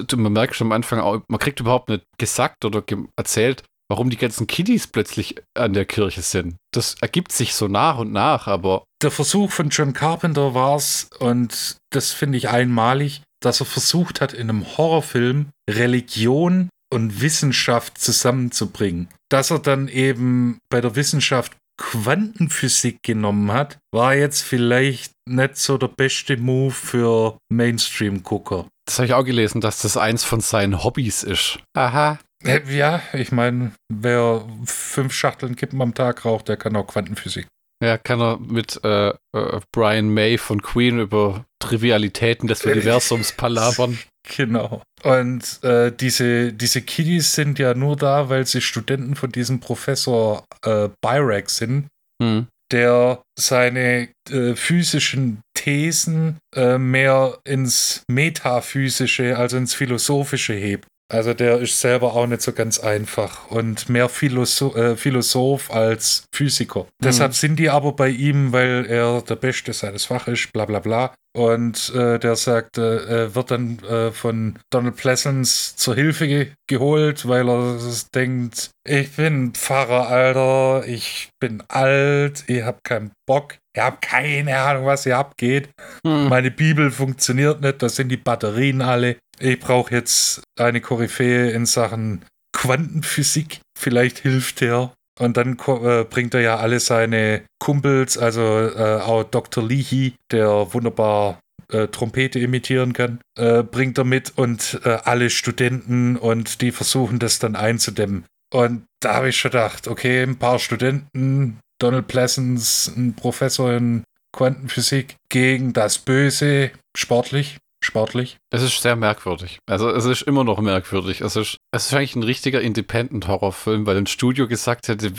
du, 0.06 0.16
man 0.16 0.32
merkt 0.32 0.54
schon 0.54 0.68
am 0.68 0.72
Anfang 0.72 1.00
auch, 1.00 1.22
man 1.28 1.40
kriegt 1.40 1.60
überhaupt 1.60 1.88
nicht 1.88 2.04
gesagt 2.18 2.64
oder 2.64 2.82
ge 2.82 2.98
erzählt, 3.16 3.64
warum 3.88 4.10
die 4.10 4.18
ganzen 4.18 4.46
Kiddies 4.46 4.86
plötzlich 4.86 5.36
an 5.54 5.72
der 5.72 5.86
Kirche 5.86 6.22
sind. 6.22 6.56
Das 6.72 6.96
ergibt 7.00 7.32
sich 7.32 7.54
so 7.54 7.68
nach 7.68 7.98
und 7.98 8.12
nach, 8.12 8.46
aber 8.46 8.84
Der 9.02 9.10
Versuch 9.10 9.50
von 9.50 9.70
John 9.70 9.94
Carpenter 9.94 10.54
war 10.54 10.76
es, 10.76 11.08
und 11.18 11.76
das 11.90 12.12
finde 12.12 12.38
ich 12.38 12.48
einmalig, 12.50 13.22
dass 13.40 13.60
er 13.60 13.66
versucht 13.66 14.20
hat, 14.20 14.32
in 14.32 14.50
einem 14.50 14.76
Horrorfilm 14.76 15.48
Religion 15.68 16.68
und 16.92 17.20
Wissenschaft 17.20 17.98
zusammenzubringen. 17.98 19.08
Dass 19.30 19.50
er 19.50 19.58
dann 19.58 19.88
eben 19.88 20.58
bei 20.68 20.80
der 20.80 20.96
Wissenschaft 20.96 21.56
Quantenphysik 21.76 23.02
genommen 23.02 23.52
hat, 23.52 23.78
war 23.92 24.14
jetzt 24.14 24.42
vielleicht 24.42 25.12
nicht 25.28 25.56
so 25.56 25.78
der 25.78 25.88
beste 25.88 26.36
Move 26.36 26.70
für 26.72 27.38
Mainstream-Gucker. 27.52 28.66
das 28.86 28.98
habe 28.98 29.06
ich 29.06 29.14
auch 29.14 29.24
gelesen, 29.24 29.60
dass 29.60 29.80
das 29.82 29.96
eins 29.96 30.24
von 30.24 30.40
seinen 30.40 30.84
Hobbys 30.84 31.22
ist. 31.22 31.58
Aha. 31.76 32.18
Äh, 32.44 32.60
Ja, 32.68 33.02
ich 33.12 33.32
meine, 33.32 33.72
wer 33.88 34.46
fünf 34.66 35.12
Schachteln 35.14 35.56
Kippen 35.56 35.80
am 35.82 35.94
Tag 35.94 36.24
raucht, 36.24 36.48
der 36.48 36.56
kann 36.56 36.76
auch 36.76 36.86
Quantenphysik. 36.86 37.46
Ja, 37.82 37.98
kann 37.98 38.20
er 38.20 38.38
mit 38.38 38.80
äh, 38.84 39.08
äh, 39.08 39.60
Brian 39.72 40.08
May 40.08 40.38
von 40.38 40.62
Queen 40.62 41.00
über 41.00 41.44
Trivialitäten 41.58 42.46
des 42.48 42.64
Universums 42.64 43.32
palabern. 43.32 43.98
Genau. 44.36 44.82
Und 45.02 45.62
äh, 45.62 45.92
diese, 45.92 46.52
diese 46.52 46.80
Kiddies 46.80 47.34
sind 47.34 47.58
ja 47.58 47.74
nur 47.74 47.96
da, 47.96 48.30
weil 48.30 48.46
sie 48.46 48.60
Studenten 48.62 49.16
von 49.16 49.30
diesem 49.30 49.60
Professor 49.60 50.44
äh, 50.64 50.88
Byrak 51.02 51.50
sind, 51.50 51.88
Hm. 52.22 52.46
der 52.72 53.22
seine 53.38 54.08
äh, 54.30 54.54
physischen 54.54 55.40
Thesen 55.54 56.38
äh, 56.54 56.78
mehr 56.78 57.38
ins 57.44 58.04
Metaphysische, 58.08 59.36
also 59.36 59.56
ins 59.56 59.74
Philosophische 59.74 60.54
hebt. 60.54 60.86
Also 61.12 61.34
der 61.34 61.58
ist 61.58 61.80
selber 61.80 62.14
auch 62.14 62.26
nicht 62.26 62.40
so 62.40 62.52
ganz 62.52 62.78
einfach 62.78 63.50
und 63.50 63.88
mehr 63.88 64.08
Philosoph, 64.08 64.74
äh, 64.74 64.96
Philosoph 64.96 65.70
als 65.70 66.24
Physiker. 66.34 66.86
Deshalb 67.02 67.34
sind 67.34 67.58
die 67.58 67.68
aber 67.68 67.92
bei 67.92 68.08
ihm, 68.08 68.52
weil 68.52 68.86
er 68.86 69.20
der 69.22 69.36
Beste 69.36 69.72
seines 69.72 70.06
Faches 70.06 70.40
ist, 70.44 70.52
bla 70.52 70.64
bla 70.64 70.78
bla. 70.78 71.14
Und 71.36 71.92
äh, 71.94 72.20
der 72.20 72.36
sagt, 72.36 72.78
äh, 72.78 73.34
wird 73.34 73.50
dann 73.50 73.80
äh, 73.80 74.12
von 74.12 74.56
Donald 74.70 74.94
Pleasance 74.94 75.74
zur 75.76 75.96
Hilfe 75.96 76.28
ge 76.28 76.52
geholt, 76.68 77.26
weil 77.26 77.48
er 77.48 77.78
denkt, 78.14 78.70
ich 78.86 79.10
bin 79.16 79.52
Pfarrer, 79.52 80.08
Alter, 80.08 80.86
ich 80.86 81.30
bin 81.40 81.62
alt, 81.68 82.44
ich 82.46 82.62
hab 82.62 82.84
keinen 82.84 83.10
Bock, 83.26 83.56
ich 83.76 83.82
hab 83.82 84.00
keine 84.00 84.56
Ahnung, 84.56 84.86
was 84.86 85.02
hier 85.02 85.18
abgeht. 85.18 85.70
Hm. 86.06 86.28
Meine 86.28 86.52
Bibel 86.52 86.92
funktioniert 86.92 87.60
nicht, 87.60 87.82
da 87.82 87.88
sind 87.88 88.10
die 88.10 88.16
Batterien 88.16 88.80
alle. 88.80 89.16
Ich 89.40 89.58
brauche 89.58 89.92
jetzt 89.92 90.42
eine 90.56 90.80
Koryphäe 90.80 91.50
in 91.50 91.66
Sachen 91.66 92.24
Quantenphysik. 92.52 93.60
Vielleicht 93.76 94.20
hilft 94.20 94.62
er. 94.62 94.92
Und 95.18 95.36
dann 95.36 95.56
äh, 95.66 96.04
bringt 96.04 96.34
er 96.34 96.40
ja 96.40 96.56
alle 96.56 96.80
seine 96.80 97.42
Kumpels, 97.60 98.18
also 98.18 98.42
äh, 98.42 99.00
auch 99.00 99.24
Dr. 99.24 99.62
Leahy, 99.62 100.14
der 100.30 100.74
wunderbar 100.74 101.38
äh, 101.70 101.88
Trompete 101.88 102.38
imitieren 102.38 102.92
kann, 102.92 103.20
äh, 103.38 103.62
bringt 103.62 103.98
er 103.98 104.04
mit 104.04 104.32
und 104.36 104.80
äh, 104.84 104.98
alle 105.04 105.30
Studenten 105.30 106.16
und 106.16 106.60
die 106.60 106.72
versuchen 106.72 107.18
das 107.18 107.38
dann 107.38 107.56
einzudämmen. 107.56 108.24
Und 108.52 108.84
da 109.00 109.14
habe 109.14 109.30
ich 109.30 109.36
schon 109.36 109.50
gedacht, 109.50 109.88
okay, 109.88 110.22
ein 110.22 110.38
paar 110.38 110.58
Studenten, 110.58 111.58
Donald 111.80 112.06
Pleasance, 112.06 112.92
ein 112.96 113.14
Professor 113.14 113.72
in 113.72 114.04
Quantenphysik 114.32 115.16
gegen 115.28 115.72
das 115.72 115.98
Böse, 115.98 116.70
sportlich, 116.96 117.56
sportlich. 117.84 118.38
Es 118.50 118.62
ist 118.62 118.80
sehr 118.80 118.96
merkwürdig. 118.96 119.58
Also 119.66 119.90
es 119.90 120.04
ist 120.04 120.22
immer 120.22 120.44
noch 120.44 120.60
merkwürdig. 120.60 121.20
Es 121.20 121.36
ist, 121.36 121.58
es 121.72 121.86
ist 121.86 121.94
eigentlich 121.94 122.16
ein 122.16 122.22
richtiger 122.22 122.60
Independent-Horrorfilm, 122.60 123.86
weil 123.86 123.96
ein 123.96 124.06
Studio 124.06 124.48
gesagt 124.48 124.88
hätte, 124.88 125.12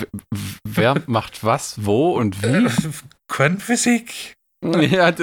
wer 0.64 1.02
macht 1.08 1.44
was, 1.44 1.86
wo 1.86 2.12
und 2.12 2.42
wie. 2.44 2.66
Äh, 2.66 2.70
Quantenphysik? 3.28 4.36
Ja, 4.66 5.14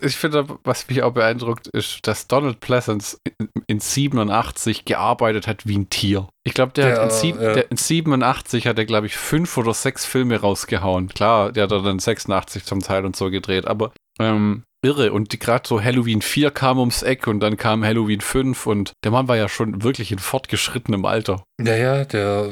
ich 0.00 0.16
finde, 0.16 0.46
was 0.64 0.88
mich 0.88 1.02
auch 1.02 1.12
beeindruckt, 1.12 1.68
ist, 1.68 2.00
dass 2.06 2.26
Donald 2.26 2.58
Pleasance 2.58 3.18
in, 3.38 3.48
in 3.68 3.80
87 3.80 4.84
gearbeitet 4.84 5.46
hat 5.46 5.66
wie 5.66 5.78
ein 5.78 5.88
Tier. 5.88 6.28
Ich 6.44 6.54
glaube, 6.54 6.72
der, 6.72 6.94
Der, 6.94 7.04
hat 7.04 7.24
in, 7.24 7.40
ja. 7.40 7.52
der 7.52 7.70
in 7.70 7.76
87 7.76 8.66
hat 8.66 8.78
er, 8.78 8.84
glaube 8.84 9.06
ich, 9.06 9.16
fünf 9.16 9.56
oder 9.56 9.72
sechs 9.72 10.04
Filme 10.04 10.40
rausgehauen. 10.40 11.08
Klar, 11.08 11.52
der 11.52 11.64
hat 11.64 11.72
er 11.72 11.82
dann 11.82 11.98
86 12.00 12.64
zum 12.64 12.80
Teil 12.80 13.04
und 13.04 13.14
so 13.14 13.30
gedreht, 13.30 13.66
aber 13.66 13.92
ähm, 14.18 14.64
irre. 14.84 15.12
Und 15.12 15.38
gerade 15.40 15.66
so 15.68 15.82
Halloween 15.82 16.22
4 16.22 16.50
kam 16.50 16.78
ums 16.78 17.02
Eck 17.02 17.26
und 17.26 17.40
dann 17.40 17.56
kam 17.56 17.84
Halloween 17.84 18.20
5 18.20 18.66
und 18.66 18.92
der 19.04 19.10
Mann 19.12 19.28
war 19.28 19.36
ja 19.36 19.48
schon 19.48 19.82
wirklich 19.82 20.12
in 20.12 20.18
fortgeschrittenem 20.18 21.04
Alter. 21.04 21.42
Ja, 21.60 21.76
ja, 21.76 22.04
der, 22.04 22.48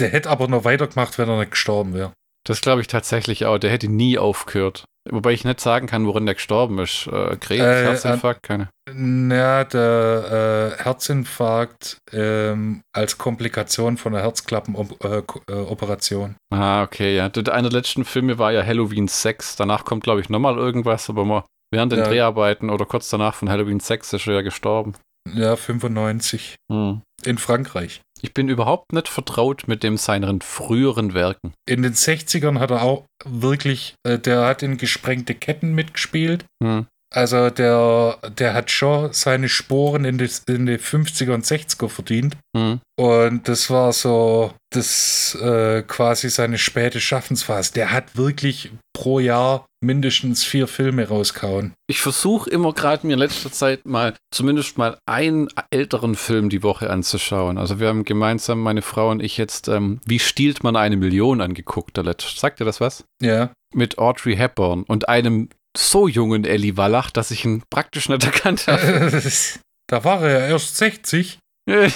der 0.00 0.08
hätte 0.08 0.30
aber 0.30 0.48
noch 0.48 0.64
weitergemacht, 0.64 1.18
wenn 1.18 1.28
er 1.28 1.38
nicht 1.38 1.52
gestorben 1.52 1.94
wäre. 1.94 2.12
Das 2.46 2.60
glaube 2.60 2.82
ich 2.82 2.88
tatsächlich 2.88 3.46
auch. 3.46 3.58
Der 3.58 3.70
hätte 3.70 3.88
nie 3.88 4.18
aufgehört. 4.18 4.84
Wobei 5.10 5.32
ich 5.32 5.44
nicht 5.44 5.60
sagen 5.60 5.86
kann, 5.86 6.06
worin 6.06 6.24
der 6.26 6.34
gestorben 6.34 6.78
ist. 6.78 7.06
Äh, 7.06 7.36
Krebs, 7.36 7.62
Äh, 7.62 7.84
Herzinfarkt, 7.84 8.42
keine. 8.42 8.68
Ja, 8.88 9.64
der 9.64 10.74
äh, 10.78 10.82
Herzinfarkt 10.82 11.98
ähm, 12.12 12.80
als 12.94 13.18
Komplikation 13.18 13.96
von 13.98 14.14
einer 14.14 14.22
Herzklappenoperation. 14.24 16.36
Ah, 16.52 16.82
okay, 16.82 17.16
ja. 17.16 17.28
Der- 17.28 17.52
Einer 17.54 17.68
der 17.68 17.78
letzten 17.80 18.04
Filme 18.04 18.38
war 18.38 18.52
ja 18.52 18.64
Halloween 18.64 19.08
6. 19.08 19.56
Danach 19.56 19.84
kommt, 19.84 20.04
glaube 20.04 20.20
ich, 20.20 20.28
nochmal 20.30 20.56
irgendwas, 20.56 21.08
aber 21.10 21.24
mal 21.24 21.44
während 21.74 21.92
den 21.92 21.98
Ja. 21.98 22.08
Dreharbeiten 22.08 22.70
oder 22.70 22.86
kurz 22.86 23.10
danach 23.10 23.34
von 23.34 23.50
Halloween 23.50 23.80
6 23.80 24.14
ist 24.14 24.26
er 24.26 24.34
ja 24.34 24.40
gestorben. 24.42 24.94
Ja, 25.34 25.56
95. 25.56 26.56
Hm. 26.70 27.02
In 27.24 27.38
Frankreich. 27.38 28.00
Ich 28.22 28.32
bin 28.32 28.48
überhaupt 28.48 28.92
nicht 28.92 29.08
vertraut 29.08 29.64
mit 29.66 29.82
dem 29.82 29.96
seinen 29.96 30.40
früheren 30.40 31.12
Werken. 31.14 31.52
In 31.68 31.82
den 31.82 31.92
60ern 31.94 32.58
hat 32.58 32.70
er 32.70 32.82
auch 32.82 33.04
wirklich, 33.24 33.94
äh, 34.06 34.18
der 34.18 34.46
hat 34.46 34.62
in 34.62 34.78
gesprengte 34.78 35.34
Ketten 35.34 35.74
mitgespielt. 35.74 36.44
Hm. 36.62 36.86
Also 37.12 37.48
der, 37.50 38.18
der 38.36 38.54
hat 38.54 38.70
schon 38.70 39.12
seine 39.12 39.48
Sporen 39.48 40.04
in 40.04 40.18
die, 40.18 40.28
in 40.48 40.66
die 40.66 40.78
50er 40.78 41.32
und 41.32 41.44
60er 41.44 41.88
verdient. 41.88 42.36
Hm. 42.56 42.80
Und 42.96 43.48
das 43.48 43.70
war 43.70 43.92
so, 43.92 44.52
das 44.70 45.36
äh, 45.40 45.82
quasi 45.82 46.28
seine 46.28 46.58
späte 46.58 47.00
Schaffensphase. 47.00 47.72
Der 47.74 47.92
hat 47.92 48.16
wirklich 48.16 48.72
pro 48.92 49.20
Jahr 49.20 49.66
mindestens 49.80 50.42
vier 50.42 50.66
Filme 50.66 51.06
rausgehauen. 51.06 51.74
Ich 51.88 52.00
versuche 52.00 52.50
immer 52.50 52.72
gerade 52.72 53.06
mir 53.06 53.12
in 53.12 53.18
letzter 53.18 53.52
Zeit 53.52 53.84
mal 53.84 54.14
zumindest 54.32 54.78
mal 54.78 54.96
einen 55.06 55.48
älteren 55.70 56.14
Film 56.16 56.48
die 56.48 56.62
Woche 56.62 56.90
anzuschauen. 56.90 57.58
Also 57.58 57.78
wir 57.78 57.88
haben 57.88 58.04
gemeinsam, 58.04 58.60
meine 58.60 58.82
Frau 58.82 59.10
und 59.10 59.22
ich 59.22 59.36
jetzt, 59.36 59.68
ähm, 59.68 60.00
wie 60.04 60.18
stiehlt 60.18 60.64
man 60.64 60.74
eine 60.74 60.96
Million 60.96 61.40
angeguckt, 61.40 61.96
der 61.96 62.04
letzte. 62.04 62.38
Sagt 62.38 62.60
dir 62.60 62.64
das 62.64 62.80
was? 62.80 63.04
Ja. 63.20 63.52
Mit 63.72 63.98
Audrey 63.98 64.36
Hepburn 64.36 64.84
und 64.84 65.08
einem 65.08 65.48
so 65.76 66.08
jungen 66.08 66.44
Ellie 66.44 66.76
Wallach, 66.76 67.10
dass 67.10 67.30
ich 67.30 67.44
ihn 67.44 67.62
praktisch 67.70 68.08
nicht 68.08 68.24
erkannt 68.24 68.66
habe. 68.66 69.22
da 69.88 70.04
war 70.04 70.22
er 70.22 70.48
erst 70.48 70.76
60. 70.76 71.38
das 71.66 71.94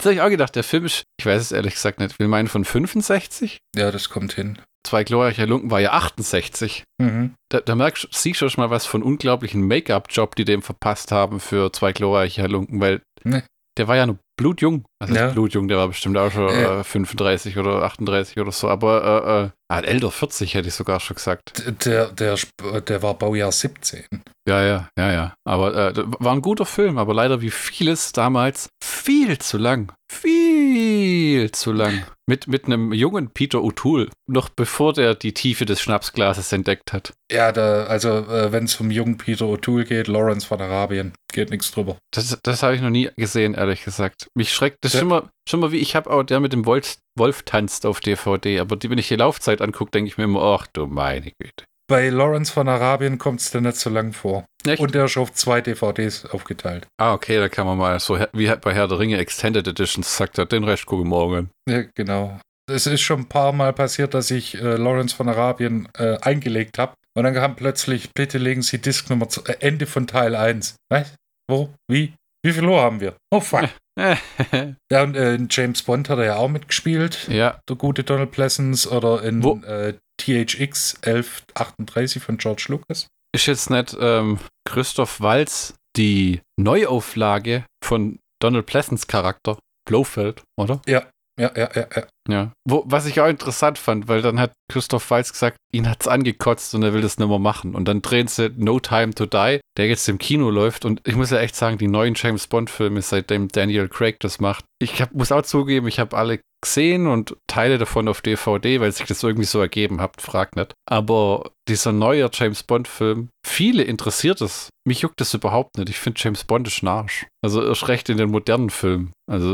habe 0.00 0.14
ich 0.14 0.20
auch 0.20 0.28
gedacht. 0.30 0.56
Der 0.56 0.64
Film 0.64 0.84
ist, 0.84 1.04
ich 1.18 1.26
weiß 1.26 1.40
es 1.40 1.52
ehrlich 1.52 1.74
gesagt 1.74 2.00
nicht, 2.00 2.18
will 2.18 2.28
meinen 2.28 2.48
von 2.48 2.64
65? 2.64 3.58
Ja, 3.76 3.90
das 3.90 4.08
kommt 4.08 4.32
hin. 4.32 4.58
Zwei 4.86 5.04
glorreiche 5.04 5.44
Lunken 5.44 5.70
war 5.70 5.80
ja 5.80 5.92
68. 5.92 6.84
Mhm. 7.00 7.34
Da, 7.50 7.60
da 7.60 7.74
merkst 7.74 8.08
siehst 8.10 8.40
du 8.40 8.48
schon 8.48 8.64
mal 8.64 8.70
was 8.70 8.86
von 8.86 9.02
unglaublichen 9.02 9.66
Make-up-Job, 9.66 10.34
die 10.36 10.44
dem 10.44 10.62
verpasst 10.62 11.12
haben 11.12 11.38
für 11.38 11.72
zwei 11.72 11.92
glorreiche 11.92 12.46
Lunken, 12.46 12.80
weil 12.80 13.00
Nee. 13.22 13.42
der 13.78 13.86
war 13.88 13.96
ja 13.96 14.06
noch 14.06 14.16
blutjung. 14.40 14.84
Also 15.00 15.14
Ja. 15.14 15.28
blutjung, 15.30 15.68
der 15.68 15.76
war 15.78 15.88
bestimmt 15.88 16.16
auch 16.16 16.30
schon 16.32 16.48
äh, 16.48 16.82
35 16.82 17.58
oder 17.58 17.82
38 17.82 18.38
oder 18.38 18.50
so, 18.52 18.68
aber 18.68 19.04
äh, 19.04 19.44
äh, 19.44 19.50
ah, 19.68 19.80
älter 19.80 20.10
40 20.10 20.54
hätte 20.54 20.68
ich 20.68 20.74
sogar 20.74 20.98
schon 21.00 21.14
gesagt. 21.16 21.62
Der, 21.84 22.06
der, 22.08 22.34
Sp- 22.40 22.80
der 22.88 23.02
war 23.02 23.14
Baujahr 23.14 23.52
17. 23.52 24.04
Ja, 24.48 24.62
ja, 24.64 24.88
ja, 24.98 25.12
ja. 25.12 25.34
Aber 25.46 25.74
äh, 25.74 25.92
war 26.18 26.32
ein 26.32 26.42
guter 26.42 26.66
Film, 26.66 26.98
aber 26.98 27.14
leider 27.14 27.40
wie 27.40 27.50
vieles 27.50 28.12
damals 28.12 28.68
viel 28.82 29.38
zu 29.38 29.58
lang. 29.58 29.92
Viel 30.12 31.52
zu 31.52 31.70
lang. 31.72 32.04
Mit, 32.26 32.48
mit 32.48 32.66
einem 32.66 32.92
jungen 32.92 33.30
Peter 33.30 33.58
O'Toole, 33.58 34.08
noch 34.28 34.48
bevor 34.48 34.92
der 34.92 35.14
die 35.14 35.32
Tiefe 35.34 35.66
des 35.66 35.80
Schnapsglases 35.80 36.52
entdeckt 36.52 36.92
hat. 36.92 37.12
Ja, 37.30 37.52
da, 37.52 37.84
also 37.84 38.08
äh, 38.08 38.50
wenn 38.50 38.64
es 38.64 38.78
um 38.80 38.90
jungen 38.90 39.16
Peter 39.18 39.46
O'Toole 39.46 39.84
geht, 39.84 40.08
Lawrence 40.08 40.46
von 40.46 40.60
Arabien, 40.60 41.12
geht 41.32 41.50
nichts 41.50 41.70
drüber. 41.70 41.96
Das, 42.12 42.36
das 42.42 42.62
habe 42.62 42.74
ich 42.74 42.80
noch 42.80 42.90
nie 42.90 43.08
gesehen, 43.16 43.54
ehrlich 43.54 43.84
gesagt. 43.84 44.26
Mich 44.36 44.52
schreckt 44.52 44.78
das 44.84 44.94
Ja. 44.94 45.00
schon 45.00 45.08
mal, 45.08 45.28
schon 45.48 45.60
mal 45.60 45.70
wie, 45.72 45.78
ich 45.78 45.94
habe 45.94 46.10
auch 46.10 46.24
der 46.24 46.40
mit 46.40 46.52
dem 46.52 46.66
Wolf, 46.66 46.96
Wolf 47.16 47.42
tanzt 47.44 47.86
auf 47.86 48.00
DVD, 48.00 48.58
aber 48.60 48.76
die, 48.76 48.90
wenn 48.90 48.98
ich 48.98 49.08
die 49.08 49.16
Laufzeit 49.16 49.60
angucke, 49.62 49.92
denke 49.92 50.08
ich 50.08 50.18
mir 50.18 50.24
immer, 50.24 50.42
ach 50.42 50.66
du 50.72 50.86
meine 50.86 51.32
Güte. 51.38 51.64
Bei 51.90 52.08
Lawrence 52.08 52.52
von 52.52 52.68
Arabien 52.68 53.18
kommt 53.18 53.40
es 53.40 53.50
dann 53.50 53.64
nicht 53.64 53.76
so 53.76 53.90
lang 53.90 54.12
vor. 54.12 54.44
Echt? 54.64 54.80
Und 54.80 54.94
der 54.94 55.06
ist 55.06 55.16
auf 55.16 55.32
zwei 55.32 55.60
DVDs 55.60 56.24
aufgeteilt. 56.24 56.86
ah, 57.00 57.14
okay, 57.14 57.38
da 57.38 57.48
kann 57.48 57.66
man 57.66 57.76
mal 57.76 57.98
so, 57.98 58.16
wie 58.32 58.46
bei 58.62 58.72
Herr 58.72 58.86
der 58.86 59.00
Ringe 59.00 59.18
Extended 59.18 59.66
Editions 59.66 60.16
sagt 60.16 60.38
er, 60.38 60.46
den 60.46 60.62
Rest 60.62 60.86
gucke 60.86 61.02
ich 61.02 61.08
morgen. 61.08 61.50
Ja, 61.68 61.82
genau. 61.96 62.38
Es 62.70 62.86
ist 62.86 63.00
schon 63.00 63.22
ein 63.22 63.28
paar 63.28 63.50
Mal 63.50 63.72
passiert, 63.72 64.14
dass 64.14 64.30
ich 64.30 64.54
äh, 64.54 64.76
Lawrence 64.76 65.16
von 65.16 65.28
Arabien 65.28 65.88
äh, 65.98 66.16
eingelegt 66.18 66.78
habe. 66.78 66.92
Und 67.16 67.24
dann 67.24 67.34
kam 67.34 67.56
plötzlich, 67.56 68.10
bitte 68.14 68.38
legen 68.38 68.62
Sie 68.62 68.78
Disk 68.80 69.10
Nummer 69.10 69.28
zu, 69.28 69.44
äh, 69.46 69.56
Ende 69.58 69.86
von 69.86 70.06
Teil 70.06 70.36
1. 70.36 70.76
Was? 70.90 71.12
Wo? 71.48 71.70
Wie? 71.90 72.14
Wie 72.44 72.52
viel 72.52 72.66
Uhr 72.66 72.80
haben 72.80 73.00
wir? 73.00 73.16
Oh 73.32 73.40
fuck. 73.40 73.68
Ja, 73.98 75.02
und 75.02 75.16
äh, 75.16 75.34
in 75.34 75.48
James 75.50 75.82
Bond 75.82 76.08
hat 76.08 76.18
er 76.18 76.24
ja 76.24 76.36
auch 76.36 76.48
mitgespielt. 76.48 77.28
ja, 77.28 77.60
Der 77.68 77.76
gute 77.76 78.02
Donald 78.04 78.30
Pleasance. 78.30 78.88
Oder 78.88 79.22
in 79.22 79.42
äh, 79.64 79.94
THX 80.20 80.96
1138 81.02 82.22
von 82.22 82.36
George 82.38 82.66
Lucas. 82.68 83.08
ist 83.34 83.46
jetzt 83.46 83.70
nicht 83.70 83.96
ähm, 84.00 84.38
Christoph 84.64 85.20
Walz 85.20 85.74
die 85.96 86.40
Neuauflage 86.58 87.64
von 87.84 88.18
Donald 88.40 88.66
Pleasants 88.66 89.06
Charakter 89.06 89.58
Blofeld, 89.88 90.42
oder? 90.58 90.80
Ja, 90.86 91.04
ja, 91.40 91.70
ja, 91.74 91.86
ja. 91.96 92.06
Ja. 92.28 92.52
Wo, 92.64 92.84
was 92.86 93.06
ich 93.06 93.20
auch 93.20 93.28
interessant 93.28 93.78
fand, 93.78 94.06
weil 94.06 94.22
dann 94.22 94.38
hat 94.38 94.52
Christoph 94.70 95.10
Walz 95.10 95.32
gesagt, 95.32 95.56
ihn 95.72 95.88
hat's 95.88 96.06
angekotzt 96.06 96.74
und 96.74 96.82
er 96.82 96.92
will 96.92 97.00
das 97.00 97.18
nicht 97.18 97.28
mehr 97.28 97.38
machen. 97.38 97.74
Und 97.74 97.86
dann 97.86 98.02
drehen 98.02 98.28
sie 98.28 98.50
No 98.56 98.78
Time 98.78 99.14
to 99.14 99.26
Die, 99.26 99.60
der 99.76 99.88
jetzt 99.88 100.08
im 100.08 100.18
Kino 100.18 100.50
läuft. 100.50 100.84
Und 100.84 101.00
ich 101.06 101.16
muss 101.16 101.30
ja 101.30 101.38
echt 101.38 101.56
sagen, 101.56 101.78
die 101.78 101.88
neuen 101.88 102.14
James 102.14 102.46
Bond-Filme, 102.46 103.02
seitdem 103.02 103.48
Daniel 103.48 103.88
Craig 103.88 104.20
das 104.20 104.38
macht, 104.38 104.64
ich 104.78 105.00
hab, 105.00 105.12
muss 105.12 105.32
auch 105.32 105.42
zugeben, 105.42 105.88
ich 105.88 105.98
habe 105.98 106.16
alle 106.16 106.40
gesehen 106.62 107.06
und 107.06 107.36
Teile 107.46 107.78
davon 107.78 108.08
auf 108.08 108.20
DVD, 108.20 108.80
weil 108.80 108.92
sich 108.92 109.06
das 109.06 109.22
irgendwie 109.22 109.46
so 109.46 109.60
ergeben 109.60 110.00
hat, 110.00 110.20
fragt 110.20 110.56
nicht. 110.56 110.72
Aber 110.88 111.50
dieser 111.68 111.92
neue 111.92 112.28
James 112.32 112.62
Bond-Film, 112.62 113.28
viele 113.46 113.82
interessiert 113.82 114.40
es. 114.40 114.68
Mich 114.86 115.02
juckt 115.02 115.20
das 115.20 115.34
überhaupt 115.34 115.78
nicht. 115.78 115.88
Ich 115.88 115.98
finde 115.98 116.20
James 116.22 116.44
Bond 116.44 116.66
ist 116.66 116.82
Arsch. 116.84 117.26
Also 117.42 117.64
erst 117.64 117.88
recht 117.88 118.08
in 118.08 118.18
den 118.18 118.30
modernen 118.30 118.70
Filmen. 118.70 119.12
Also 119.30 119.50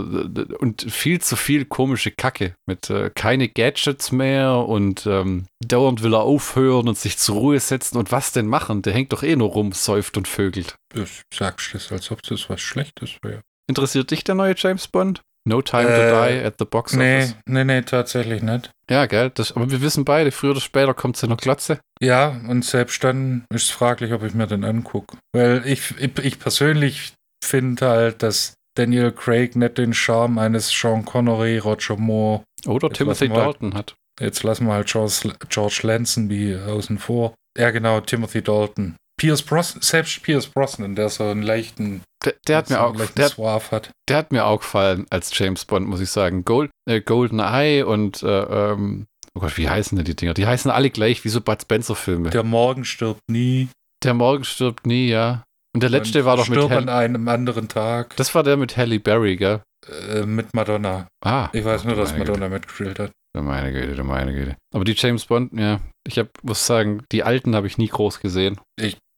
und 0.59 0.87
viel 0.91 1.21
zu 1.21 1.37
viel 1.37 1.65
komische 1.67 2.11
Kacke 2.11 2.55
mit 2.67 2.89
äh, 2.91 3.11
keine 3.15 3.49
Gadgets 3.49 4.13
mehr 4.13 4.57
und 4.67 5.07
ähm, 5.07 5.47
dauernd 5.65 6.03
will 6.03 6.15
er 6.15 6.23
aufhören 6.23 6.89
und 6.89 6.97
sich 6.97 7.19
zur 7.19 7.37
Ruhe 7.37 7.61
setzen 7.61 7.99
und 7.99 8.13
was 8.13 8.33
denn 8.33 8.47
machen? 8.47 8.83
Der 8.83 8.95
hängt 8.95 9.13
doch 9.13 9.23
eh 9.23 9.37
nur 9.37 9.51
rum, 9.51 9.73
säuft 9.73 10.17
und 10.17 10.29
vögelt. 10.29 10.77
Du 10.95 11.05
sagst 11.33 11.75
das, 11.75 11.93
als 11.93 12.11
ob 12.11 12.23
das 12.23 12.49
was 12.49 12.61
Schlechtes 12.61 13.17
wäre. 13.23 13.43
Interessiert 13.69 14.11
dich 14.11 14.23
der 14.25 14.37
neue 14.37 14.55
James 14.57 14.87
Bond? 14.87 15.23
No 15.47 15.63
Time 15.63 15.89
Äh, 15.89 16.11
to 16.11 16.27
Die 16.41 16.45
at 16.45 16.55
the 16.59 16.65
Box 16.65 16.93
Nee, 16.95 17.19
Office. 17.19 17.37
nee, 17.47 17.65
nee, 17.65 17.83
tatsächlich 17.83 18.43
nicht. 18.43 18.71
Ja, 18.91 19.07
gell? 19.07 19.31
Das, 19.35 19.53
aber 19.53 19.71
wir 19.71 19.81
wissen 19.81 20.05
beide, 20.05 20.31
früher 20.33 20.51
oder 20.53 20.61
später 20.61 20.93
kommt 20.95 21.17
sie 21.17 21.27
in 21.27 21.31
der 21.31 21.37
Glotze. 21.37 21.79
Ja, 22.01 22.29
und 22.49 22.65
selbst 22.65 23.03
dann 23.05 23.45
ist 23.55 23.65
es 23.65 23.71
fraglich, 23.71 24.13
ob 24.13 24.23
ich 24.25 24.35
mir 24.35 24.47
den 24.47 24.65
angucke. 24.65 25.17
Weil 25.35 25.63
ich, 25.67 25.95
ich, 25.99 26.19
ich 26.19 26.39
persönlich 26.39 27.13
finde 27.45 27.87
halt, 27.89 28.23
dass 28.23 28.55
Daniel 28.77 29.13
Craig 29.13 29.57
nicht 29.57 29.79
den 29.79 29.95
Charme 29.95 30.39
eines 30.39 30.69
Sean 30.71 31.05
Connery, 31.05 31.59
Roger 31.59 31.97
Moore, 31.97 32.43
Oder 32.67 32.89
Jetzt 32.89 32.99
Timothy 32.99 33.29
wir- 33.31 33.37
Dalton 33.37 33.75
hat. 33.75 33.95
jetzt 34.21 34.43
lassen 34.43 34.67
wir 34.67 34.75
halt 34.75 34.89
George, 34.89 35.33
George 35.49 35.81
Lazenby 35.83 36.57
außen 36.57 36.99
vor. 36.99 37.35
Ja, 37.57 37.71
genau, 37.71 38.01
Timothy 38.01 38.43
Dalton. 38.43 38.97
Pierce 39.19 39.43
Brosnan, 39.43 39.81
selbst 39.83 40.23
Pierce 40.23 40.47
Brosnan, 40.49 40.95
der 40.95 41.09
so 41.09 41.25
einen 41.25 41.41
leichten, 41.43 42.03
Der, 42.27 42.35
der 42.47 42.57
hat 42.59 42.71
mir 42.71 42.81
auch, 42.83 42.95
der, 42.97 43.27
hat- 43.27 43.91
der 44.09 44.17
hat 44.17 44.33
mir 44.33 44.45
auch 44.45 44.61
gefallen 44.61 45.07
als 45.11 45.37
James 45.39 45.65
Bond, 45.65 45.87
muss 45.87 46.01
ich 46.01 46.11
sagen. 46.11 46.45
Gold, 46.45 46.71
äh, 46.89 47.01
Golden 47.01 47.39
Eye 47.41 47.83
und 47.85 48.23
äh, 48.23 48.27
ähm, 48.73 49.07
oh 49.35 49.41
Gott, 49.41 49.57
wie 49.57 49.69
heißen 49.69 49.97
denn 49.97 50.05
die 50.05 50.17
Dinger? 50.17 50.35
Die 50.35 50.47
heißen 50.47 50.71
alle 50.71 50.91
gleich 50.91 51.25
wie 51.25 51.29
so 51.29 51.41
Bud 51.41 51.63
Spencer 51.63 51.95
Filme. 51.95 52.25
Der, 52.31 52.43
Der 52.43 52.51
Morgen 52.51 52.85
stirbt 52.85 53.21
nie. 53.31 53.69
Morgen 54.05 54.45
stirbt 54.45 54.87
nie, 54.87 55.09
ja. 55.09 55.43
Und 55.75 55.83
der 55.83 55.91
letzte 55.91 56.21
und 56.21 56.25
war 56.27 56.37
doch 56.37 56.49
mit 56.49 56.59
Stirb 56.59 56.71
Hal 56.71 56.79
an 56.83 56.89
einem 56.89 57.27
anderen 57.29 57.69
Tag. 57.69 58.15
Das 58.17 58.35
war 58.35 58.43
der 58.45 58.57
mit 58.57 58.77
Halle 58.77 59.01
Berry, 59.01 59.37
gell? 59.37 59.63
Äh, 60.11 60.23
mit 60.27 60.55
Madonna. 60.55 61.09
Ah. 61.25 61.49
Ich 61.53 61.65
weiß 61.65 61.85
nur, 61.85 61.95
du 61.95 62.01
dass 62.03 62.17
Madonna 62.17 62.49
mitgespielt 62.49 62.99
hat. 62.99 63.11
Meine 63.37 63.73
Güte, 63.73 64.03
meine 64.05 64.33
Güte. 64.33 64.57
Aber 64.75 64.85
die 64.85 64.95
James 64.97 65.27
Bond, 65.27 65.53
ja, 65.59 65.81
ich 66.07 66.19
hab, 66.19 66.29
muss 66.43 66.67
sagen, 66.67 67.03
die 67.13 67.23
alten 67.25 67.55
habe 67.55 67.67
ich 67.67 67.77
nie 67.79 67.89
groß 67.89 68.21
gesehen. 68.21 68.59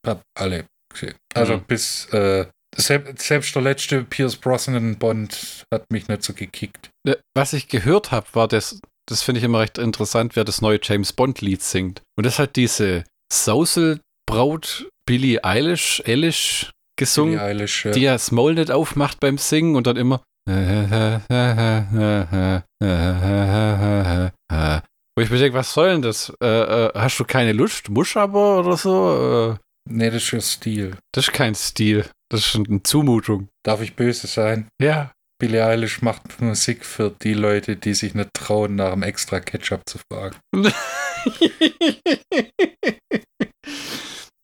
Hab 0.06 0.22
alle 0.36 0.64
gesehen. 0.92 1.14
Also 1.34 1.56
Mhm. 1.58 1.62
bis 1.68 2.06
äh, 2.12 2.46
selbst, 2.80 3.22
selbst 3.26 3.54
der 3.54 3.62
letzte 3.62 4.04
Pierce 4.04 4.36
Brosnan 4.36 4.96
Bond 4.96 5.64
hat 5.72 5.84
mich 5.90 6.08
nicht 6.08 6.22
so 6.22 6.32
gekickt. 6.32 6.90
Äh, 7.06 7.16
Was 7.36 7.52
ich 7.52 7.68
gehört 7.68 8.10
habe, 8.10 8.26
war 8.32 8.48
das, 8.48 8.80
das 9.06 9.22
finde 9.22 9.38
ich 9.40 9.44
immer 9.44 9.60
recht 9.60 9.78
interessant, 9.78 10.36
wer 10.36 10.44
das 10.44 10.60
neue 10.60 10.78
James 10.82 11.12
Bond-Lied 11.12 11.62
singt. 11.62 12.02
Und 12.16 12.24
das 12.26 12.38
hat 12.38 12.56
diese 12.56 13.04
Sauselbraut 13.32 14.88
Billie 15.06 15.42
Eilish, 15.44 16.02
Eilish 16.06 16.70
gesungen, 16.98 17.34
Billie 17.34 17.46
Eilish, 17.46 17.84
ja. 17.86 17.90
die 17.92 18.00
ja 18.00 18.12
das 18.12 18.30
Maul 18.30 18.54
nicht 18.54 18.70
aufmacht 18.70 19.20
beim 19.20 19.38
Singen 19.38 19.76
und 19.76 19.86
dann 19.86 19.96
immer. 19.96 20.22
Wo 25.16 25.22
ich 25.22 25.30
mir 25.30 25.38
denke, 25.38 25.58
was 25.58 25.72
soll 25.72 25.88
denn 25.90 26.02
das? 26.02 26.32
Äh, 26.42 26.46
äh, 26.46 26.92
hast 26.94 27.18
du 27.18 27.24
keine 27.24 27.52
Lust? 27.52 27.88
Musch 27.90 28.16
aber 28.16 28.60
oder 28.60 28.76
so? 28.76 29.56
Äh, 29.56 29.58
Nee, 29.90 30.10
das 30.10 30.22
ist 30.22 30.30
ja 30.32 30.40
Stil. 30.40 30.96
das 31.12 31.28
ist 31.28 31.32
kein 31.32 31.54
Stil. 31.54 32.04
Das 32.30 32.40
ist 32.40 32.46
schon 32.46 32.66
eine 32.66 32.82
Zumutung. 32.82 33.48
Darf 33.64 33.80
ich 33.80 33.96
böse 33.96 34.26
sein? 34.26 34.68
Ja. 34.80 35.12
Billie 35.40 35.64
Eilish 35.64 36.02
macht 36.02 36.40
Musik 36.40 36.84
für 36.84 37.10
die 37.22 37.32
Leute, 37.34 37.76
die 37.76 37.94
sich 37.94 38.14
nicht 38.14 38.30
trauen, 38.34 38.74
nach 38.74 38.92
einem 38.92 39.04
extra 39.04 39.38
Ketchup 39.40 39.82
zu 39.88 39.98
fragen. 40.10 40.36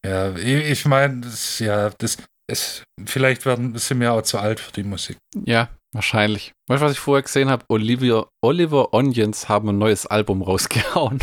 Ja, 0.06 0.34
ich, 0.36 0.84
meine, 0.84 1.22
das, 1.22 1.58
ja, 1.60 1.88
das 1.96 2.18
ist, 2.50 2.84
vielleicht 3.06 3.46
werden, 3.46 3.76
sind 3.78 4.00
wir 4.00 4.12
auch 4.12 4.20
zu 4.22 4.38
alt 4.38 4.60
für 4.60 4.70
die 4.72 4.82
Musik. 4.82 5.16
Ja, 5.46 5.70
wahrscheinlich. 5.94 6.52
Weißt 6.68 6.82
du, 6.82 6.84
was 6.86 6.92
ich 6.92 6.98
vorher 6.98 7.22
gesehen 7.22 7.48
habe? 7.48 7.64
Oliver, 7.68 8.28
Oliver 8.44 8.92
Onions 8.92 9.48
haben 9.48 9.70
ein 9.70 9.78
neues 9.78 10.04
Album 10.06 10.42
rausgehauen. 10.42 11.20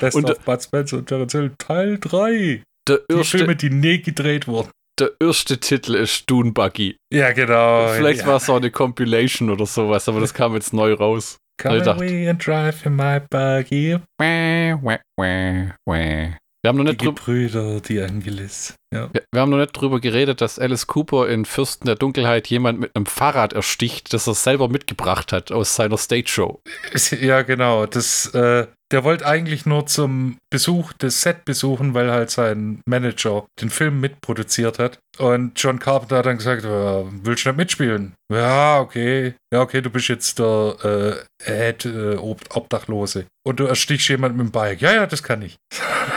Best 0.00 0.16
Und- 0.16 0.30
of 0.30 0.38
Bud 0.40 0.62
Spencer 0.62 0.98
und 0.98 1.06
Terence 1.06 1.32
Hill, 1.32 1.54
Teil 1.56 1.98
3. 1.98 2.62
Der 2.88 2.98
Die 3.10 3.14
erste, 3.16 3.38
Filme, 3.38 3.56
die 3.56 3.70
nie 3.70 4.02
gedreht 4.02 4.46
wurden. 4.46 4.70
Der 5.02 5.26
erste 5.26 5.58
Titel 5.58 5.94
ist 5.94 6.30
Dune 6.30 6.52
Buggy. 6.52 6.96
Ja, 7.12 7.32
genau. 7.32 7.88
Vielleicht 7.88 8.20
ja. 8.20 8.26
war 8.26 8.36
es 8.36 8.48
auch 8.48 8.56
eine 8.56 8.70
Compilation 8.70 9.50
oder 9.50 9.66
sowas, 9.66 10.08
aber 10.08 10.20
das 10.20 10.32
kam 10.32 10.54
jetzt 10.54 10.72
neu 10.72 10.94
raus. 10.94 11.38
Come 11.60 11.82
away 11.86 12.28
and 12.28 12.44
drive 12.44 12.86
in 12.86 12.96
my 12.96 13.20
buggy. 13.30 13.98
Wäh, 14.18 14.74
wäh, 14.82 14.98
wäh, 15.16 15.72
wäh. 15.86 16.36
Wir 16.62 16.68
haben 16.68 16.76
noch 16.78 16.84
Die 16.84 16.90
nicht 16.90 17.00
drüber. 17.02 17.14
Gebrüder, 17.14 17.80
die 17.80 18.00
Angelis. 18.00 18.74
Ja. 18.94 19.08
Wir 19.12 19.22
wir 19.32 19.40
haben 19.40 19.50
noch 19.50 19.58
nicht 19.58 19.72
drüber 19.72 19.98
geredet, 19.98 20.40
dass 20.40 20.58
Alice 20.58 20.86
Cooper 20.86 21.28
in 21.28 21.44
Fürsten 21.44 21.86
der 21.86 21.96
Dunkelheit 21.96 22.46
jemand 22.48 22.78
mit 22.78 22.94
einem 22.94 23.06
Fahrrad 23.06 23.54
ersticht, 23.54 24.12
das 24.12 24.26
er 24.26 24.34
selber 24.34 24.68
mitgebracht 24.68 25.32
hat 25.32 25.50
aus 25.50 25.74
seiner 25.74 25.96
Stage 25.98 26.28
Show. 26.28 26.60
Ja, 27.20 27.42
genau. 27.42 27.86
Das, 27.86 28.26
äh, 28.34 28.66
der 28.92 29.04
wollte 29.04 29.26
eigentlich 29.26 29.64
nur 29.64 29.86
zum 29.86 30.36
Besuch 30.50 30.92
des 30.92 31.22
Set 31.22 31.44
besuchen, 31.44 31.94
weil 31.94 32.12
halt 32.12 32.30
sein 32.30 32.80
Manager 32.86 33.46
den 33.60 33.70
Film 33.70 34.00
mitproduziert 34.00 34.78
hat. 34.78 34.98
Und 35.18 35.60
John 35.60 35.78
Carpenter 35.78 36.18
hat 36.18 36.26
dann 36.26 36.36
gesagt, 36.36 36.62
willst 36.64 37.44
du 37.44 37.48
nicht 37.48 37.56
mitspielen? 37.56 38.12
Ja, 38.32 38.80
okay. 38.80 39.34
Ja, 39.52 39.62
okay, 39.62 39.80
du 39.80 39.90
bist 39.90 40.08
jetzt 40.08 40.38
der 40.38 41.24
äh, 41.42 41.44
Head 41.44 41.86
äh, 41.86 42.16
Ob 42.16 42.42
Obdachlose. 42.54 43.24
Und 43.44 43.58
du 43.60 43.64
erstichst 43.64 44.08
jemanden 44.08 44.36
mit 44.36 44.46
dem 44.48 44.52
Bike. 44.52 44.80
Ja, 44.82 44.92
ja, 44.92 45.06
das 45.06 45.22
kann 45.22 45.42
ich. 45.42 45.56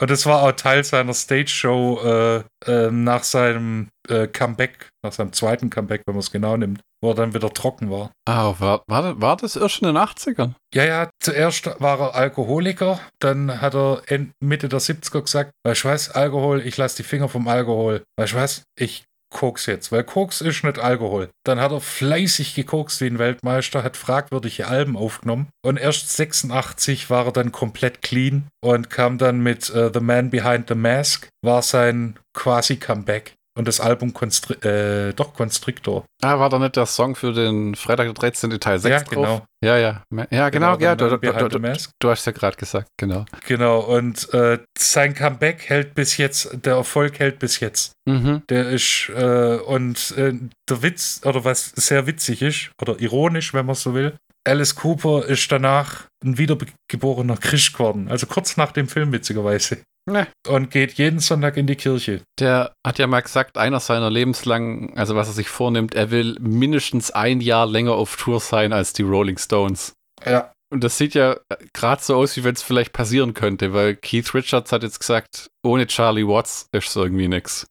Und 0.00 0.10
das 0.10 0.24
war 0.24 0.42
auch 0.42 0.52
Teil 0.52 0.82
seiner 0.82 1.12
Stage-Show 1.12 2.00
äh, 2.02 2.44
äh, 2.66 2.90
nach 2.90 3.22
seinem 3.22 3.88
äh, 4.08 4.26
Comeback, 4.26 4.88
nach 5.04 5.12
seinem 5.12 5.32
zweiten 5.32 5.68
Comeback, 5.68 6.02
wenn 6.06 6.14
man 6.14 6.20
es 6.20 6.32
genau 6.32 6.56
nimmt, 6.56 6.80
wo 7.02 7.10
er 7.10 7.14
dann 7.14 7.34
wieder 7.34 7.52
trocken 7.52 7.90
war. 7.90 8.10
Ah, 8.26 8.54
war, 8.58 8.82
war, 8.86 9.20
war 9.20 9.36
das 9.36 9.56
erst 9.56 9.82
in 9.82 9.88
den 9.88 9.98
80ern? 9.98 10.54
Ja, 10.74 10.84
ja, 10.84 11.10
zuerst 11.22 11.66
war 11.80 12.00
er 12.00 12.14
Alkoholiker, 12.14 12.98
dann 13.18 13.60
hat 13.60 13.74
er 13.74 14.02
Mitte 14.42 14.70
der 14.70 14.80
70er 14.80 15.20
gesagt, 15.20 15.52
weißt 15.66 15.84
du 15.84 15.88
was, 15.88 16.10
Alkohol, 16.10 16.62
ich 16.62 16.78
lasse 16.78 16.96
die 16.96 17.08
Finger 17.08 17.28
vom 17.28 17.46
Alkohol. 17.46 18.02
Weißt 18.16 18.32
du 18.32 18.36
was, 18.36 18.62
ich 18.78 19.04
Koks 19.30 19.66
jetzt, 19.66 19.92
weil 19.92 20.04
Koks 20.04 20.40
ist 20.40 20.64
nicht 20.64 20.78
Alkohol. 20.78 21.30
Dann 21.44 21.60
hat 21.60 21.72
er 21.72 21.80
fleißig 21.80 22.54
gekokst 22.54 23.00
wie 23.00 23.06
ein 23.06 23.18
Weltmeister, 23.18 23.82
hat 23.82 23.96
fragwürdige 23.96 24.66
Alben 24.66 24.96
aufgenommen 24.96 25.48
und 25.62 25.78
erst 25.78 26.10
86 26.10 27.10
war 27.10 27.26
er 27.26 27.32
dann 27.32 27.52
komplett 27.52 28.02
clean 28.02 28.48
und 28.60 28.90
kam 28.90 29.18
dann 29.18 29.40
mit 29.40 29.70
äh, 29.70 29.90
The 29.92 30.00
Man 30.00 30.30
Behind 30.30 30.68
the 30.68 30.74
Mask, 30.74 31.28
war 31.42 31.62
sein 31.62 32.18
quasi 32.34 32.76
Comeback. 32.76 33.34
Und 33.60 33.68
das 33.68 33.78
Album 33.78 34.14
Constri 34.14 34.54
äh, 34.66 35.12
doch 35.12 35.34
Constrictor. 35.34 36.06
Ah, 36.22 36.38
war 36.38 36.48
da 36.48 36.58
nicht 36.58 36.76
der 36.76 36.86
Song 36.86 37.14
für 37.14 37.34
den 37.34 37.74
Freitag 37.74 38.06
der 38.06 38.14
13. 38.14 38.58
Teil 38.58 38.78
6 38.78 38.90
Ja, 38.90 39.00
drauf? 39.00 39.10
genau. 39.10 39.42
Ja, 39.62 39.76
ja. 39.76 40.02
Ja, 40.30 40.48
genau, 40.48 40.78
The 40.78 40.84
ja, 40.84 40.94
du, 40.94 41.10
du, 41.10 41.18
du, 41.18 41.72
du 41.98 42.08
hast 42.08 42.24
ja 42.24 42.32
gerade 42.32 42.56
gesagt, 42.56 42.88
genau. 42.96 43.26
Genau, 43.46 43.80
und 43.80 44.32
äh, 44.32 44.60
sein 44.78 45.12
Comeback 45.14 45.68
hält 45.68 45.94
bis 45.94 46.16
jetzt, 46.16 46.64
der 46.64 46.76
Erfolg 46.76 47.18
hält 47.18 47.38
bis 47.38 47.60
jetzt. 47.60 47.92
Mhm. 48.08 48.44
Der 48.48 48.70
ist, 48.70 49.10
äh, 49.14 49.56
und 49.56 50.14
äh, 50.16 50.32
der 50.66 50.82
Witz, 50.82 51.20
oder 51.26 51.44
was 51.44 51.72
sehr 51.76 52.06
witzig 52.06 52.40
ist, 52.40 52.70
oder 52.80 52.98
ironisch, 52.98 53.52
wenn 53.52 53.66
man 53.66 53.74
so 53.74 53.92
will, 53.92 54.16
Alice 54.48 54.74
Cooper 54.74 55.26
ist 55.26 55.52
danach 55.52 56.04
ein 56.24 56.38
wiedergeborener 56.38 57.36
Christ 57.36 57.74
geworden. 57.74 58.08
Also 58.08 58.26
kurz 58.26 58.56
nach 58.56 58.72
dem 58.72 58.88
Film, 58.88 59.12
witzigerweise. 59.12 59.82
Ne. 60.10 60.26
Und 60.48 60.70
geht 60.70 60.94
jeden 60.94 61.20
Sonntag 61.20 61.56
in 61.56 61.66
die 61.66 61.76
Kirche. 61.76 62.22
Der 62.38 62.72
hat 62.84 62.98
ja 62.98 63.06
mal 63.06 63.20
gesagt, 63.20 63.56
einer 63.56 63.80
seiner 63.80 64.10
lebenslangen, 64.10 64.96
also 64.96 65.14
was 65.14 65.28
er 65.28 65.34
sich 65.34 65.48
vornimmt, 65.48 65.94
er 65.94 66.10
will 66.10 66.36
mindestens 66.40 67.10
ein 67.10 67.40
Jahr 67.40 67.66
länger 67.66 67.92
auf 67.92 68.16
Tour 68.16 68.40
sein 68.40 68.72
als 68.72 68.92
die 68.92 69.02
Rolling 69.02 69.38
Stones. 69.38 69.94
Ja. 70.24 70.52
Und 70.72 70.84
das 70.84 70.98
sieht 70.98 71.14
ja 71.14 71.36
gerade 71.72 72.02
so 72.02 72.16
aus, 72.16 72.36
wie 72.36 72.44
wenn 72.44 72.54
es 72.54 72.62
vielleicht 72.62 72.92
passieren 72.92 73.34
könnte, 73.34 73.72
weil 73.72 73.96
Keith 73.96 74.34
Richards 74.34 74.70
hat 74.70 74.82
jetzt 74.82 75.00
gesagt, 75.00 75.50
ohne 75.64 75.86
Charlie 75.86 76.26
Watts 76.26 76.68
ist 76.72 76.88
es 76.88 76.96
irgendwie 76.96 77.28
nix. 77.28 77.66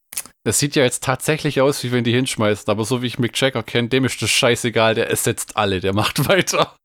Das 0.45 0.59
sieht 0.59 0.75
ja 0.75 0.83
jetzt 0.83 1.03
tatsächlich 1.03 1.61
aus, 1.61 1.83
wie 1.83 1.91
wenn 1.91 2.03
die 2.03 2.13
hinschmeißen, 2.13 2.69
aber 2.69 2.83
so 2.83 3.01
wie 3.01 3.07
ich 3.07 3.19
Mick 3.19 3.39
Jagger 3.39 3.63
kenne, 3.63 3.89
dem 3.89 4.05
ist 4.05 4.21
das 4.21 4.29
scheißegal, 4.29 4.95
der 4.95 5.09
ersetzt 5.09 5.55
alle, 5.57 5.79
der 5.79 5.93
macht 5.93 6.27
weiter. 6.27 6.75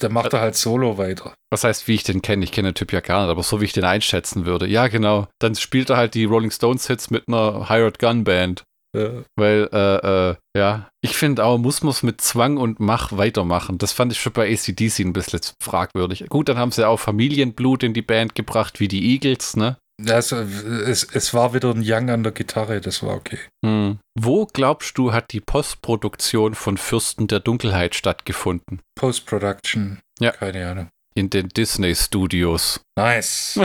Dann 0.00 0.12
macht 0.12 0.32
er 0.32 0.40
halt 0.40 0.54
solo 0.54 0.98
weiter. 0.98 1.34
Was 1.50 1.64
heißt, 1.64 1.88
wie 1.88 1.94
ich 1.94 2.04
den 2.04 2.22
kenne? 2.22 2.44
Ich 2.44 2.52
kenne 2.52 2.70
den 2.70 2.74
Typ 2.74 2.92
ja 2.92 3.00
gar 3.00 3.22
nicht, 3.22 3.30
aber 3.30 3.42
so 3.42 3.60
wie 3.60 3.64
ich 3.64 3.72
den 3.72 3.84
einschätzen 3.84 4.46
würde. 4.46 4.66
Ja, 4.66 4.88
genau. 4.88 5.26
Dann 5.40 5.54
spielt 5.54 5.90
er 5.90 5.96
halt 5.96 6.14
die 6.14 6.24
Rolling 6.24 6.50
Stones 6.50 6.86
Hits 6.86 7.10
mit 7.10 7.24
einer 7.28 7.68
Hired 7.68 7.98
Gun 7.98 8.24
Band. 8.24 8.62
Äh, 8.96 9.22
Weil, 9.36 9.68
äh, 9.72 10.30
äh, 10.30 10.36
ja, 10.56 10.88
ich 11.00 11.16
finde 11.16 11.44
auch, 11.44 11.58
muss 11.58 11.82
man 11.82 11.90
es 11.90 12.02
mit 12.02 12.20
Zwang 12.20 12.56
und 12.56 12.80
Mach 12.80 13.16
weitermachen. 13.16 13.78
Das 13.78 13.92
fand 13.92 14.12
ich 14.12 14.20
schon 14.20 14.32
bei 14.32 14.52
ACDC 14.52 15.00
ein 15.00 15.12
bisschen 15.12 15.40
fragwürdig. 15.62 16.26
Gut, 16.28 16.48
dann 16.48 16.58
haben 16.58 16.72
sie 16.72 16.86
auch 16.86 16.98
Familienblut 16.98 17.82
in 17.82 17.94
die 17.94 18.02
Band 18.02 18.34
gebracht, 18.34 18.80
wie 18.80 18.88
die 18.88 19.12
Eagles, 19.12 19.56
ne? 19.56 19.76
Also, 20.08 20.36
es, 20.36 21.04
es 21.04 21.34
war 21.34 21.52
wieder 21.54 21.70
ein 21.74 21.82
Young 21.84 22.10
an 22.10 22.22
der 22.22 22.32
Gitarre, 22.32 22.80
das 22.80 23.02
war 23.02 23.14
okay. 23.16 23.38
Hm. 23.64 23.98
Wo 24.18 24.46
glaubst 24.46 24.96
du, 24.98 25.12
hat 25.12 25.32
die 25.32 25.40
Postproduktion 25.40 26.54
von 26.54 26.76
Fürsten 26.76 27.26
der 27.26 27.40
Dunkelheit 27.40 27.94
stattgefunden? 27.94 28.80
Post-Production. 28.98 30.00
Ja. 30.20 30.32
Keine 30.32 30.68
Ahnung. 30.68 30.88
In 31.14 31.28
den 31.28 31.48
Disney 31.48 31.94
Studios. 31.94 32.80
Nice. 32.96 33.58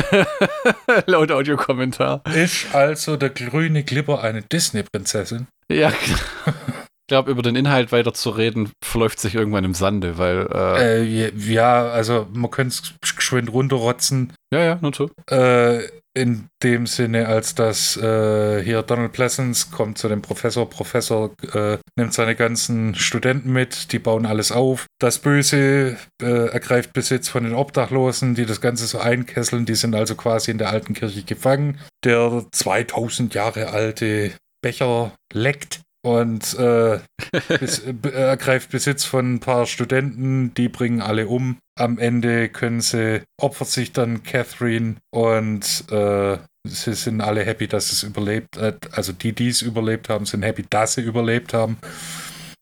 Laut 1.05 1.31
Audiokommentar. 1.31 2.23
ist 2.33 2.73
also 2.73 3.17
der 3.17 3.29
grüne 3.29 3.83
Glibber 3.83 4.23
eine 4.23 4.41
Disney-Prinzessin? 4.41 5.47
Ja, 5.71 5.89
ich 5.89 6.15
glaube, 7.07 7.29
über 7.31 7.43
den 7.43 7.55
Inhalt 7.55 7.91
weiter 7.91 8.13
zu 8.15 8.31
reden, 8.31 8.71
verläuft 8.83 9.19
sich 9.19 9.35
irgendwann 9.35 9.63
im 9.63 9.75
Sande, 9.75 10.17
weil, 10.17 10.47
äh, 10.51 11.01
Äh, 11.03 11.33
ja, 11.37 11.87
also 11.89 12.27
man 12.33 12.49
könnte 12.49 12.75
es 13.03 13.15
geschwind 13.15 13.51
runterrotzen. 13.51 14.33
ja, 14.51 14.59
ja, 14.59 14.79
nur 14.81 14.93
so. 14.93 15.09
Äh, 15.29 15.87
in 16.15 16.47
dem 16.63 16.87
Sinne, 16.87 17.27
als 17.27 17.55
dass 17.55 17.97
äh, 17.97 18.63
hier 18.63 18.81
Donald 18.81 19.11
Pleasance 19.11 19.67
kommt 19.69 19.97
zu 19.97 20.07
dem 20.07 20.21
Professor. 20.21 20.69
Professor 20.69 21.31
äh, 21.53 21.77
nimmt 21.97 22.13
seine 22.13 22.35
ganzen 22.35 22.95
Studenten 22.95 23.51
mit, 23.51 23.91
die 23.91 23.99
bauen 23.99 24.25
alles 24.25 24.51
auf. 24.51 24.85
Das 24.99 25.19
Böse 25.19 25.97
äh, 26.21 26.47
ergreift 26.47 26.93
Besitz 26.93 27.27
von 27.27 27.43
den 27.43 27.53
Obdachlosen, 27.53 28.33
die 28.33 28.45
das 28.45 28.61
Ganze 28.61 28.87
so 28.87 28.99
einkesseln. 28.99 29.65
Die 29.65 29.75
sind 29.75 29.93
also 29.93 30.15
quasi 30.15 30.51
in 30.51 30.57
der 30.57 30.69
alten 30.69 30.93
Kirche 30.93 31.23
gefangen. 31.23 31.79
Der 32.03 32.45
2000 32.51 33.33
Jahre 33.33 33.69
alte 33.69 34.31
Becher 34.61 35.13
leckt 35.33 35.81
und 36.05 36.53
äh, 36.59 36.99
bis, 37.59 37.79
äh, 37.79 38.09
ergreift 38.11 38.69
Besitz 38.69 39.05
von 39.05 39.33
ein 39.33 39.39
paar 39.39 39.65
Studenten, 39.65 40.53
die 40.53 40.69
bringen 40.69 41.01
alle 41.01 41.27
um. 41.27 41.57
Am 41.79 41.97
Ende 41.97 42.47
können 42.49 42.79
sie, 42.79 43.23
opfert 43.41 43.69
sich 43.69 43.91
dann 43.91 44.21
Catherine 44.21 44.97
und 45.11 45.83
äh, 45.91 46.37
sie 46.63 46.93
sind 46.93 47.21
alle 47.21 47.43
happy, 47.43 47.67
dass 47.67 47.91
es 47.91 48.03
überlebt 48.03 48.57
hat. 48.57 48.95
Also 48.95 49.13
die, 49.13 49.33
die 49.33 49.47
es 49.47 49.63
überlebt 49.63 50.07
haben, 50.07 50.27
sind 50.27 50.43
happy, 50.43 50.63
dass 50.69 50.93
sie 50.93 51.01
überlebt 51.01 51.55
haben. 51.55 51.79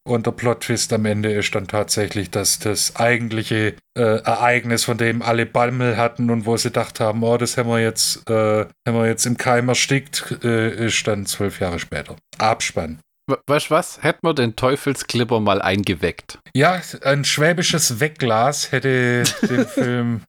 Und 0.08 0.26
der 0.26 0.32
Plot-Twist 0.32 0.94
am 0.94 1.06
Ende 1.06 1.34
ist 1.34 1.54
dann 1.54 1.68
tatsächlich, 1.68 2.30
dass 2.30 2.60
das 2.60 2.96
eigentliche 2.96 3.76
äh, 3.98 4.02
Ereignis, 4.02 4.86
von 4.86 4.98
dem 4.98 5.22
alle 5.22 5.46
Bammel 5.46 5.98
hatten 5.98 6.30
und 6.30 6.46
wo 6.46 6.56
sie 6.56 6.70
gedacht 6.70 7.02
haben, 7.02 7.24
oh, 7.24 7.38
das 7.38 7.58
haben 7.58 7.70
wir 7.70 7.80
jetzt, 7.80 8.30
äh, 8.30 8.66
haben 8.88 8.98
wir 8.98 9.08
jetzt 9.08 9.26
im 9.26 9.38
Keim 9.38 9.68
erstickt, 9.68 10.40
äh, 10.44 10.88
ist 10.88 11.06
dann 11.08 11.26
zwölf 11.26 11.60
Jahre 11.60 11.80
später. 11.80 12.16
Abspann. 12.38 13.00
Weißt 13.48 13.68
du 13.68 13.72
was? 13.72 14.02
Hätten 14.04 14.26
wir 14.28 14.34
den 14.34 14.56
Teufelsklipper 14.56 15.40
mal 15.40 15.62
eingeweckt. 15.62 16.40
Ja, 16.56 16.82
ein 17.04 17.24
schwäbisches 17.26 18.00
Wegglas 18.00 18.72
hätte 18.72 19.24
den 19.50 19.66
Film 19.68 20.22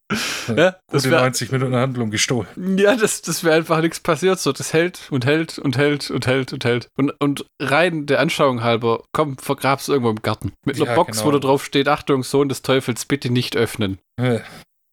Ja, 0.48 0.76
gute 0.90 1.10
wär- 1.10 1.20
90 1.20 1.52
Minuten 1.52 1.74
Handlung 1.74 2.10
gestohlen. 2.10 2.46
Ja, 2.78 2.96
das, 2.96 3.22
das 3.22 3.44
wäre 3.44 3.56
einfach 3.56 3.80
nichts 3.80 4.00
passiert. 4.00 4.38
So, 4.38 4.52
das 4.52 4.72
hält 4.72 5.08
und 5.10 5.26
hält 5.26 5.58
und 5.58 5.76
hält 5.76 6.10
und 6.10 6.26
hält 6.26 6.52
und 6.52 6.64
hält. 6.64 6.88
Und, 6.96 7.12
und 7.20 7.44
rein 7.60 8.06
der 8.06 8.20
Anschauung 8.20 8.62
halber, 8.62 9.02
komm, 9.12 9.36
vergrab's 9.38 9.88
irgendwo 9.88 10.10
im 10.10 10.22
Garten. 10.22 10.52
Mit 10.64 10.76
einer 10.76 10.86
Ja, 10.86 10.94
Box, 10.94 11.18
genau. 11.18 11.26
wo 11.28 11.32
da 11.32 11.38
drauf 11.38 11.64
steht, 11.64 11.88
Achtung, 11.88 12.22
Sohn 12.22 12.48
des 12.48 12.62
Teufels, 12.62 13.04
bitte 13.06 13.30
nicht 13.30 13.56
öffnen. 13.56 13.98
Äh, 14.20 14.40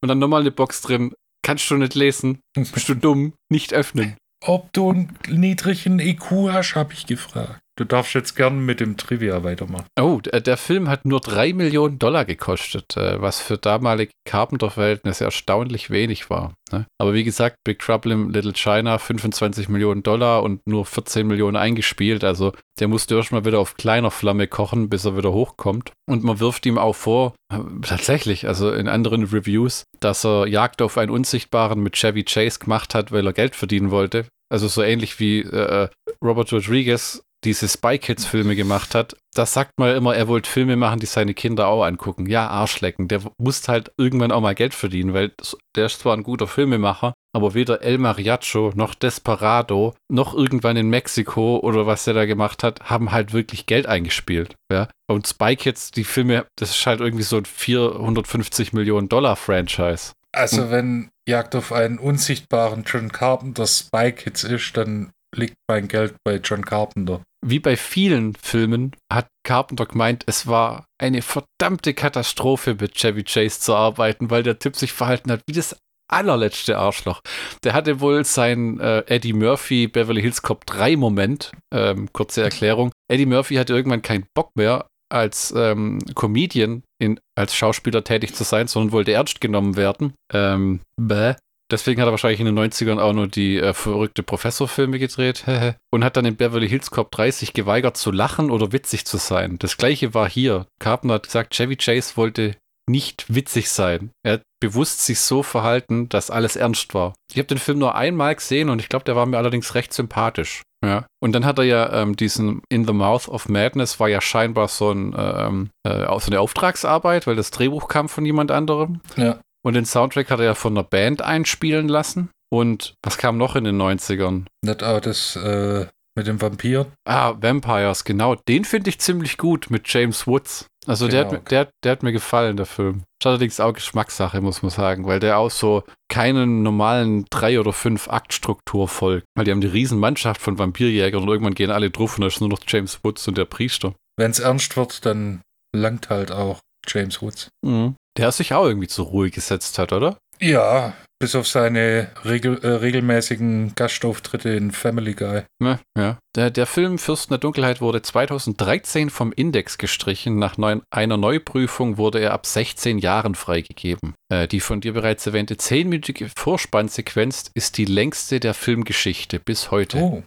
Und 0.02 0.10
dann 0.10 0.20
nochmal 0.20 0.42
eine 0.42 0.52
Box 0.52 0.82
drin. 0.82 1.14
Kannst 1.44 1.70
du 1.72 1.76
nicht 1.78 1.96
lesen? 1.96 2.40
Bist 2.56 2.90
du 2.90 2.96
dumm? 2.96 3.34
Nicht 3.50 3.74
öffnen. 3.74 4.16
Ob 4.44 4.74
du 4.74 4.90
einen 4.90 5.18
niedrigen 5.30 6.00
IQ 6.00 6.50
hast, 6.52 6.74
habe 6.76 6.94
ich 6.94 7.06
gefragt. 7.06 7.60
Du 7.82 7.88
darfst 7.88 8.14
jetzt 8.14 8.36
gern 8.36 8.64
mit 8.64 8.80
dem 8.80 8.96
Trivia 8.96 9.44
weitermachen. 9.44 9.88
Oh, 10.00 10.20
der, 10.20 10.40
der 10.42 10.58
Film 10.58 10.88
hat 10.88 11.04
nur 11.04 11.20
3 11.20 11.54
Millionen 11.54 11.98
Dollar 11.98 12.26
gekostet, 12.26 12.96
äh, 12.96 13.20
was 13.20 13.42
für 13.42 13.58
damalige 13.58 14.12
Carpenter-Verhältnisse 14.26 15.24
erstaunlich 15.24 15.90
wenig 15.90 16.30
war. 16.30 16.54
Ne? 16.72 16.86
Aber 17.00 17.16
wie 17.16 17.24
gesagt, 17.24 17.56
Big 17.64 17.80
Trouble 17.80 18.14
in 18.14 18.30
Little 18.30 18.54
China 18.54 19.00
25 19.00 19.68
Millionen 19.68 20.04
Dollar 20.04 20.44
und 20.44 20.62
nur 20.68 20.86
14 20.86 21.26
Millionen 21.26 21.58
eingespielt. 21.58 22.24
Also 22.24 22.54
der 22.80 22.88
musste 22.88 23.16
erstmal 23.16 23.46
wieder 23.46 23.58
auf 23.58 23.78
kleiner 23.78 24.12
Flamme 24.12 24.46
kochen, 24.46 24.88
bis 24.88 25.06
er 25.06 25.18
wieder 25.18 25.34
hochkommt. 25.34 25.92
Und 26.08 26.24
man 26.24 26.40
wirft 26.40 26.68
ihm 26.68 26.78
auch 26.78 26.96
vor, 26.96 27.34
äh, 27.52 27.58
tatsächlich, 27.82 28.48
also 28.48 28.72
in 28.72 28.90
anderen 28.90 29.24
Reviews, 29.24 29.86
dass 30.00 30.24
er 30.24 30.46
Jagd 30.46 30.84
auf 30.84 31.00
einen 31.00 31.10
Unsichtbaren 31.10 31.82
mit 31.82 31.96
Chevy 31.96 32.26
Chase 32.26 32.60
gemacht 32.60 32.94
hat, 32.94 33.12
weil 33.12 33.26
er 33.26 33.34
Geld 33.34 33.56
verdienen 33.56 33.90
wollte. 33.90 34.28
Also 34.52 34.68
so 34.68 34.84
ähnlich 34.84 35.20
wie 35.20 35.40
äh, 35.40 35.88
Robert 36.24 36.54
Rodriguez 36.54 37.24
diese 37.44 37.68
Spy 37.68 37.98
Kids 37.98 38.26
Filme 38.26 38.56
gemacht 38.56 38.94
hat, 38.96 39.16
das 39.34 39.54
sagt 39.54 39.80
man 39.80 39.96
immer, 39.96 40.16
er 40.16 40.28
wollte 40.28 40.50
Filme 40.50 40.76
machen, 40.76 41.00
die 41.00 41.06
seine 41.06 41.34
Kinder 41.34 41.68
auch 41.68 41.84
angucken. 41.84 42.26
Ja, 42.26 42.48
Arschlecken. 42.48 43.08
Der 43.08 43.22
muss 43.38 43.68
halt 43.68 43.92
irgendwann 43.98 44.32
auch 44.32 44.42
mal 44.42 44.56
Geld 44.56 44.74
verdienen, 44.74 45.14
weil 45.14 45.32
der 45.76 45.86
ist 45.86 46.00
zwar 46.00 46.16
ein 46.16 46.24
guter 46.24 46.48
Filmemacher, 46.48 47.14
aber 47.34 47.54
weder 47.54 47.82
El 47.82 47.98
Mariacho 47.98 48.72
noch 48.76 48.94
Desperado 48.94 49.96
noch 50.10 50.34
irgendwann 50.34 50.78
in 50.78 50.90
Mexiko 50.90 51.60
oder 51.60 51.88
was 51.88 52.04
der 52.04 52.14
da 52.14 52.26
gemacht 52.26 52.64
hat, 52.64 52.90
haben 52.90 53.12
halt 53.12 53.34
wirklich 53.34 53.66
Geld 53.66 53.88
eingespielt. 53.88 54.56
Ja. 54.72 54.90
Und 55.08 55.28
Spy 55.28 55.56
Kids, 55.56 55.92
die 55.92 56.04
Filme, 56.04 56.46
das 56.58 56.72
ist 56.72 56.86
halt 56.86 57.00
irgendwie 57.00 57.24
so 57.24 57.38
ein 57.38 57.46
450 57.46 58.74
Millionen 58.74 59.10
Dollar 59.10 59.36
Franchise. 59.36 60.12
Also, 60.34 60.72
wenn 60.72 61.10
Jagd 61.28 61.56
auf 61.56 61.74
einen 61.74 62.00
unsichtbaren 62.00 62.84
John 62.86 63.12
Carpenter 63.12 63.68
Spy 63.68 64.14
Kids 64.14 64.44
ist, 64.44 64.78
dann 64.78 65.12
liegt 65.36 65.56
mein 65.68 65.88
Geld 65.88 66.16
bei 66.24 66.36
John 66.36 66.66
Carpenter. 66.66 67.22
wie 67.44 67.60
bei 67.60 67.76
vielen 67.76 68.36
Filmen 68.36 68.96
hat 69.12 69.28
Carpenter 69.44 69.88
gemeint, 69.88 70.24
es 70.28 70.46
war 70.46 70.86
eine 71.00 71.24
verdammte 71.24 71.94
Katastrophe 71.96 72.76
mit 72.80 72.94
Chevy 72.94 73.24
Chase 73.24 73.60
zu 73.60 73.74
arbeiten, 73.74 74.30
weil 74.30 74.44
der 74.44 74.60
Typ 74.60 74.76
sich 74.76 74.94
verhalten 74.94 75.32
hat 75.32 75.42
wie 75.48 75.54
das 75.54 75.76
allerletzte 76.12 76.78
Arschloch. 76.78 77.22
Der 77.64 77.74
hatte 77.74 78.00
wohl 78.00 78.26
sein 78.26 78.80
äh, 78.80 79.04
Eddie 79.08 79.34
Murphy 79.34 79.88
Beverly 79.88 80.22
Hills 80.22 80.42
Cop 80.42 80.66
3 80.66 80.98
Moment. 80.98 81.52
Ähm, 81.74 82.12
kurze 82.14 82.44
Erklärung. 82.44 82.92
Eddie 83.08 83.26
Murphy 83.26 83.56
hatte 83.56 83.74
irgendwann 83.74 84.02
keinen 84.02 84.26
Bock 84.36 84.52
mehr 84.56 84.88
als 85.10 85.54
ähm, 85.56 86.00
Comedian 86.16 86.84
in, 87.00 87.20
als 87.36 87.56
Schauspieler 87.56 88.04
tätig 88.04 88.34
zu 88.34 88.44
sein, 88.44 88.68
sondern 88.68 88.92
wollte 88.92 89.14
ernst 89.14 89.42
genommen 89.42 89.76
werden. 89.76 90.14
Ähm, 90.34 90.82
bäh. 90.98 91.36
Deswegen 91.72 92.02
hat 92.02 92.08
er 92.08 92.12
wahrscheinlich 92.12 92.40
in 92.40 92.46
den 92.46 92.60
90ern 92.60 93.00
auch 93.00 93.14
nur 93.14 93.28
die 93.28 93.58
äh, 93.58 93.74
verrückte 93.74 94.24
Professorfilme 94.24 95.00
gedreht 95.00 95.46
und 95.92 96.04
hat 96.04 96.18
dann 96.18 96.26
in 96.26 96.36
Beverly 96.36 96.68
Hills 96.68 96.92
Cop 96.92 97.12
3 97.12 97.32
sich 97.32 97.54
geweigert 97.54 97.98
zu 97.98 98.12
lachen 98.12 98.52
oder 98.52 98.72
witzig 98.72 99.06
zu 99.06 99.18
sein. 99.18 99.58
Das 99.60 99.78
gleiche 99.78 100.14
war 100.14 100.30
hier. 100.30 100.68
Carpenter 100.80 101.16
hat 101.16 101.24
gesagt, 101.24 101.56
Chevy 101.56 101.78
Chase 101.78 102.18
wollte 102.18 102.56
nicht 102.90 103.34
witzig 103.34 103.70
sein. 103.70 104.12
Er 104.24 104.34
hat 104.34 104.44
bewusst 104.60 105.06
sich 105.06 105.20
so 105.20 105.44
verhalten, 105.44 106.10
dass 106.10 106.30
alles 106.30 106.56
ernst 106.56 106.94
war. 106.94 107.14
Ich 107.32 107.38
habe 107.38 107.48
den 107.48 107.58
Film 107.58 107.80
nur 107.80 107.96
einmal 107.96 108.36
gesehen 108.36 108.70
und 108.70 108.80
ich 108.80 108.90
glaube, 108.90 109.06
der 109.06 109.16
war 109.16 109.26
mir 109.26 109.38
allerdings 109.38 109.76
recht 109.76 109.94
sympathisch. 109.94 110.62
Ja. 110.84 111.06
Und 111.22 111.34
dann 111.34 111.46
hat 111.46 111.60
er 111.60 111.64
ja 111.64 112.02
ähm, 112.02 112.16
diesen 112.16 112.64
In 112.70 112.86
the 112.86 112.94
Mouth 112.94 113.28
of 113.28 113.50
Madness 113.50 114.00
war 114.00 114.10
ja 114.10 114.20
scheinbar 114.20 114.68
so, 114.68 114.92
ein, 114.92 115.16
ähm, 115.18 115.70
äh, 115.84 116.06
so 116.20 116.28
eine 116.28 116.40
Auftragsarbeit, 116.40 117.28
weil 117.28 117.36
das 117.36 117.52
Drehbuch 117.52 117.88
kam 117.88 118.10
von 118.10 118.26
jemand 118.26 118.52
anderem. 118.52 119.02
Ja. 119.16 119.40
Und 119.64 119.74
den 119.76 119.86
Soundtrack 119.86 120.30
hat 120.32 120.40
er 120.40 120.46
ja 120.46 120.56
von 120.56 120.74
einer 120.78 120.84
Band 120.84 121.22
einspielen 121.22 121.88
lassen. 121.88 122.30
Und 122.52 122.96
was 123.04 123.18
kam 123.18 123.38
noch 123.38 123.56
in 123.56 123.64
den 123.64 123.82
90ern? 123.82 124.46
Nicht 124.66 124.84
auch 124.84 125.00
das 125.00 125.36
äh, 125.38 125.88
mit 126.18 126.28
dem 126.28 126.42
Vampir. 126.42 126.88
Ah, 127.08 127.36
Vampires, 127.40 128.04
genau. 128.04 128.36
Den 128.36 128.66
finde 128.66 128.90
ich 128.90 129.00
ziemlich 129.00 129.38
gut 129.38 129.70
mit 129.70 129.92
James 129.94 130.28
Woods. 130.28 130.68
Also 130.88 131.08
der, 131.08 131.22
hat, 131.22 131.30
Genau. 131.30 131.42
mir- 131.42 131.46
der, 131.50 131.70
der 131.84 131.92
hat 131.92 132.04
mir 132.04 132.12
gefallen, 132.12 132.58
der 132.58 132.66
Film. 132.66 133.04
Ist 133.22 133.28
allerdings 133.28 133.60
auch 133.60 133.72
Geschmackssache, 133.72 134.42
muss 134.42 134.64
man 134.64 134.72
sagen, 134.72 135.06
weil 135.06 135.20
der 135.20 135.38
auch 135.38 135.52
so 135.52 135.84
keinen 136.10 136.64
normalen 136.64 137.26
drei 137.30 137.60
oder 137.60 137.72
fünf 137.72 138.10
Aktstruktur 138.10 138.88
folgt. 138.88 139.26
Weil 139.36 139.46
die 139.46 139.52
haben 139.52 139.62
die 139.62 139.68
riesen 139.68 140.00
Mannschaft 140.00 140.42
von 140.42 140.58
Vampirjägern 140.58 141.22
und 141.22 141.30
irgendwann 141.30 141.54
gehen 141.54 141.70
alle 141.70 141.92
drauf 141.92 142.16
und 142.18 142.22
da 142.22 142.28
ist 142.28 142.40
nur 142.42 142.50
noch 142.50 142.60
James 142.68 143.00
Woods 143.04 143.28
und 143.28 143.38
der 143.38 143.46
Priester. 143.46 143.94
Wenn 144.18 144.32
es 144.32 144.40
ernst 144.40 144.76
wird, 144.76 145.06
dann 145.06 145.42
langt 145.74 146.10
halt 146.10 146.32
auch 146.32 146.60
James 146.88 147.22
Woods. 147.22 147.50
Mhm. 147.64 147.96
Der 148.18 148.32
sich 148.32 148.54
auch 148.54 148.66
irgendwie 148.66 148.88
zur 148.88 149.08
Ruhe 149.08 149.30
gesetzt 149.30 149.80
hat, 149.80 149.94
oder? 149.94 150.18
Ja, 150.40 150.94
bis 151.20 151.36
auf 151.36 151.48
seine 151.48 152.10
regel, 152.26 152.58
äh, 152.64 152.68
regelmäßigen 152.68 153.74
Gastauftritte 153.76 154.50
in 154.50 154.72
Family 154.72 155.14
Guy. 155.14 155.44
Ja, 155.62 155.80
ja. 155.96 156.18
Der, 156.36 156.50
der 156.50 156.66
Film 156.66 156.98
Fürsten 156.98 157.32
der 157.34 157.38
Dunkelheit 157.38 157.80
wurde 157.80 158.02
2013 158.02 159.12
vom 159.12 159.32
Index 159.32 159.78
gestrichen. 159.78 160.40
Nach 160.40 160.58
neun, 160.58 160.82
einer 160.90 161.18
Neuprüfung 161.18 161.98
wurde 161.98 162.20
er 162.20 162.34
ab 162.34 162.48
16 162.48 162.98
Jahren 162.98 163.36
freigegeben. 163.36 164.16
Äh, 164.30 164.48
die 164.48 164.62
von 164.62 164.82
dir 164.82 164.94
bereits 164.94 165.28
erwähnte 165.28 165.54
10-minütige 165.56 166.32
Vorspannsequenz 166.36 167.52
ist 167.54 167.78
die 167.78 167.86
längste 167.86 168.40
der 168.40 168.54
Filmgeschichte 168.56 169.40
bis 169.40 169.70
heute. 169.72 169.98
Oh, 170.00 170.24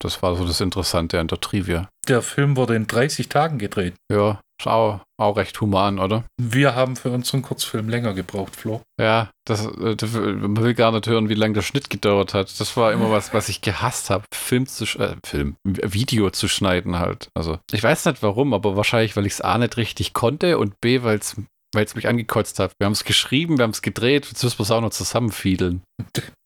Das 0.00 0.22
war 0.22 0.36
so 0.36 0.44
das 0.46 0.60
Interessante 0.60 1.20
an 1.20 1.28
der 1.28 1.40
Trivia. 1.40 1.88
der 2.08 2.20
Film 2.22 2.56
wurde 2.56 2.74
in 2.74 2.86
30 2.86 3.28
Tagen 3.28 3.58
gedreht. 3.58 3.94
Ja, 4.12 4.40
ist 4.58 4.66
auch, 4.66 5.00
auch 5.18 5.36
recht 5.36 5.60
human, 5.60 5.98
oder? 5.98 6.24
Wir 6.40 6.74
haben 6.74 6.96
für 6.96 7.10
unseren 7.10 7.42
Kurzfilm 7.42 7.88
länger 7.88 8.14
gebraucht, 8.14 8.56
Flo. 8.56 8.82
Ja, 9.00 9.30
das, 9.46 9.66
äh, 9.66 9.96
das, 9.96 10.12
man 10.12 10.56
will 10.56 10.74
gar 10.74 10.92
nicht 10.92 11.06
hören, 11.06 11.28
wie 11.28 11.34
lange 11.34 11.54
der 11.54 11.62
Schnitt 11.62 11.90
gedauert 11.90 12.34
hat. 12.34 12.58
Das 12.58 12.76
war 12.76 12.92
immer 12.92 13.10
was, 13.10 13.34
was 13.34 13.48
ich 13.48 13.60
gehasst 13.60 14.10
habe. 14.10 14.24
Film 14.32 14.66
zu 14.66 14.84
äh, 14.98 15.16
Film, 15.24 15.56
Video 15.64 16.30
zu 16.30 16.48
schneiden 16.48 16.98
halt. 16.98 17.28
Also, 17.34 17.58
ich 17.72 17.82
weiß 17.82 18.06
nicht 18.06 18.22
warum, 18.22 18.54
aber 18.54 18.76
wahrscheinlich, 18.76 19.16
weil 19.16 19.26
ich 19.26 19.34
es 19.34 19.40
A 19.40 19.58
nicht 19.58 19.76
richtig 19.76 20.12
konnte 20.12 20.58
und 20.58 20.80
B, 20.80 21.02
weil 21.02 21.18
es 21.18 21.36
weil 21.74 21.84
es 21.84 21.94
mich 21.94 22.08
angekotzt 22.08 22.58
hat. 22.58 22.72
Wir 22.78 22.86
haben 22.86 22.92
es 22.92 23.04
geschrieben, 23.04 23.58
wir 23.58 23.64
haben 23.64 23.70
es 23.70 23.82
gedreht, 23.82 24.26
jetzt 24.26 24.42
müssen 24.42 24.58
wir 24.58 24.62
es 24.62 24.70
auch 24.70 24.80
noch 24.80 24.90
zusammenfiedeln. 24.90 25.82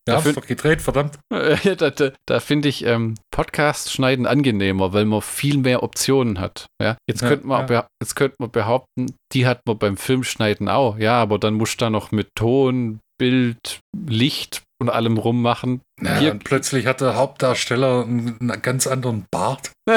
Haben 0.09 0.17
Dafür- 0.17 0.33
doch 0.33 0.47
gedreht, 0.47 0.81
verdammt. 0.83 1.19
Da 1.31 1.91
da, 1.91 2.11
da 2.27 2.41
finde 2.41 2.69
ich 2.69 2.85
ähm, 2.85 3.15
Podcast 3.31 3.93
schneiden 3.93 4.27
angenehmer, 4.27 4.93
weil 4.93 5.05
man 5.05 5.21
viel 5.23 5.59
mehr 5.59 5.83
Optionen 5.83 6.41
hat. 6.41 6.67
Ja? 6.83 6.97
Jetzt, 7.09 7.23
Ja, 7.23 7.29
könnte 7.29 7.47
man, 7.47 7.69
ja. 7.69 7.87
jetzt 8.03 8.17
könnte 8.17 8.37
man 8.39 8.51
behaupten, 8.51 9.15
die 9.33 9.47
hat 9.47 9.61
man 9.67 9.79
beim 9.79 9.97
Filmschneiden 9.97 10.69
auch. 10.69 10.99
Ja, 10.99 11.21
aber 11.21 11.39
dann 11.39 11.55
musst 11.55 11.81
du 11.81 11.85
da 11.85 11.91
noch 11.91 12.11
mit 12.13 12.29
Ton, 12.35 13.01
Bild, 13.19 13.81
Licht 14.09 14.63
und 14.81 14.89
allem 14.89 15.19
rummachen. 15.19 15.83
Ja, 16.01 16.17
Hier- 16.19 16.31
und 16.33 16.43
plötzlich 16.45 16.87
hat 16.87 17.03
der 17.03 17.15
Hauptdarsteller 17.17 18.05
einen, 18.05 18.39
einen 18.41 18.63
ganz 18.63 18.87
anderen 18.87 19.27
Bart. 19.31 19.71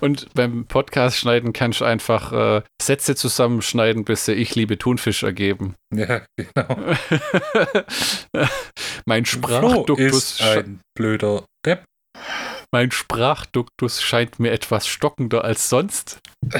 Und 0.00 0.32
beim 0.34 0.66
Podcast 0.66 1.18
schneiden 1.18 1.52
kannst 1.52 1.80
du 1.80 1.84
einfach 1.84 2.32
äh, 2.32 2.62
Sätze 2.80 3.14
zusammenschneiden, 3.16 4.04
bis 4.04 4.24
sie 4.24 4.32
Ich 4.34 4.54
liebe 4.54 4.78
Thunfisch 4.78 5.22
ergeben. 5.22 5.74
Ja, 5.94 6.22
genau. 6.36 6.76
mein 9.06 9.24
Flo 9.24 9.40
Sprachduktus, 9.48 10.14
ist 10.14 10.42
ein 10.42 10.80
blöder 10.96 11.44
Depp. 11.64 11.84
mein 12.72 12.90
Sprachduktus 12.90 14.02
scheint 14.02 14.38
mir 14.40 14.50
etwas 14.52 14.86
stockender 14.86 15.44
als 15.44 15.68
sonst. 15.68 16.18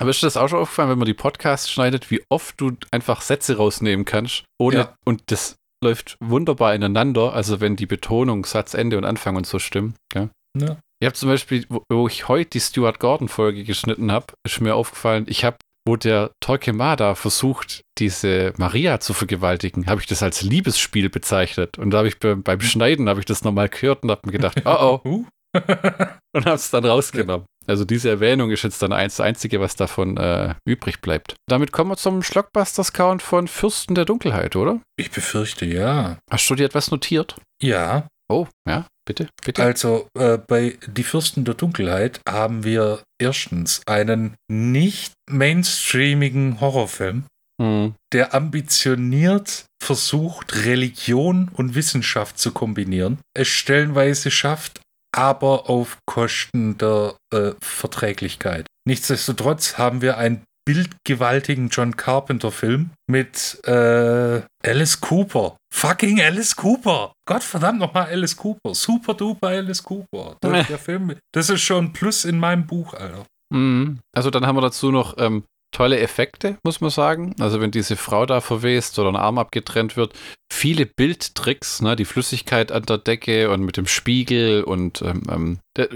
Aber 0.00 0.10
ist 0.10 0.22
dir 0.22 0.26
das 0.26 0.36
auch 0.36 0.48
schon 0.48 0.58
aufgefallen, 0.58 0.90
wenn 0.90 0.98
man 0.98 1.06
die 1.06 1.14
Podcasts 1.14 1.70
schneidet, 1.70 2.10
wie 2.10 2.22
oft 2.28 2.60
du 2.60 2.72
einfach 2.90 3.20
Sätze 3.20 3.56
rausnehmen 3.56 4.04
kannst, 4.04 4.44
ohne 4.60 4.76
Ja. 4.76 4.94
und 5.06 5.22
das 5.26 5.56
läuft 5.84 6.16
wunderbar 6.20 6.74
ineinander, 6.74 7.32
also 7.32 7.60
wenn 7.60 7.76
die 7.76 7.86
Betonung, 7.86 8.44
Satzende 8.44 8.98
und 8.98 9.04
Anfang 9.04 9.36
und 9.36 9.46
so 9.46 9.58
stimmen. 9.58 9.94
Gell? 10.12 10.30
Ja. 10.58 10.78
Ich 11.00 11.06
habe 11.06 11.14
zum 11.14 11.28
Beispiel, 11.28 11.64
wo, 11.68 11.82
wo 11.90 12.08
ich 12.08 12.28
heute 12.28 12.50
die 12.50 12.60
Stuart 12.60 12.98
Gordon-Folge 12.98 13.64
geschnitten 13.64 14.10
habe, 14.10 14.26
ist 14.44 14.60
mir 14.60 14.74
aufgefallen, 14.74 15.26
ich 15.28 15.44
habe, 15.44 15.58
wo 15.86 15.96
der 15.96 16.30
Torquemada 16.40 17.14
versucht, 17.14 17.82
diese 17.98 18.54
Maria 18.56 19.00
zu 19.00 19.12
vergewaltigen, 19.12 19.86
habe 19.86 20.00
ich 20.00 20.06
das 20.06 20.22
als 20.22 20.42
Liebesspiel 20.42 21.10
bezeichnet. 21.10 21.78
Und 21.78 21.90
da 21.90 21.98
habe 21.98 22.08
ich 22.08 22.18
beim, 22.18 22.42
beim 22.42 22.60
Schneiden, 22.60 23.08
habe 23.08 23.20
ich 23.20 23.26
das 23.26 23.44
nochmal 23.44 23.68
gehört 23.68 24.02
und 24.02 24.10
habe 24.10 24.22
mir 24.24 24.32
gedacht, 24.32 24.62
oh 24.64 25.00
oh, 25.04 25.24
und 26.32 26.46
habe 26.46 26.54
es 26.54 26.70
dann 26.70 26.84
rausgenommen. 26.84 27.46
Also 27.66 27.84
diese 27.84 28.08
Erwähnung 28.10 28.50
ist 28.50 28.62
jetzt 28.62 28.82
dann 28.82 28.92
eins, 28.92 29.16
das 29.16 29.26
Einzige, 29.26 29.60
was 29.60 29.76
davon 29.76 30.16
äh, 30.16 30.54
übrig 30.66 31.00
bleibt. 31.00 31.34
Damit 31.48 31.72
kommen 31.72 31.90
wir 31.90 31.96
zum 31.96 32.22
Schlockbusters-Count 32.22 33.22
von 33.22 33.48
Fürsten 33.48 33.94
der 33.94 34.04
Dunkelheit, 34.04 34.56
oder? 34.56 34.80
ich 34.96 35.10
befürchte 35.10 35.64
ja. 35.64 36.18
Hast 36.30 36.48
du 36.50 36.54
dir 36.54 36.66
etwas 36.66 36.90
notiert? 36.90 37.36
Ja, 37.62 38.06
Oh, 38.30 38.46
ja, 38.66 38.86
bitte, 39.06 39.28
bitte. 39.44 39.62
Also 39.62 40.08
äh, 40.18 40.38
bei 40.38 40.78
Die 40.86 41.02
Fürsten 41.02 41.44
der 41.44 41.52
Dunkelheit 41.54 42.20
haben 42.26 42.64
wir 42.64 43.02
erstens 43.20 43.82
einen 43.86 44.34
nicht 44.50 45.12
mainstreamigen 45.30 46.60
Horrorfilm, 46.60 47.24
Hm. 47.60 47.94
der 48.12 48.34
ambitioniert 48.34 49.66
versucht, 49.80 50.64
Religion 50.64 51.50
und 51.52 51.74
Wissenschaft 51.76 52.38
zu 52.38 52.50
kombinieren, 52.52 53.18
es 53.36 53.46
stellenweise 53.48 54.30
schafft, 54.32 54.80
aber 55.14 55.70
auf 55.70 55.98
Kosten 56.06 56.76
der 56.78 57.16
äh, 57.32 57.52
Verträglichkeit. 57.62 58.66
Nichtsdestotrotz 58.86 59.78
haben 59.78 60.02
wir 60.02 60.18
einen 60.18 60.44
bildgewaltigen 60.66 61.68
John 61.68 61.96
Carpenter-Film 61.96 62.90
mit 63.06 63.60
äh, 63.64 64.42
Alice 64.64 65.00
Cooper. 65.00 65.56
Fucking 65.72 66.20
Alice 66.20 66.56
Cooper! 66.56 67.12
Gottverdammt 67.28 67.78
nochmal 67.78 68.06
Alice 68.06 68.36
Cooper. 68.36 68.74
Super 68.74 69.14
duper 69.14 69.48
Alice 69.48 69.82
Cooper. 69.82 70.36
Der, 70.42 70.64
der 70.64 70.78
Film, 70.78 71.16
das 71.32 71.50
ist 71.50 71.62
schon 71.62 71.86
ein 71.86 71.92
Plus 71.92 72.24
in 72.24 72.38
meinem 72.38 72.66
Buch, 72.66 72.94
Alter. 72.94 73.26
Mhm. 73.52 74.00
Also 74.14 74.30
dann 74.30 74.46
haben 74.46 74.56
wir 74.56 74.62
dazu 74.62 74.90
noch 74.90 75.16
ähm, 75.18 75.44
tolle 75.74 75.98
Effekte, 75.98 76.56
muss 76.64 76.80
man 76.80 76.90
sagen. 76.90 77.34
Also 77.40 77.60
wenn 77.60 77.70
diese 77.70 77.96
Frau 77.96 78.24
da 78.24 78.40
verwest 78.40 78.98
oder 78.98 79.10
ein 79.10 79.16
Arm 79.16 79.38
abgetrennt 79.38 79.96
wird, 79.96 80.14
viele 80.52 80.86
Bildtricks, 80.86 81.82
ne, 81.82 81.96
die 81.96 82.04
Flüssigkeit 82.06 82.72
an 82.72 82.84
der 82.84 82.98
Decke 82.98 83.50
und 83.50 83.62
mit 83.62 83.76
dem 83.76 83.86
Spiegel 83.86 84.62
und 84.64 85.02
ähm, 85.02 85.22
ähm, 85.30 85.58
der, 85.76 85.88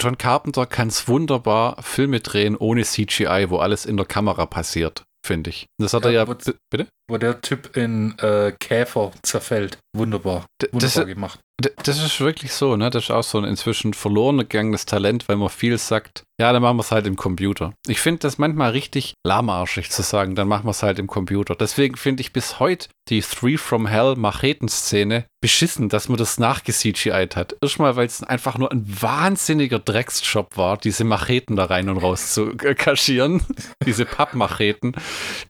John 0.00 0.18
Carpenter 0.18 0.66
kann 0.66 0.88
es 0.88 1.08
wunderbar 1.08 1.82
Filme 1.82 2.20
drehen 2.20 2.56
ohne 2.56 2.82
CGI, 2.82 3.46
wo 3.48 3.58
alles 3.58 3.86
in 3.86 3.96
der 3.96 4.06
Kamera 4.06 4.46
passiert, 4.46 5.02
finde 5.26 5.50
ich. 5.50 5.66
Das 5.80 5.92
hat 5.94 6.04
Ja, 6.04 6.10
er 6.10 6.14
ja, 6.14 6.28
wo- 6.28 6.34
bitte? 6.70 6.86
Wo 7.08 7.18
der 7.18 7.40
Typ 7.40 7.76
in 7.76 8.16
äh, 8.18 8.52
Käfer 8.60 9.12
zerfällt. 9.22 9.78
Wunderbar. 9.94 10.46
D- 10.60 10.68
Das, 10.72 10.96
Wunderbar 10.96 11.14
gemacht. 11.14 11.38
Das 11.84 12.02
ist 12.02 12.18
wirklich 12.20 12.52
so, 12.52 12.76
ne? 12.76 12.90
Das 12.90 13.04
ist 13.04 13.10
auch 13.10 13.22
so 13.22 13.38
ein 13.38 13.44
inzwischen 13.44 13.94
verloren 13.94 14.38
gegangenes 14.38 14.84
Talent, 14.86 15.28
weil 15.28 15.36
man 15.36 15.48
viel 15.48 15.78
sagt, 15.78 16.24
ja, 16.40 16.52
dann 16.52 16.62
machen 16.62 16.76
wir 16.76 16.80
es 16.80 16.90
halt 16.90 17.06
im 17.06 17.14
Computer. 17.14 17.72
Ich 17.86 18.00
finde 18.00 18.20
das 18.20 18.38
manchmal 18.38 18.70
richtig 18.70 19.14
lahmarschig 19.24 19.90
zu 19.90 20.02
sagen, 20.02 20.34
dann 20.34 20.48
machen 20.48 20.64
wir 20.66 20.70
es 20.72 20.82
halt 20.82 20.98
im 20.98 21.06
Computer. 21.06 21.54
Deswegen 21.54 21.96
finde 21.96 22.22
ich 22.22 22.32
bis 22.32 22.58
heute 22.58 22.88
die 23.10 23.20
Three 23.20 23.58
from 23.58 23.86
Hell 23.86 24.16
Macheten-Szene 24.16 25.26
beschissen, 25.40 25.88
dass 25.88 26.08
man 26.08 26.18
das 26.18 26.38
nachge-CGI'd 26.38 27.36
hat. 27.36 27.54
Erstmal, 27.60 27.94
weil 27.94 28.06
es 28.06 28.22
einfach 28.24 28.58
nur 28.58 28.72
ein 28.72 28.84
wahnsinniger 29.00 29.78
Drecksjob 29.78 30.56
war, 30.56 30.78
diese 30.78 31.04
Macheten 31.04 31.54
da 31.54 31.66
rein 31.66 31.88
und 31.88 31.98
raus 31.98 32.32
zu 32.32 32.56
kaschieren. 32.56 33.42
diese 33.86 34.04
Pappmacheten, 34.04 34.94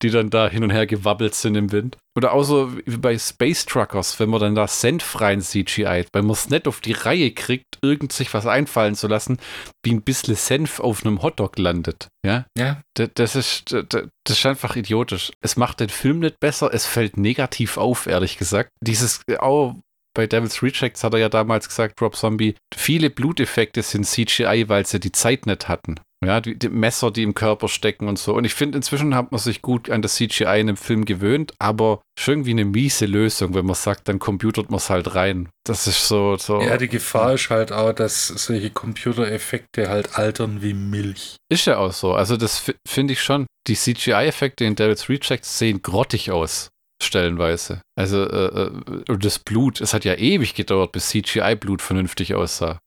die 0.03 0.11
dann 0.11 0.29
da 0.31 0.49
hin 0.49 0.65
und 0.65 0.71
her 0.71 0.87
gewabbelt 0.87 1.35
sind 1.35 1.55
im 1.55 1.73
Wind. 1.73 1.97
Oder 2.15 2.33
auch 2.33 2.43
so 2.43 2.77
wie 2.85 2.97
bei 2.99 3.19
Space 3.19 3.65
Truckers, 3.65 4.21
wenn 4.21 4.29
man 4.29 4.41
dann 4.41 4.55
da 4.55 4.69
Senf 4.69 5.21
rein 5.21 5.41
CGI, 5.41 6.05
weil 6.13 6.23
man 6.23 6.33
es 6.33 6.51
nicht 6.51 6.69
auf 6.69 6.81
die 6.81 6.93
Reihe 6.93 7.31
kriegt, 7.31 7.79
irgend 7.81 8.13
sich 8.13 8.33
was 8.35 8.47
einfallen 8.47 8.95
zu 8.95 9.09
lassen, 9.09 9.39
wie 9.83 9.93
ein 9.93 10.03
bisschen 10.03 10.35
Senf 10.35 10.81
auf 10.81 11.05
einem 11.05 11.23
Hotdog 11.23 11.59
landet. 11.59 12.09
Ja, 12.25 12.45
Ja, 12.57 12.83
das, 12.95 13.11
das, 13.15 13.37
ist, 13.37 13.73
das, 13.73 14.09
das 14.25 14.39
ist 14.39 14.47
einfach 14.47 14.77
idiotisch. 14.77 15.33
Es 15.41 15.57
macht 15.57 15.81
den 15.81 15.89
Film 15.89 16.19
nicht 16.19 16.39
besser, 16.39 16.73
es 16.73 16.87
fällt 16.87 17.17
negativ 17.17 17.79
auf, 17.79 18.07
ehrlich 18.07 18.37
gesagt. 18.37 18.71
Dieses, 18.83 19.23
auch 19.39 19.77
bei 20.15 20.27
Devil's 20.27 20.63
Rejects 20.63 21.05
hat 21.05 21.15
er 21.15 21.21
ja 21.21 21.29
damals 21.29 21.69
gesagt, 21.69 22.01
Rob 22.01 22.17
Zombie, 22.17 22.55
viele 22.75 23.11
Bluteffekte 23.11 23.83
sind 23.83 24.05
CGI, 24.07 24.69
weil 24.69 24.87
sie 24.87 25.01
die 25.01 25.13
Zeit 25.13 25.47
nicht 25.47 25.69
hatten. 25.69 25.97
Ja, 26.25 26.41
die, 26.41 26.57
die 26.57 26.69
Messer, 26.69 27.11
die 27.11 27.25
im 27.25 27.35
Körper 27.35 27.67
stecken 27.67 28.07
und 28.07 28.17
so. 28.17 28.35
Und 28.35 28.45
ich 28.45 28.55
finde, 28.55 28.77
inzwischen 28.79 29.17
hat 29.17 29.33
man 29.33 29.41
sich 29.41 29.61
gut 29.61 29.91
an 29.91 30.03
das 30.03 30.15
CGI 30.15 30.45
in 30.45 30.69
einem 30.69 30.77
Film 30.77 31.05
gewöhnt, 31.05 31.53
aber 31.59 32.01
schon 32.17 32.47
wie 32.47 32.53
eine 32.53 32.65
miese 32.65 33.07
Lösung, 33.07 33.55
wenn 33.55 33.67
man 33.67 33.75
sagt, 33.75 34.07
dann 34.07 34.21
computert 34.21 34.71
man 34.71 34.77
es 34.79 34.89
halt 34.89 35.17
rein. 35.17 35.49
Das 35.67 35.89
ist 35.89 36.07
so, 36.07 36.37
so. 36.37 36.61
ja, 36.61 36.77
die 36.77 36.87
Gefahr 36.87 37.33
ist 37.35 37.51
halt 37.51 37.73
auch, 37.73 37.93
dass 37.93 38.29
solche 38.29 38.71
Computereffekte 38.71 39.89
halt 39.89 40.17
altern 40.17 40.63
wie 40.63 40.75
Milch. 40.75 41.37
Ist 41.51 41.67
ja 41.67 41.79
auch 41.79 41.93
so. 41.93 42.13
Also, 42.15 42.37
das 42.37 42.59
fi- 42.61 42.77
finde 42.87 43.15
ich 43.15 43.21
schon. 43.23 43.47
Die 43.67 43.75
CGI-Effekte 43.75 44.65
in 44.65 44.77
Devil's 44.77 45.09
Rejects 45.09 45.59
sehen 45.59 45.83
grottig 45.83 46.31
aus, 46.31 46.69
stellenweise. 47.05 47.81
Also, 47.99 48.25
äh, 48.29 48.67
äh, 48.67 49.19
das 49.19 49.39
Blut, 49.39 49.81
es 49.81 49.93
hat 49.95 50.05
ja 50.05 50.15
ewig 50.15 50.55
gedauert, 50.55 50.93
bis 50.93 51.09
CGI-Blut 51.09 51.83
vernünftig 51.83 52.35
aussah. 52.35 52.79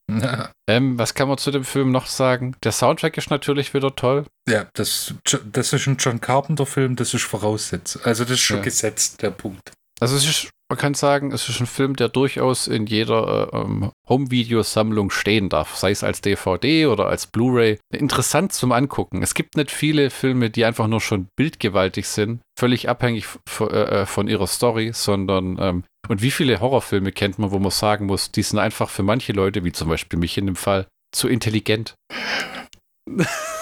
Ähm, 0.70 0.98
was 1.00 1.14
kann 1.14 1.28
man 1.28 1.38
zu 1.38 1.52
dem 1.52 1.64
Film 1.64 1.92
noch 1.92 2.08
sagen? 2.08 2.56
Der 2.64 2.72
Soundtrack 2.72 3.18
ist 3.18 3.30
natürlich 3.30 3.74
wieder 3.74 3.96
toll. 3.96 4.26
Ja, 4.50 4.68
das, 4.74 5.14
das 5.52 5.74
ist 5.74 5.88
ein 5.88 5.98
John 5.98 6.22
Carpenter-Film, 6.22 6.96
das 6.96 7.14
ist 7.14 7.24
voraussetzt. 7.24 8.00
Also 8.06 8.24
das 8.24 8.34
ist 8.34 8.42
schon 8.42 8.58
Ja. 8.58 8.64
gesetzt, 8.64 9.22
der 9.22 9.32
Punkt. 9.32 9.72
Also, 10.00 10.16
es 10.18 10.26
ist, 10.28 10.50
man 10.70 10.80
kann 10.80 10.96
sagen, 10.96 11.32
es 11.32 11.48
ist 11.48 11.60
ein 11.60 11.68
Film, 11.68 11.96
der 11.96 12.10
durchaus 12.10 12.68
in 12.68 12.88
jeder 12.88 13.54
äh, 13.54 13.58
ähm, 13.58 13.92
Home-Video-Sammlung 14.10 15.12
stehen 15.12 15.50
darf, 15.50 15.76
sei 15.76 15.92
es 15.92 16.04
als 16.04 16.22
DVD 16.22 16.88
oder 16.88 17.08
als 17.08 17.28
Blu-ray. 17.28 17.78
Interessant 17.94 18.52
zum 18.52 18.72
Angucken. 18.72 19.22
Es 19.22 19.36
gibt 19.36 19.58
nicht 19.58 19.70
viele 19.70 20.10
Filme, 20.10 20.50
die 20.50 20.66
einfach 20.66 20.88
nur 20.88 21.02
schon 21.02 21.28
bildgewaltig 21.36 22.08
sind, 22.08 22.42
völlig 22.58 22.90
abhängig 22.90 23.26
äh, 23.60 23.64
äh, 23.64 24.06
von 24.06 24.28
ihrer 24.28 24.48
Story, 24.48 24.92
sondern 24.94 25.58
ähm, 25.60 25.84
und 26.08 26.22
wie 26.22 26.32
viele 26.32 26.60
Horrorfilme 26.60 27.12
kennt 27.12 27.40
man, 27.40 27.52
wo 27.52 27.60
man 27.60 27.72
sagen 27.72 28.06
muss, 28.06 28.32
die 28.32 28.44
sind 28.44 28.60
einfach 28.60 28.90
für 28.90 29.04
manche 29.04 29.34
Leute, 29.34 29.64
wie 29.64 29.72
zum 29.72 29.90
Beispiel 29.90 30.20
mich 30.20 30.38
in 30.38 30.46
dem 30.46 30.56
Fall, 30.56 30.88
zu 31.12 31.28
intelligent. 31.28 31.96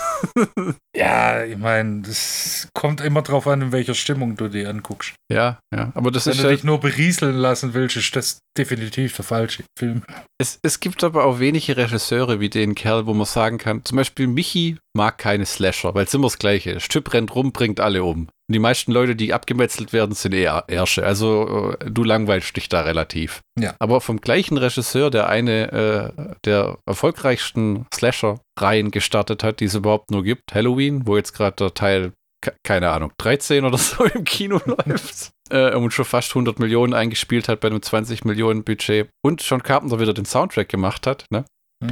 Ja, 0.96 1.44
ich 1.44 1.58
meine, 1.58 2.02
das 2.02 2.68
kommt 2.74 3.02
immer 3.02 3.24
drauf 3.24 3.48
an, 3.48 3.62
in 3.62 3.72
welcher 3.72 3.96
Stimmung 3.96 4.36
du 4.36 4.48
die 4.48 4.66
anguckst. 4.66 5.16
Ja, 5.32 5.60
ja. 5.76 5.92
Aber 5.96 6.12
das 6.12 6.28
Wenn 6.28 6.34
ist 6.34 6.44
du 6.44 6.50
dich 6.50 6.64
nur 6.64 6.80
berieseln 6.80 7.36
lassen 7.36 7.74
willst, 7.74 7.98
ist 7.98 8.16
das 8.16 8.40
definitiv 8.58 9.16
der 9.16 9.26
falsche 9.26 9.64
Film. 9.78 10.04
Es, 10.40 10.60
es 10.62 10.80
gibt 10.80 11.04
aber 11.04 11.26
auch 11.26 11.40
wenige 11.40 11.78
Regisseure 11.78 12.40
wie 12.40 12.50
den 12.50 12.76
Kerl, 12.76 13.08
wo 13.08 13.14
man 13.14 13.26
sagen 13.26 13.58
kann, 13.58 13.84
zum 13.84 13.98
Beispiel 13.98 14.28
Michi 14.28 14.78
mag 14.96 15.18
keine 15.18 15.46
Slasher, 15.46 15.96
weil 15.96 16.06
es 16.06 16.14
immer 16.14 16.28
das 16.28 16.38
Gleiche 16.38 16.72
ist. 16.72 16.90
Typ 16.90 17.14
rennt 17.14 17.34
rum, 17.34 17.52
bringt 17.52 17.80
alle 17.80 18.04
um. 18.04 18.28
Und 18.50 18.54
die 18.56 18.60
meisten 18.60 18.92
Leute, 18.92 19.16
die 19.16 19.34
abgemetzelt 19.34 19.94
werden, 19.94 20.14
sind 20.16 20.34
eher 20.34 20.66
Ärsche. 20.68 21.06
Also 21.06 21.76
äh, 21.80 21.90
du 21.90 22.04
langweilst 22.04 22.56
dich 22.58 22.68
da 22.68 22.82
relativ. 22.82 23.40
Ja. 23.58 23.76
Aber 23.80 24.02
vom 24.02 24.20
gleichen 24.20 24.58
Regisseur, 24.58 25.10
der 25.10 25.30
eine 25.30 25.72
äh, 25.72 26.34
der 26.44 26.78
erfolgreichsten 26.86 27.86
Slasher-Reihen 27.94 28.92
gestartet 28.92 29.44
hat, 29.44 29.60
die 29.60 29.66
es 29.66 29.76
überhaupt 29.76 30.12
nur 30.12 30.24
gibt, 30.24 30.54
Halloween, 30.54 31.08
wo 31.08 31.16
jetzt 31.16 31.34
gerade 31.34 31.56
der 31.56 31.74
Teil, 31.74 32.12
ke- 32.44 32.54
keine 32.64 32.90
Ahnung, 32.92 33.12
13 33.18 33.64
oder 33.64 33.78
so 33.80 34.04
im 34.04 34.24
Kino 34.26 34.60
läuft. 34.66 35.32
Äh, 35.50 35.74
und 35.76 35.92
schon 35.94 36.06
fast 36.06 36.32
100 36.32 36.60
Millionen 36.60 36.94
eingespielt 36.94 37.48
hat 37.48 37.62
bei 37.62 37.70
einem 37.70 37.82
20 37.82 38.26
Millionen 38.26 38.64
Budget. 38.64 39.10
Und 39.24 39.42
John 39.42 39.64
Carpenter 39.64 40.00
wieder 40.00 40.14
den 40.14 40.26
Soundtrack 40.26 40.68
gemacht 40.70 41.08
hat, 41.08 41.26
ne? 41.30 41.46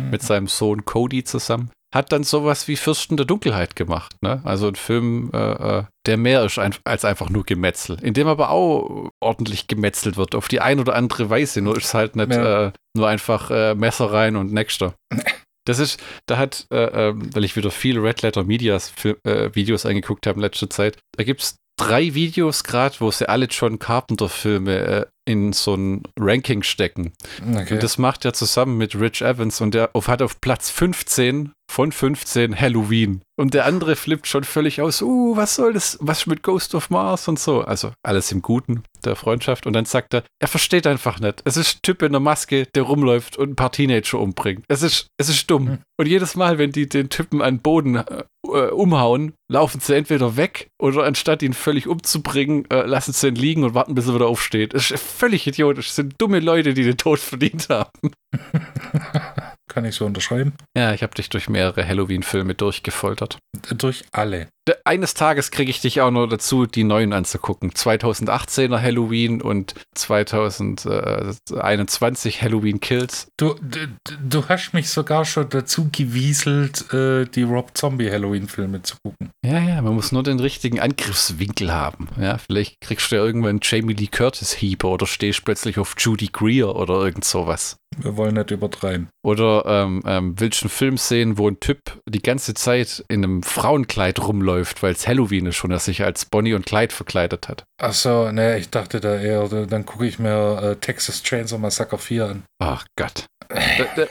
mit 0.10 0.22
seinem 0.22 0.48
Sohn 0.48 0.86
Cody 0.86 1.24
zusammen, 1.26 1.70
hat 1.94 2.12
dann 2.12 2.24
sowas 2.24 2.68
wie 2.68 2.76
Fürsten 2.78 3.18
der 3.18 3.26
Dunkelheit 3.26 3.76
gemacht. 3.76 4.16
Ne? 4.22 4.42
Also 4.46 4.68
ein 4.68 4.76
Film, 4.76 5.30
äh, 5.34 5.80
äh, 5.80 5.84
der 6.06 6.18
mehr 6.18 6.44
ist 6.46 6.60
als 6.60 7.06
einfach 7.06 7.30
nur 7.30 7.44
Gemetzel, 7.44 7.98
in 8.02 8.14
dem 8.14 8.28
aber 8.28 8.50
auch 8.50 9.10
ordentlich 9.20 9.68
gemetzelt 9.68 10.18
wird, 10.18 10.36
auf 10.36 10.48
die 10.48 10.62
ein 10.62 10.80
oder 10.80 10.96
andere 10.96 11.30
Weise. 11.30 11.62
Nur 11.62 11.78
ist 11.78 11.94
halt 11.94 12.16
nicht 12.16 12.32
Ja. 12.32 12.68
äh, 12.68 12.72
nur 12.96 13.08
einfach 13.08 13.52
äh, 13.52 13.76
Messer 13.76 14.12
rein 14.12 14.36
und 14.36 14.54
Nächster. 14.54 14.94
Das 15.66 15.78
ist, 15.78 16.02
da 16.26 16.40
hat, 16.40 16.66
äh, 16.74 17.10
ähm, 17.10 17.30
weil 17.36 17.44
ich 17.44 17.56
wieder 17.56 17.70
viele 17.70 18.02
Red 18.02 18.24
Letter 18.24 18.44
Medias 18.44 18.90
Fil 18.90 19.20
äh, 19.24 19.52
Videos 19.54 19.86
angeguckt 19.86 20.26
habe 20.26 20.38
in 20.38 20.42
letzter 20.42 20.72
Zeit, 20.72 20.98
da 21.16 21.24
gibt 21.24 21.44
es 21.44 21.56
drei 21.78 22.16
Videos 22.16 22.64
gerade, 22.64 22.96
wo 23.00 23.12
sie 23.12 23.30
alle 23.30 23.46
John 23.46 23.78
Carpenter-Filme 23.78 24.76
äh, 24.76 25.06
in 25.26 25.54
so 25.54 25.76
ein 25.76 26.02
Ranking 26.20 26.64
stecken. 26.64 27.14
Okay. 27.56 27.76
Und 27.76 27.84
das 27.84 28.00
macht 28.00 28.26
er 28.26 28.34
zusammen 28.34 28.78
mit 28.78 29.00
Rich 29.00 29.22
Evans 29.22 29.62
und 29.62 29.74
der 29.76 29.92
auf, 29.94 30.08
hat 30.08 30.24
auf 30.24 30.42
Platz 30.42 30.72
15 30.72 31.52
von 31.72 31.94
15 31.94 32.60
Halloween. 32.60 33.22
Und 33.40 33.54
der 33.54 33.66
andere 33.66 33.96
flippt 33.96 34.28
schon 34.28 34.44
völlig 34.44 34.82
aus, 34.82 35.02
uh, 35.02 35.36
was 35.38 35.56
soll 35.56 35.74
das, 35.74 35.98
was 36.02 36.28
mit 36.28 36.44
Ghost 36.44 36.76
of 36.76 36.90
Mars 36.90 37.30
und 37.30 37.40
so. 37.40 37.62
Also 37.62 37.94
alles 38.04 38.32
im 38.34 38.42
Guten 38.42 38.84
der 39.06 39.16
Freundschaft. 39.16 39.66
Und 39.66 39.74
dann 39.74 39.86
sagt 39.86 40.14
er, 40.14 40.24
er 40.40 40.50
versteht 40.50 40.86
einfach 40.86 41.22
nicht. 41.22 41.42
Es 41.46 41.56
ist 41.56 41.78
ein 41.78 41.80
Typ 41.82 42.02
in 42.02 42.10
einer 42.10 42.20
Maske, 42.20 42.68
der 42.76 42.84
rumläuft 42.84 43.38
und 43.38 43.52
ein 43.52 43.56
paar 43.56 43.72
Teenager 43.72 44.20
umbringt. 44.20 44.66
Es 44.68 44.84
ist, 44.84 45.08
es 45.18 45.30
ist 45.30 45.50
dumm. 45.50 45.68
Hm. 45.68 45.78
Und 45.98 46.08
jedes 46.08 46.36
Mal, 46.36 46.58
wenn 46.58 46.74
die 46.74 46.90
den 46.90 47.10
Typen 47.10 47.42
an 47.42 47.56
den 47.56 47.62
Boden 47.62 47.96
äh, 47.96 48.24
umhauen, 48.48 49.34
laufen 49.50 49.80
sie 49.80 49.96
entweder 49.96 50.36
weg 50.36 50.68
oder 50.78 51.06
anstatt 51.06 51.42
ihn 51.42 51.54
völlig 51.54 51.88
umzubringen, 51.88 52.70
äh, 52.70 52.86
lassen 52.86 53.14
sie 53.14 53.30
ihn 53.30 53.36
liegen 53.36 53.64
und 53.64 53.74
warten, 53.74 53.96
bis 53.96 54.08
er 54.08 54.16
wieder 54.16 54.28
aufsteht. 54.28 54.74
Es 54.74 54.92
ist 54.92 55.02
völlig 55.02 55.48
idiotisch. 55.48 55.88
Es 55.88 55.96
sind 55.96 56.16
dumme 56.18 56.42
Leute, 56.42 56.74
die 56.74 56.84
den 56.84 56.98
Tod 56.98 57.20
verdient 57.20 57.70
haben. 57.70 58.12
Kann 59.72 59.86
ich 59.86 59.96
so 59.96 60.06
unterschreiben? 60.06 60.52
Ja, 60.76 60.94
ich 60.94 61.02
habe 61.02 61.16
dich 61.16 61.30
durch 61.30 61.48
mehrere 61.48 61.88
Halloween-Filme 61.88 62.56
durchgefoltert. 62.56 63.38
Durch 63.70 64.04
alle. 64.12 64.50
Eines 64.86 65.16
Tages 65.16 65.50
kriege 65.50 65.72
ich 65.72 65.82
dich 65.82 66.02
auch 66.02 66.12
noch 66.12 66.28
dazu, 66.28 66.68
die 66.68 66.84
neuen 66.84 67.14
anzugucken. 67.14 67.72
2018er 67.72 68.80
Halloween 68.80 69.42
und 69.42 69.74
2021 69.96 72.42
Halloween 72.42 72.80
Kills. 72.80 73.28
Du, 73.38 73.56
du, 73.56 73.88
du 74.24 74.48
hast 74.48 74.74
mich 74.74 74.90
sogar 74.90 75.26
schon 75.26 75.50
dazu 75.50 75.90
gewieselt, 75.92 76.94
äh, 76.94 77.26
die 77.26 77.44
Rob 77.44 77.72
Zombie 77.74 78.12
Halloween-Filme 78.12 78.84
zu 78.84 78.98
gucken. 79.04 79.32
Ja, 79.44 79.60
ja, 79.60 79.82
man 79.82 79.96
muss 79.96 80.12
nur 80.12 80.22
den 80.22 80.40
richtigen 80.40 80.80
Angriffswinkel 80.80 81.74
haben. 81.74 82.08
Ja, 82.20 82.38
vielleicht 82.38 82.82
kriegst 82.82 83.12
du 83.12 83.16
ja 83.16 83.24
irgendwann 83.24 83.62
Jamie 83.64 83.94
Lee 83.94 84.08
Curtis 84.08 84.54
Hiebe 84.54 84.86
oder 84.88 85.08
stehst 85.08 85.44
plötzlich 85.44 85.80
auf 85.80 85.96
Judy 85.98 86.30
Greer 86.32 86.76
oder 86.76 87.04
irgend 87.04 87.26
sowas. 87.26 87.78
Wir 87.98 88.16
wollen 88.16 88.36
nicht 88.36 88.52
übertreiben. 88.52 89.10
Oder 89.22 89.66
ähm, 89.66 90.02
ähm, 90.06 90.36
willst 90.38 90.62
du 90.62 90.66
einen 90.66 90.72
Film 90.72 90.98
sehen, 90.98 91.38
wo 91.38 91.50
ein 91.50 91.60
Typ 91.60 92.02
die 92.08 92.22
ganze 92.22 92.54
Zeit 92.54 93.04
in 93.10 93.24
einem 93.24 93.44
Frauenkleid 93.44 94.26
rumläuft, 94.26 94.51
weil 94.56 94.94
es 94.94 95.08
Halloween 95.08 95.48
ist 95.48 95.64
und 95.64 95.72
er 95.72 95.80
sich 95.80 96.04
als 96.04 96.26
Bonnie 96.26 96.54
und 96.54 96.66
Clyde 96.66 96.94
verkleidet 96.94 97.48
hat? 97.48 97.64
Achso, 97.80 98.32
ne, 98.32 98.58
ich 98.58 98.70
dachte 98.70 99.00
da 99.00 99.16
eher, 99.20 99.48
dann 99.66 99.86
gucke 99.86 100.06
ich 100.06 100.20
mir 100.20 100.62
äh, 100.62 100.76
Texas 100.76 101.24
Chainsaw 101.24 101.60
Massacre 101.60 101.98
4 101.98 102.26
an. 102.26 102.44
Ach 102.60 102.86
Gott. 102.96 103.26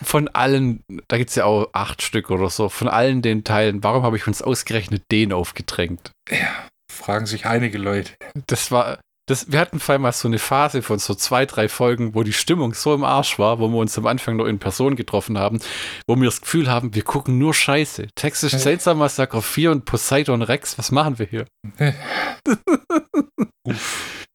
Von 0.02 0.28
allen, 0.28 0.84
da 1.08 1.16
gibt 1.16 1.30
es 1.30 1.36
ja 1.36 1.44
auch 1.44 1.68
acht 1.72 2.02
Stück 2.02 2.30
oder 2.30 2.50
so, 2.50 2.68
von 2.68 2.88
allen 2.88 3.22
den 3.22 3.42
Teilen, 3.44 3.82
warum 3.82 4.02
habe 4.02 4.16
ich 4.16 4.26
uns 4.26 4.42
ausgerechnet 4.42 5.04
den 5.10 5.32
aufgedrängt? 5.32 6.10
Ja, 6.30 6.68
fragen 6.92 7.26
sich 7.26 7.46
einige 7.46 7.78
Leute. 7.78 8.12
Das 8.46 8.70
war, 8.70 8.98
das, 9.30 9.50
wir 9.52 9.60
hatten 9.60 9.78
vor 9.78 9.92
allem 9.92 10.02
mal 10.02 10.12
so 10.12 10.26
eine 10.26 10.38
Phase 10.38 10.82
von 10.82 10.98
so 10.98 11.14
zwei, 11.14 11.46
drei 11.46 11.68
Folgen, 11.68 12.14
wo 12.14 12.24
die 12.24 12.32
Stimmung 12.32 12.74
so 12.74 12.92
im 12.94 13.04
Arsch 13.04 13.38
war, 13.38 13.60
wo 13.60 13.68
wir 13.68 13.78
uns 13.78 13.96
am 13.96 14.06
Anfang 14.06 14.36
noch 14.36 14.46
in 14.46 14.58
Person 14.58 14.96
getroffen 14.96 15.38
haben, 15.38 15.60
wo 16.08 16.16
wir 16.16 16.24
das 16.24 16.40
Gefühl 16.40 16.68
haben, 16.68 16.94
wir 16.94 17.02
gucken 17.02 17.38
nur 17.38 17.54
Scheiße. 17.54 18.08
Texas 18.16 18.60
Chainsaw 18.62 18.94
Massacre 18.96 19.40
4 19.40 19.70
und 19.70 19.84
Poseidon 19.84 20.42
Rex, 20.42 20.76
was 20.78 20.90
machen 20.90 21.20
wir 21.20 21.26
hier? 21.26 21.46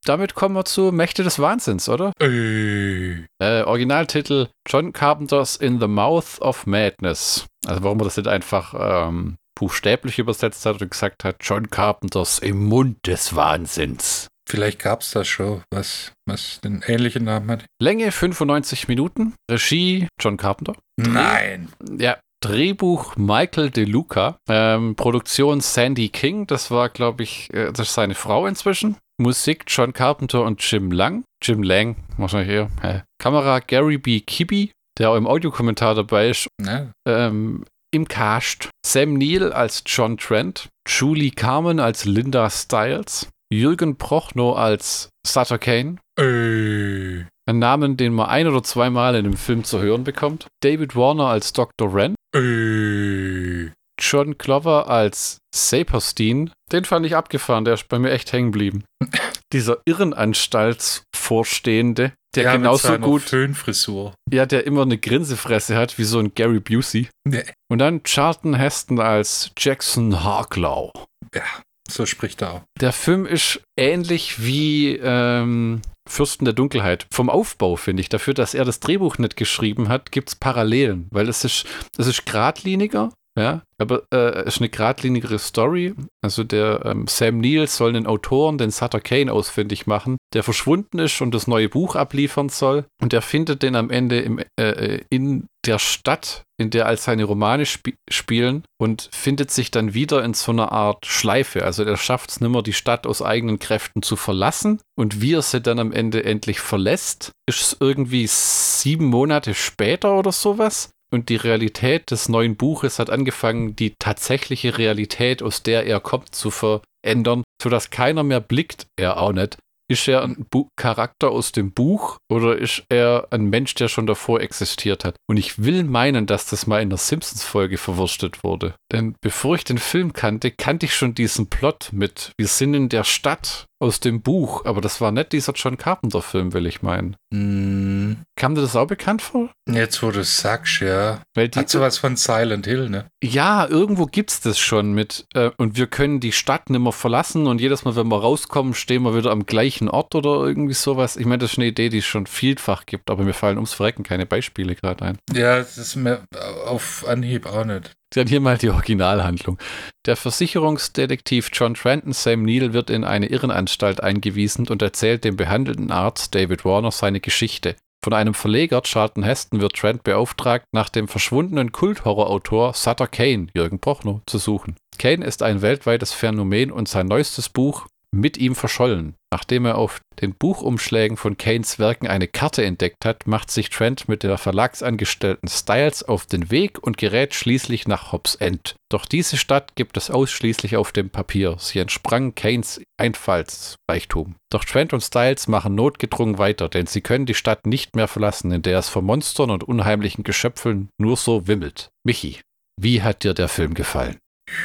Damit 0.06 0.36
kommen 0.36 0.56
wir 0.56 0.66
zu 0.66 0.92
Mächte 0.92 1.24
des 1.24 1.40
Wahnsinns, 1.40 1.90
oder? 1.90 2.14
Äh, 2.20 3.64
Originaltitel 3.64 4.48
John 4.68 4.94
Carpenters 4.94 5.56
In 5.58 5.80
the 5.80 5.88
Mouth 5.88 6.40
of 6.40 6.68
Madness. 6.68 7.48
Also 7.66 7.84
warum 7.84 8.00
er 8.00 8.06
das 8.06 8.18
nicht 8.18 8.28
einfach 8.28 8.76
ähm, 8.78 9.36
buchstäblich 9.56 10.20
übersetzt 10.20 10.66
hat 10.66 10.82
und 10.82 10.92
gesagt 10.92 11.24
hat, 11.24 11.38
John 11.42 11.70
Carpenters 11.70 12.40
im 12.40 12.66
Mund 12.66 13.00
des 13.08 13.36
Wahnsinns. 13.36 14.28
Vielleicht 14.48 14.80
gab 14.80 15.02
es 15.02 15.12
das 15.12 15.28
schon, 15.28 15.64
was, 15.72 16.12
was 16.28 16.62
den 16.62 16.84
ähnlichen 16.86 17.24
Namen 17.24 17.50
hat. 17.50 17.66
Länge 17.82 18.12
95 18.12 18.88
Minuten. 18.88 19.34
Regie 19.50 20.08
John 20.20 20.38
Carpenter. 20.38 20.76
Nein. 20.98 21.70
Ja, 21.98 22.18
Drehbuch 22.42 23.16
Michael 23.16 23.72
De 23.72 23.86
Luca. 23.86 24.38
Ähm, 24.48 24.96
Produktion 24.96 25.62
Sandy 25.62 26.10
King. 26.10 26.46
Das 26.46 26.70
war, 26.70 26.90
glaube 26.90 27.24
ich, 27.24 27.52
äh, 27.54 27.72
das 27.72 27.88
ist 27.88 27.94
seine 27.96 28.14
Frau 28.14 28.46
inzwischen. 28.46 28.98
Musik 29.18 29.64
John 29.68 29.94
Carpenter 29.94 30.44
und 30.44 30.62
Jim 30.62 30.92
Lang. 30.92 31.24
Jim 31.42 31.64
Lang, 31.64 31.96
wahrscheinlich 32.18 32.50
eher. 32.50 32.70
Hä? 32.82 33.02
Kamera 33.18 33.60
Gary 33.60 33.98
B. 33.98 34.20
Kibbe, 34.20 34.70
der 35.00 35.10
auch 35.10 35.16
im 35.16 35.26
Audiokommentar 35.26 35.96
dabei 35.96 36.30
ist. 36.30 36.48
Ja. 36.62 36.92
Ähm, 37.08 37.66
Im 37.92 38.08
Cast 38.08 38.70
Sam 38.86 39.14
Neill 39.14 39.54
als 39.54 39.84
John 39.86 40.18
Trent, 40.18 40.68
Julie 40.88 41.32
Carmen 41.32 41.80
als 41.80 42.06
Linda 42.06 42.50
Stiles, 42.50 43.30
Jürgen 43.54 43.98
Prochnow 43.98 44.58
als 44.58 45.10
Sutter 45.26 45.58
Kane. 45.58 45.98
Ey. 46.20 47.26
Ein 47.48 47.60
Namen, 47.60 47.96
den 47.98 48.14
man 48.14 48.28
ein 48.28 48.48
oder 48.48 48.64
zweimal 48.64 49.16
in 49.16 49.24
dem 49.26 49.38
Film 49.38 49.64
zu 49.64 49.80
hören 49.82 50.04
bekommt. 50.04 50.48
David 50.64 50.96
Warner 50.96 51.28
als 51.28 51.54
Dr. 51.54 51.94
Wren. 51.94 52.16
Ey. 52.36 53.72
John 54.00 54.38
Glover 54.38 54.90
als 54.90 55.38
Saperstein. 55.56 56.52
Den 56.72 56.86
fand 56.86 57.06
ich 57.06 57.16
abgefahren, 57.16 57.64
der 57.66 57.76
ist 57.76 57.88
bei 57.88 58.00
mir 58.00 58.12
echt 58.12 58.34
hängen 58.34 58.52
geblieben. 58.52 58.84
Dieser 59.54 59.78
Irrenanstaltsvorstehende, 59.86 62.12
der 62.36 62.44
Ja, 62.44 62.52
mit 62.54 62.62
genauso 62.62 62.88
seiner 62.90 63.08
gut, 63.08 63.22
Föhnfrisur. 63.22 64.14
ja, 64.32 64.46
der 64.46 64.66
immer 64.66 64.82
eine 64.82 64.98
Grinsefresse 64.98 65.78
hat, 65.78 65.98
wie 65.98 66.04
so 66.04 66.20
ein 66.20 66.34
Gary 66.34 66.60
Busey. 66.60 67.08
Nee. 67.26 67.46
Und 67.72 67.78
dann 67.80 68.04
Charlton 68.04 68.56
Heston 68.56 69.00
als 69.00 69.52
Jackson 69.58 70.24
Harklow. 70.24 70.92
Ja, 71.34 71.44
so 71.88 72.06
spricht 72.06 72.42
er 72.42 72.54
auch. 72.54 72.62
Der 72.80 72.92
Film 72.92 73.26
ist 73.26 73.62
ähnlich 73.78 74.44
wie 74.44 74.96
ähm, 74.96 75.82
Fürsten 76.08 76.46
der 76.46 76.54
Dunkelheit. 76.54 77.08
Vom 77.12 77.30
Aufbau 77.30 77.76
finde 77.76 78.02
ich. 78.02 78.10
Dafür, 78.10 78.34
dass 78.34 78.54
er 78.54 78.66
das 78.66 78.80
Drehbuch 78.80 79.18
nicht 79.18 79.36
geschrieben 79.36 79.90
hat, 79.90 80.12
gibt 80.12 80.30
es 80.30 80.36
Parallelen, 80.36 81.08
weil 81.12 81.30
es 81.30 81.44
ist, 81.44 81.66
es 81.98 82.08
ist 82.08 82.26
geradliniger. 82.26 83.12
Ja, 83.38 83.64
aber 83.78 84.04
äh, 84.14 84.44
es 84.44 84.56
ist 84.56 84.62
eine 84.62 84.70
geradlinigere 84.70 85.40
Story. 85.40 85.94
Also 86.24 86.46
der 86.46 86.86
ähm, 86.86 87.06
Sam 87.08 87.40
Neill 87.40 87.68
soll 87.68 87.90
einen 87.90 88.08
Autoren, 88.08 88.58
den 88.58 88.72
Sutter 88.72 89.02
Kane, 89.02 89.32
ausfindig 89.32 89.88
machen, 89.88 90.16
der 90.34 90.42
verschwunden 90.42 91.00
ist 91.00 91.20
und 91.20 91.36
das 91.36 91.46
neue 91.46 91.68
Buch 91.68 91.98
abliefern 91.98 92.48
soll. 92.48 92.86
Und 93.02 93.12
der 93.12 93.22
findet 93.22 93.62
den 93.62 93.76
am 93.76 93.90
Ende 93.90 94.22
im, 94.22 94.40
äh, 94.58 95.02
in 95.10 95.48
der 95.66 95.80
Stadt, 95.80 96.44
in 96.58 96.70
der 96.70 96.86
all 96.86 96.98
seine 96.98 97.26
Romane 97.26 97.64
sp 97.68 97.98
spielen 98.10 98.64
und 98.80 99.10
findet 99.12 99.52
sich 99.52 99.72
dann 99.72 99.94
wieder 99.94 100.24
in 100.24 100.34
so 100.34 100.52
einer 100.52 100.72
Art 100.72 101.06
Schleife. 101.06 101.64
Also 101.64 101.84
er 101.84 101.98
schafft 101.98 102.30
es 102.30 102.42
nimmer, 102.42 102.64
die 102.64 102.74
Stadt 102.74 103.06
aus 103.06 103.22
eigenen 103.22 103.60
Kräften 103.60 104.02
zu 104.02 104.16
verlassen. 104.16 104.80
Und 104.98 105.22
wie 105.22 105.34
er 105.34 105.42
sie 105.42 105.62
dann 105.62 105.80
am 105.80 105.92
Ende 105.92 106.24
endlich 106.24 106.60
verlässt, 106.60 107.32
ist 107.48 107.62
es 107.62 107.78
irgendwie 107.80 108.28
sieben 108.28 109.06
Monate 109.06 109.54
später 109.54 110.18
oder 110.18 110.32
sowas. 110.32 110.92
Und 111.12 111.30
die 111.30 111.36
Realität 111.36 112.12
des 112.12 112.30
neuen 112.30 112.56
Buches 112.56 113.00
hat 113.00 113.10
angefangen, 113.10 113.76
die 113.76 113.94
tatsächliche 114.00 114.78
Realität, 114.78 115.44
aus 115.44 115.64
der 115.64 115.86
er 115.86 116.00
kommt, 116.00 116.34
zu 116.34 116.52
verändern, 116.52 117.44
sodass 117.62 117.90
keiner 117.90 118.24
mehr 118.24 118.42
blickt, 118.42 118.88
er 118.98 119.18
auch 119.18 119.32
nicht. 119.32 119.58
Ist 119.88 120.08
er 120.08 120.24
ein 120.24 120.48
Bu 120.50 120.70
Charakter 120.76 121.30
aus 121.30 121.52
dem 121.52 121.72
Buch 121.72 122.18
oder 122.28 122.58
ist 122.58 122.84
er 122.90 123.28
ein 123.30 123.46
Mensch, 123.46 123.76
der 123.76 123.88
schon 123.88 124.08
davor 124.08 124.42
existiert 124.42 125.06
hat? 125.06 125.18
Und 125.28 125.38
ich 125.38 125.64
will 125.64 125.84
meinen, 125.84 126.26
dass 126.26 126.48
das 126.48 126.66
mal 126.66 126.82
in 126.82 126.90
der 126.90 126.98
Simpsons-Folge 126.98 127.78
verwurstet 127.78 128.44
wurde. 128.44 128.76
Denn 128.92 129.16
bevor 129.22 129.56
ich 129.56 129.64
den 129.64 129.78
Film 129.78 130.14
kannte, 130.14 130.50
kannte 130.50 130.88
ich 130.88 130.96
schon 130.96 131.14
diesen 131.14 131.50
Plot 131.50 131.90
mit 131.92 132.32
Wir 132.38 132.48
sind 132.48 132.74
in 132.74 132.90
der 132.90 133.04
Stadt 133.04 133.68
aus 133.80 134.00
dem 134.00 134.22
Buch. 134.22 134.66
Aber 134.66 134.82
das 134.82 135.02
war 135.02 135.12
nicht 135.12 135.32
dieser 135.32 135.54
John 135.54 135.78
Carpenter-Film, 135.78 136.54
will 136.54 136.66
ich 136.66 136.82
meinen. 136.82 137.16
Hm, 137.34 138.18
Kam 138.38 138.56
dir 138.56 138.62
das 138.62 138.76
auch 138.76 138.88
bekannt 138.88 139.22
vor? 139.22 139.50
jetzt, 139.70 140.02
wo 140.04 140.12
du 140.12 140.20
es 140.22 140.40
sagst, 140.40 140.80
ja. 140.82 141.22
Weil 141.34 141.50
die, 141.50 141.60
Hat 141.60 141.70
sowas 141.70 141.98
von 141.98 142.16
Silent 142.16 142.66
Hill, 142.66 142.90
ne? 142.90 143.08
Ja, 143.24 143.68
irgendwo 143.68 144.06
gibt's 144.06 144.40
das 144.42 144.60
schon 144.60 144.94
mit. 144.94 145.26
Äh, 145.34 145.52
und 145.58 145.76
wir 145.78 145.88
können 145.88 146.20
die 146.20 146.32
Stadt 146.32 146.70
nimmer 146.70 146.92
verlassen 146.92 147.48
und 147.48 147.60
jedes 147.62 147.84
Mal, 147.86 147.96
wenn 147.96 148.08
wir 148.08 148.22
rauskommen, 148.22 148.74
stehen 148.74 149.04
wir 149.04 149.16
wieder 149.16 149.32
am 149.32 149.46
gleichen 149.46 149.90
Ort 149.90 150.16
oder 150.16 150.46
irgendwie 150.46 150.74
sowas. 150.74 151.18
Ich 151.18 151.26
meine, 151.26 151.40
das 151.40 151.54
ist 151.54 151.58
eine 151.58 151.68
Idee, 151.68 151.90
die 151.90 151.98
es 152.00 152.06
schon 152.06 152.28
vielfach 152.28 152.86
gibt, 152.86 153.10
aber 153.10 153.24
mir 153.24 153.34
fallen 153.34 153.58
ums 153.58 153.74
Verrecken 153.74 154.04
keine 154.04 154.26
Beispiele 154.26 154.76
gerade 154.76 155.04
ein. 155.06 155.18
Ja, 155.34 155.58
das 155.58 155.78
ist 155.78 155.96
mir 155.96 156.24
auf 156.66 157.06
Anhieb 157.08 157.46
auch 157.46 157.66
nicht. 157.66 157.92
Dann 158.16 158.28
hier 158.28 158.40
mal 158.40 158.58
die 158.58 158.70
Originalhandlung. 158.70 159.58
Der 160.06 160.16
Versicherungsdetektiv 160.16 161.50
John 161.52 161.74
Trenton 161.74 162.14
Sam 162.14 162.44
Neill 162.44 162.72
wird 162.72 162.90
in 162.90 163.04
eine 163.04 163.28
Irrenanstalt 163.28 164.02
eingewiesen 164.02 164.68
und 164.70 164.82
erzählt 164.82 165.26
dem 165.26 165.36
behandelnden 165.36 165.92
Arzt 165.92 166.34
David 166.34 166.64
Warner 166.64 166.92
seine 166.92 167.20
Geschichte. 167.20 167.76
Von 168.02 168.14
einem 168.14 168.34
Verleger, 168.34 168.84
Charlton 168.84 169.24
Heston, 169.24 169.60
wird 169.60 169.74
Trent 169.74 170.04
beauftragt, 170.04 170.66
nach 170.72 170.90
dem 170.90 171.08
verschwundenen 171.08 171.72
Kulthorrorautor 171.72 172.74
Sutter 172.74 173.08
Kane, 173.08 173.48
Jürgen 173.54 173.80
Prochnow, 173.80 174.22
zu 174.28 174.38
suchen. 174.38 174.76
Kane 174.98 175.26
ist 175.26 175.44
ein 175.44 175.62
weltweites 175.62 176.14
Phänomen 176.14 176.72
und 176.72 176.88
sein 176.88 177.08
neuestes 177.08 177.50
Buch 177.50 177.88
mit 178.16 178.38
ihm 178.38 178.56
verschollen. 178.56 179.16
Nachdem 179.32 179.66
er 179.66 179.78
auf 179.78 180.00
den 180.22 180.34
Buchumschlägen 180.34 181.18
von 181.18 181.38
Kanes 181.38 181.78
Werken 181.78 182.08
eine 182.08 182.28
Karte 182.28 182.64
entdeckt 182.64 183.04
hat, 183.04 183.28
macht 183.28 183.52
sich 183.52 183.70
Trent 183.70 184.08
mit 184.08 184.24
der 184.24 184.38
Verlagsangestellten 184.38 185.50
Styles 185.50 186.04
auf 186.04 186.26
den 186.26 186.50
Weg 186.50 186.82
und 186.82 186.98
gerät 186.98 187.34
schließlich 187.34 187.88
nach 187.88 188.14
Hobbs 188.14 188.36
End. 188.36 188.76
Doch 188.90 189.06
diese 189.06 189.36
Stadt 189.36 189.76
gibt 189.76 189.98
es 189.98 190.10
ausschließlich 190.10 190.78
auf 190.78 190.94
dem 190.94 191.10
Papier. 191.10 191.58
Sie 191.60 191.80
entsprang 191.80 192.34
Kanes 192.34 192.82
Einfallsreichtum. 192.98 194.36
Doch 194.50 194.64
Trent 194.64 194.94
und 194.94 195.02
Styles 195.02 195.50
machen 195.50 195.76
notgedrungen 195.76 196.38
weiter, 196.38 196.70
denn 196.70 196.88
sie 196.88 197.02
können 197.02 197.26
die 197.26 197.34
Stadt 197.34 197.68
nicht 197.68 197.96
mehr 197.96 198.08
verlassen, 198.08 198.52
in 198.52 198.62
der 198.62 198.80
es 198.80 198.88
von 198.88 199.04
Monstern 199.04 199.52
und 199.52 199.66
unheimlichen 199.66 200.24
Geschöpfen 200.24 200.90
nur 200.98 201.18
so 201.18 201.48
wimmelt. 201.48 201.90
Michi, 202.06 202.40
wie 202.80 203.02
hat 203.02 203.24
dir 203.24 203.34
der 203.34 203.50
Film 203.50 203.74
gefallen? 203.74 204.18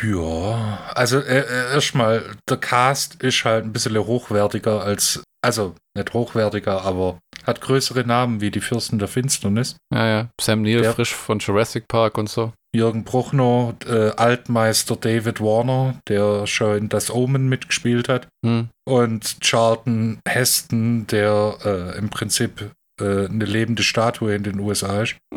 Ja, 0.02 0.90
also 0.94 1.18
äh, 1.20 1.40
äh, 1.40 1.72
erstmal, 1.74 2.36
der 2.48 2.58
Cast 2.58 3.22
ist 3.22 3.44
halt 3.44 3.64
ein 3.64 3.72
bisschen 3.72 3.96
hochwertiger 3.98 4.82
als, 4.82 5.22
also 5.42 5.74
nicht 5.96 6.12
hochwertiger, 6.12 6.82
aber 6.82 7.18
hat 7.46 7.60
größere 7.62 8.04
Namen 8.04 8.40
wie 8.40 8.50
die 8.50 8.60
Fürsten 8.60 8.98
der 8.98 9.08
Finsternis. 9.08 9.76
Ja, 9.92 10.06
ja, 10.06 10.28
Sam 10.40 10.62
Neill, 10.62 10.84
Ja. 10.84 10.92
frisch 10.92 11.14
von 11.14 11.38
Jurassic 11.38 11.88
Park 11.88 12.18
und 12.18 12.28
so. 12.28 12.52
Jürgen 12.74 13.02
Bruchner, 13.04 13.74
äh, 13.86 14.10
Altmeister 14.10 14.94
David 14.96 15.40
Warner, 15.40 15.98
der 16.08 16.46
schon 16.46 16.76
in 16.76 16.88
Das 16.88 17.10
Omen 17.10 17.48
mitgespielt 17.48 18.08
hat. 18.08 18.28
Hm. 18.44 18.68
Und 18.86 19.40
Charlton 19.40 20.20
Heston, 20.28 21.06
der 21.08 21.56
äh, 21.64 21.98
im 21.98 22.10
Prinzip 22.10 22.70
äh, 23.00 23.26
eine 23.26 23.44
lebende 23.44 23.82
Statue 23.82 24.34
in 24.34 24.44
den 24.44 24.60
USA 24.60 25.02
ist. 25.02 25.16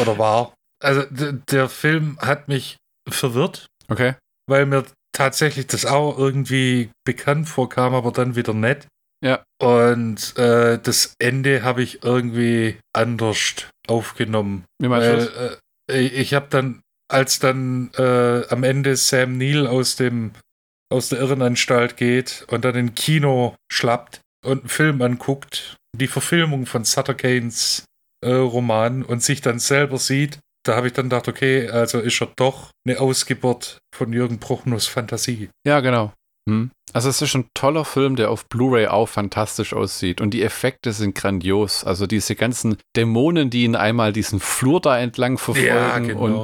Oder 0.00 0.16
war. 0.18 0.54
Also 0.82 1.02
der 1.10 1.68
Film 1.68 2.18
hat 2.20 2.48
mich 2.48 2.76
verwirrt, 3.08 3.66
Okay. 3.88 4.14
weil 4.48 4.66
mir 4.66 4.84
tatsächlich 5.12 5.66
das 5.66 5.86
auch 5.86 6.18
irgendwie 6.18 6.90
bekannt 7.04 7.48
vorkam, 7.48 7.94
aber 7.94 8.10
dann 8.12 8.36
wieder 8.36 8.54
nicht. 8.54 8.86
Ja. 9.24 9.42
Und 9.60 10.36
äh, 10.36 10.78
das 10.78 11.14
Ende 11.18 11.62
habe 11.62 11.82
ich 11.82 12.02
irgendwie 12.04 12.78
anders 12.92 13.68
aufgenommen. 13.86 14.64
Wie 14.78 14.88
meinst? 14.88 15.34
Weil, 15.36 15.58
äh, 15.90 16.00
ich 16.00 16.34
habe 16.34 16.46
dann 16.50 16.82
als 17.10 17.38
dann 17.38 17.90
äh, 17.96 18.46
am 18.48 18.64
Ende 18.64 18.96
Sam 18.96 19.38
Neill 19.38 19.66
aus 19.66 19.96
dem 19.96 20.32
aus 20.92 21.08
der 21.08 21.18
Irrenanstalt 21.20 21.96
geht 21.96 22.44
und 22.48 22.64
dann 22.64 22.74
in 22.74 22.94
Kino 22.94 23.56
schlappt 23.72 24.20
und 24.44 24.60
einen 24.60 24.68
Film 24.68 25.02
anguckt, 25.02 25.76
die 25.96 26.06
Verfilmung 26.06 26.66
von 26.66 26.84
Sutter 26.84 27.14
Kanes 27.14 27.84
äh, 28.24 28.30
Roman 28.32 29.02
und 29.02 29.22
sich 29.22 29.40
dann 29.40 29.58
selber 29.58 29.98
sieht, 29.98 30.38
da 30.64 30.76
habe 30.76 30.88
ich 30.88 30.92
dann 30.92 31.06
gedacht, 31.06 31.28
okay, 31.28 31.68
also 31.68 32.00
ist 32.00 32.20
er 32.20 32.28
doch 32.36 32.70
eine 32.86 33.00
Ausgeburt 33.00 33.78
von 33.94 34.12
Jürgen 34.12 34.38
Bruchnuss 34.38 34.86
Fantasie. 34.86 35.50
Ja, 35.66 35.80
genau. 35.80 36.12
Hm. 36.48 36.70
Also 36.92 37.08
es 37.08 37.22
ist 37.22 37.34
ein 37.34 37.48
toller 37.54 37.84
Film, 37.84 38.16
der 38.16 38.30
auf 38.30 38.46
Blu-ray 38.46 38.86
auch 38.86 39.08
fantastisch 39.08 39.72
aussieht 39.72 40.20
und 40.20 40.32
die 40.32 40.42
Effekte 40.42 40.92
sind 40.92 41.14
grandios. 41.14 41.84
Also 41.84 42.06
diese 42.06 42.34
ganzen 42.34 42.76
Dämonen, 42.96 43.50
die 43.50 43.64
ihn 43.64 43.76
einmal 43.76 44.12
diesen 44.12 44.40
Flur 44.40 44.80
da 44.80 44.98
entlang 44.98 45.38
verfolgen 45.38 45.68
Ja, 45.68 45.98
genau. 45.98 46.20
und, 46.20 46.34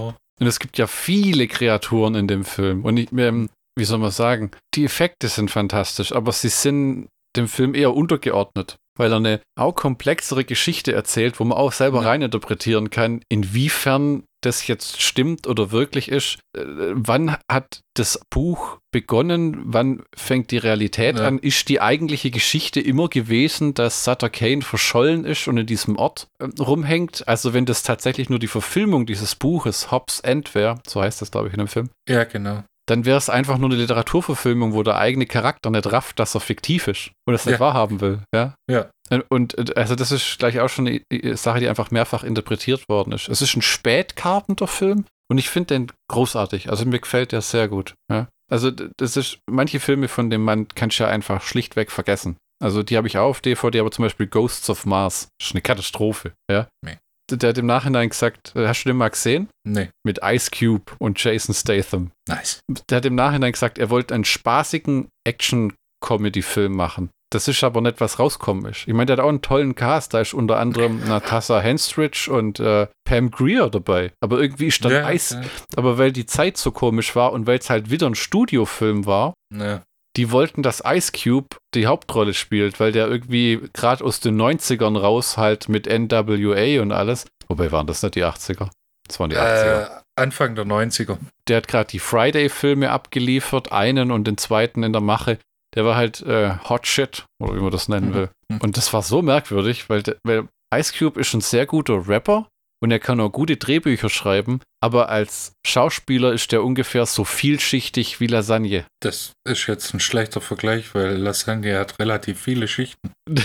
und 0.40 0.46
es 0.46 0.58
gibt 0.58 0.78
ja 0.78 0.86
viele 0.86 1.46
Kreaturen 1.48 2.14
in 2.14 2.28
dem 2.28 2.44
Film 2.44 2.84
und 2.84 2.96
ich, 2.96 3.12
ähm, 3.12 3.50
wie 3.76 3.84
soll 3.84 3.98
man 3.98 4.10
sagen, 4.10 4.50
die 4.74 4.84
Effekte 4.84 5.28
sind 5.28 5.50
fantastisch, 5.50 6.12
aber 6.12 6.32
sie 6.32 6.48
sind 6.48 7.08
dem 7.36 7.46
Film 7.46 7.74
eher 7.74 7.94
untergeordnet, 7.94 8.76
weil 9.00 9.12
er 9.12 9.16
eine 9.16 9.40
auch 9.58 9.74
komplexere 9.74 10.44
Geschichte 10.44 10.92
erzählt, 10.92 11.40
wo 11.40 11.44
man 11.44 11.58
auch 11.58 11.72
selber 11.72 12.02
Ja. 12.02 12.08
reininterpretieren 12.10 12.90
kann, 12.90 13.22
inwiefern 13.28 14.22
das 14.42 14.66
jetzt 14.66 15.02
stimmt 15.02 15.46
oder 15.46 15.70
wirklich 15.70 16.08
ist. 16.08 16.38
Äh, 16.56 16.62
wann 16.92 17.36
hat 17.50 17.80
das 17.94 18.18
Buch 18.30 18.78
begonnen? 18.90 19.60
Wann 19.66 20.02
fängt 20.16 20.50
die 20.50 20.56
Realität 20.56 21.18
Ja. 21.18 21.26
an? 21.26 21.38
Ist 21.38 21.68
die 21.68 21.82
eigentliche 21.82 22.30
Geschichte 22.30 22.80
immer 22.80 23.08
gewesen, 23.08 23.74
dass 23.74 24.04
Sutter 24.04 24.30
Kane 24.30 24.62
verschollen 24.62 25.26
ist 25.26 25.46
und 25.46 25.58
in 25.58 25.66
diesem 25.66 25.96
Ort 25.96 26.28
äh, 26.38 26.46
rumhängt? 26.58 27.28
Also 27.28 27.52
wenn 27.52 27.66
das 27.66 27.82
tatsächlich 27.82 28.30
nur 28.30 28.38
die 28.38 28.46
Verfilmung 28.46 29.04
dieses 29.04 29.34
Buches 29.34 29.90
Hobbs 29.90 30.20
End 30.20 30.54
wäre, 30.54 30.80
so 30.86 31.02
heißt 31.02 31.20
das 31.20 31.30
glaube 31.30 31.48
ich 31.48 31.52
in 31.54 31.58
dem 31.58 31.68
Film, 31.68 31.90
Ja, 32.08 32.24
genau. 32.24 32.62
Dann 32.90 33.04
wäre 33.04 33.16
es 33.18 33.30
einfach 33.30 33.56
nur 33.58 33.70
eine 33.70 33.78
Literaturverfilmung, 33.78 34.72
wo 34.72 34.82
der 34.82 34.96
eigene 34.96 35.26
Charakter 35.26 35.70
nicht 35.70 35.90
rafft, 35.90 36.18
dass 36.18 36.34
er 36.34 36.40
fiktiv 36.40 36.88
ist 36.88 37.12
und 37.26 37.34
es 37.34 37.46
nicht 37.46 37.54
Ja. 37.54 37.60
wahrhaben 37.60 38.00
will. 38.00 38.20
Ja. 38.34 38.54
Ja. 38.70 38.86
Und, 39.28 39.76
also 39.76 39.94
das 39.96 40.12
ist 40.12 40.38
gleich 40.38 40.60
auch 40.60 40.68
schon 40.68 40.86
eine 40.86 41.36
Sache, 41.36 41.60
die 41.60 41.68
einfach 41.68 41.90
mehrfach 41.90 42.22
interpretiert 42.24 42.88
worden 42.88 43.12
ist. 43.12 43.28
Es 43.28 43.42
ist 43.42 43.56
ein 43.56 43.62
Spät-Carpenter-Film 43.62 45.04
und 45.30 45.38
ich 45.38 45.48
finde 45.48 45.74
den 45.74 45.92
großartig. 46.08 46.70
Also 46.70 46.84
mir 46.84 47.00
gefällt 47.00 47.32
der 47.32 47.40
sehr 47.40 47.68
gut. 47.68 47.94
Ja. 48.10 48.28
Also 48.50 48.70
das 48.70 49.16
ist 49.16 49.38
manche 49.50 49.80
Filme 49.80 50.08
von 50.08 50.30
dem 50.30 50.42
Mann 50.44 50.66
kannst 50.74 50.98
du 50.98 51.04
ja 51.04 51.08
einfach 51.10 51.42
schlichtweg 51.42 51.90
vergessen. 51.90 52.36
Also 52.62 52.82
die 52.82 52.96
habe 52.96 53.06
ich 53.08 53.16
auch 53.16 53.28
auf 53.30 53.40
DVD, 53.40 53.80
aber 53.80 53.90
zum 53.90 54.04
Beispiel 54.04 54.26
Ghosts 54.26 54.68
of 54.70 54.84
Mars. 54.86 55.28
Das 55.38 55.48
ist 55.48 55.54
eine 55.54 55.62
Katastrophe. 55.62 56.32
Ja. 56.50 56.68
Nee. 56.84 56.98
Der 57.36 57.50
hat 57.50 57.58
im 57.58 57.66
Nachhinein 57.66 58.08
gesagt, 58.08 58.54
äh, 58.56 58.66
hast 58.66 58.84
du 58.84 58.88
den 58.90 58.96
mal 58.96 59.08
gesehen? 59.10 59.48
Nee, 59.66 59.90
Mit 60.04 60.20
Ice 60.24 60.50
Cube 60.50 60.92
und 60.98 61.22
Jason 61.22 61.54
Statham 61.54 62.10
nice. 62.28 62.60
der 62.88 62.96
hat 62.98 63.04
im 63.04 63.14
Nachhinein 63.14 63.52
gesagt, 63.52 63.78
er 63.78 63.90
wollte 63.90 64.14
einen 64.14 64.24
spaßigen 64.24 65.08
Action-Comedy-Film 65.26 66.72
machen. 66.74 67.10
Das 67.32 67.46
ist 67.46 67.62
aber 67.62 67.80
nicht, 67.80 68.00
was 68.00 68.18
rauskommen 68.18 68.64
ist. 68.66 68.88
Ich 68.88 68.92
meine, 68.94 69.06
der 69.06 69.18
hat 69.18 69.24
auch 69.24 69.28
einen 69.28 69.40
tollen 69.42 69.76
Cast. 69.76 70.14
Da 70.14 70.20
ist 70.20 70.34
unter 70.34 70.58
anderem 70.58 70.98
Natasha 71.08 71.60
Henstridge 71.60 72.28
und 72.32 72.58
äh, 72.58 72.88
Pam 73.04 73.30
Greer 73.30 73.70
dabei. 73.70 74.12
Aber 74.20 74.40
irgendwie 74.40 74.66
ist 74.66 74.84
dann 74.84 74.90
ja, 74.92 75.06
Eis. 75.06 75.30
ja. 75.30 75.42
Aber 75.76 75.96
weil 75.96 76.10
die 76.10 76.26
Zeit 76.26 76.56
so 76.56 76.72
komisch 76.72 77.14
war 77.14 77.32
und 77.32 77.46
weil 77.46 77.58
es 77.58 77.70
halt 77.70 77.88
wieder 77.90 78.08
ein 78.08 78.16
Studiofilm 78.16 79.06
war, 79.06 79.34
Ja. 79.54 79.82
Die 80.16 80.32
wollten, 80.32 80.62
dass 80.62 80.82
Ice 80.84 81.12
Cube 81.12 81.56
die 81.74 81.86
Hauptrolle 81.86 82.34
spielt, 82.34 82.80
weil 82.80 82.92
der 82.92 83.06
irgendwie 83.08 83.60
gerade 83.72 84.04
aus 84.04 84.20
den 84.20 84.40
90ern 84.40 84.98
raus 84.98 85.36
halt 85.36 85.68
mit 85.68 85.86
NWA 85.86 86.82
und 86.82 86.92
alles. 86.92 87.26
Wobei 87.48 87.70
waren 87.72 87.86
das 87.86 88.02
nicht 88.02 88.14
die 88.16 88.24
80er? 88.24 88.68
Das 89.06 89.20
waren 89.20 89.30
die 89.30 89.36
80er 89.36 89.86
Äh, 89.86 90.00
Anfang 90.16 90.54
der 90.54 90.64
90er. 90.66 91.16
der 91.48 91.56
hat 91.58 91.68
gerade 91.68 91.88
die 91.90 91.98
Friday-Filme 91.98 92.90
abgeliefert, 92.90 93.72
einen 93.72 94.10
und 94.10 94.26
den 94.26 94.36
zweiten 94.36 94.82
in 94.82 94.92
der 94.92 95.00
Mache. 95.02 95.38
Der 95.74 95.84
war 95.84 95.94
halt 95.96 96.20
äh, 96.22 96.54
Hot 96.68 96.86
Shit, 96.86 97.24
oder 97.40 97.54
wie 97.54 97.60
man 97.60 97.70
das 97.70 97.88
nennen 97.88 98.10
Mhm. 98.10 98.14
will. 98.14 98.28
Und 98.60 98.76
das 98.76 98.92
war 98.92 99.02
so 99.02 99.22
merkwürdig, 99.22 99.88
weil, 99.88 100.02
der- 100.02 100.16
weil 100.24 100.48
Ice 100.74 100.92
Cube 100.96 101.18
ist 101.20 101.32
ein 101.34 101.40
sehr 101.40 101.66
guter 101.66 102.08
Rapper 102.08 102.48
und 102.82 102.90
er 102.90 102.98
kann 102.98 103.20
auch 103.20 103.30
gute 103.30 103.56
Drehbücher 103.56 104.08
schreiben, 104.08 104.60
aber 104.82 105.08
als 105.08 105.52
Schauspieler 105.66 106.32
ist 106.32 106.52
der 106.52 106.64
ungefähr 106.64 107.06
so 107.06 107.24
vielschichtig 107.24 108.20
wie 108.20 108.26
Lasagne. 108.26 108.84
Das 109.00 109.32
ist 109.46 109.66
jetzt 109.66 109.94
ein 109.94 110.00
schlechter 110.00 110.40
Vergleich, 110.40 110.94
weil 110.94 111.16
Lasagne 111.16 111.78
hat 111.78 111.98
relativ 111.98 112.40
viele 112.40 112.68
Schichten. 112.68 113.12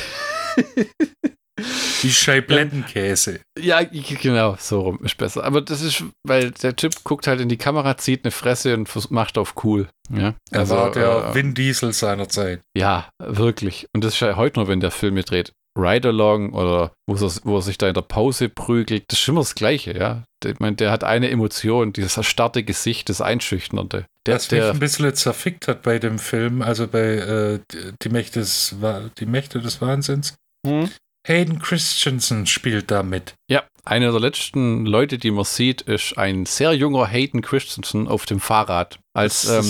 Wie 2.01 2.11
Scheiblettenkäse. 2.11 3.39
Ja, 3.57 3.81
genau, 3.81 4.57
so 4.59 4.81
rum 4.81 4.99
ist 5.03 5.17
besser. 5.17 5.43
Aber 5.43 5.61
das 5.61 5.81
ist, 5.81 6.03
weil 6.23 6.51
der 6.51 6.75
Typ 6.75 7.03
guckt 7.03 7.27
halt 7.27 7.39
in 7.39 7.49
die 7.49 7.57
Kamera, 7.57 7.97
zieht 7.97 8.25
eine 8.25 8.31
Fresse 8.31 8.73
und 8.73 9.11
macht 9.11 9.37
auf 9.37 9.55
cool. 9.63 9.87
Ja, 10.13 10.35
Er 10.51 10.69
war 10.69 10.91
der 10.91 11.29
äh, 11.29 11.35
Vin 11.35 11.53
Diesel 11.53 11.93
seiner 11.93 12.27
Zeit. 12.29 12.61
Ja, 12.77 13.09
wirklich. 13.17 13.87
Und 13.93 14.03
das 14.03 14.15
ist 14.15 14.19
ja 14.19 14.35
heute 14.35 14.59
nur, 14.59 14.67
wenn 14.67 14.81
der 14.81 14.91
Film 14.91 15.13
mit 15.15 15.31
dreht. 15.31 15.53
Ride 15.77 16.07
Along 16.09 16.53
oder 16.53 16.91
wo 17.07 17.15
er, 17.15 17.31
wo 17.43 17.57
er 17.57 17.61
sich 17.61 17.77
da 17.77 17.87
in 17.87 17.93
der 17.93 18.01
Pause 18.01 18.47
prügelt, 18.49 19.03
das 19.09 19.19
ist 19.19 19.27
immer 19.27 19.41
das 19.41 19.55
Gleiche, 19.55 19.97
ja. 19.97 20.23
Der- 20.43 20.51
Ich 20.51 20.59
meine, 20.59 20.75
der 20.77 20.91
hat 20.91 21.03
eine 21.03 21.29
Emotion, 21.29 21.91
dieses 21.91 22.17
erstarrte 22.17 22.63
Gesicht, 22.63 23.09
das 23.09 23.19
Einschüchternde. 23.21 24.05
Der, 24.25 24.35
Was 24.35 24.49
mich 24.51 24.59
der, 24.61 24.71
ein 24.71 24.79
bisschen 24.79 25.13
zerfickt 25.15 25.67
hat 25.67 25.81
bei 25.83 25.99
dem 25.99 26.17
Film, 26.19 26.61
also 26.61 26.87
bei 26.87 26.99
äh, 26.99 27.59
die- 28.01 28.09
Mächte 28.09 28.39
des, 28.39 28.75
die 29.19 29.25
Mächte 29.25 29.59
des 29.59 29.81
Wahnsinns. 29.81 30.35
Hm? 30.65 30.89
Hayden 31.27 31.59
Christensen 31.59 32.45
spielt 32.45 32.91
da 32.91 33.01
mit. 33.03 33.33
ja, 33.49 33.63
einer 33.83 34.11
der 34.11 34.19
letzten 34.21 34.85
Leute, 34.85 35.17
die 35.17 35.31
man 35.31 35.43
sieht, 35.43 35.81
ist 35.81 36.17
ein 36.17 36.45
sehr 36.45 36.73
junger 36.73 37.07
Hayden 37.07 37.41
Christensen 37.41 38.07
auf 38.07 38.25
dem 38.25 38.39
Fahrrad. 38.39 38.99
Als 39.15 39.45
ähm, 39.49 39.63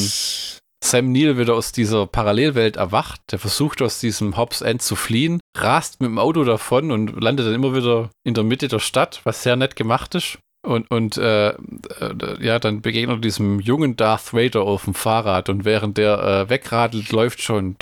Sam 0.84 1.12
Neill 1.12 1.38
wieder 1.38 1.56
aus 1.56 1.72
dieser 1.72 2.06
Parallelwelt 2.08 2.76
erwacht, 2.76 3.22
der 3.32 3.40
versucht 3.40 3.82
aus 3.82 4.00
diesem 4.00 4.38
Hobbs 4.38 4.62
End 4.62 4.82
zu 4.82 4.96
fliehen, 4.96 5.40
rast 5.56 6.02
mit 6.02 6.10
dem 6.10 6.20
Auto 6.20 6.44
davon 6.44 6.92
und 6.92 7.22
landet 7.22 7.48
dann 7.48 7.54
immer 7.54 7.76
wieder 7.76 8.10
in 8.24 8.34
der 8.34 8.44
Mitte 8.44 8.68
der 8.68 8.80
Stadt, 8.80 9.22
was 9.24 9.44
sehr 9.44 9.56
nett 9.56 9.76
gemacht 9.76 10.16
ist. 10.16 10.40
Und, 10.66 10.90
und 10.90 11.18
äh, 11.18 11.50
äh, 11.50 11.56
ja, 12.40 12.58
dann 12.60 12.82
begegnet 12.82 13.18
er 13.18 13.22
diesem 13.22 13.60
jungen 13.60 13.96
Darth 13.96 14.34
Vader 14.34 14.62
auf 14.64 14.86
dem 14.86 14.96
Fahrrad 14.96 15.50
und 15.50 15.64
während 15.64 15.98
der 15.98 16.18
äh, 16.20 16.50
wegradelt, 16.50 17.12
läuft 17.12 17.42
schon. 17.42 17.76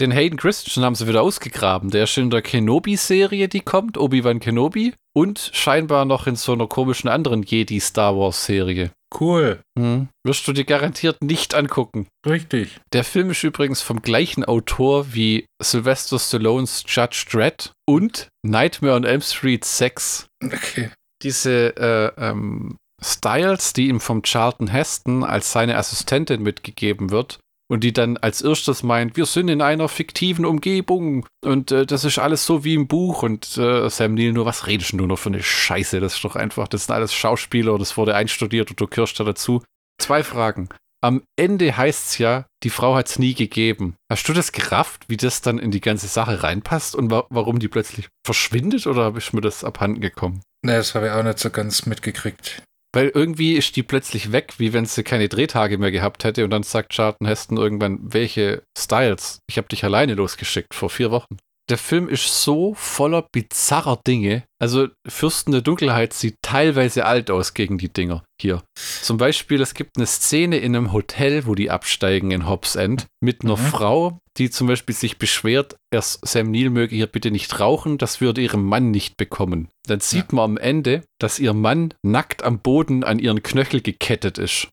Den 0.00 0.10
Hayden 0.10 0.36
Christensen 0.36 0.84
haben 0.84 0.96
sie 0.96 1.06
wieder 1.06 1.22
ausgegraben. 1.22 1.90
Der 1.90 2.04
ist 2.04 2.18
in 2.18 2.28
der 2.28 2.42
Kenobi-Serie, 2.42 3.48
die 3.48 3.60
kommt, 3.60 3.96
Obi-Wan 3.96 4.40
Kenobi. 4.40 4.92
Und 5.16 5.50
scheinbar 5.54 6.04
noch 6.04 6.26
in 6.26 6.34
so 6.34 6.52
einer 6.52 6.66
komischen 6.66 7.08
anderen 7.08 7.44
Jedi-Star 7.44 8.16
Wars-Serie. 8.16 8.90
Cool. 9.20 9.60
Hm. 9.78 10.08
Wirst 10.24 10.46
du 10.48 10.52
dir 10.52 10.64
garantiert 10.64 11.22
nicht 11.22 11.54
angucken. 11.54 12.06
Richtig. 12.26 12.80
Der 12.92 13.04
Film 13.04 13.30
ist 13.30 13.42
übrigens 13.42 13.82
vom 13.82 14.02
gleichen 14.02 14.44
Autor 14.44 15.14
wie 15.14 15.46
Sylvester 15.62 16.18
Stallones 16.18 16.84
Judge 16.86 17.26
Dredd 17.30 17.72
und 17.86 18.28
Nightmare 18.42 18.96
on 18.96 19.04
Elm 19.04 19.20
Street 19.20 19.64
6. 19.64 20.26
Okay. 20.44 20.90
Diese 21.22 21.76
äh, 21.76 22.12
ähm, 22.20 22.76
Styles, 23.02 23.72
die 23.72 23.88
ihm 23.88 24.00
vom 24.00 24.22
Charlton 24.22 24.68
Heston 24.68 25.24
als 25.24 25.52
seine 25.52 25.76
Assistentin 25.76 26.42
mitgegeben 26.42 27.10
wird 27.10 27.38
und 27.74 27.82
die 27.82 27.92
dann 27.92 28.16
als 28.16 28.40
erstes 28.40 28.84
meint, 28.84 29.16
wir 29.16 29.26
sind 29.26 29.48
in 29.48 29.60
einer 29.60 29.88
fiktiven 29.88 30.46
Umgebung 30.46 31.26
und 31.44 31.72
äh, 31.72 31.84
das 31.84 32.04
ist 32.04 32.20
alles 32.20 32.46
so 32.46 32.62
wie 32.62 32.74
im 32.74 32.86
Buch 32.86 33.24
und 33.24 33.58
äh, 33.58 33.90
Sam 33.90 34.14
Neill 34.14 34.32
nur, 34.32 34.46
was 34.46 34.68
redest 34.68 34.92
du 34.92 35.04
nur 35.04 35.16
für 35.16 35.30
eine 35.30 35.42
Scheiße, 35.42 35.98
das 35.98 36.14
ist 36.14 36.24
doch 36.24 36.36
einfach, 36.36 36.68
das 36.68 36.86
sind 36.86 36.94
alles 36.94 37.12
Schauspieler, 37.12 37.76
das 37.76 37.96
wurde 37.96 38.14
einstudiert 38.14 38.70
und 38.70 38.80
du 38.80 38.86
kirschst 38.86 39.18
da 39.18 39.24
dazu. 39.24 39.60
Zwei 40.00 40.22
Fragen. 40.22 40.68
Am 41.02 41.24
Ende 41.36 41.76
heißt 41.76 42.10
es 42.10 42.18
ja, 42.18 42.46
die 42.62 42.70
Frau 42.70 42.94
hat 42.94 43.08
es 43.08 43.18
nie 43.18 43.34
gegeben. 43.34 43.96
Hast 44.08 44.28
du 44.28 44.32
das 44.32 44.52
gerafft, 44.52 45.02
wie 45.08 45.16
das 45.16 45.42
dann 45.42 45.58
in 45.58 45.72
die 45.72 45.80
ganze 45.80 46.06
Sache 46.06 46.44
reinpasst 46.44 46.94
und 46.94 47.10
wa 47.10 47.26
warum 47.28 47.58
die 47.58 47.68
plötzlich 47.68 48.08
verschwindet 48.24 48.86
oder 48.86 49.14
ist 49.16 49.32
mir 49.34 49.40
das 49.40 49.64
abhanden 49.64 50.00
gekommen? 50.00 50.42
Ne, 50.64 50.76
das 50.76 50.94
habe 50.94 51.06
ich 51.06 51.12
auch 51.12 51.24
nicht 51.24 51.40
so 51.40 51.50
ganz 51.50 51.86
mitgekriegt. 51.86 52.62
Weil 52.94 53.08
irgendwie 53.08 53.54
ist 53.54 53.76
die 53.76 53.82
plötzlich 53.82 54.32
weg, 54.32 54.54
wie 54.58 54.72
wenn 54.72 54.84
sie 54.86 55.02
keine 55.02 55.28
Drehtage 55.28 55.78
mehr 55.78 55.90
gehabt 55.90 56.24
hätte 56.24 56.44
und 56.44 56.50
dann 56.50 56.62
sagt 56.62 56.92
Charlton 56.92 57.26
Heston 57.26 57.56
irgendwann, 57.56 57.98
welche 58.02 58.62
Styles? 58.78 59.40
Ich 59.48 59.56
habe 59.58 59.68
dich 59.68 59.84
alleine 59.84 60.14
losgeschickt 60.14 60.74
vor 60.74 60.90
vier 60.90 61.10
Wochen. 61.10 61.36
Der 61.70 61.78
Film 61.78 62.10
ist 62.10 62.42
so 62.42 62.74
voller 62.74 63.26
bizarrer 63.32 63.98
Dinge. 64.06 64.44
Also 64.60 64.88
Fürsten 65.08 65.50
der 65.52 65.62
Dunkelheit 65.62 66.12
sieht 66.12 66.36
teilweise 66.42 67.06
alt 67.06 67.30
aus 67.30 67.54
gegen 67.54 67.78
die 67.78 67.90
Dinger 67.90 68.22
hier. 68.38 68.62
Zum 69.00 69.16
Beispiel, 69.16 69.62
es 69.62 69.72
gibt 69.72 69.96
eine 69.96 70.06
Szene 70.06 70.58
in 70.58 70.76
einem 70.76 70.92
Hotel, 70.92 71.46
wo 71.46 71.54
die 71.54 71.70
absteigen 71.70 72.32
in 72.32 72.46
Hobbs 72.46 72.76
End 72.76 73.06
mit 73.22 73.44
einer 73.44 73.56
Mhm. 73.56 73.66
Frau, 73.66 74.18
die 74.36 74.50
zum 74.50 74.66
Beispiel 74.66 74.94
sich 74.94 75.18
beschwert, 75.18 75.76
erst 75.92 76.26
Sam 76.26 76.50
Neill 76.50 76.70
möge 76.70 76.94
hier 76.94 77.06
bitte 77.06 77.30
nicht 77.30 77.60
rauchen, 77.60 77.98
das 77.98 78.20
würde 78.20 78.40
ihrem 78.40 78.64
Mann 78.64 78.90
nicht 78.90 79.16
bekommen. 79.16 79.68
Dann 79.86 80.00
sieht 80.00 80.32
man 80.32 80.44
am 80.44 80.56
Ende, 80.56 81.04
dass 81.20 81.38
ihr 81.38 81.52
Mann 81.52 81.94
nackt 82.02 82.42
am 82.42 82.58
Boden 82.60 83.04
an 83.04 83.18
ihren 83.18 83.42
Knöchel 83.42 83.80
gekettet 83.80 84.38
ist. 84.38 84.68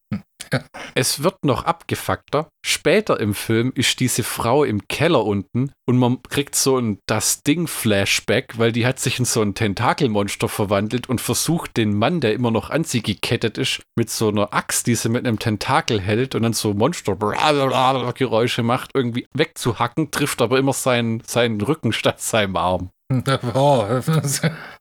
Es 0.95 1.23
wird 1.23 1.45
noch 1.45 1.63
abgefuckter. 1.65 2.49
Später 2.65 3.19
im 3.19 3.33
Film 3.33 3.71
ist 3.75 3.99
diese 3.99 4.23
Frau 4.23 4.63
im 4.63 4.87
Keller 4.87 5.25
unten 5.25 5.71
und 5.87 5.97
man 5.97 6.21
kriegt 6.23 6.55
so 6.55 6.77
ein 6.77 6.99
das 7.07 7.43
Ding-Flashback, 7.43 8.57
weil 8.57 8.71
die 8.71 8.85
hat 8.85 8.99
sich 8.99 9.19
in 9.19 9.25
so 9.25 9.41
ein 9.41 9.55
Tentakelmonster 9.55 10.47
verwandelt 10.49 11.09
und 11.09 11.21
versucht, 11.21 11.77
den 11.77 11.97
Mann, 11.97 12.19
der 12.21 12.33
immer 12.33 12.51
noch 12.51 12.69
an 12.69 12.83
sie 12.83 13.01
gekettet 13.01 13.57
ist, 13.57 13.81
mit 13.97 14.09
so 14.09 14.29
einer 14.29 14.53
Axt, 14.53 14.87
die 14.87 14.95
sie 14.95 15.09
mit 15.09 15.25
einem 15.25 15.39
Tentakel 15.39 15.99
hält 15.99 16.35
und 16.35 16.43
dann 16.43 16.53
so 16.53 16.73
Monster-Geräusche 16.73 18.63
macht, 18.63 18.91
irgendwie 18.93 19.27
wegzuhacken, 19.33 20.11
trifft 20.11 20.41
aber 20.41 20.59
immer 20.59 20.73
seinen, 20.73 21.21
seinen 21.25 21.61
Rücken 21.61 21.93
statt 21.93 22.21
seinem 22.21 22.55
Arm. 22.55 22.89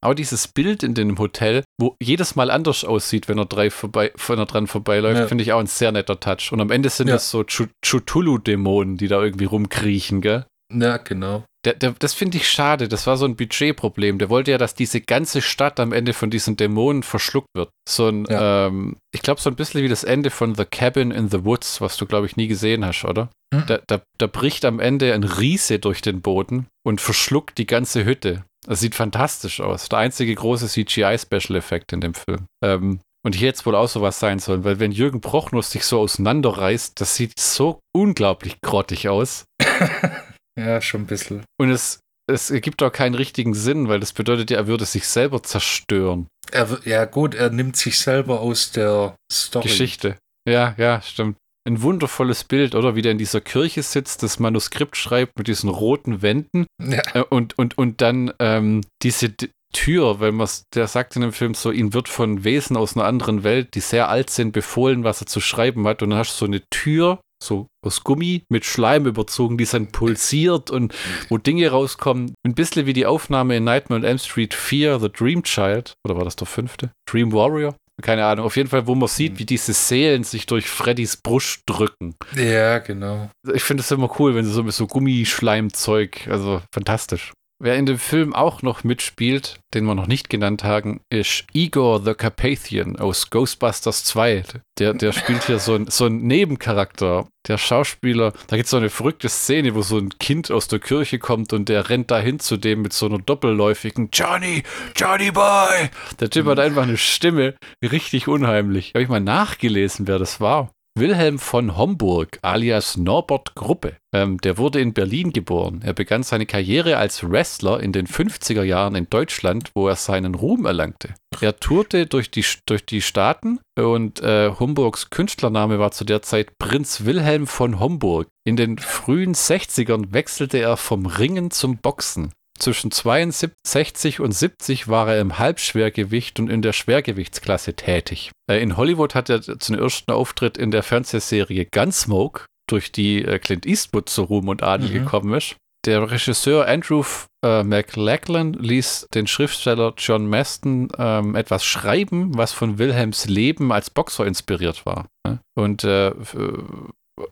Auch 0.00 0.14
dieses 0.14 0.46
Bild 0.48 0.82
in 0.84 0.94
dem 0.94 1.18
Hotel, 1.18 1.64
wo 1.80 1.96
jedes 2.00 2.36
Mal 2.36 2.50
anders 2.50 2.84
aussieht, 2.84 3.28
wenn 3.28 3.38
er, 3.38 3.46
drei 3.46 3.70
vorbei, 3.70 4.12
wenn 4.28 4.38
er 4.38 4.46
dran 4.46 4.66
vorbeiläuft, 4.68 5.20
Ja. 5.20 5.26
finde 5.26 5.42
ich 5.42 5.52
auch 5.52 5.58
ein 5.60 5.66
sehr 5.66 5.90
netter 5.92 6.20
Touch. 6.20 6.52
Und 6.52 6.60
am 6.60 6.70
Ende 6.70 6.88
sind 6.88 7.08
Ja. 7.08 7.14
das 7.14 7.30
so 7.30 7.40
Chu- 7.40 7.68
Chutulu-Dämonen, 7.84 8.96
die 8.96 9.08
da 9.08 9.22
irgendwie 9.22 9.44
rumkriechen, 9.46 10.20
gell? 10.20 10.46
ja, 10.72 10.98
genau. 10.98 11.44
Der, 11.64 11.72
der, 11.74 11.94
das 11.98 12.14
finde 12.14 12.36
ich 12.36 12.48
schade. 12.48 12.86
Das 12.88 13.06
war 13.08 13.16
so 13.16 13.24
ein 13.24 13.34
Budgetproblem. 13.34 14.18
Der 14.18 14.28
wollte 14.30 14.52
ja, 14.52 14.58
dass 14.58 14.74
diese 14.76 15.00
ganze 15.00 15.42
Stadt 15.42 15.80
am 15.80 15.92
Ende 15.92 16.12
von 16.12 16.30
diesen 16.30 16.56
Dämonen 16.56 17.02
verschluckt 17.02 17.48
wird. 17.56 17.68
So 17.88 18.06
ein, 18.08 18.26
ähm, 18.30 18.96
ich 19.12 19.22
glaube, 19.22 19.40
so 19.40 19.50
ein 19.50 19.56
bisschen 19.56 19.82
wie 19.82 19.88
das 19.88 20.04
Ende 20.04 20.30
von 20.30 20.54
The 20.54 20.64
Cabin 20.64 21.10
in 21.10 21.28
the 21.30 21.44
Woods, 21.44 21.80
was 21.80 21.96
du, 21.96 22.06
glaube 22.06 22.26
ich, 22.26 22.36
nie 22.36 22.46
gesehen 22.46 22.84
hast, 22.84 23.04
oder? 23.04 23.30
Hm. 23.52 23.64
Da, 23.66 23.80
da, 23.88 24.00
da 24.18 24.26
bricht 24.28 24.64
am 24.64 24.78
Ende 24.78 25.12
ein 25.14 25.24
Riese 25.24 25.80
durch 25.80 26.00
den 26.00 26.20
Boden 26.20 26.68
und 26.86 27.00
verschluckt 27.00 27.58
die 27.58 27.66
ganze 27.66 28.04
Hütte. 28.04 28.44
Das 28.68 28.80
sieht 28.80 28.94
fantastisch 28.94 29.60
aus. 29.60 29.88
Der 29.88 29.98
einzige 29.98 30.34
große 30.34 30.68
CGI-Special-Effekt 30.68 31.92
in 31.94 32.02
dem 32.02 32.12
Film. 32.12 32.46
Ähm, 32.62 33.00
und 33.24 33.34
hier 33.34 33.48
jetzt 33.48 33.64
wohl 33.64 33.74
auch 33.74 33.88
sowas 33.88 34.20
sein 34.20 34.38
sollen, 34.38 34.62
weil 34.62 34.78
wenn 34.78 34.92
Jürgen 34.92 35.20
Prochnuss 35.20 35.70
sich 35.70 35.84
so 35.84 36.00
auseinanderreißt, 36.00 37.00
das 37.00 37.16
sieht 37.16 37.38
so 37.38 37.80
unglaublich 37.94 38.60
grottig 38.60 39.08
aus. 39.08 39.44
Ja, 40.58 40.80
schon 40.80 41.02
ein 41.02 41.06
bisschen. 41.06 41.44
Und 41.56 41.70
es, 41.70 42.00
es 42.28 42.50
ergibt 42.50 42.82
auch 42.82 42.90
keinen 42.90 43.14
richtigen 43.14 43.54
Sinn, 43.54 43.88
weil 43.88 44.00
das 44.00 44.12
bedeutet 44.12 44.50
ja, 44.50 44.56
er 44.56 44.66
würde 44.66 44.84
sich 44.86 45.06
selber 45.06 45.40
zerstören. 45.44 46.26
Er, 46.50 46.80
ja, 46.84 47.04
gut, 47.04 47.36
er 47.36 47.50
nimmt 47.50 47.76
sich 47.76 47.96
selber 47.96 48.40
aus 48.40 48.72
der 48.72 49.14
Story. 49.30 49.68
Geschichte. 49.68 50.18
Ja, 50.48 50.74
ja, 50.76 51.00
stimmt. 51.00 51.36
Ein 51.68 51.82
wundervolles 51.82 52.44
Bild, 52.44 52.74
oder? 52.74 52.96
Wie 52.96 53.02
der 53.02 53.12
in 53.12 53.18
dieser 53.18 53.42
Kirche 53.42 53.82
sitzt, 53.82 54.22
das 54.22 54.38
Manuskript 54.38 54.96
schreibt 54.96 55.36
mit 55.36 55.48
diesen 55.48 55.68
roten 55.68 56.22
Wänden 56.22 56.66
Ja, 56.82 57.02
äh, 57.12 57.24
und, 57.28 57.58
und, 57.58 57.76
und 57.76 58.00
dann 58.00 58.32
ähm, 58.38 58.80
diese 59.02 59.28
D 59.28 59.50
Tür, 59.74 60.18
weil 60.18 60.32
man 60.32 60.48
der 60.74 60.86
sagt 60.86 61.14
in 61.16 61.20
dem 61.20 61.34
Film 61.34 61.52
so, 61.52 61.70
ihm 61.70 61.92
wird 61.92 62.08
von 62.08 62.42
Wesen 62.42 62.74
aus 62.74 62.96
einer 62.96 63.04
anderen 63.04 63.44
Welt, 63.44 63.74
die 63.74 63.80
sehr 63.80 64.08
alt 64.08 64.30
sind, 64.30 64.52
befohlen, 64.52 65.04
was 65.04 65.20
er 65.20 65.26
zu 65.26 65.42
schreiben 65.42 65.86
hat. 65.86 66.02
Und 66.02 66.08
dann 66.08 66.18
hast 66.18 66.40
du 66.40 66.46
so 66.46 66.50
eine 66.50 66.62
Tür, 66.70 67.20
so 67.44 67.66
aus 67.84 68.02
Gummi 68.02 68.44
mit 68.48 68.64
Schleim 68.64 69.04
überzogen, 69.04 69.58
die 69.58 69.66
dann 69.66 69.92
pulsiert 69.92 70.70
und 70.70 70.94
wo 71.28 71.36
Dinge 71.36 71.68
rauskommen. 71.68 72.32
Ein 72.46 72.54
bisschen 72.54 72.86
wie 72.86 72.94
die 72.94 73.04
Aufnahme 73.04 73.58
in 73.58 73.64
Nightmare 73.64 74.00
on 74.00 74.06
Elm 74.06 74.18
Street 74.18 74.54
4, 74.54 75.00
The 75.00 75.12
Dream 75.12 75.42
Child. 75.42 75.92
Oder 76.02 76.16
war 76.16 76.24
das 76.24 76.36
der 76.36 76.46
fünfte? 76.46 76.90
Dream 77.06 77.30
Warrior? 77.32 77.76
Keine 78.00 78.26
Ahnung. 78.26 78.46
Auf 78.46 78.56
jeden 78.56 78.68
Fall, 78.68 78.86
wo 78.86 78.94
man 78.94 79.08
sieht, 79.08 79.38
wie 79.38 79.44
diese 79.44 79.72
Seelen 79.72 80.22
sich 80.22 80.46
durch 80.46 80.68
Freddys 80.68 81.16
Brust 81.16 81.62
drücken. 81.66 82.14
ja 82.34 82.78
genau. 82.78 83.30
Ich 83.52 83.64
finde 83.64 83.82
es 83.82 83.90
immer 83.90 84.08
cool, 84.20 84.34
wenn 84.34 84.44
sie 84.44 84.52
so 84.52 84.62
mit 84.62 84.74
so 84.74 84.86
Gummischleimzeug, 84.86 86.28
also 86.28 86.62
fantastisch. 86.72 87.32
Wer 87.60 87.74
in 87.74 87.86
dem 87.86 87.98
Film 87.98 88.36
auch 88.36 88.62
noch 88.62 88.84
mitspielt, 88.84 89.58
den 89.74 89.84
wir 89.84 89.96
noch 89.96 90.06
nicht 90.06 90.30
genannt 90.30 90.62
haben, 90.62 91.00
ist 91.10 91.44
Igor 91.52 92.00
the 92.04 92.14
Carpathian 92.14 92.94
aus 92.94 93.30
Ghostbusters 93.30 94.04
2. 94.04 94.44
Der, 94.78 94.94
der 94.94 95.10
spielt 95.10 95.42
hier 95.42 95.58
so, 95.58 95.74
ein, 95.74 95.88
so 95.88 96.04
einen 96.04 96.24
Nebencharakter. 96.24 97.26
Der 97.48 97.58
Schauspieler, 97.58 98.32
da 98.46 98.54
gibt 98.54 98.66
es 98.66 98.70
so 98.70 98.76
eine 98.76 98.90
verrückte 98.90 99.28
Szene, 99.28 99.74
wo 99.74 99.82
so 99.82 99.98
ein 99.98 100.10
Kind 100.20 100.52
aus 100.52 100.68
der 100.68 100.78
Kirche 100.78 101.18
kommt 101.18 101.52
und 101.52 101.68
der 101.68 101.88
rennt 101.88 102.12
dahin 102.12 102.38
zu 102.38 102.58
dem 102.58 102.82
mit 102.82 102.92
so 102.92 103.06
einer 103.06 103.18
doppelläufigen 103.18 104.10
Johnny, 104.12 104.62
Johnny 104.94 105.32
Boy. 105.32 105.90
Der 106.20 106.30
Typ 106.30 106.46
hat 106.46 106.60
einfach 106.60 106.84
eine 106.84 106.96
Stimme, 106.96 107.56
richtig 107.82 108.28
unheimlich. 108.28 108.90
Habe 108.94 109.02
ich 109.02 109.08
mal 109.08 109.18
nachgelesen, 109.18 110.06
wer 110.06 110.20
das 110.20 110.40
war. 110.40 110.70
Wilhelm 110.98 111.38
von 111.38 111.76
Homburg 111.76 112.38
alias 112.42 112.96
Norbert 112.96 113.54
Gruppe. 113.54 113.96
Ähm, 114.12 114.38
der 114.38 114.58
wurde 114.58 114.80
in 114.80 114.94
Berlin 114.94 115.32
geboren. 115.32 115.80
Er 115.84 115.92
begann 115.92 116.22
seine 116.22 116.46
Karriere 116.46 116.96
als 116.96 117.28
Wrestler 117.28 117.80
in 117.80 117.92
den 117.92 118.06
50er 118.06 118.62
Jahren 118.62 118.94
in 118.94 119.08
Deutschland, 119.08 119.70
wo 119.74 119.86
er 119.86 119.96
seinen 119.96 120.34
Ruhm 120.34 120.66
erlangte. 120.66 121.14
Er 121.40 121.60
tourte 121.60 122.06
durch 122.06 122.30
die, 122.30 122.44
durch 122.66 122.84
die 122.84 123.02
Staaten 123.02 123.60
und 123.78 124.20
äh, 124.20 124.50
Homburgs 124.58 125.10
Künstlername 125.10 125.78
war 125.78 125.92
zu 125.92 126.04
der 126.04 126.22
Zeit 126.22 126.58
Prinz 126.58 127.04
Wilhelm 127.04 127.46
von 127.46 127.78
Homburg. 127.78 128.28
In 128.44 128.56
den 128.56 128.78
frühen 128.78 129.34
60ern 129.34 130.12
wechselte 130.12 130.58
er 130.58 130.76
vom 130.76 131.06
Ringen 131.06 131.50
zum 131.50 131.76
Boxen. 131.76 132.32
Zwischen 132.58 132.90
62 132.90 134.20
und 134.20 134.32
70 134.32 134.88
war 134.88 135.08
er 135.08 135.20
im 135.20 135.38
Halbschwergewicht 135.38 136.38
und 136.40 136.50
in 136.50 136.62
der 136.62 136.72
Schwergewichtsklasse 136.72 137.74
tätig. 137.74 138.30
Äh, 138.50 138.60
In 138.62 138.76
Hollywood 138.76 139.14
hat 139.14 139.30
er 139.30 139.40
zum 139.42 139.76
ersten 139.78 140.10
Auftritt 140.12 140.56
in 140.58 140.70
der 140.70 140.82
Fernsehserie 140.82 141.66
Gunsmoke, 141.66 142.46
durch 142.68 142.92
die 142.92 143.24
äh, 143.24 143.38
Clint 143.38 143.64
Eastwood 143.66 144.08
zu 144.08 144.22
Ruhm 144.24 144.48
und 144.48 144.62
Adel 144.62 144.88
Mhm. 144.88 144.92
gekommen 144.92 145.34
ist. 145.34 145.56
Der 145.86 146.10
Regisseur 146.10 146.66
Andrew 146.66 147.04
äh, 147.44 147.62
McLachlan 147.62 148.52
ließ 148.54 149.06
den 149.14 149.26
Schriftsteller 149.28 149.94
John 149.96 150.26
Maston 150.28 150.88
ähm, 150.98 151.34
etwas 151.36 151.64
schreiben, 151.64 152.36
was 152.36 152.52
von 152.52 152.78
Wilhelms 152.78 153.26
Leben 153.26 153.72
als 153.72 153.88
Boxer 153.88 154.26
inspiriert 154.26 154.84
war. 154.84 155.06
ne? 155.26 155.38
Und 155.56 155.84
äh, 155.84 156.12
für, 156.22 156.64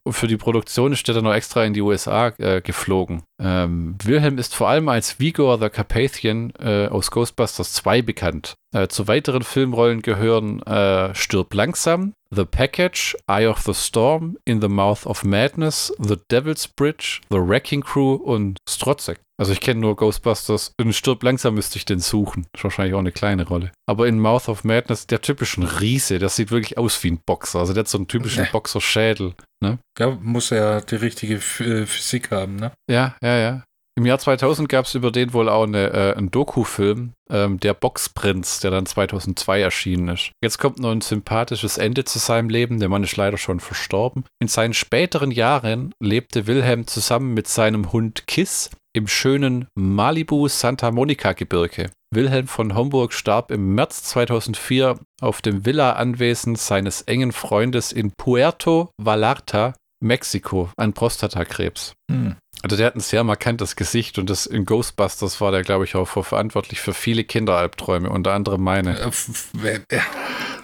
für 0.08 0.26
die 0.28 0.36
Produktion 0.36 0.92
ist 0.92 1.06
er 1.08 1.14
dann 1.14 1.24
noch 1.24 1.34
extra 1.34 1.64
in 1.64 1.74
die 1.74 1.82
USA 1.82 2.28
äh, 2.38 2.60
geflogen. 2.62 3.24
Ähm, 3.42 3.96
Wilhelm 4.02 4.38
ist 4.38 4.54
vor 4.54 4.68
allem 4.68 4.88
als 4.88 5.20
Vigor 5.20 5.58
the 5.58 5.68
Carpathian 5.68 6.52
äh, 6.58 6.88
aus 6.88 7.10
Ghostbusters 7.10 7.72
2 7.74 8.02
bekannt. 8.02 8.54
Äh, 8.74 8.88
zu 8.88 9.08
weiteren 9.08 9.42
Filmrollen 9.42 10.02
gehören 10.02 10.62
äh, 10.62 11.14
Stirb 11.14 11.52
langsam, 11.54 12.14
The 12.30 12.44
Package, 12.44 13.16
Eye 13.28 13.46
of 13.46 13.60
the 13.60 13.74
Storm, 13.74 14.36
In 14.44 14.60
the 14.60 14.68
Mouth 14.68 15.06
of 15.06 15.24
Madness, 15.24 15.94
The 15.98 16.16
Devil's 16.30 16.66
Bridge, 16.66 17.20
The 17.30 17.38
Wrecking 17.38 17.82
Crew 17.82 18.14
und 18.14 18.58
Strotzek. 18.68 19.20
Also 19.38 19.52
ich 19.52 19.60
kenne 19.60 19.80
nur 19.80 19.96
Ghostbusters. 19.96 20.72
In 20.78 20.94
Stirb 20.94 21.22
langsam 21.22 21.54
müsste 21.54 21.76
ich 21.76 21.84
den 21.84 22.00
suchen. 22.00 22.46
Ist 22.54 22.64
wahrscheinlich 22.64 22.94
auch 22.94 23.00
eine 23.00 23.12
kleine 23.12 23.46
Rolle. 23.46 23.70
Aber 23.86 24.08
in 24.08 24.18
Mouth 24.18 24.48
of 24.48 24.64
Madness, 24.64 25.06
der 25.06 25.20
typische 25.20 25.80
Riese, 25.80 26.18
der 26.18 26.30
sieht 26.30 26.50
wirklich 26.50 26.78
aus 26.78 27.02
wie 27.04 27.10
ein 27.10 27.20
Boxer. 27.24 27.58
Also 27.58 27.74
der 27.74 27.82
hat 27.82 27.88
so 27.88 27.98
einen 27.98 28.08
typischen. 28.08 28.46
Boxerschädel. 28.52 29.34
Ja, 29.98 30.18
muss 30.20 30.50
ja 30.50 30.80
die 30.80 30.96
richtige 30.96 31.34
äh, 31.34 31.86
Physik 31.86 32.30
haben, 32.30 32.56
ne? 32.56 32.72
Ja, 32.90 33.16
ja, 33.26 33.36
ja. 33.38 33.62
Im 33.98 34.04
Jahr 34.04 34.18
2000 34.18 34.68
gab 34.68 34.84
es 34.84 34.94
über 34.94 35.10
den 35.10 35.32
wohl 35.32 35.48
auch 35.48 35.62
eine, 35.62 35.90
äh, 35.90 36.14
einen 36.16 36.30
Doku-Film, 36.30 37.14
ähm, 37.30 37.58
der 37.58 37.72
Boxprinz, 37.72 38.60
der 38.60 38.70
dann 38.70 38.84
2002 38.84 39.62
erschienen 39.62 40.08
ist. 40.08 40.32
Jetzt 40.42 40.58
kommt 40.58 40.78
noch 40.78 40.90
ein 40.90 41.00
sympathisches 41.00 41.78
Ende 41.78 42.04
zu 42.04 42.18
seinem 42.18 42.50
Leben. 42.50 42.78
Der 42.78 42.90
Mann 42.90 43.04
ist 43.04 43.16
leider 43.16 43.38
schon 43.38 43.58
verstorben. 43.58 44.24
In 44.38 44.48
seinen 44.48 44.74
späteren 44.74 45.30
Jahren 45.30 45.94
lebte 45.98 46.46
Wilhelm 46.46 46.86
zusammen 46.86 47.32
mit 47.32 47.48
seinem 47.48 47.90
Hund 47.90 48.26
Kiss 48.26 48.70
im 48.94 49.08
schönen 49.08 49.66
Malibu 49.74 50.46
Santa 50.48 50.90
Monica 50.90 51.32
Gebirge. 51.32 51.90
Wilhelm 52.14 52.48
von 52.48 52.74
Homburg 52.74 53.14
starb 53.14 53.50
im 53.50 53.74
März 53.74 54.02
2004 54.04 54.98
auf 55.22 55.40
dem 55.40 55.64
Villa-Anwesen 55.64 56.56
seines 56.56 57.02
engen 57.02 57.32
Freundes 57.32 57.92
in 57.92 58.12
Puerto 58.12 58.90
Vallarta, 58.98 59.72
Mexiko, 60.02 60.70
an 60.76 60.92
Prostatakrebs. 60.92 61.94
Hm. 62.10 62.36
Also 62.66 62.78
der 62.78 62.86
hat 62.86 62.96
ein 62.96 63.00
sehr 63.00 63.22
markantes 63.22 63.76
Gesicht 63.76 64.18
und 64.18 64.28
das 64.28 64.44
in 64.44 64.64
Ghostbusters 64.64 65.40
war 65.40 65.52
der, 65.52 65.62
glaube 65.62 65.84
ich, 65.84 65.94
auch 65.94 66.06
verantwortlich 66.06 66.80
für 66.80 66.94
viele 66.94 67.22
Kinderalbträume, 67.22 68.10
unter 68.10 68.32
anderem 68.32 68.60
meine. 68.60 68.98
Äh, 68.98 69.80
ja, 69.92 70.02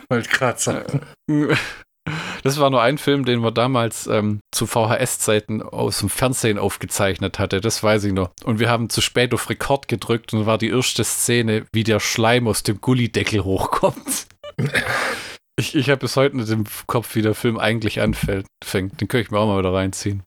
Wollte 0.08 0.28
gerade 0.28 0.58
sagen. 0.58 1.00
Das 2.42 2.58
war 2.58 2.70
nur 2.70 2.82
ein 2.82 2.98
Film, 2.98 3.24
den 3.24 3.38
man 3.38 3.54
damals 3.54 4.08
ähm, 4.08 4.40
zu 4.52 4.66
VHS-Zeiten 4.66 5.62
aus 5.62 6.00
dem 6.00 6.08
Fernsehen 6.08 6.58
aufgezeichnet 6.58 7.38
hatte, 7.38 7.60
das 7.60 7.80
weiß 7.80 8.02
ich 8.02 8.12
noch. 8.12 8.32
Und 8.42 8.58
wir 8.58 8.68
haben 8.68 8.90
zu 8.90 9.00
spät 9.00 9.32
auf 9.32 9.48
Rekord 9.48 9.86
gedrückt 9.86 10.34
und 10.34 10.44
war 10.44 10.58
die 10.58 10.70
erste 10.70 11.04
Szene, 11.04 11.64
wie 11.72 11.84
der 11.84 12.00
Schleim 12.00 12.48
aus 12.48 12.64
dem 12.64 12.80
Gullideckel 12.80 13.44
hochkommt. 13.44 14.26
Ich, 15.58 15.74
ich 15.74 15.90
habe 15.90 15.98
bis 15.98 16.16
heute 16.16 16.38
nicht 16.38 16.48
im 16.48 16.64
Kopf, 16.86 17.14
wie 17.14 17.20
der 17.20 17.34
Film 17.34 17.58
eigentlich 17.58 18.00
anfängt. 18.00 18.46
Fängt. 18.64 18.98
Den 19.00 19.06
könnte 19.06 19.26
ich 19.26 19.30
mir 19.30 19.38
auch 19.38 19.46
mal 19.46 19.58
wieder 19.58 19.74
reinziehen. 19.74 20.22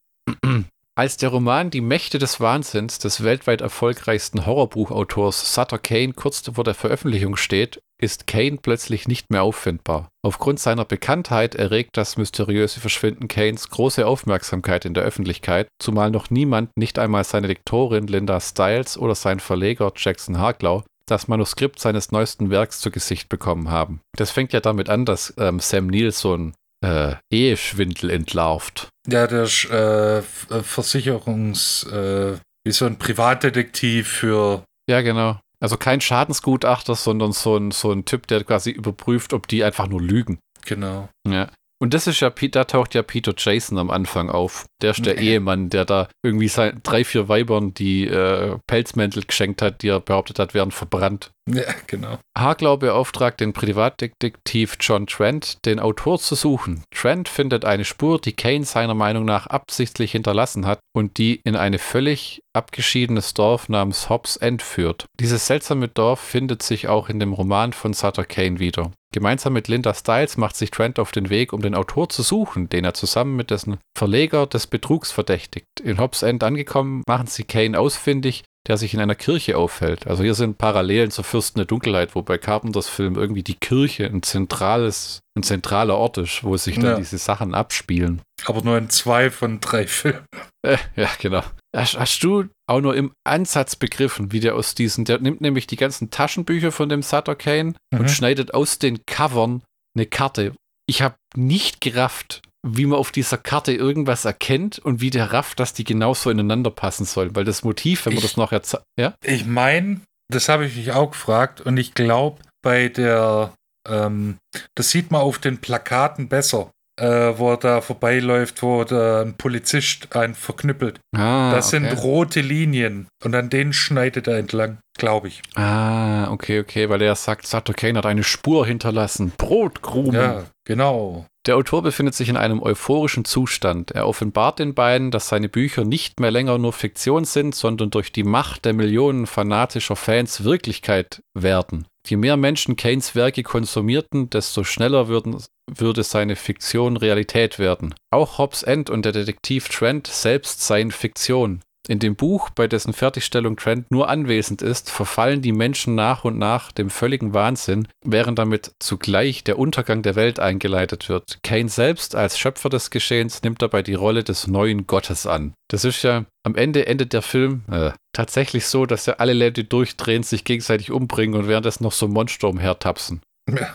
Als 0.97 1.17
der 1.17 1.27
Roman 1.27 1.71
Die 1.71 1.81
Mächte 1.81 2.19
des 2.19 2.39
Wahnsinns 2.39 2.99
des 2.99 3.21
weltweit 3.21 3.59
erfolgreichsten 3.59 4.45
Horrorbuchautors 4.45 5.53
Sutter 5.53 5.77
Kane 5.77 6.13
kurz 6.13 6.49
vor 6.53 6.63
der 6.63 6.73
Veröffentlichung 6.73 7.35
steht, 7.35 7.81
ist 8.01 8.27
Kane 8.27 8.59
plötzlich 8.61 9.05
nicht 9.05 9.29
mehr 9.29 9.43
auffindbar. 9.43 10.07
Aufgrund 10.23 10.61
seiner 10.61 10.85
Bekanntheit 10.85 11.53
erregt 11.53 11.97
das 11.97 12.15
mysteriöse 12.15 12.79
Verschwinden 12.79 13.27
Kanes 13.27 13.69
große 13.69 14.07
Aufmerksamkeit 14.07 14.85
in 14.85 14.93
der 14.93 15.03
Öffentlichkeit, 15.03 15.67
zumal 15.79 16.11
noch 16.11 16.29
niemand, 16.29 16.69
nicht 16.77 16.97
einmal 16.97 17.25
seine 17.25 17.47
Lektorin 17.47 18.07
Linda 18.07 18.39
Stiles 18.39 18.97
oder 18.97 19.15
sein 19.15 19.41
Verleger 19.41 19.91
Jackson 19.97 20.37
Harklau, 20.37 20.85
das 21.07 21.27
Manuskript 21.27 21.79
seines 21.79 22.13
neuesten 22.13 22.49
Werks 22.49 22.79
zu 22.79 22.89
Gesicht 22.89 23.27
bekommen 23.27 23.69
haben. 23.69 23.99
Das 24.15 24.31
fängt 24.31 24.53
ja 24.53 24.61
damit 24.61 24.87
an, 24.87 25.03
dass 25.03 25.33
ähm, 25.37 25.59
Sam 25.59 25.87
Neill 25.87 26.13
so 26.13 26.37
ein 26.37 26.53
äh, 26.81 27.15
Eheschwindel 27.29 28.11
entlarvt. 28.11 28.87
Ja, 29.07 29.27
der 29.27 29.43
äh, 29.43 30.21
Versicherungs, 30.63 31.83
äh, 31.83 32.37
wie 32.63 32.71
so 32.71 32.85
ein 32.85 32.97
Privatdetektiv 32.97 34.07
für. 34.07 34.63
Ja, 34.89 35.01
genau. 35.01 35.39
Also 35.59 35.77
kein 35.77 36.01
Schadensgutachter, 36.01 36.95
sondern 36.95 37.31
so 37.31 37.55
ein, 37.57 37.71
so 37.71 37.91
ein 37.91 38.05
Typ, 38.05 38.27
der 38.27 38.43
quasi 38.43 38.71
überprüft, 38.71 39.33
ob 39.33 39.47
die 39.47 39.63
einfach 39.63 39.87
nur 39.87 40.01
lügen. 40.01 40.39
Genau. 40.65 41.09
Ja. 41.27 41.49
Und 41.79 41.93
das 41.93 42.07
ist 42.07 42.21
ja, 42.21 42.29
da 42.29 42.63
taucht 42.63 42.95
ja 42.95 43.03
Peter 43.03 43.33
Jason 43.37 43.77
am 43.77 43.89
Anfang 43.89 44.29
auf. 44.29 44.65
Der 44.81 44.91
ist 44.91 45.05
der 45.05 45.17
Ehemann, 45.17 45.69
der 45.69 45.83
da 45.83 46.07
irgendwie 46.23 46.47
sein, 46.47 46.79
drei, 46.83 47.03
vier 47.03 47.27
Weibern 47.27 47.73
die 47.73 48.07
äh, 48.07 48.57
Pelzmäntel 48.65 49.23
geschenkt 49.23 49.61
hat, 49.61 49.81
die 49.81 49.89
er 49.89 49.99
behauptet 49.99 50.39
hat, 50.39 50.53
wären 50.53 50.71
verbrannt. 50.71 51.31
Ja, 51.47 51.63
genau. 51.85 52.17
Harglau 52.35 52.77
beauftragt 52.77 53.39
den 53.39 53.53
Privatdetektiv 53.53 54.77
John 54.79 55.05
Trent, 55.05 55.63
den 55.65 55.79
Autor 55.79 56.17
zu 56.17 56.33
suchen. 56.33 56.83
Trent 56.91 57.29
findet 57.29 57.65
eine 57.65 57.85
Spur, 57.85 58.19
die 58.19 58.33
Kane 58.33 58.65
seiner 58.65 58.95
Meinung 58.95 59.25
nach 59.25 59.45
absichtlich 59.47 60.13
hinterlassen 60.13 60.65
hat 60.65 60.79
und 60.95 61.17
die 61.17 61.41
in 61.43 61.55
ein 61.55 61.77
völlig 61.77 62.41
abgeschiedenes 62.53 63.33
Dorf 63.35 63.69
namens 63.69 64.09
Hobbs 64.09 64.37
End 64.37 64.63
führt. 64.63 65.05
Dieses 65.19 65.45
seltsame 65.45 65.87
Dorf 65.87 66.19
findet 66.19 66.63
sich 66.63 66.87
auch 66.87 67.09
in 67.09 67.19
dem 67.19 67.33
Roman 67.33 67.73
von 67.73 67.93
Sutter 67.93 68.25
Kane 68.25 68.59
wieder. 68.59 68.91
Gemeinsam 69.15 69.53
mit 69.53 69.69
Linda 69.69 69.93
Stiles 69.93 70.35
macht 70.35 70.57
sich 70.57 70.71
Trent 70.71 70.99
auf 70.99 71.13
den 71.13 71.29
Weg, 71.29 71.53
um 71.53 71.61
den 71.61 71.73
Autor 71.73 72.09
zu 72.09 72.21
suchen, 72.21 72.67
den 72.67 72.83
er 72.83 72.93
zusammen 72.93 73.37
mit 73.37 73.49
dessen 73.49 73.77
Verleger 73.97 74.45
des 74.45 74.67
Betrugs 74.67 75.13
verdächtigt. 75.13 75.65
In 75.81 75.99
Hobbs 75.99 76.21
End 76.21 76.43
angekommen, 76.43 77.01
machen 77.07 77.27
sie 77.27 77.45
Kane 77.45 77.79
ausfindig, 77.79 78.43
der 78.67 78.75
sich 78.75 78.93
in 78.93 78.99
einer 78.99 79.15
Kirche 79.15 79.57
aufhält. 79.57 80.05
Also 80.05 80.21
hier 80.21 80.33
sind 80.33 80.57
Parallelen 80.57 81.11
zur 81.11 81.23
Fürsten 81.23 81.59
der 81.59 81.65
Dunkelheit, 81.65 82.13
wo 82.13 82.23
bei 82.23 82.37
Carpenters 82.37 82.89
Film 82.89 83.15
irgendwie 83.15 83.43
die 83.43 83.55
Kirche 83.55 84.05
ein 84.05 84.21
zentrales, 84.21 85.21
ein 85.37 85.43
zentraler 85.43 85.95
Ort 85.95 86.17
ist, 86.17 86.43
wo 86.43 86.57
sich 86.57 86.75
dann 86.75 86.83
ja. 86.83 86.97
diese 86.97 87.17
Sachen 87.17 87.55
abspielen. 87.55 88.21
Aber 88.43 88.63
nur 88.63 88.77
in 88.77 88.89
zwei 88.89 89.31
von 89.31 89.61
drei 89.61 89.87
Filmen. 89.87 90.25
Äh, 90.61 90.77
ja, 90.97 91.09
genau. 91.19 91.43
Hast, 91.75 91.97
hast, 91.97 92.23
du 92.23 92.45
auch 92.67 92.79
nur 92.79 92.95
im 92.95 93.11
Ansatz 93.25 93.75
begriffen, 93.75 94.31
wie 94.31 94.39
der 94.39 94.55
aus 94.55 94.75
diesen, 94.75 95.05
der 95.05 95.19
nimmt 95.19 95.41
nämlich 95.41 95.67
die 95.67 95.75
ganzen 95.75 96.09
Taschenbücher 96.09 96.71
von 96.71 96.89
dem 96.89 97.01
Sutter 97.01 97.35
Kane 97.35 97.73
mhm. 97.91 97.99
und 97.99 98.11
schneidet 98.11 98.53
aus 98.53 98.79
den 98.79 99.05
Covern 99.05 99.61
eine 99.95 100.05
Karte. 100.05 100.53
Ich 100.87 101.01
habe 101.01 101.15
nicht 101.35 101.81
gerafft, 101.81 102.41
wie 102.65 102.85
man 102.85 102.97
auf 102.97 103.11
dieser 103.11 103.37
Karte 103.37 103.73
irgendwas 103.73 104.25
erkennt 104.25 104.79
und 104.79 105.01
wie 105.01 105.11
der 105.11 105.31
rafft, 105.31 105.59
dass 105.59 105.73
die 105.73 105.83
genauso 105.83 106.29
ineinander 106.29 106.71
passen 106.71 107.05
sollen. 107.05 107.35
Weil 107.35 107.43
das 107.43 107.63
Motiv, 107.63 108.05
wenn 108.05 108.13
man 108.13 108.23
ich, 108.23 108.23
das 108.23 108.37
nachher. 108.37 108.61
Ja? 108.99 109.13
Ich 109.23 109.45
meine, 109.45 110.01
das 110.31 110.49
habe 110.49 110.65
ich 110.65 110.75
mich 110.75 110.91
auch 110.91 111.11
gefragt 111.11 111.61
und 111.61 111.77
ich 111.77 111.93
glaube, 111.93 112.41
bei 112.63 112.89
der. 112.89 113.53
Ähm, 113.87 114.37
das 114.73 114.89
sieht 114.89 115.11
man 115.11 115.21
auf 115.21 115.37
den 115.37 115.59
Plakaten 115.59 116.27
besser. 116.27 116.71
Äh, 116.97 117.37
wo 117.37 117.51
er 117.51 117.57
da 117.57 117.81
vorbeiläuft, 117.81 118.63
wo 118.63 118.85
der 118.85 119.23
ein 119.25 119.33
Polizist 119.33 120.15
einen 120.15 120.33
verknüppelt. 120.33 121.01
Ah, 121.13 121.51
das 121.51 121.73
okay. 121.73 121.89
sind 121.89 122.03
rote 122.03 122.39
Linien 122.39 123.07
und 123.21 123.35
an 123.35 123.49
denen 123.49 123.73
schneidet 123.73 124.27
er 124.27 124.37
entlang, 124.37 124.77
glaube 124.97 125.27
ich. 125.27 125.41
Ah, 125.55 126.31
okay, 126.31 126.61
okay, 126.61 126.89
weil 126.89 127.01
er 127.01 127.15
sagt, 127.15 127.47
Sato 127.47 127.73
Kane 127.73 127.97
hat 127.97 128.05
eine 128.05 128.23
Spur 128.23 128.65
hinterlassen. 128.65 129.33
Brotkrumen. 129.37 130.13
Ja, 130.13 130.43
genau. 130.63 131.25
Der 131.45 131.57
Autor 131.57 131.83
befindet 131.83 132.15
sich 132.15 132.29
in 132.29 132.37
einem 132.37 132.61
euphorischen 132.61 133.25
Zustand. 133.25 133.91
Er 133.91 134.07
offenbart 134.07 134.59
den 134.59 134.73
beiden, 134.73 135.11
dass 135.11 135.27
seine 135.27 135.49
Bücher 135.49 135.83
nicht 135.83 136.21
mehr 136.21 136.31
länger 136.31 136.57
nur 136.57 136.71
Fiktion 136.73 137.25
sind, 137.25 137.53
sondern 137.55 137.91
durch 137.91 138.13
die 138.13 138.23
Macht 138.23 138.63
der 138.63 138.73
Millionen 138.73 139.27
fanatischer 139.27 139.97
Fans 139.97 140.45
Wirklichkeit 140.45 141.21
werden. 141.33 141.87
Je 142.07 142.17
mehr 142.17 142.37
Menschen 142.37 142.75
Keynes 142.75 143.15
Werke 143.15 143.43
konsumierten, 143.43 144.29
desto 144.29 144.63
schneller 144.63 145.07
würden, 145.07 145.37
würde 145.67 146.03
seine 146.03 146.35
Fiktion 146.35 146.97
Realität 146.97 147.57
werden. 147.57 147.95
Auch 148.11 148.37
Hobbs 148.37 148.63
End 148.63 148.89
und 148.89 149.05
der 149.05 149.11
Detektiv 149.11 149.69
Trent 149.69 150.07
selbst 150.07 150.61
seien 150.65 150.91
Fiktion. 150.91 151.61
In 151.87 151.99
dem 151.99 152.15
Buch, 152.15 152.49
bei 152.49 152.67
dessen 152.67 152.93
Fertigstellung 152.93 153.57
Trent 153.57 153.91
nur 153.91 154.09
anwesend 154.09 154.61
ist, 154.61 154.89
verfallen 154.89 155.41
die 155.41 155.51
Menschen 155.51 155.95
nach 155.95 156.23
und 156.23 156.37
nach 156.37 156.71
dem 156.71 156.89
völligen 156.89 157.33
Wahnsinn, 157.33 157.87
während 158.03 158.39
damit 158.39 158.71
zugleich 158.79 159.43
der 159.43 159.59
Untergang 159.59 160.01
der 160.01 160.15
Welt 160.15 160.39
eingeleitet 160.39 161.09
wird. 161.09 161.39
Kane 161.43 161.69
selbst 161.69 162.15
als 162.15 162.39
Schöpfer 162.39 162.69
des 162.69 162.89
Geschehens 162.89 163.43
nimmt 163.43 163.61
dabei 163.61 163.83
die 163.83 163.93
Rolle 163.93 164.23
des 164.23 164.47
neuen 164.47 164.87
Gottes 164.87 165.27
an. 165.27 165.53
Das 165.69 165.85
ist 165.85 166.01
ja 166.03 166.25
am 166.43 166.55
Ende 166.55 166.85
endet 166.85 167.13
der 167.13 167.21
Film 167.21 167.63
äh, 167.71 167.91
tatsächlich 168.13 168.67
so, 168.67 168.85
dass 168.85 169.05
ja 169.05 169.15
alle 169.15 169.33
Leute 169.33 169.63
durchdrehen, 169.63 170.23
sich 170.23 170.43
gegenseitig 170.43 170.91
umbringen 170.91 171.39
und 171.39 171.47
währenddessen 171.47 171.83
noch 171.83 171.91
so 171.91 172.07
Monster 172.07 172.49
umhertapsen. 172.49 173.21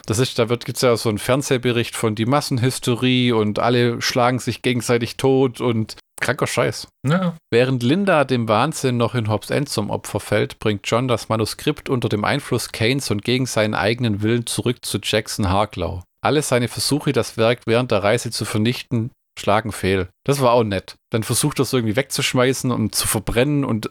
Das 0.06 0.18
ist, 0.18 0.38
da 0.38 0.48
wird 0.48 0.64
gibt's 0.64 0.82
ja 0.82 0.96
so 0.96 1.08
einen 1.08 1.18
Fernsehbericht 1.18 1.94
von 1.94 2.16
die 2.16 2.26
Massenhysterie 2.26 3.32
und 3.32 3.60
alle 3.60 4.02
schlagen 4.02 4.40
sich 4.40 4.62
gegenseitig 4.62 5.16
tot 5.16 5.60
und 5.60 5.96
Kranker 6.20 6.46
Scheiß. 6.46 6.88
Ja. 7.06 7.34
Während 7.50 7.82
Linda 7.82 8.24
dem 8.24 8.48
Wahnsinn 8.48 8.96
noch 8.96 9.14
in 9.14 9.28
Hobbs 9.28 9.50
End 9.50 9.68
zum 9.68 9.90
Opfer 9.90 10.20
fällt, 10.20 10.58
bringt 10.58 10.82
John 10.84 11.08
das 11.08 11.28
Manuskript 11.28 11.88
unter 11.88 12.08
dem 12.08 12.24
Einfluss 12.24 12.72
Keynes 12.72 13.10
und 13.10 13.24
gegen 13.24 13.46
seinen 13.46 13.74
eigenen 13.74 14.22
Willen 14.22 14.46
zurück 14.46 14.84
zu 14.84 14.98
Jackson 15.02 15.48
Harklau. 15.48 16.02
Alle 16.22 16.42
seine 16.42 16.68
Versuche, 16.68 17.12
das 17.12 17.36
Werk 17.36 17.60
während 17.66 17.90
der 17.90 18.04
Reise 18.04 18.30
zu 18.30 18.44
vernichten, 18.44 19.10
schlagen 19.38 19.72
fehl. 19.72 20.08
Das 20.24 20.40
war 20.40 20.52
auch 20.52 20.64
nett. 20.64 20.96
Dann 21.10 21.22
versucht 21.22 21.58
er 21.58 21.62
es 21.62 21.72
irgendwie 21.72 21.96
wegzuschmeißen 21.96 22.70
und 22.70 22.94
zu 22.94 23.08
verbrennen 23.08 23.64
und 23.64 23.90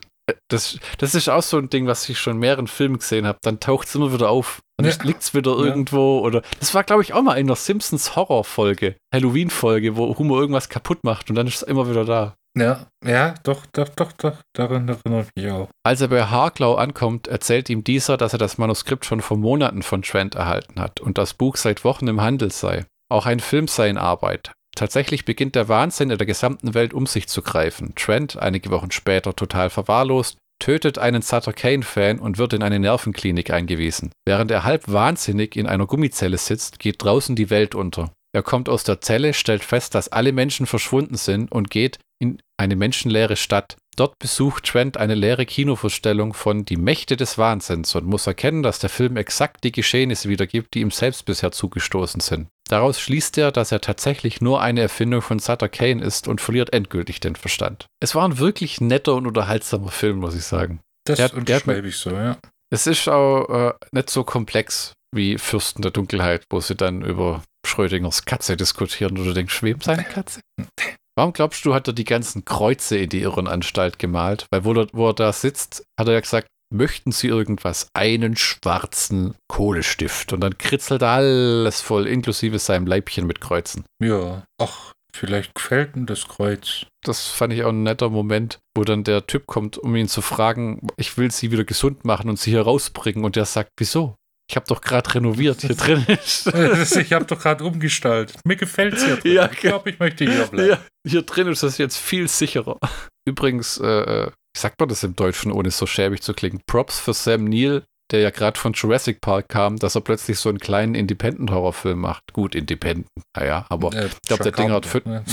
das, 0.49 0.79
das 0.97 1.15
ist 1.15 1.29
auch 1.29 1.43
so 1.43 1.57
ein 1.57 1.69
Ding, 1.69 1.87
was 1.87 2.07
ich 2.09 2.19
schon 2.19 2.33
in 2.33 2.39
mehreren 2.39 2.67
Filmen 2.67 2.99
gesehen 2.99 3.25
habe. 3.27 3.39
Dann 3.41 3.59
taucht 3.59 3.87
es 3.87 3.95
immer 3.95 4.13
wieder 4.13 4.29
auf. 4.29 4.61
Dann 4.77 4.87
ja. 4.87 4.95
liegt 5.03 5.21
es 5.23 5.33
wieder 5.33 5.51
irgendwo. 5.51 6.19
Ja. 6.19 6.23
Oder 6.25 6.41
das 6.59 6.73
war, 6.73 6.83
glaube 6.83 7.01
ich, 7.01 7.13
auch 7.13 7.21
mal 7.21 7.35
in 7.35 7.47
der 7.47 7.55
Simpsons 7.55 8.15
Horror-Folge, 8.15 8.95
Halloween-Folge, 9.13 9.97
wo 9.97 10.17
Humor 10.17 10.39
irgendwas 10.39 10.69
kaputt 10.69 11.03
macht 11.03 11.29
und 11.29 11.35
dann 11.35 11.47
ist 11.47 11.55
es 11.55 11.61
immer 11.63 11.89
wieder 11.89 12.05
da. 12.05 12.35
Ja, 12.57 12.87
ja, 13.05 13.35
doch, 13.43 13.65
doch, 13.67 13.89
doch, 13.89 14.11
doch, 14.13 14.37
daran 14.53 14.89
erinnere 14.89 15.21
ich 15.21 15.43
mich 15.43 15.51
auch. 15.51 15.69
Als 15.85 16.01
er 16.01 16.07
bei 16.07 16.23
Harklau 16.23 16.75
ankommt, 16.75 17.27
erzählt 17.27 17.69
ihm 17.69 17.83
dieser, 17.83 18.17
dass 18.17 18.33
er 18.33 18.39
das 18.39 18.57
Manuskript 18.57 19.05
schon 19.05 19.21
vor 19.21 19.37
Monaten 19.37 19.83
von 19.83 20.01
Trent 20.01 20.35
erhalten 20.35 20.79
hat 20.79 20.99
und 20.99 21.17
das 21.17 21.35
Buch 21.35 21.57
seit 21.57 21.83
Wochen 21.83 22.07
im 22.07 22.21
Handel 22.21 22.51
sei. 22.51 22.85
Auch 23.11 23.25
ein 23.25 23.39
Film 23.39 23.67
sei 23.67 23.89
in 23.89 23.97
Arbeit. 23.97 24.51
Tatsächlich 24.79 25.25
beginnt 25.25 25.55
der 25.55 25.67
Wahnsinn 25.67 26.09
in 26.09 26.17
der 26.17 26.25
gesamten 26.25 26.73
Welt 26.73 26.93
um 26.93 27.05
sich 27.05 27.27
zu 27.27 27.41
greifen. 27.41 27.95
Trent, 27.95 28.37
einige 28.37 28.71
Wochen 28.71 28.91
später 28.91 29.35
total 29.35 29.69
verwahrlost, 29.69 30.37
tötet 30.57 30.97
einen 30.97 31.21
Sutter 31.21 31.51
Kane-Fan 31.51 32.17
und 32.17 32.37
wird 32.37 32.53
in 32.53 32.63
eine 32.63 32.79
Nervenklinik 32.79 33.51
eingewiesen. 33.51 34.13
Während 34.25 34.51
er 34.51 34.63
halb 34.63 34.87
wahnsinnig 34.87 35.57
in 35.57 35.67
einer 35.67 35.85
Gummizelle 35.85 36.37
sitzt, 36.37 36.79
geht 36.79 37.03
draußen 37.03 37.35
die 37.35 37.49
Welt 37.49 37.75
unter. 37.75 38.13
Er 38.33 38.41
kommt 38.41 38.69
aus 38.69 38.85
der 38.85 39.01
Zelle, 39.01 39.33
stellt 39.33 39.65
fest, 39.65 39.95
dass 39.95 40.13
alle 40.13 40.31
Menschen 40.31 40.65
verschwunden 40.65 41.17
sind 41.17 41.51
und 41.51 41.69
geht 41.69 41.99
in 42.21 42.41
eine 42.57 42.77
menschenleere 42.77 43.35
Stadt. 43.35 43.75
Dort 43.95 44.17
besucht 44.19 44.65
Trent 44.65 44.97
eine 44.97 45.15
leere 45.15 45.45
Kinovorstellung 45.45 46.33
von 46.33 46.63
Die 46.63 46.77
Mächte 46.77 47.17
des 47.17 47.37
Wahnsinns 47.37 47.95
und 47.95 48.05
muss 48.05 48.27
erkennen, 48.27 48.63
dass 48.63 48.79
der 48.79 48.89
Film 48.89 49.17
exakt 49.17 49.63
die 49.63 49.71
Geschehnisse 49.71 50.29
wiedergibt, 50.29 50.73
die 50.73 50.81
ihm 50.81 50.91
selbst 50.91 51.25
bisher 51.25 51.51
zugestoßen 51.51 52.21
sind. 52.21 52.47
Daraus 52.69 52.99
schließt 52.99 53.37
er, 53.39 53.51
dass 53.51 53.71
er 53.71 53.81
tatsächlich 53.81 54.41
nur 54.41 54.61
eine 54.61 54.81
Erfindung 54.81 55.21
von 55.21 55.39
Sutter 55.39 55.69
Kane 55.69 56.03
ist 56.03 56.27
und 56.27 56.39
verliert 56.39 56.71
endgültig 56.71 57.19
den 57.19 57.35
Verstand. 57.35 57.87
Es 57.99 58.15
war 58.15 58.27
ein 58.27 58.37
wirklich 58.37 58.79
netter 58.79 59.15
und 59.15 59.27
unterhaltsamer 59.27 59.89
Film, 59.89 60.19
muss 60.19 60.35
ich 60.35 60.43
sagen. 60.43 60.79
Das 61.05 61.17
der, 61.17 61.33
unterschreibe 61.33 61.87
ich 61.87 61.97
so, 61.97 62.11
ja. 62.11 62.37
Es 62.71 62.85
ist 62.85 63.09
auch 63.09 63.49
äh, 63.49 63.73
nicht 63.91 64.11
so 64.11 64.23
komplex 64.23 64.93
wie 65.11 65.39
Fürsten 65.39 65.81
der 65.81 65.91
Dunkelheit, 65.91 66.43
wo 66.51 66.59
sie 66.59 66.75
dann 66.75 67.01
über 67.01 67.43
Schrödingers 67.65 68.25
Katze 68.25 68.55
diskutieren 68.55 69.17
oder 69.17 69.33
denkst, 69.33 69.63
wem 69.63 69.81
seine 69.81 70.03
Katze? 70.03 70.41
Warum 71.17 71.33
glaubst 71.33 71.65
du, 71.65 71.73
hat 71.73 71.87
er 71.87 71.93
die 71.93 72.05
ganzen 72.05 72.45
Kreuze 72.45 72.97
in 72.97 73.09
die 73.09 73.21
Irrenanstalt 73.21 73.99
gemalt? 73.99 74.45
Weil 74.51 74.63
wo 74.63 74.73
er, 74.73 74.87
wo 74.93 75.09
er 75.09 75.13
da 75.13 75.33
sitzt, 75.33 75.83
hat 75.99 76.07
er 76.07 76.13
ja 76.13 76.19
gesagt, 76.19 76.47
möchten 76.73 77.11
Sie 77.11 77.27
irgendwas? 77.27 77.87
Einen 77.93 78.35
schwarzen 78.37 79.35
Kohlestift. 79.47 80.33
Und 80.33 80.41
dann 80.41 80.57
kritzelt 80.57 81.03
alles 81.03 81.81
voll, 81.81 82.07
inklusive 82.07 82.59
seinem 82.59 82.87
Leibchen 82.87 83.27
mit 83.27 83.41
Kreuzen. 83.41 83.85
Ja, 84.01 84.43
ach, 84.61 84.93
vielleicht 85.13 85.55
gefällt 85.55 85.95
ihm 85.95 86.05
das 86.05 86.27
Kreuz. 86.27 86.85
Das 87.03 87.27
fand 87.27 87.53
ich 87.53 87.63
auch 87.63 87.69
ein 87.69 87.83
netter 87.83 88.09
Moment, 88.09 88.59
wo 88.75 88.83
dann 88.83 89.03
der 89.03 89.25
Typ 89.27 89.47
kommt, 89.47 89.77
um 89.77 89.95
ihn 89.95 90.07
zu 90.07 90.21
fragen, 90.21 90.87
ich 90.97 91.17
will 91.17 91.31
sie 91.31 91.51
wieder 91.51 91.65
gesund 91.65 92.05
machen 92.05 92.29
und 92.29 92.39
sie 92.39 92.51
hier 92.51 92.61
rausbringen. 92.61 93.23
Und 93.23 93.35
der 93.35 93.45
sagt, 93.45 93.71
wieso? 93.77 94.15
Ich 94.49 94.55
habe 94.55 94.65
doch 94.67 94.81
gerade 94.81 95.13
renoviert 95.13 95.61
hier 95.61 95.75
drin. 95.75 96.05
ich 96.09 97.13
habe 97.13 97.25
doch 97.25 97.39
gerade 97.39 97.63
umgestaltet. 97.63 98.39
Mir 98.45 98.55
gefällt 98.55 98.95
es 98.95 99.05
hier 99.05 99.17
drin. 99.17 99.33
Ja, 99.33 99.49
ich 99.51 99.59
glaube, 99.59 99.91
ich 99.91 99.99
möchte 99.99 100.25
hier 100.25 100.47
bleiben. 100.47 100.69
Ja, 100.71 100.79
hier 101.07 101.21
drin 101.21 101.47
ist 101.47 101.61
das 101.61 101.77
jetzt 101.77 101.97
viel 101.97 102.27
sicherer. 102.27 102.79
Übrigens, 103.27 103.77
äh, 103.77 103.85
äh, 103.85 104.27
wie 104.27 104.59
sagt 104.59 104.79
man 104.79 104.89
das 104.89 105.03
im 105.03 105.15
Deutschen, 105.15 105.51
ohne 105.51 105.69
so 105.69 105.85
schäbig 105.85 106.23
zu 106.23 106.33
klingen? 106.33 106.61
Props 106.65 106.99
für 106.99 107.13
Sam 107.13 107.43
Neill, 107.43 107.83
der 108.11 108.21
ja 108.21 108.31
gerade 108.31 108.59
von 108.59 108.73
Jurassic 108.73 109.21
Park 109.21 109.49
kam, 109.49 109.77
dass 109.77 109.93
er 109.93 110.01
plötzlich 110.01 110.39
so 110.39 110.49
einen 110.49 110.57
kleinen 110.57 110.95
Independent-Horrorfilm 110.95 111.99
macht. 111.99 112.33
Gut, 112.33 112.55
Independent, 112.55 113.07
naja, 113.37 113.67
aber 113.69 113.93
äh, 113.93 114.07
ich 114.07 114.21
glaube, 114.27 114.43
der 114.43 114.51
Ding 114.51 114.71
hat. 114.71 115.05
Ne? 115.05 115.23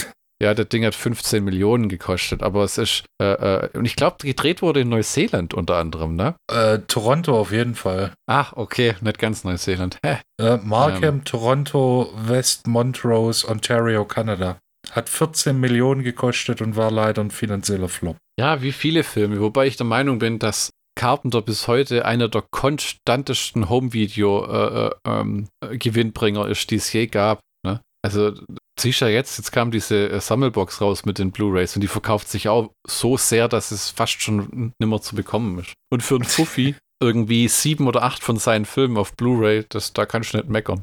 Ja, 0.43 0.53
das 0.53 0.69
Ding 0.69 0.85
hat 0.85 0.95
15 0.95 1.43
Millionen 1.43 1.89
gekostet, 1.89 2.43
aber 2.43 2.65
es 2.65 2.77
ist, 2.77 3.05
äh, 3.23 3.65
äh, 3.65 3.71
und 3.77 3.87
ich 3.87 3.97
glaube, 3.97 4.17
gedreht 4.21 4.61
wurde 4.61 4.81
in 4.81 4.91
Neuseeland 4.91 5.55
unter 5.55 5.77
anderem, 5.77 6.15
ne? 6.15 6.35
Äh, 6.53 6.81
Toronto 6.87 7.39
auf 7.39 7.53
jeden 7.53 7.75
Fall. 7.75 8.13
Ach, 8.29 8.53
okay, 8.55 8.97
nicht 9.01 9.19
ganz 9.19 9.45
Neuseeland. 9.45 9.99
Hä? 10.05 10.19
Äh, 10.39 10.59
Markham, 10.63 11.25
Toronto, 11.25 12.13
West 12.15 12.67
Montrose, 12.67 13.49
Ontario, 13.49 14.05
Kanada. 14.05 14.59
Hat 14.91 15.09
14 15.09 15.59
Millionen 15.59 16.03
gekostet 16.03 16.61
und 16.61 16.77
war 16.77 16.91
leider 16.91 17.23
ein 17.23 17.31
finanzieller 17.31 17.89
Flop. 17.89 18.19
Ja, 18.39 18.61
wie 18.61 18.73
viele 18.73 19.03
Filme, 19.03 19.41
wobei 19.41 19.67
ich 19.67 19.79
der 19.79 19.87
Meinung 19.87 20.19
bin, 20.19 20.39
dass 20.39 20.69
Carpenter 20.95 21.41
bis 21.41 21.69
heute 21.69 22.05
einer 22.05 22.29
der 22.29 22.45
konstantesten 22.51 23.71
Home-Video-Gewinnbringer 23.71 26.45
äh, 26.45 26.49
äh, 26.49 26.53
ist, 26.53 26.71
die 26.71 26.77
es 26.77 26.93
je 26.93 27.07
gab. 27.07 27.41
Ne? 27.65 27.81
Also 28.05 28.35
siehst 28.79 29.01
ja 29.01 29.09
jetzt, 29.09 29.39
jetzt 29.39 29.53
kam 29.53 29.71
diese 29.71 30.11
äh, 30.11 30.21
Sammelbox 30.21 30.81
raus 30.81 31.05
mit 31.05 31.19
den 31.19 31.33
Blu-Rays 31.33 31.75
und 31.77 31.81
die 31.81 31.89
verkauft 31.89 32.29
sich 32.29 32.49
auch 32.49 32.71
so 32.87 33.17
sehr, 33.17 33.49
dass 33.49 33.71
es 33.71 33.91
fast 33.91 34.23
schon 34.23 34.73
nimmer 34.79 35.01
zu 35.01 35.15
bekommen 35.17 35.59
ist. 35.59 35.73
Und 35.91 36.03
für 36.03 36.17
einen 36.17 36.25
Fuffi 36.25 36.77
irgendwie 37.03 37.49
sieben 37.49 37.87
oder 37.87 38.03
acht 38.03 38.23
von 38.23 38.37
seinen 38.39 38.65
Filmen 38.65 38.97
auf 38.97 39.15
Blu-ray, 39.15 39.65
das 39.69 39.93
da 39.93 40.07
kannst 40.07 40.33
du 40.33 40.39
nicht 40.39 40.49
meckern. 40.49 40.83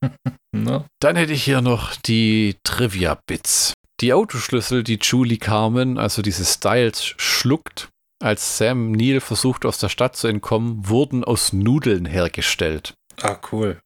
no. 0.52 0.84
Dann 1.00 1.16
hätte 1.16 1.32
ich 1.32 1.44
hier 1.44 1.60
noch 1.60 1.96
die 1.96 2.56
Trivia-Bits. 2.64 3.74
Die 4.00 4.12
Autoschlüssel, 4.12 4.84
die 4.84 4.98
Julie 5.02 5.38
Carmen, 5.38 5.98
also 5.98 6.22
diese 6.22 6.44
Styles, 6.44 7.14
schluckt, 7.16 7.88
als 8.22 8.58
Sam 8.58 8.92
Neill 8.92 9.20
versucht 9.20 9.64
aus 9.64 9.78
der 9.78 9.88
Stadt 9.88 10.16
zu 10.16 10.28
entkommen, 10.28 10.88
wurden 10.88 11.24
aus 11.24 11.52
Nudeln 11.52 12.04
hergestellt. 12.04 12.94
Ah, 13.20 13.38
cool. 13.50 13.80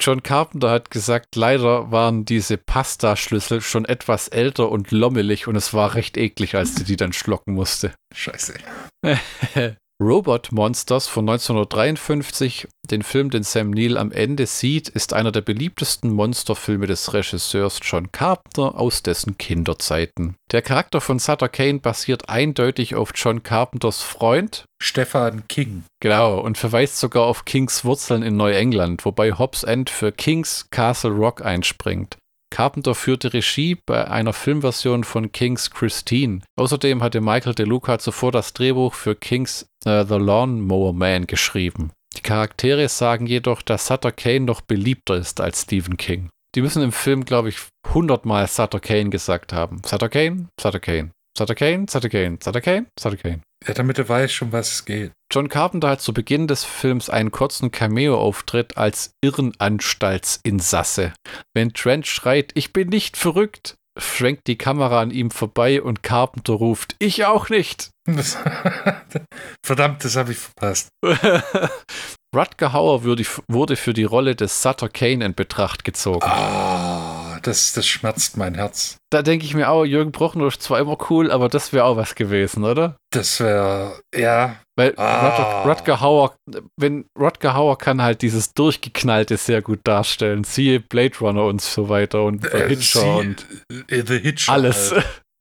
John 0.00 0.22
Carpenter 0.22 0.70
hat 0.70 0.90
gesagt, 0.90 1.34
leider 1.34 1.90
waren 1.90 2.24
diese 2.24 2.56
Pasta-Schlüssel 2.56 3.60
schon 3.60 3.84
etwas 3.84 4.28
älter 4.28 4.70
und 4.70 4.92
lommelig 4.92 5.48
und 5.48 5.56
es 5.56 5.74
war 5.74 5.94
recht 5.94 6.16
eklig, 6.16 6.54
als 6.54 6.76
sie 6.76 6.84
die 6.84 6.96
dann 6.96 7.12
schlocken 7.12 7.54
musste. 7.54 7.92
Scheiße. 8.14 8.54
Robot 10.00 10.52
Monsters 10.52 11.08
von 11.08 11.28
1953, 11.28 12.68
den 12.88 13.02
Film, 13.02 13.30
den 13.30 13.42
Sam 13.42 13.70
Neill 13.70 13.98
am 13.98 14.12
Ende 14.12 14.46
sieht, 14.46 14.88
ist 14.88 15.12
einer 15.12 15.32
der 15.32 15.40
beliebtesten 15.40 16.12
Monsterfilme 16.12 16.86
des 16.86 17.12
Regisseurs 17.14 17.80
John 17.82 18.12
Carpenter 18.12 18.78
aus 18.78 19.02
dessen 19.02 19.38
Kinderzeiten. 19.38 20.36
Der 20.52 20.62
Charakter 20.62 21.00
von 21.00 21.18
Sutter 21.18 21.48
Kane 21.48 21.80
basiert 21.80 22.28
eindeutig 22.28 22.94
auf 22.94 23.10
John 23.12 23.42
Carpenters 23.42 24.00
Freund 24.00 24.66
Stefan 24.80 25.48
King. 25.48 25.82
Genau, 25.98 26.38
und 26.38 26.58
verweist 26.58 27.00
sogar 27.00 27.24
auf 27.24 27.44
Kings 27.44 27.84
Wurzeln 27.84 28.22
in 28.22 28.36
Neuengland, 28.36 29.04
wobei 29.04 29.32
Hobbs 29.32 29.64
End 29.64 29.90
für 29.90 30.12
Kings 30.12 30.68
Castle 30.70 31.10
Rock 31.10 31.44
einspringt. 31.44 32.18
Carpenter 32.50 32.94
führte 32.94 33.32
Regie 33.32 33.76
bei 33.86 34.08
einer 34.08 34.32
Filmversion 34.32 35.04
von 35.04 35.32
Kings 35.32 35.70
Christine. 35.70 36.40
Außerdem 36.56 37.02
hatte 37.02 37.20
Michael 37.20 37.54
DeLuca 37.54 37.98
zuvor 37.98 38.32
das 38.32 38.52
Drehbuch 38.52 38.94
für 38.94 39.14
Kings 39.14 39.68
uh, 39.86 40.04
The 40.04 40.16
Lawnmower 40.16 40.92
Man 40.92 41.26
geschrieben. 41.26 41.92
Die 42.16 42.22
Charaktere 42.22 42.88
sagen 42.88 43.26
jedoch, 43.26 43.62
dass 43.62 43.86
Sutter 43.86 44.12
Kane 44.12 44.40
noch 44.40 44.60
beliebter 44.60 45.16
ist 45.16 45.40
als 45.40 45.62
Stephen 45.62 45.96
King. 45.96 46.30
Die 46.54 46.62
müssen 46.62 46.82
im 46.82 46.92
Film, 46.92 47.24
glaube 47.24 47.50
ich, 47.50 47.58
hundertmal 47.92 48.46
Sutter 48.46 48.80
Kane 48.80 49.10
gesagt 49.10 49.52
haben. 49.52 49.82
Sutter 49.84 50.08
Kane, 50.08 50.48
Sutter 50.60 50.80
Kane, 50.80 51.10
Sutter 51.38 51.54
Kane, 51.54 51.86
Sutter 51.88 52.08
Kane, 52.08 52.38
Sutter 52.42 52.60
Kane, 52.60 52.86
Sutter 52.98 53.16
Kane. 53.16 53.42
Ja, 53.64 53.72
damit 53.72 53.96
er 53.96 54.08
weiß 54.08 54.32
schon, 54.32 54.50
was 54.50 54.72
es 54.72 54.84
geht. 54.84 55.12
John 55.32 55.48
Carpenter 55.48 55.90
hat 55.90 56.00
zu 56.00 56.12
Beginn 56.12 56.48
des 56.48 56.64
Films 56.64 57.08
einen 57.08 57.30
kurzen 57.30 57.70
Cameo-Auftritt 57.70 58.76
als 58.76 59.12
Irrenanstaltsinsasse. 59.20 61.12
Wenn 61.54 61.72
Trent 61.74 62.08
schreit, 62.08 62.50
ich 62.54 62.72
bin 62.72 62.88
nicht 62.88 63.16
verrückt, 63.16 63.76
schwenkt 63.96 64.48
die 64.48 64.58
Kamera 64.58 65.00
an 65.00 65.12
ihm 65.12 65.30
vorbei 65.30 65.80
und 65.80 66.02
Carpenter 66.02 66.54
ruft, 66.54 66.96
ich 66.98 67.24
auch 67.24 67.48
nicht. 67.50 67.90
Verdammt, 69.64 70.04
das 70.04 70.16
habe 70.16 70.32
ich 70.32 70.38
verpasst. 70.38 70.88
Rutger 72.34 72.72
Hauer 72.72 73.04
wurde 73.04 73.76
für 73.76 73.94
die 73.94 74.04
Rolle 74.04 74.34
des 74.34 74.60
Sutter 74.60 74.88
Kane 74.88 75.24
in 75.24 75.34
Betracht 75.34 75.84
gezogen. 75.84 76.22
Ah, 76.22 76.87
das, 77.42 77.72
das 77.72 77.86
schmerzt 77.86 78.36
mein 78.36 78.54
Herz. 78.54 78.96
Da 79.10 79.22
denke 79.22 79.44
ich 79.44 79.54
mir 79.54 79.70
auch, 79.70 79.84
Jürgen 79.84 80.12
Prochnow 80.12 80.48
ist 80.48 80.62
zwar 80.62 80.78
immer 80.80 80.96
cool, 81.10 81.30
aber 81.30 81.48
das 81.48 81.72
wäre 81.72 81.84
auch 81.84 81.96
was 81.96 82.14
gewesen, 82.14 82.64
oder? 82.64 82.96
Das 83.10 83.40
wäre, 83.40 84.00
ja. 84.14 84.56
Weil 84.76 84.94
ah. 84.96 85.62
Rutger, 85.62 86.00
Hauer, 86.00 86.36
wenn 86.76 87.06
Rutger 87.18 87.54
Hauer 87.54 87.78
kann 87.78 88.02
halt 88.02 88.22
dieses 88.22 88.52
Durchgeknallte 88.54 89.36
sehr 89.36 89.62
gut 89.62 89.80
darstellen. 89.84 90.44
Siehe 90.44 90.80
Blade 90.80 91.18
Runner 91.20 91.44
und 91.44 91.60
so 91.60 91.88
weiter 91.88 92.22
und 92.22 92.42
The 92.42 92.56
äh, 92.56 92.68
Hitcher 92.68 93.16
und 93.16 93.46
äh, 93.88 94.02
The 94.06 94.18
Hitcher. 94.18 94.52
Alles. 94.52 94.94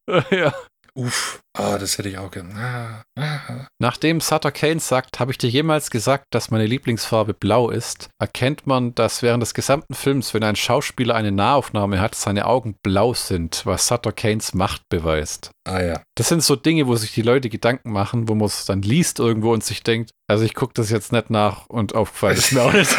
ja. 0.31 0.53
Uff, 0.97 1.41
ah, 1.55 1.77
das 1.77 1.99
hätte 1.99 2.09
ich 2.09 2.17
auch 2.17 2.31
gern. 2.31 2.51
Ah, 2.57 3.03
ah. 3.19 3.67
Nachdem 3.79 4.19
Sutter 4.19 4.51
Kane 4.51 4.79
sagt, 4.79 5.19
habe 5.19 5.31
ich 5.31 5.37
dir 5.37 5.47
jemals 5.47 5.91
gesagt, 5.91 6.25
dass 6.31 6.49
meine 6.49 6.65
Lieblingsfarbe 6.65 7.35
blau 7.35 7.69
ist, 7.69 8.09
erkennt 8.19 8.65
man, 8.65 8.95
dass 8.95 9.21
während 9.21 9.43
des 9.43 9.53
gesamten 9.53 9.93
Films, 9.93 10.33
wenn 10.33 10.43
ein 10.43 10.55
Schauspieler 10.55 11.13
eine 11.13 11.31
Nahaufnahme 11.31 12.01
hat, 12.01 12.15
seine 12.15 12.47
Augen 12.47 12.77
blau 12.81 13.13
sind, 13.13 13.61
was 13.65 13.85
Sutter 13.85 14.11
Kanes 14.11 14.55
Macht 14.55 14.89
beweist. 14.89 15.51
Ah 15.67 15.83
ja. 15.83 16.01
Das 16.15 16.29
sind 16.29 16.41
so 16.41 16.55
Dinge, 16.55 16.87
wo 16.87 16.95
sich 16.95 17.13
die 17.13 17.21
Leute 17.21 17.49
Gedanken 17.49 17.91
machen, 17.91 18.27
wo 18.27 18.33
man 18.33 18.47
es 18.47 18.65
dann 18.65 18.81
liest 18.81 19.19
irgendwo 19.19 19.53
und 19.53 19.63
sich 19.63 19.83
denkt, 19.83 20.09
also 20.27 20.45
ich 20.45 20.55
gucke 20.55 20.73
das 20.73 20.89
jetzt 20.89 21.11
nicht 21.11 21.29
nach 21.29 21.67
und 21.67 21.93
aufgefallen 21.93 22.37
ist 22.37 22.53
mir 22.53 22.63
auch 22.63 22.73
nicht. 22.73 22.89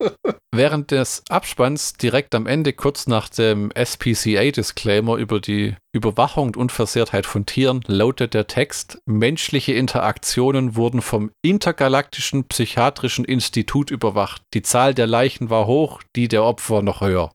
Während 0.58 0.90
des 0.90 1.22
Abspanns 1.28 1.92
direkt 1.92 2.34
am 2.34 2.48
Ende, 2.48 2.72
kurz 2.72 3.06
nach 3.06 3.28
dem 3.28 3.70
SPCA-Disclaimer 3.76 5.14
über 5.14 5.38
die 5.38 5.76
Überwachung 5.92 6.48
und 6.48 6.56
Unversehrtheit 6.56 7.26
von 7.26 7.46
Tieren, 7.46 7.80
lautet 7.86 8.34
der 8.34 8.48
Text: 8.48 8.98
Menschliche 9.06 9.74
Interaktionen 9.74 10.74
wurden 10.74 11.00
vom 11.00 11.30
Intergalaktischen 11.42 12.42
Psychiatrischen 12.48 13.24
Institut 13.24 13.92
überwacht. 13.92 14.42
Die 14.52 14.62
Zahl 14.62 14.94
der 14.94 15.06
Leichen 15.06 15.48
war 15.48 15.68
hoch, 15.68 16.02
die 16.16 16.26
der 16.26 16.42
Opfer 16.42 16.82
noch 16.82 17.02
höher. 17.02 17.30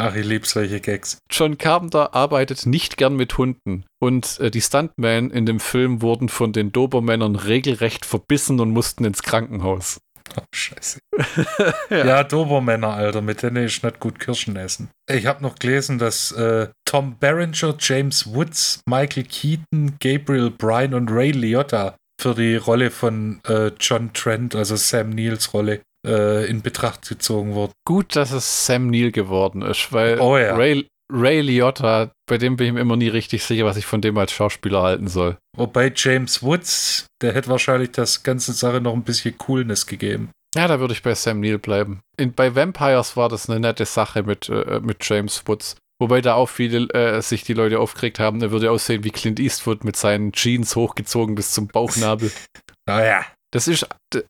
Ach, 0.00 0.14
ich 0.14 0.24
liebe 0.24 0.46
solche 0.46 0.80
Gags. 0.80 1.18
John 1.28 1.58
Carpenter 1.58 2.14
arbeitet 2.14 2.64
nicht 2.64 2.96
gern 2.96 3.16
mit 3.16 3.36
Hunden. 3.36 3.84
Und 4.00 4.38
äh, 4.38 4.50
die 4.50 4.60
Stuntmen 4.60 5.30
in 5.30 5.44
dem 5.44 5.58
Film 5.58 6.02
wurden 6.02 6.28
von 6.28 6.52
den 6.52 6.70
Dobermännern 6.70 7.34
regelrecht 7.34 8.06
verbissen 8.06 8.60
und 8.60 8.70
mussten 8.70 9.04
ins 9.04 9.22
Krankenhaus. 9.22 9.98
Oh, 10.36 10.44
scheiße. 10.54 10.98
ja. 11.90 12.06
ja, 12.06 12.24
Dobermänner, 12.24 12.94
Alter, 12.94 13.22
mit 13.22 13.42
denen 13.42 13.66
ich 13.66 13.82
nicht 13.82 14.00
gut 14.00 14.18
Kirschen 14.18 14.56
essen. 14.56 14.90
Ich 15.10 15.26
habe 15.26 15.42
noch 15.42 15.56
gelesen, 15.56 15.98
dass 15.98 16.32
äh, 16.32 16.68
Tom 16.84 17.16
Berenger, 17.18 17.76
James 17.78 18.32
Woods, 18.32 18.80
Michael 18.88 19.24
Keaton, 19.24 19.96
Gabriel 20.00 20.50
Bryan 20.50 20.94
und 20.94 21.10
Ray 21.10 21.32
Liotta 21.32 21.96
für 22.20 22.34
die 22.34 22.56
Rolle 22.56 22.90
von 22.90 23.40
äh, 23.46 23.70
John 23.78 24.12
Trent, 24.12 24.54
also 24.54 24.76
Sam 24.76 25.10
Neils 25.10 25.54
Rolle, 25.54 25.80
äh, 26.06 26.48
in 26.48 26.62
Betracht 26.62 27.08
gezogen 27.08 27.54
wurden. 27.54 27.72
Gut, 27.86 28.16
dass 28.16 28.32
es 28.32 28.66
Sam 28.66 28.88
Neill 28.88 29.12
geworden 29.12 29.62
ist, 29.62 29.92
weil 29.92 30.20
oh, 30.20 30.36
ja. 30.36 30.56
Ray, 30.56 30.86
Ray 31.12 31.40
Liotta, 31.40 32.10
bei 32.28 32.38
dem 32.38 32.56
bin 32.56 32.68
ich 32.68 32.72
mir 32.74 32.80
immer 32.80 32.96
nie 32.96 33.08
richtig 33.08 33.42
sicher, 33.42 33.64
was 33.64 33.76
ich 33.76 33.86
von 33.86 34.00
dem 34.00 34.16
als 34.16 34.32
Schauspieler 34.32 34.82
halten 34.82 35.08
soll. 35.08 35.36
Wobei 35.56 35.92
James 35.94 36.42
Woods, 36.42 37.06
der 37.20 37.34
hätte 37.34 37.48
wahrscheinlich 37.48 37.90
das 37.90 38.22
ganze 38.22 38.52
Sache 38.52 38.80
noch 38.80 38.94
ein 38.94 39.02
bisschen 39.02 39.36
Coolness 39.36 39.86
gegeben. 39.86 40.30
Ja, 40.54 40.68
da 40.68 40.80
würde 40.80 40.94
ich 40.94 41.02
bei 41.02 41.14
Sam 41.14 41.40
Neill 41.40 41.58
bleiben. 41.58 42.00
In, 42.16 42.32
bei 42.32 42.54
Vampires 42.54 43.16
war 43.16 43.28
das 43.28 43.50
eine 43.50 43.60
nette 43.60 43.84
Sache 43.84 44.22
mit, 44.22 44.48
äh, 44.48 44.80
mit 44.80 44.98
James 45.06 45.42
Woods. 45.46 45.76
Wobei 46.00 46.20
da 46.20 46.34
auch 46.34 46.48
viele 46.48 46.88
äh, 46.94 47.20
sich 47.20 47.42
die 47.42 47.54
Leute 47.54 47.80
aufgeregt 47.80 48.20
haben, 48.20 48.40
er 48.40 48.52
würde 48.52 48.70
aussehen 48.70 49.02
wie 49.02 49.10
Clint 49.10 49.40
Eastwood 49.40 49.82
mit 49.82 49.96
seinen 49.96 50.32
Jeans 50.32 50.76
hochgezogen 50.76 51.34
bis 51.34 51.52
zum 51.52 51.66
Bauchnabel. 51.66 52.30
naja. 52.86 53.26
Das 53.50 53.66
ist 53.66 53.86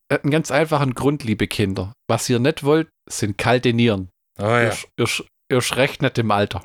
ein 0.09 0.31
ganz 0.31 0.51
einfacher 0.51 0.87
Grund, 0.87 1.25
liebe 1.25 1.49
Kinder. 1.49 1.93
Was 2.09 2.29
ihr 2.31 2.39
nicht 2.39 2.63
wollt, 2.63 2.89
sind 3.11 3.37
kalte 3.37 3.73
Nieren. 3.73 4.11
Oh 4.39 4.45
ja. 4.45 4.71
Ihr, 4.71 4.77
ihr, 4.97 5.09
ihr 5.51 5.61
schreckt 5.61 6.03
nicht 6.03 6.19
im 6.19 6.31
Alter. 6.31 6.63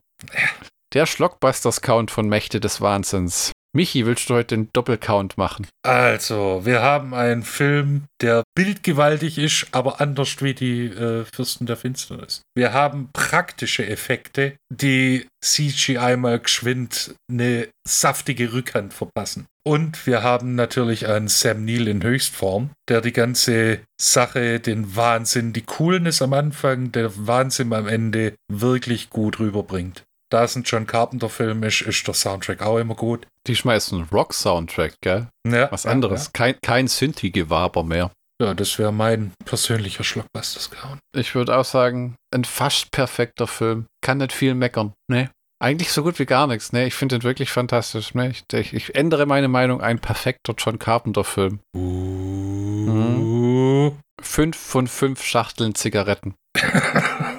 Der 0.94 1.08
Schlockbusters-Count 1.08 2.12
von 2.12 2.30
Mächte 2.30 2.60
des 2.60 2.80
Wahnsinns. 2.80 3.52
Michi, 3.76 4.06
willst 4.06 4.30
du 4.30 4.36
heute 4.36 4.56
den 4.56 4.70
Doppelcount 4.74 5.40
machen? 5.40 5.66
Also, 5.84 6.62
wir 6.66 6.84
haben 6.84 7.16
einen 7.16 7.42
Film, 7.42 8.04
der 8.22 8.44
bildgewaltig 8.54 9.40
ist, 9.40 9.66
aber 9.72 10.00
anders 10.00 10.44
wie 10.44 10.54
die 10.54 10.86
äh, 10.86 11.26
Fürsten 11.34 11.66
der 11.66 11.78
Finsternis. 11.78 12.44
Wir 12.56 12.74
haben 12.74 13.10
praktische 13.12 13.88
Effekte, 13.88 14.54
die 14.72 15.26
CGI 15.44 16.16
mal 16.16 16.38
geschwind 16.38 17.16
eine 17.28 17.70
saftige 17.88 18.54
Rückhand 18.54 18.94
verpassen. 18.94 19.48
Und 19.66 20.06
wir 20.06 20.22
haben 20.22 20.54
natürlich 20.54 21.08
einen 21.08 21.28
Sam 21.28 21.66
Neill 21.66 21.88
in 21.88 22.04
Höchstform, 22.04 22.70
der 22.88 23.02
die 23.02 23.14
ganze 23.14 23.80
Sache, 24.00 24.60
den 24.60 24.96
Wahnsinn, 24.96 25.54
die 25.54 25.64
Coolness 25.64 26.22
am 26.22 26.34
Anfang, 26.34 26.92
der 26.92 27.12
Wahnsinn 27.26 27.74
am 27.74 27.88
Ende 27.88 28.36
wirklich 28.52 29.10
gut 29.10 29.40
rüberbringt 29.40 30.04
da 30.34 30.44
es 30.44 30.56
ein 30.56 30.64
John 30.64 30.88
Carpenter-Film 30.88 31.62
ist, 31.64 31.82
ist 31.82 32.08
der 32.08 32.16
Soundtrack 32.16 32.64
auch 32.64 32.80
immer 32.80 32.96
gut. 32.96 33.28
Die 33.46 33.56
schmeißen 33.56 34.08
Rock-Soundtrack, 34.12 34.96
gell? 35.02 35.28
Ja. 35.48 35.72
Was 35.72 35.86
anderes. 35.86 36.22
Ja, 36.22 36.26
ja. 36.26 36.32
Kein, 36.34 36.56
kein 36.64 36.88
Synthi-Gewaber 36.88 37.84
mehr. 37.84 38.10
Ja, 38.42 38.56
das 38.56 38.80
wäre 38.80 38.92
mein 38.92 39.32
persönlicher 39.46 40.04
Schlockbuster 40.04 40.60
Scout. 40.60 40.98
Ich 41.16 41.36
würde 41.36 41.56
auch 41.56 41.66
sagen, 41.66 42.16
ein 42.34 42.46
fast 42.46 42.92
perfekter 42.92 43.46
Film. 43.46 43.86
Kann 44.02 44.18
nicht 44.18 44.34
viel 44.34 44.56
meckern. 44.56 44.94
Nee. 45.08 45.30
Eigentlich 45.62 45.92
so 45.92 46.02
gut 46.02 46.18
wie 46.18 46.26
gar 46.26 46.48
nichts. 46.48 46.74
Nee, 46.74 46.88
ich 46.88 46.96
finde 46.96 47.20
den 47.20 47.24
wirklich 47.24 47.52
fantastisch. 47.52 48.16
Nee, 48.16 48.30
ich, 48.30 48.44
ich, 48.52 48.74
ich 48.74 48.96
ändere 48.96 49.28
meine 49.28 49.48
Meinung. 49.48 49.82
Ein 49.82 50.00
perfekter 50.00 50.56
John 50.58 50.80
Carpenter-Film. 50.80 51.60
Uh. 51.78 53.92
Fünf 54.20 54.58
von 54.58 54.88
fünf 54.88 55.24
Schachteln 55.24 55.76
Zigaretten. 55.76 56.34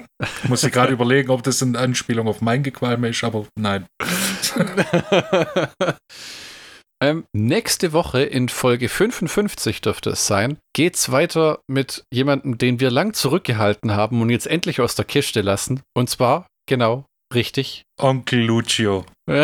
Muss 0.45 0.63
ich 0.63 0.73
gerade 0.73 0.93
überlegen, 0.93 1.31
ob 1.31 1.43
das 1.43 1.63
eine 1.63 1.79
Anspielung 1.79 2.29
auf 2.29 2.41
mein 2.41 2.63
Gequalme 2.63 3.09
ist, 3.09 3.25
aber 3.25 3.47
nein. 3.59 3.87
ähm, 7.03 7.25
nächste 7.33 7.93
Woche 7.93 8.23
in 8.23 8.49
Folge 8.49 8.89
55 8.89 9.81
dürfte 9.81 10.11
es 10.11 10.27
sein, 10.27 10.59
geht's 10.75 11.11
weiter 11.11 11.61
mit 11.69 12.05
jemandem, 12.13 12.59
den 12.59 12.79
wir 12.81 12.91
lang 12.91 13.15
zurückgehalten 13.15 13.95
haben 13.95 14.23
und 14.23 14.31
jetzt 14.31 14.47
endlich 14.47 14.81
aus 14.81 14.95
der 14.95 15.05
Kiste 15.05 15.41
lassen. 15.41 15.81
Und 15.95 16.09
zwar, 16.09 16.47
genau, 16.67 17.07
richtig, 17.35 17.85
Onkel 18.01 18.41
Lucio. 18.41 19.05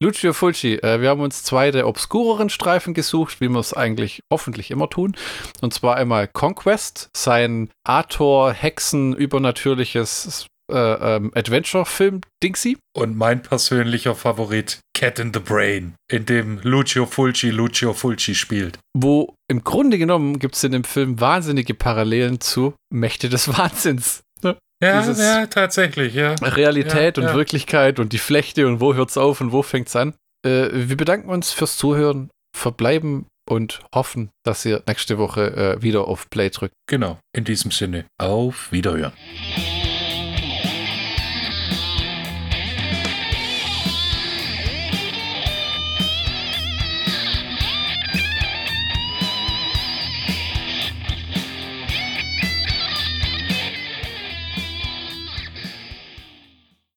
Lucio 0.00 0.32
Fulci, 0.32 0.74
äh, 0.74 1.00
wir 1.00 1.08
haben 1.08 1.20
uns 1.20 1.42
zwei 1.42 1.70
der 1.70 1.88
obskureren 1.88 2.50
Streifen 2.50 2.94
gesucht, 2.94 3.40
wie 3.40 3.48
wir 3.48 3.60
es 3.60 3.72
eigentlich 3.72 4.20
hoffentlich 4.32 4.70
immer 4.70 4.90
tun. 4.90 5.16
Und 5.60 5.72
zwar 5.72 5.96
einmal 5.96 6.28
Conquest, 6.28 7.08
sein 7.16 7.70
Ator, 7.84 8.52
Hexen, 8.52 9.14
übernatürliches 9.14 10.46
äh, 10.70 10.76
ähm, 11.16 11.30
Adventure-Film 11.34 12.22
Dingsy. 12.42 12.78
Und 12.96 13.16
mein 13.16 13.42
persönlicher 13.42 14.14
Favorit, 14.14 14.80
Cat 14.94 15.18
in 15.18 15.32
the 15.34 15.40
Brain, 15.40 15.94
in 16.10 16.26
dem 16.26 16.58
Lucio 16.62 17.06
Fulci 17.06 17.50
Lucio 17.50 17.92
Fulci 17.92 18.34
spielt. 18.34 18.78
Wo 18.96 19.34
im 19.50 19.64
Grunde 19.64 19.98
genommen 19.98 20.38
gibt 20.38 20.56
es 20.56 20.64
in 20.64 20.72
dem 20.72 20.84
Film 20.84 21.20
wahnsinnige 21.20 21.74
Parallelen 21.74 22.40
zu 22.40 22.74
Mächte 22.90 23.28
des 23.28 23.48
Wahnsinns. 23.58 24.22
Ja, 24.84 25.12
ja, 25.12 25.46
tatsächlich, 25.46 26.14
ja. 26.14 26.34
Realität 26.42 27.16
Ja, 27.16 27.22
und 27.22 27.28
ja. 27.30 27.34
Wirklichkeit 27.34 27.98
und 27.98 28.12
die 28.12 28.18
Flechte 28.18 28.66
und 28.66 28.80
wo 28.80 28.94
hört's 28.94 29.16
auf 29.16 29.40
und 29.40 29.52
wo 29.52 29.62
fängt's 29.62 29.96
an. 29.96 30.14
Äh, 30.44 30.68
wir 30.72 30.96
bedanken 30.96 31.30
uns 31.30 31.52
fürs 31.52 31.76
Zuhören, 31.76 32.30
verbleiben 32.54 33.26
und 33.48 33.80
hoffen, 33.94 34.30
dass 34.44 34.64
ihr 34.64 34.82
nächste 34.86 35.18
Woche 35.18 35.76
äh, 35.78 35.82
wieder 35.82 36.06
auf 36.06 36.28
Play 36.30 36.50
drückt. 36.50 36.74
Genau, 36.86 37.18
in 37.34 37.44
diesem 37.44 37.70
Sinne. 37.70 38.04
Auf 38.18 38.70
Wiederhören. 38.72 39.12